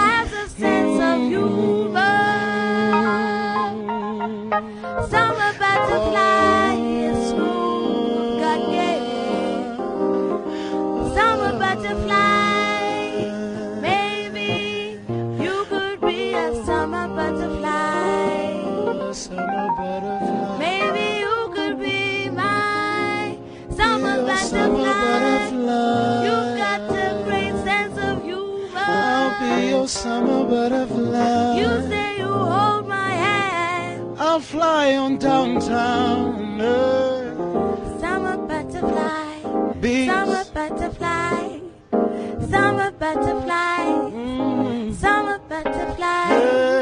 Has 0.00 0.32
a 0.32 0.48
sense 0.48 1.00
of 1.10 1.18
humor. 1.28 2.16
Summer 5.08 5.52
butterfly 5.58 6.55
summer 29.86 30.44
butterfly. 30.44 31.58
You 31.60 31.88
say 31.88 32.18
you 32.18 32.26
hold 32.26 32.88
my 32.88 33.10
hand. 33.10 34.16
I'll 34.18 34.40
fly 34.40 34.96
on 34.96 35.18
downtown. 35.18 36.58
Summer 38.00 38.36
butterfly. 38.36 39.74
Be 39.80 40.06
Summer 40.06 40.44
butterfly. 40.52 41.60
Summer 42.50 42.90
butterfly. 42.90 43.84
Mm. 44.10 44.94
Summer 44.94 45.38
butterfly. 45.48 46.26
Hey. 46.28 46.75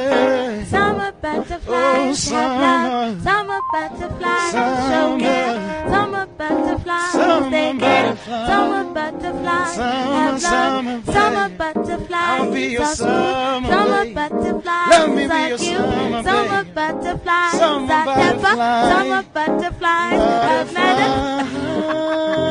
Summer 1.34 1.58
butterflies 1.58 2.32
Oh, 2.32 2.34
have 2.34 2.60
love. 2.60 3.22
summer. 3.22 3.22
Summer 3.24 3.60
butterflies 3.72 4.52
show 4.52 5.18
care. 5.18 5.88
Summer 5.90 6.26
butterflies 6.26 7.12
Summer 7.12 7.50
they 7.50 7.78
care. 7.78 8.04
butterfly. 8.04 8.46
Summer 8.46 8.84
butterflies 8.94 9.76
have 9.76 10.42
love. 10.42 11.04
Summer 11.14 11.48
babe. 11.48 11.58
butterflies 11.58 12.40
I'll 12.40 12.52
be 12.52 12.60
your 12.62 12.82
are 12.82 12.94
smooth. 12.94 13.08
summer, 13.08 13.68
Summer 13.68 14.04
butterflies 14.14 14.88
Let 14.90 15.08
me 15.10 15.26
be 15.26 15.32
are 15.32 15.48
your 15.48 15.58
cute. 15.58 15.76
summer, 15.78 16.22
Summer 16.22 16.64
babe. 16.64 16.74
butterflies 16.74 17.52
Summer 17.58 17.92
are 17.94 18.04
clever. 18.04 18.40
butterfly. 18.40 18.90
Summer 18.92 19.22
butterflies 19.34 20.20
have 20.48 20.72
manners. 20.74 21.54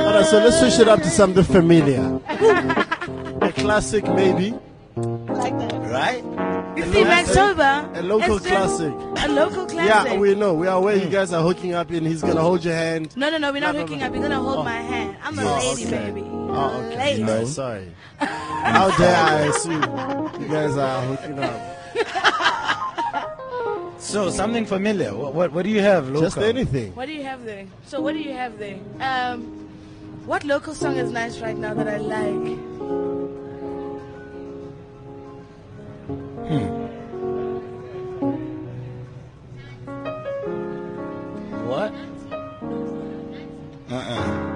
All 0.06 0.14
right, 0.14 0.26
so 0.26 0.40
let's 0.40 0.60
switch 0.60 0.80
it 0.80 0.88
up 0.90 1.00
to 1.02 1.10
something 1.10 1.44
familiar. 1.44 2.20
a 3.42 3.52
classic, 3.54 4.06
maybe. 4.08 4.54
Like 4.96 5.58
that. 5.60 5.74
Right? 5.90 6.24
You 6.76 6.84
see, 6.92 7.04
October. 7.06 7.90
A 7.94 8.02
local 8.02 8.38
it's 8.38 8.46
just 8.46 8.78
classic. 8.78 8.94
A 9.26 9.32
local 9.32 9.66
classic. 9.68 10.12
Yeah, 10.14 10.18
we 10.18 10.34
know. 10.36 10.54
We 10.56 10.68
are 10.68 10.82
where 10.82 10.96
you 10.96 11.08
guys 11.10 11.32
are 11.32 11.44
hooking 11.44 11.74
up 11.74 11.90
and 11.92 12.06
He's 12.08 12.22
gonna 12.22 12.42
hold 12.42 12.64
your 12.66 12.74
hand. 12.74 13.16
No, 13.16 13.30
no, 13.30 13.38
no, 13.38 13.52
we're 13.52 13.62
not 13.62 13.74
Blah, 13.74 13.74
blah, 13.74 13.82
hooking 13.82 13.98
blah. 14.00 14.08
up. 14.08 14.14
You're 14.14 14.24
gonna 14.24 14.40
hold 14.42 14.58
Oh. 14.60 14.64
my 14.64 14.74
hand. 14.74 15.16
I'm 15.24 15.38
a 15.38 15.44
lady, 15.60 15.86
okay. 15.86 16.12
baby. 16.12 16.24
Oh, 16.26 16.82
okay. 16.92 16.98
Lady. 17.24 17.26
Sorry, 17.26 17.46
sorry. 17.48 17.88
How 18.18 18.96
dare 18.98 19.16
I 19.16 19.40
assume 19.42 19.82
you 20.42 20.48
guys 20.48 20.78
are 20.78 21.02
hooking 21.06 21.40
up? 21.40 21.80
So 24.00 24.30
something 24.30 24.66
familiar. 24.66 25.16
What, 25.16 25.34
what 25.34 25.52
what 25.54 25.64
do 25.64 25.70
you 25.70 25.80
have, 25.80 26.08
local? 26.08 26.22
Just 26.24 26.38
anything. 26.38 26.94
What 26.94 27.06
do 27.06 27.14
you 27.14 27.24
have 27.24 27.46
there? 27.46 27.66
So 27.88 28.02
what 28.02 28.14
do 28.14 28.20
you 28.20 28.34
have 28.34 28.60
there? 28.60 28.78
Um, 29.00 29.42
what 30.26 30.44
local 30.44 30.76
song 30.76 30.98
is 30.98 31.10
nice 31.10 31.40
right 31.40 31.56
now 31.58 31.74
that 31.74 31.88
I 31.88 31.98
like? 31.98 32.60
Hmm. 36.48 36.68
What? 41.68 41.92
Uh-uh. 43.90 44.50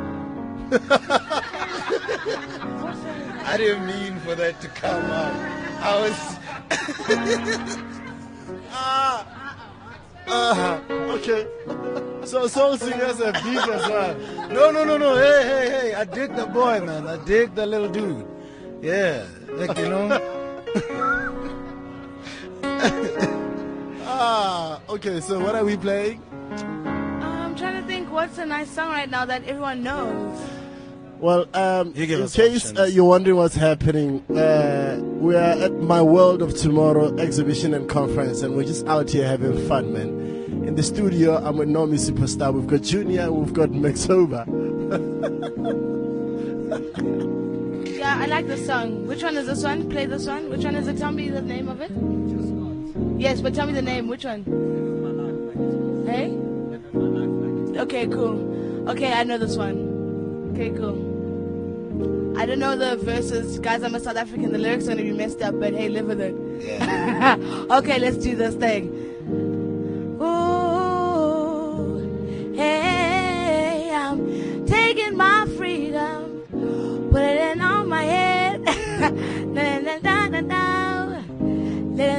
I 3.46 3.56
didn't 3.56 3.86
mean 3.86 4.20
for 4.20 4.36
that 4.36 4.60
to 4.60 4.68
come 4.68 5.06
out. 5.06 5.34
I 5.82 6.02
was... 6.02 6.38
ah! 8.72 9.26
Uh, 10.28 10.82
okay. 11.16 11.48
So 12.26 12.48
soul 12.48 12.76
singers 12.78 13.22
are 13.22 13.32
beef 13.32 13.66
as 13.66 13.88
well. 13.90 14.14
No, 14.50 14.72
no, 14.72 14.84
no, 14.84 14.98
no. 14.98 15.16
Hey, 15.16 15.44
hey, 15.48 15.70
hey. 15.70 15.94
I 15.94 16.04
dig 16.04 16.36
the 16.36 16.48
boy, 16.48 16.82
man. 16.82 17.08
I 17.08 17.16
dig 17.24 17.56
the 17.56 17.66
little 17.66 17.88
dude. 17.88 18.28
Yeah. 18.82 19.26
Like, 19.54 19.78
you 19.78 19.88
know. 19.88 20.20
Ah, 24.10 24.80
okay. 24.90 25.20
So 25.20 25.40
what 25.40 25.54
are 25.54 25.66
we 25.66 25.76
playing? 25.78 26.22
I'm 27.22 27.56
trying 27.56 27.80
to 27.80 27.88
think 27.88 28.12
what's 28.12 28.38
a 28.38 28.46
nice 28.46 28.70
song 28.70 28.90
right 28.90 29.10
now 29.10 29.26
that 29.26 29.44
everyone 29.44 29.84
knows. 29.84 30.40
Well, 31.20 31.46
um, 31.54 31.94
you 31.96 32.04
in 32.24 32.28
case 32.30 32.74
uh, 32.78 32.84
you're 32.84 33.06
wondering 33.06 33.38
what's 33.38 33.56
happening, 33.56 34.24
uh, 34.36 35.00
we 35.02 35.36
are 35.36 35.58
at 35.66 35.74
my 35.82 36.02
World 36.02 36.42
of 36.42 36.56
Tomorrow 36.56 37.18
exhibition 37.18 37.74
and 37.74 37.90
conference, 37.90 38.42
and 38.44 38.56
we're 38.56 38.66
just 38.66 38.86
out 38.88 39.10
here 39.10 39.28
having 39.28 39.68
fun, 39.68 39.94
man. 39.94 40.10
In 40.68 40.76
the 40.76 40.84
studio, 40.84 41.38
I'm 41.38 41.58
with 41.58 41.70
Nomi 41.70 41.98
Superstar. 42.00 42.54
We've 42.54 42.68
got 42.68 42.84
Junior, 42.84 43.32
we've 43.32 43.54
got 43.54 43.70
Maxoba. 43.70 44.46
Yeah, 47.98 48.20
I 48.20 48.26
like 48.28 48.48
this 48.48 48.66
song. 48.66 49.08
Which 49.08 49.24
one 49.24 49.36
is 49.38 49.48
this 49.48 49.64
one? 49.64 49.90
Play 49.90 50.06
this 50.06 50.28
one. 50.28 50.50
Which 50.50 50.64
one 50.64 50.76
is 50.76 50.88
it? 50.88 50.98
Tell 50.98 51.12
me 51.12 51.30
the 51.30 51.42
name 51.42 51.68
of 51.68 51.82
it. 51.82 51.90
Yes, 53.18 53.42
but 53.42 53.54
tell 53.56 53.68
me 53.68 53.74
the 53.74 53.82
name. 53.82 54.08
Which 54.08 54.26
one? 54.26 54.44
Hey? 56.08 56.38
Okay, 57.80 58.08
cool. 58.08 58.90
Okay, 58.90 59.14
I 59.14 59.24
know 59.24 59.38
this 59.38 59.58
one. 59.58 60.52
Okay, 60.54 60.70
cool. 60.72 62.38
I 62.38 62.46
don't 62.46 62.60
know 62.60 62.78
the 62.78 62.98
verses. 62.98 63.60
Guys, 63.60 63.82
I'm 63.84 63.96
a 63.96 64.00
South 64.00 64.18
African. 64.18 64.52
The 64.52 64.60
lyrics 64.60 64.86
are 64.86 64.94
going 64.94 64.98
to 64.98 65.04
be 65.04 65.12
messed 65.12 65.42
up, 65.42 65.60
but 65.60 65.74
hey, 65.74 65.90
live 65.90 66.06
with 66.06 66.22
it. 66.22 66.36
Yeah. 66.64 67.36
okay, 67.72 68.00
let's 68.00 68.18
do 68.18 68.36
this 68.36 68.56
thing. 68.56 68.92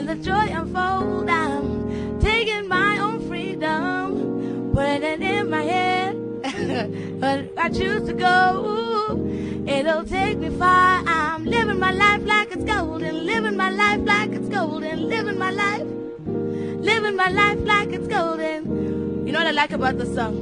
The 0.08 0.14
joy 0.14 0.48
unfold. 0.58 1.28
I'm 1.28 2.18
taking 2.18 2.66
my 2.66 2.98
own 2.98 3.28
freedom, 3.28 4.72
putting 4.72 5.02
it 5.02 5.20
in 5.20 5.50
my 5.50 5.62
head. 5.62 6.16
but 7.20 7.52
I 7.58 7.68
choose 7.68 8.08
to 8.08 8.14
go. 8.14 9.20
It'll 9.66 10.04
take 10.04 10.38
me 10.38 10.48
far. 10.48 11.04
I'm 11.06 11.44
living 11.44 11.78
my 11.78 11.90
life 11.90 12.22
like 12.24 12.52
it's 12.52 12.64
golden, 12.64 13.26
living 13.26 13.54
my 13.54 13.68
life 13.68 14.00
like 14.02 14.30
it's 14.30 14.48
golden, 14.48 15.10
living 15.10 15.38
my 15.38 15.50
life, 15.50 15.86
living 16.88 17.14
my 17.14 17.28
life 17.28 17.58
like 17.64 17.92
it's 17.92 18.08
golden. 18.08 19.26
You 19.26 19.32
know 19.32 19.40
what 19.40 19.48
I 19.48 19.56
like 19.62 19.72
about 19.72 19.98
the 19.98 20.06
song? 20.06 20.36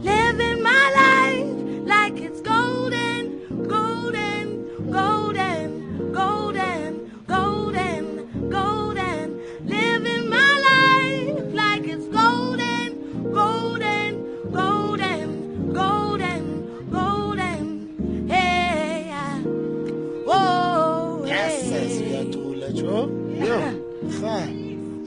Living 0.00 0.60
my 0.64 0.84
life 1.02 1.86
like 1.86 2.20
it's 2.20 2.40
golden, 2.40 3.05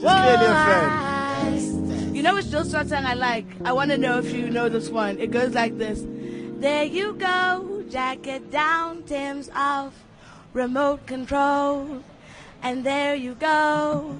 You 0.00 0.06
know 2.22 2.34
which 2.34 2.46
Scott 2.46 2.88
song 2.88 3.04
I 3.04 3.12
like? 3.12 3.44
I 3.66 3.72
want 3.72 3.90
to 3.90 3.98
know 3.98 4.18
if 4.18 4.32
you 4.32 4.48
know 4.48 4.70
this 4.70 4.88
one. 4.88 5.18
It 5.18 5.30
goes 5.30 5.52
like 5.52 5.76
this. 5.76 6.02
There 6.58 6.84
you 6.84 7.12
go, 7.12 7.84
jacket 7.90 8.50
down, 8.50 9.02
Tim's 9.02 9.50
off, 9.54 9.92
remote 10.54 11.06
control. 11.06 12.02
And 12.62 12.82
there 12.82 13.14
you 13.14 13.34
go, 13.34 14.16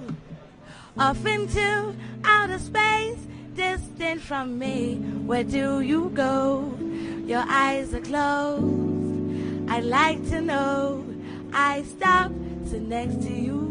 off 0.99 1.25
into 1.25 1.95
outer 2.25 2.59
space, 2.59 3.17
distant 3.55 4.21
from 4.21 4.59
me. 4.59 4.97
Where 5.25 5.45
do 5.45 5.81
you 5.81 6.11
go? 6.11 6.77
Your 7.25 7.45
eyes 7.49 7.95
are 7.95 8.01
closed. 8.01 9.71
I'd 9.71 9.85
like 9.85 10.29
to 10.29 10.43
know. 10.43 11.07
I 11.55 11.85
stop, 11.85 12.33
sit 12.67 12.83
next 12.83 13.23
to 13.23 13.33
you, 13.33 13.70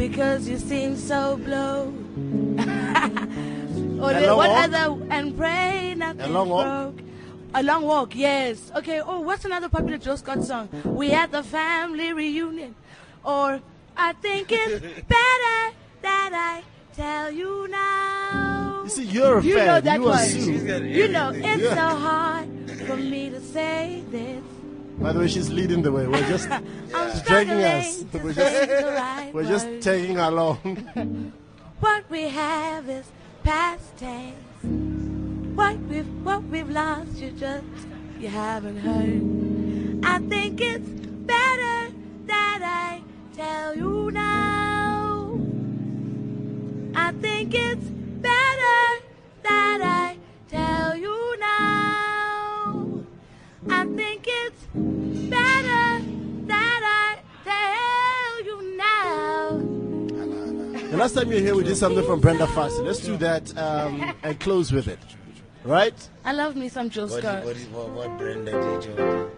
because 0.00 0.48
you 0.48 0.56
seem 0.56 0.96
so 0.96 1.36
blue. 1.36 1.92
or 4.00 4.10
A 4.12 4.20
the- 4.20 4.34
what 4.34 4.48
walk? 4.48 4.64
other 4.64 4.86
and 5.10 5.36
pray 5.36 5.94
nothing 5.94 6.32
long 6.32 6.48
walk? 6.48 6.64
broke. 6.64 6.98
A 7.52 7.62
long 7.62 7.82
walk, 7.84 8.16
yes. 8.16 8.72
Okay. 8.76 9.00
Oh, 9.02 9.20
what's 9.20 9.44
another 9.44 9.68
popular 9.68 9.98
Jill 9.98 10.16
Scott 10.16 10.42
song? 10.44 10.68
We 10.84 11.10
had 11.10 11.32
the 11.32 11.42
family 11.42 12.12
reunion, 12.14 12.74
or 13.24 13.60
I 13.96 14.12
think 14.14 14.46
it's 14.60 14.80
better 15.16 15.60
that 16.00 16.30
I 16.32 16.62
tell 16.96 17.30
you 17.30 17.68
now. 17.68 18.80
You 18.84 18.88
see, 18.90 19.04
you're 19.04 19.38
a 19.38 19.42
You 19.42 19.54
fan. 19.56 19.66
know 19.66 19.80
that 19.82 19.98
you 20.00 20.06
one. 20.06 20.88
You 20.98 21.08
know 21.08 21.32
it's 21.50 21.68
so 21.80 21.88
hard 22.08 22.48
for 22.86 22.96
me 22.96 23.28
to 23.30 23.40
say 23.40 24.02
this. 24.10 24.42
By 25.00 25.12
the 25.12 25.20
way, 25.20 25.28
she's 25.28 25.48
leading 25.48 25.80
the 25.82 25.90
way. 25.90 26.06
We're 26.06 26.28
just 26.28 26.48
I'm 26.94 27.20
dragging 27.24 27.64
us. 27.64 28.04
We're 28.12 28.34
just, 28.34 28.70
right 28.84 29.30
we're 29.32 29.48
just 29.48 29.66
taking 29.80 30.18
along. 30.18 31.32
What 31.80 32.04
we 32.10 32.28
have 32.28 32.90
is 32.90 33.06
past 33.42 33.96
tense. 33.96 34.36
What 35.56 35.78
we've 35.88 36.12
what 36.22 36.42
we've 36.44 36.68
lost, 36.68 37.16
you 37.16 37.30
just 37.30 37.64
you 38.18 38.28
haven't 38.28 38.76
heard. 38.76 40.04
I 40.04 40.18
think 40.28 40.60
it's 40.60 40.90
better 41.24 41.90
that 42.26 42.60
I 42.62 43.00
tell 43.34 43.74
you 43.74 44.10
now. 44.10 44.29
Last 61.00 61.14
time 61.14 61.30
you 61.30 61.36
were 61.36 61.40
here, 61.40 61.54
we 61.54 61.64
did 61.64 61.78
something 61.78 62.04
from 62.04 62.20
Brenda 62.20 62.46
Fassie. 62.48 62.84
Let's 62.84 63.00
do 63.00 63.16
that 63.16 63.56
um, 63.56 64.14
and 64.22 64.38
close 64.38 64.70
with 64.70 64.86
it. 64.86 64.98
Right? 65.64 65.94
I 66.26 66.32
love 66.32 66.56
me 66.56 66.68
some 66.68 66.90
Jill 66.90 67.08
What, 67.08 67.22
Scott. 67.22 67.42
what, 67.42 67.56
what, 67.56 67.88
what 67.90 68.18
Brenda 68.18 68.52
did 68.52 68.84
you 68.84 68.94
do? 68.94 69.30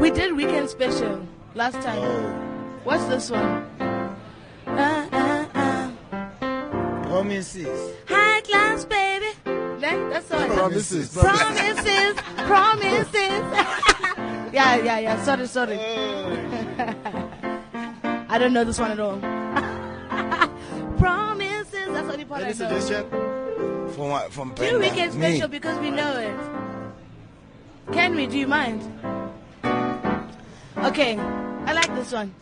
We 0.00 0.12
did 0.12 0.36
weekend 0.36 0.70
special 0.70 1.26
last 1.56 1.82
time. 1.82 1.98
Oh, 1.98 2.30
What's 2.84 3.04
this 3.06 3.28
one? 3.30 3.40
Uh, 3.40 4.14
uh, 5.12 5.46
uh. 5.54 5.90
promises. 7.08 7.96
High 8.06 8.40
class, 8.42 8.84
baby. 8.84 9.26
That, 9.44 10.10
that's 10.10 10.30
all. 10.30 10.46
Promises. 10.48 11.12
Promises, 11.12 12.14
promises. 12.36 13.14
yeah, 14.52 14.76
yeah, 14.76 14.98
yeah. 15.00 15.20
Sorry, 15.24 15.46
sorry. 15.48 15.78
I 18.28 18.38
don't 18.38 18.52
know 18.52 18.62
this 18.64 18.78
one 18.78 18.92
at 18.92 19.00
all. 19.00 19.31
Promises. 21.02 21.86
That's 21.94 22.06
the 22.06 22.12
only 22.12 22.24
part 22.24 22.42
Any 22.42 22.50
I 22.50 22.54
know. 22.54 22.80
suggestion? 22.80 23.10
From 23.94 24.08
what? 24.08 24.32
From 24.32 24.52
Brenda. 24.54 24.78
weekend 24.78 25.14
Me. 25.14 25.20
special 25.20 25.48
because 25.48 25.78
we 25.80 25.90
know 25.90 26.16
it. 26.18 26.36
Can 27.92 28.14
we? 28.14 28.26
Do 28.26 28.38
you 28.38 28.46
mind? 28.46 28.80
Okay, 30.78 31.16
I 31.66 31.72
like 31.72 31.94
this 31.94 32.12
one. 32.12 32.34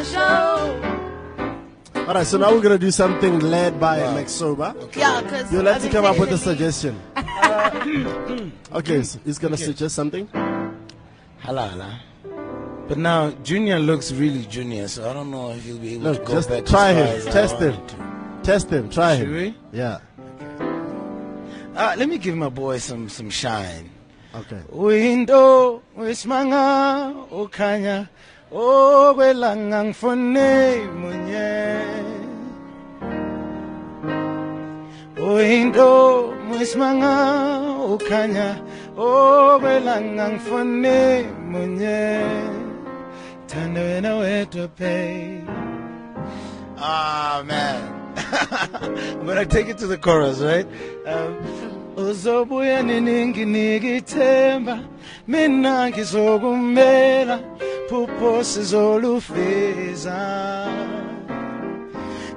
Weekend 0.00 0.06
special. 0.06 2.00
All 2.08 2.14
right, 2.14 2.26
so 2.26 2.38
now 2.38 2.52
we're 2.52 2.60
gonna 2.62 2.78
do 2.78 2.90
something 2.90 3.38
led 3.40 3.78
by 3.78 3.98
Maxoba. 4.00 4.74
Yeah, 4.96 5.20
because 5.22 5.52
You'll 5.52 5.66
have 5.66 5.82
to 5.82 5.90
come 5.90 6.04
up 6.04 6.18
with 6.18 6.32
a 6.32 6.38
suggestion. 6.38 6.98
okay, 8.72 9.02
so 9.02 9.18
he's 9.24 9.38
gonna 9.38 9.56
suggest 9.56 9.94
something. 9.94 10.26
Hala, 11.40 11.68
hala. 11.68 12.00
But 12.88 12.98
now 12.98 13.30
Junior 13.44 13.78
looks 13.78 14.10
really 14.12 14.44
junior, 14.46 14.88
so 14.88 15.08
I 15.08 15.12
don't 15.12 15.30
know 15.30 15.50
if 15.52 15.64
he'll 15.64 15.78
be 15.78 15.94
able 15.94 16.04
No, 16.04 16.14
to 16.14 16.24
go 16.24 16.32
just 16.34 16.48
back 16.48 16.64
try 16.66 16.90
as 16.92 16.96
far 16.96 17.04
him. 17.04 17.16
as 17.18 17.26
I 17.26 17.30
Test 17.30 17.56
him. 17.60 17.86
to. 17.86 18.42
Test 18.42 18.70
him. 18.70 18.90
Try 18.90 19.16
Should 19.18 19.28
him. 19.28 19.34
we? 19.34 19.54
Yeah. 19.72 19.98
Uh, 21.76 21.94
let 21.96 22.08
me 22.08 22.18
give 22.18 22.34
my 22.36 22.48
boy 22.48 22.78
some 22.78 23.08
some 23.08 23.30
shine. 23.30 23.90
Okay. 24.34 24.60
Window 24.70 25.82
wesimanga 25.96 27.14
ukhanya 27.30 28.08
okwelanga 28.52 29.84
ngifone 29.84 30.76
munye 31.00 31.50
Window 35.20 36.34
wesimanga 36.50 37.14
ukhanya 37.94 38.48
okwelanga 38.96 40.28
ngifone 40.28 41.24
munye 41.50 42.20
Thanda 43.46 43.80
wena 43.80 44.14
wedwa 44.14 44.68
pay 44.68 45.40
Ah 46.82 47.42
man. 47.46 48.00
I'm 48.16 49.26
gonna 49.26 49.44
take 49.44 49.68
it 49.68 49.76
to 49.78 49.86
the 49.86 49.98
chorus, 49.98 50.40
right? 50.40 50.66
Um, 51.06 51.69
uzobuya 52.00 52.82
nini 52.82 53.26
nginike 53.26 53.96
ithemba 53.96 54.78
mina 55.28 55.88
ngizokumela 55.90 57.36
phupho 57.88 58.44
sizolufeza 58.44 60.18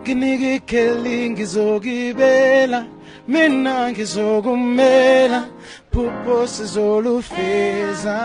nginike 0.01 0.55
ikheli 0.55 1.29
ngizokibela 1.29 2.85
mina 3.27 3.91
ngizokumela 3.91 5.47
phupho 5.91 6.47
sizolufeza 6.47 8.19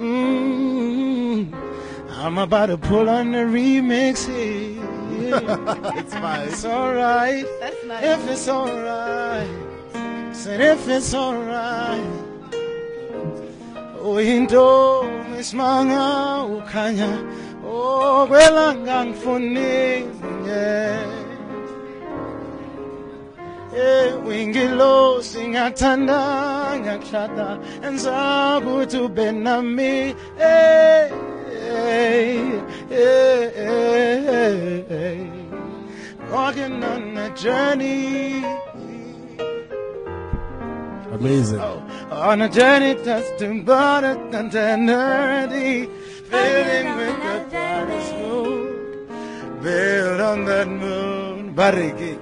mm, 0.00 1.52
I'm 2.18 2.38
about 2.38 2.66
to 2.66 2.78
pull 2.78 3.08
on 3.08 3.32
the 3.32 3.44
remix 3.46 4.26
here 4.26 4.95
it's 5.98 6.14
fine. 6.14 6.48
It's 6.48 6.64
alright. 6.64 7.44
That's 7.60 7.84
nice. 7.84 8.04
If 8.04 8.30
it's 8.30 8.48
alright. 8.48 9.48
Said 10.32 10.60
if 10.60 10.88
it's 10.88 11.14
alright. 11.14 12.22
Uyinto 14.02 15.04
isimanga 15.38 16.44
ukhanya 16.44 17.10
okwelanga 17.66 19.04
ngifune 19.04 20.06
yeah. 20.46 21.26
Eh 23.76 24.12
wingilo 24.26 25.22
singathanda 25.22 26.20
ngakushada 26.80 27.58
enza 27.86 28.16
ukuthi 28.58 28.98
ube 28.98 29.32
nami 29.32 30.14
eh 30.40 31.10
walking 36.30 36.84
on 36.84 37.16
a 37.16 37.36
journey. 37.36 38.44
Amazing. 41.12 41.60
Oh, 41.60 41.82
on 42.10 42.42
a 42.42 42.48
journey 42.48 42.94
that's 42.94 43.30
too 43.40 43.62
broader 43.62 44.14
than 44.30 44.46
eternity 44.48 45.86
filling 46.30 46.96
with 46.96 47.16
the 47.26 47.46
brightest 47.50 48.12
moon 48.14 49.08
built 49.62 50.20
on 50.20 50.44
that 50.44 50.68
moon. 50.68 51.54
Bariki. 51.54 52.18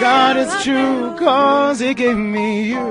God 0.00 0.36
is 0.36 0.62
true 0.62 1.16
cause 1.18 1.80
he 1.80 1.94
gave 1.94 2.16
me 2.16 2.68
you. 2.68 2.86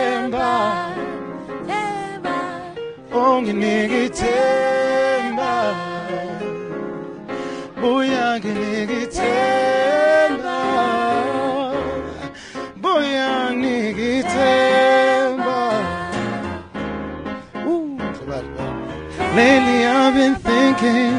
Lately 19.36 19.84
I've 19.84 20.14
been 20.14 20.36
thinking 20.36 21.14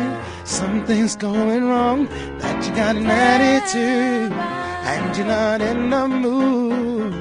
something's 0.44 1.16
going 1.16 1.64
wrong. 1.64 2.06
That 2.39 2.64
you 2.64 2.72
got 2.72 2.94
an 2.94 3.06
attitude 3.06 4.31
and 4.31 5.16
you're 5.16 5.26
not 5.26 5.60
in 5.60 5.90
the 5.90 6.06
mood. 6.06 7.12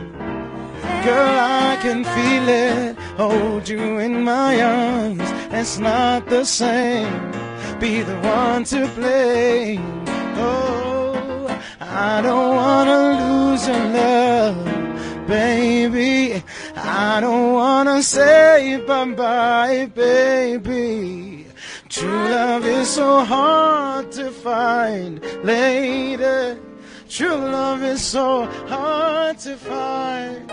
Girl, 1.04 1.36
I 1.40 1.80
can 1.82 2.04
feel 2.04 2.48
it. 2.48 3.03
Hold 3.18 3.70
you 3.70 4.00
in 4.00 4.24
my 4.24 4.60
arms. 4.60 5.22
It's 5.52 5.78
not 5.78 6.28
the 6.28 6.44
same. 6.44 7.32
Be 7.80 8.02
the 8.02 8.18
one 8.22 8.64
to 8.66 8.88
blame. 8.96 10.04
Oh, 10.36 11.62
I 11.80 12.22
don't 12.24 12.56
wanna 12.56 13.02
lose 13.22 13.68
your 13.68 13.86
love, 14.02 15.28
baby. 15.28 16.44
I 16.76 17.22
don't 17.22 17.54
wanna 17.54 18.02
say 18.02 18.82
bye 18.88 19.06
bye, 19.06 19.92
baby. 19.94 21.46
True 21.90 22.10
love 22.10 22.66
is 22.66 22.90
so 22.90 23.24
hard 23.24 24.12
to 24.14 24.32
find, 24.32 25.22
lady. 25.44 26.60
True 27.08 27.38
love 27.38 27.84
is 27.84 28.02
so 28.04 28.48
hard 28.68 29.38
to 29.40 29.56
find. 29.56 30.52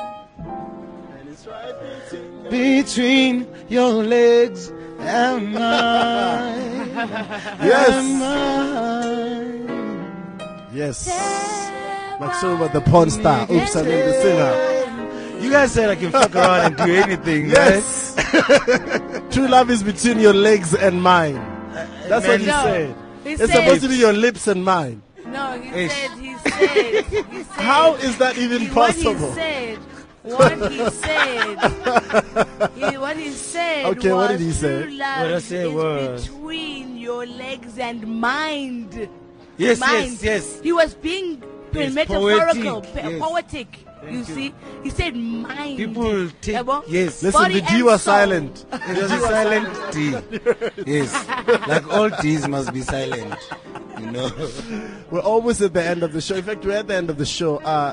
Between 2.50 3.46
your 3.68 3.92
legs 4.04 4.72
and 4.98 5.52
mine. 5.54 6.90
Yes. 7.62 7.88
And 7.94 8.18
mine. 9.70 10.40
Yes. 10.72 11.08
Maxoba, 12.20 12.72
the 12.72 12.80
porn 12.82 13.10
star. 13.10 13.42
Oops, 13.50 13.76
I 13.76 13.82
mean 13.82 13.90
the 13.98 14.12
singer. 14.22 15.42
You 15.44 15.50
guys 15.50 15.72
said 15.72 15.88
I 15.90 15.94
can 15.96 16.10
fuck 16.12 16.34
around 16.36 16.66
and 16.66 16.76
do 16.76 16.94
anything, 16.94 17.48
Yes. 17.48 18.14
True 19.30 19.48
love 19.48 19.70
is 19.70 19.82
between 19.82 20.20
your 20.20 20.34
legs 20.34 20.74
and 20.74 21.02
mine. 21.02 21.36
That's 22.08 22.26
what 22.26 22.40
he 22.40 22.46
No, 22.46 22.62
said. 22.64 22.94
he 23.24 23.30
It's 23.30 23.40
said- 23.40 23.50
supposed 23.50 23.82
to 23.82 23.88
be 23.88 23.96
your 23.96 24.12
lips 24.12 24.46
and 24.48 24.64
mine. 24.64 25.02
No, 25.26 25.58
he 25.60 25.84
Ish. 25.84 25.92
said, 25.92 26.10
he 26.18 26.34
said, 26.36 27.04
he 27.06 27.42
said. 27.44 27.44
How 27.52 27.94
is 27.94 28.18
that 28.18 28.36
even 28.36 28.62
he- 28.62 28.68
possible? 28.68 29.14
What 29.14 29.28
he 29.30 29.34
said, 29.34 29.78
what 30.22 30.70
he 30.70 30.90
said, 30.90 31.58
he, 32.74 32.98
what 32.98 33.16
he 33.16 33.30
said 33.30 33.86
Okay, 33.86 34.12
what 34.12 34.28
did 34.28 34.38
was 34.38 34.46
he 34.46 34.52
say? 34.52 34.90
love 34.90 35.20
What 35.22 35.34
I 35.34 35.38
say 35.38 35.68
is 35.68 35.74
was- 35.74 36.28
between 36.28 36.96
your 36.98 37.26
legs 37.26 37.78
and 37.78 38.06
mind. 38.06 39.08
Yes, 39.56 39.80
mind. 39.80 40.12
yes, 40.12 40.22
yes. 40.22 40.60
He 40.62 40.72
was 40.72 40.94
being 40.94 41.42
Yes, 41.72 41.92
metaphorical, 41.94 42.80
poetic, 42.82 42.94
yes. 43.04 43.22
poetic. 43.22 43.78
You 44.04 44.18
you. 44.18 44.24
see, 44.24 44.54
he 44.82 44.90
said 44.90 45.14
mind. 45.14 45.76
People 45.76 46.28
take 46.40 46.56
Yabo? 46.56 46.82
yes. 46.88 47.22
Listen, 47.22 47.40
Body 47.42 47.60
the 47.60 47.66
D 47.66 47.82
was 47.82 48.02
soul. 48.02 48.14
silent. 48.14 48.64
It 48.72 48.96
was 49.02 49.12
a 49.12 49.20
silent 49.20 49.92
D. 49.92 50.16
Yes. 50.90 51.12
Like 51.68 51.86
all 51.92 52.08
D's 52.08 52.48
must 52.48 52.72
be 52.72 52.80
silent. 52.80 53.34
You 54.00 54.10
know. 54.10 54.30
We're 55.10 55.20
almost 55.20 55.60
at 55.60 55.74
the 55.74 55.84
end 55.84 56.02
of 56.02 56.12
the 56.12 56.20
show. 56.22 56.34
In 56.36 56.42
fact, 56.44 56.64
we're 56.64 56.78
at 56.78 56.88
the 56.88 56.94
end 56.96 57.08
of 57.10 57.18
the 57.18 57.26
show. 57.26 57.58
Uh, 57.58 57.92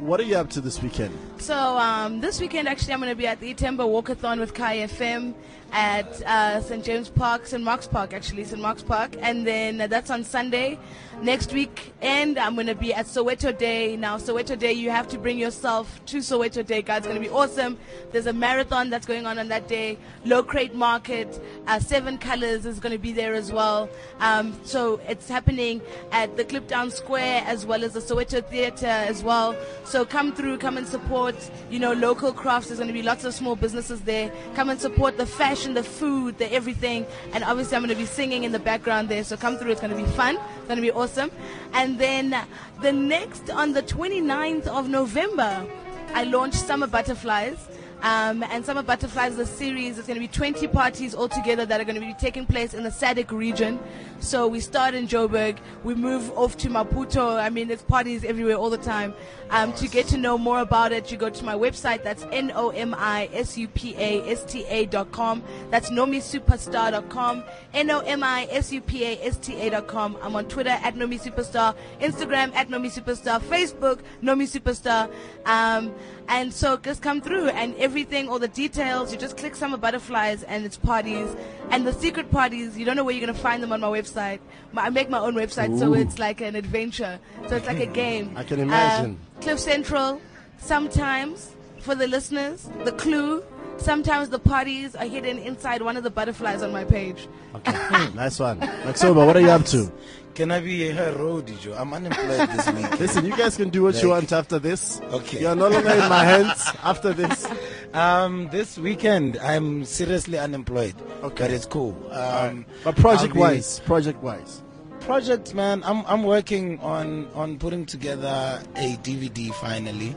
what 0.00 0.18
are 0.20 0.24
you 0.24 0.34
up 0.36 0.50
to 0.50 0.60
this 0.60 0.82
weekend? 0.82 1.16
So 1.38 1.54
um, 1.54 2.20
this 2.20 2.40
weekend, 2.40 2.66
actually, 2.66 2.94
I'm 2.94 3.00
going 3.00 3.10
to 3.12 3.16
be 3.16 3.26
at 3.26 3.40
the 3.40 3.54
Itemba 3.54 3.78
Walkathon 3.78 4.40
with 4.40 4.54
Kaya 4.54 4.88
FM 4.88 5.34
at 5.72 6.22
uh, 6.22 6.60
St 6.60 6.84
James 6.84 7.08
Park, 7.08 7.46
St 7.46 7.62
Mark's 7.62 7.86
Park, 7.86 8.12
actually, 8.12 8.44
St 8.44 8.60
Mark's 8.60 8.82
Park, 8.82 9.16
and 9.20 9.46
then 9.46 9.80
uh, 9.80 9.86
that's 9.86 10.10
on 10.10 10.24
Sunday. 10.24 10.78
Next 11.22 11.50
week, 11.54 11.94
and 12.02 12.38
I'm 12.38 12.54
going 12.56 12.66
to 12.66 12.74
be 12.74 12.92
at 12.92 13.06
Soweto 13.06 13.56
Day. 13.56 13.96
Now, 13.96 14.18
Soweto 14.18 14.58
Day, 14.58 14.74
you 14.74 14.90
have 14.90 15.08
to 15.08 15.18
bring 15.18 15.38
yourself 15.38 16.04
to 16.06 16.18
Soweto 16.18 16.64
Day. 16.64 16.80
It's 16.86 17.06
going 17.06 17.14
to 17.14 17.20
be 17.20 17.30
awesome. 17.30 17.78
There's 18.12 18.26
a 18.26 18.34
marathon 18.34 18.90
that's 18.90 19.06
going 19.06 19.24
on 19.24 19.38
on 19.38 19.48
that 19.48 19.66
day. 19.66 19.96
Low 20.26 20.42
crate 20.42 20.74
market, 20.74 21.42
uh, 21.66 21.80
Seven 21.80 22.18
Colors 22.18 22.66
is 22.66 22.80
going 22.80 22.92
to 22.92 22.98
be 22.98 23.12
there 23.12 23.32
as 23.32 23.50
well. 23.50 23.88
Um, 24.20 24.60
so 24.62 25.00
it's 25.08 25.26
happening 25.26 25.80
at 26.12 26.36
the 26.36 26.44
Kliptown 26.44 26.92
Square 26.92 27.44
as 27.46 27.64
well 27.64 27.82
as 27.82 27.94
the 27.94 28.00
Soweto 28.00 28.44
Theatre 28.44 28.86
as 28.86 29.22
well. 29.22 29.56
So 29.84 30.04
come 30.04 30.34
through, 30.34 30.58
come 30.58 30.76
and 30.76 30.86
support, 30.86 31.25
you 31.70 31.78
know, 31.78 31.92
local 31.92 32.32
crafts. 32.32 32.68
There's 32.68 32.78
going 32.78 32.88
to 32.88 32.94
be 32.94 33.02
lots 33.02 33.24
of 33.24 33.34
small 33.34 33.56
businesses 33.56 34.02
there. 34.02 34.30
Come 34.54 34.70
and 34.70 34.80
support 34.80 35.16
the 35.16 35.26
fashion, 35.26 35.74
the 35.74 35.82
food, 35.82 36.38
the 36.38 36.52
everything. 36.52 37.06
And 37.32 37.42
obviously 37.44 37.76
I'm 37.76 37.82
going 37.82 37.94
to 37.94 38.00
be 38.00 38.06
singing 38.06 38.44
in 38.44 38.52
the 38.52 38.58
background 38.58 39.08
there. 39.08 39.24
So 39.24 39.36
come 39.36 39.56
through. 39.56 39.72
It's 39.72 39.80
going 39.80 39.96
to 39.96 39.96
be 39.96 40.10
fun. 40.12 40.36
It's 40.36 40.66
going 40.66 40.76
to 40.76 40.82
be 40.82 40.92
awesome. 40.92 41.30
And 41.72 41.98
then 41.98 42.36
the 42.82 42.92
next, 42.92 43.50
on 43.50 43.72
the 43.72 43.82
29th 43.82 44.66
of 44.66 44.88
November, 44.88 45.66
I 46.14 46.24
launched 46.24 46.58
Summer 46.58 46.86
Butterflies. 46.86 47.58
Um, 48.02 48.42
and 48.44 48.64
Summer 48.64 48.82
Butterflies 48.82 49.38
a 49.38 49.46
series. 49.46 49.98
It's 49.98 50.06
going 50.06 50.20
to 50.20 50.26
be 50.26 50.32
20 50.32 50.66
parties 50.68 51.14
altogether 51.14 51.66
that 51.66 51.80
are 51.80 51.84
going 51.84 52.00
to 52.00 52.06
be 52.06 52.14
taking 52.14 52.46
place 52.46 52.74
in 52.74 52.84
the 52.84 52.90
SADC 52.90 53.30
region. 53.32 53.78
So 54.20 54.46
we 54.46 54.60
start 54.60 54.94
in 54.94 55.06
Joburg, 55.06 55.58
we 55.84 55.94
move 55.94 56.30
off 56.36 56.56
to 56.58 56.68
Maputo. 56.68 57.40
I 57.40 57.50
mean, 57.50 57.68
there's 57.68 57.82
parties 57.82 58.24
everywhere 58.24 58.56
all 58.56 58.70
the 58.70 58.78
time. 58.78 59.14
Um, 59.50 59.72
to 59.74 59.88
get 59.88 60.06
to 60.08 60.16
know 60.16 60.36
more 60.36 60.60
about 60.60 60.92
it, 60.92 61.12
you 61.12 61.18
go 61.18 61.30
to 61.30 61.44
my 61.44 61.54
website. 61.54 62.02
That's 62.02 62.24
N 62.32 62.50
O 62.54 62.70
M 62.70 62.94
I 62.98 63.28
S 63.32 63.56
U 63.56 63.68
P 63.68 63.94
A 63.96 64.28
S 64.30 64.44
T 64.44 64.64
A 64.68 64.86
dot 64.86 65.12
com. 65.12 65.42
That's 65.70 65.90
nomisuperstar 65.90 66.90
dot 66.90 67.08
com. 67.08 67.44
N 67.72 67.90
O 67.90 68.00
M 68.00 68.24
I 68.24 68.48
S 68.50 68.72
U 68.72 68.80
P 68.80 69.04
A 69.04 69.22
S 69.22 69.36
T 69.36 69.54
A 69.60 69.70
dot 69.70 69.86
com. 69.86 70.16
I'm 70.22 70.34
on 70.34 70.46
Twitter 70.46 70.70
at 70.70 70.94
Nomi 70.96 71.20
Superstar, 71.20 71.76
Instagram 72.00 72.52
at 72.54 72.68
Nomi 72.68 72.90
Superstar, 72.90 73.40
Facebook 73.40 74.00
Nomi 74.22 74.48
Superstar. 74.48 75.10
Um, 75.44 75.94
and 76.28 76.52
so 76.52 76.76
just 76.76 77.02
come 77.02 77.20
through 77.20 77.48
and 77.50 77.74
everything, 77.76 78.28
all 78.28 78.38
the 78.38 78.48
details, 78.48 79.12
you 79.12 79.18
just 79.18 79.36
click 79.36 79.54
Summer 79.54 79.76
Butterflies 79.76 80.42
and 80.42 80.64
it's 80.64 80.76
parties. 80.76 81.34
And 81.70 81.86
the 81.86 81.92
secret 81.92 82.30
parties, 82.30 82.76
you 82.76 82.84
don't 82.84 82.96
know 82.96 83.04
where 83.04 83.14
you're 83.14 83.24
going 83.24 83.34
to 83.34 83.40
find 83.40 83.62
them 83.62 83.72
on 83.72 83.80
my 83.80 83.88
website. 83.88 84.40
My, 84.72 84.86
I 84.86 84.90
make 84.90 85.08
my 85.08 85.18
own 85.18 85.34
website, 85.34 85.78
so 85.78 85.94
it's 85.94 86.18
like 86.18 86.40
an 86.40 86.56
adventure. 86.56 87.18
So 87.48 87.56
it's 87.56 87.66
like 87.66 87.80
a 87.80 87.86
game. 88.02 88.32
I 88.36 88.44
can 88.44 88.60
imagine. 88.60 89.18
Uh, 89.36 89.40
CliffCentral, 89.40 90.20
sometimes 90.58 91.52
for 91.80 91.94
the 91.94 92.06
listeners, 92.06 92.68
the 92.84 92.92
clue. 92.92 93.42
Sometimes 93.78 94.30
the 94.30 94.38
parties 94.38 94.96
are 94.96 95.04
hidden 95.04 95.38
inside 95.38 95.82
one 95.82 95.98
of 95.98 96.02
the 96.02 96.10
butterflies 96.10 96.62
on 96.62 96.72
my 96.72 96.84
page. 96.84 97.28
Okay, 97.56 97.72
nice 98.14 98.38
one. 98.38 98.58
Maxoba, 98.58 99.26
what 99.26 99.36
are 99.36 99.40
you 99.40 99.50
up 99.50 99.66
to? 99.66 99.92
Can 100.36 100.52
I 100.52 100.60
be 100.60 100.88
her 100.90 101.12
roadie, 101.14 101.58
Joe? 101.60 101.74
I'm 101.74 101.92
unemployed 101.94 102.48
this 102.50 102.66
week. 102.72 103.00
Listen, 103.00 103.24
you 103.24 103.36
guys 103.36 103.56
can 103.56 103.70
do 103.70 103.82
what 103.82 104.00
you 104.02 104.10
want 104.10 104.32
after 104.32 104.58
this. 104.58 105.00
Okay. 105.12 105.40
You're 105.40 105.56
no 105.56 105.68
longer 105.68 105.90
in 105.90 106.08
my 106.08 106.24
hands 106.24 106.62
after 106.82 107.12
this. 107.12 107.46
Um, 107.94 108.48
this 108.52 108.76
weekend 108.76 109.38
I'm 109.38 109.84
seriously 109.86 110.38
unemployed. 110.38 110.94
Okay. 111.22 111.44
But 111.44 111.50
it's 111.50 111.64
cool. 111.64 111.96
Um, 112.12 112.66
But 112.84 112.96
project 112.96 113.32
be, 113.32 113.40
wise, 113.40 113.80
project 113.80 114.22
wise. 114.22 114.62
project 115.00 115.54
man 115.54 115.82
i'm 115.84 116.04
i'm 116.06 116.22
working 116.24 116.78
on 116.80 117.28
on 117.32 117.58
putting 117.58 117.86
together 117.86 118.60
a 118.74 118.96
dvd 119.06 119.54
finally 119.54 120.10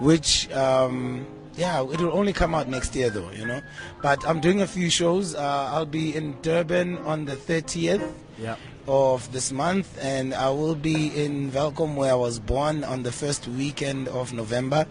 which 0.00 0.48
um 0.52 1.26
yeah 1.56 1.80
it 1.82 1.98
will 2.00 2.12
only 2.12 2.32
come 2.32 2.54
out 2.54 2.68
next 2.68 2.94
year 2.94 3.08
though 3.10 3.30
you 3.32 3.46
know 3.46 3.60
but 4.02 4.18
i'm 4.28 4.38
doing 4.38 4.60
a 4.60 4.66
few 4.66 4.90
shows 4.90 5.34
uh, 5.34 5.70
i'll 5.72 5.86
be 5.86 6.14
in 6.14 6.36
durban 6.42 6.98
on 6.98 7.24
the 7.24 7.34
30th 7.36 8.04
Yeah. 8.38 8.56
Of 8.88 9.32
this 9.32 9.52
month 9.52 9.98
and 10.00 10.32
i 10.32 10.48
will 10.48 10.74
be 10.74 11.08
in 11.08 11.52
Welkom 11.52 11.94
where 11.94 12.12
i 12.12 12.14
was 12.14 12.38
born 12.38 12.84
on 12.84 13.02
the 13.02 13.12
first 13.12 13.46
weekend 13.46 14.08
of 14.08 14.32
november. 14.32 14.86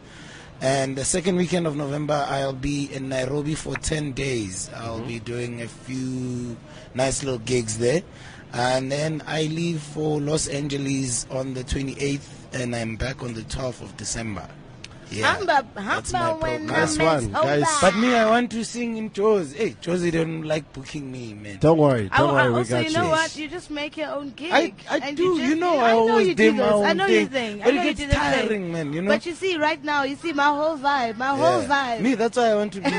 And 0.61 0.95
the 0.95 1.03
second 1.03 1.35
weekend 1.35 1.65
of 1.65 1.75
november 1.75 2.23
i'll 2.29 2.53
be 2.53 2.93
in 2.93 3.09
nairobi 3.09 3.55
for 3.55 3.73
10 3.73 4.11
days. 4.11 4.69
I'll 4.75 5.01
be 5.01 5.17
doing 5.17 5.63
a 5.63 5.67
few 5.67 6.55
nice 6.93 7.23
little 7.23 7.39
gigs 7.39 7.79
there. 7.79 8.03
And 8.53 8.91
then 8.91 9.23
I 9.25 9.43
leave 9.43 9.81
for 9.81 10.21
Los 10.21 10.47
Angeles 10.47 11.25
on 11.31 11.55
the 11.55 11.63
28th, 11.63 12.53
and 12.53 12.75
I'm 12.75 12.97
back 12.97 13.23
on 13.23 13.33
the 13.33 13.41
12th 13.41 13.81
of 13.81 13.97
December. 13.97 14.47
Yeah, 15.09 15.35
Hamba, 15.35 15.65
that's 15.73 16.11
my 16.11 16.19
hamba 16.19 16.45
when 16.45 16.67
the 16.67 16.73
Nice 16.73 16.97
one, 16.99 17.31
guys. 17.31 17.63
But 17.79 17.95
me, 17.95 18.13
I 18.13 18.29
want 18.29 18.51
to 18.51 18.65
sing 18.65 18.97
in 18.97 19.13
Joe's. 19.13 19.53
Hey, 19.53 19.71
Jozi 19.81 20.11
don't 20.11 20.43
like 20.43 20.73
booking 20.73 21.09
me, 21.09 21.33
man. 21.33 21.59
Don't 21.59 21.77
worry, 21.77 22.09
don't 22.09 22.29
I 22.29 22.43
worry, 22.43 22.51
we 22.51 22.57
also, 22.59 22.69
got 22.71 22.83
you 22.83 22.89
you. 22.91 22.97
know 22.97 23.09
what? 23.09 23.37
You 23.37 23.47
just 23.47 23.71
make 23.71 23.95
your 23.95 24.09
own 24.09 24.31
gig. 24.31 24.51
I, 24.51 24.73
I 24.89 25.11
do, 25.13 25.23
You, 25.23 25.35
you, 25.37 25.55
know, 25.55 25.79
I 25.79 25.91
I 25.91 25.93
know 25.93 25.97
always 26.11 26.27
you 26.27 26.35
do 26.35 26.51
do 26.51 26.57
my 26.57 26.63
this. 26.65 26.73
own 26.73 26.85
I 26.85 26.93
know 26.93 27.05
thing. 27.07 27.15
you 27.21 27.27
think. 27.27 27.63
But 27.63 27.67
I 27.67 27.71
know 27.71 27.81
it 27.81 27.85
you 27.85 27.89
gets 27.93 27.99
do 28.01 28.05
this 28.07 28.15
tiring, 28.15 28.47
thing. 28.49 28.71
man, 28.73 28.93
you 28.93 29.01
know. 29.01 29.11
But 29.11 29.25
you 29.25 29.33
see, 29.33 29.57
right 29.57 29.81
now, 29.83 30.03
you 30.03 30.15
see 30.17 30.33
my 30.33 30.47
whole 30.47 30.77
vibe, 30.77 31.15
my 31.17 31.27
whole 31.29 31.61
Yeah. 31.61 31.97
vibe. 31.97 32.01
Me, 32.01 32.15
that's 32.15 32.35
why 32.35 32.47
I 32.51 32.55
want 32.55 32.73
to 32.73 32.81
be. 32.81 32.89
You 32.89 32.93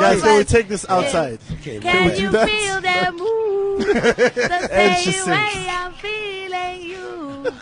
guys, 0.00 0.22
can 0.22 0.38
we 0.38 0.44
take 0.44 0.68
this 0.68 0.86
outside? 0.88 1.40
okay, 1.54 1.80
Can 1.80 2.10
we 2.12 2.18
you 2.20 2.30
that? 2.30 2.48
feel 2.48 2.80
that 2.80 3.12
move? 3.14 3.86
the 3.86 4.68
And 4.72 4.96
she 5.02 5.10
same 5.12 5.24
sings. 5.24 5.26
way 5.26 5.66
I'm 5.68 5.92
feeling 5.94 6.82
you. 6.82 7.52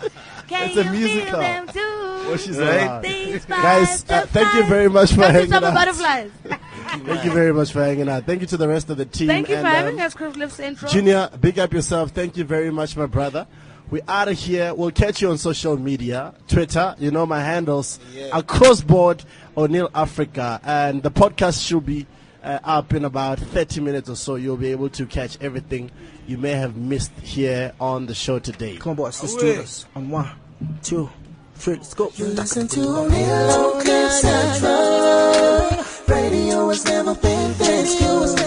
Can 0.49 0.69
It's 0.69 0.77
a 0.77 0.85
you 0.85 0.91
musical. 0.91 1.27
feel 1.31 1.39
them 1.41 1.67
too? 1.69 1.81
Oh, 2.29 2.37
she's 2.37 2.59
Right? 2.59 2.83
allowed. 2.83 3.03
Guys, 3.49 4.05
uh, 4.11 4.27
thank 4.27 4.55
you 4.55 4.65
very 4.65 4.89
much 4.89 5.11
for 5.13 5.23
Come 5.23 5.33
hanging 5.33 5.53
out. 5.53 5.75
Butterflies. 5.75 6.31
Thank 7.05 7.25
you 7.25 7.33
very 7.33 7.53
much 7.53 7.73
for 7.73 7.83
hanging 7.85 8.09
out. 8.09 8.25
Thank 8.25 8.41
you 8.41 8.47
to 8.47 8.57
the 8.57 8.69
rest 8.69 8.89
of 8.91 8.97
the 8.97 9.05
team. 9.05 9.27
Thank 9.27 9.49
you 9.49 9.57
for 9.57 9.63
having 9.67 10.01
um, 10.01 10.07
us, 10.07 10.15
CliffCentral. 10.15 10.89
Junior, 10.89 11.29
big 11.41 11.59
up 11.59 11.73
yourself. 11.73 12.11
Thank 12.13 12.37
you 12.37 12.45
very 12.45 12.71
much, 12.71 12.97
my 12.97 13.07
brother. 13.07 13.47
We're 13.91 14.03
out 14.09 14.29
of 14.29 14.39
here. 14.39 14.73
We'll 14.73 14.93
catch 14.93 15.21
you 15.21 15.31
on 15.31 15.37
social 15.39 15.77
media, 15.77 16.33
Twitter. 16.49 16.95
You 16.99 17.11
know 17.11 17.27
my 17.27 17.41
handles. 17.41 17.99
Yeah. 18.15 18.31
Across 18.33 18.83
board, 18.83 19.25
Oneal 19.57 19.91
Africa, 19.95 20.61
and 20.65 21.03
the 21.03 21.11
podcast 21.11 21.67
should 21.67 21.85
be 21.87 22.07
uh, 22.47 22.61
up 22.65 22.95
in 22.95 23.05
about 23.05 23.39
30 23.39 23.81
minutes 23.81 24.09
or 24.09 24.17
so. 24.17 24.37
You'll 24.37 24.57
be 24.57 24.71
able 24.71 24.89
to 24.91 25.07
catch 25.07 25.37
everything 25.41 25.91
you 26.27 26.39
may 26.39 26.53
have 26.53 26.77
missed 26.77 27.13
here 27.21 27.73
on 27.81 28.07
the 28.07 28.15
show 28.15 28.39
today. 28.39 28.77
Come 28.77 28.91
on, 28.91 28.97
boys, 28.97 29.23
let's 29.23 29.35
do 29.35 29.55
this. 29.55 29.87
On 29.95 30.09
one, 30.09 30.31
two, 30.83 31.11
Let's 31.67 31.95
go. 31.95 32.13
Listen 32.19 32.69
to 32.69 32.81
Oneal 32.81 33.83
Cliff 33.83 34.13
Central. 34.13 35.85
Radio 36.07 36.69
has 36.69 36.85
never 36.85 37.15
been 37.15 37.59
this 37.59 37.99
good. 37.99 38.39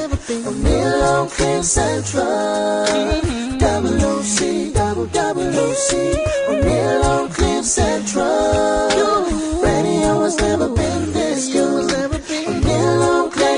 Oneal 0.46 1.30
Cliff 1.32 1.66
Central. 1.66 3.58
Double 3.58 3.96
OC, 4.06 4.74
double 4.74 5.08
double 5.08 5.42
OC. 5.42 5.92
Oneal 6.48 7.34
Cliff 7.34 7.66
Central. 7.66 8.24
Radio 9.62 10.22
has 10.22 10.38
never 10.38 10.70
been 10.70 10.99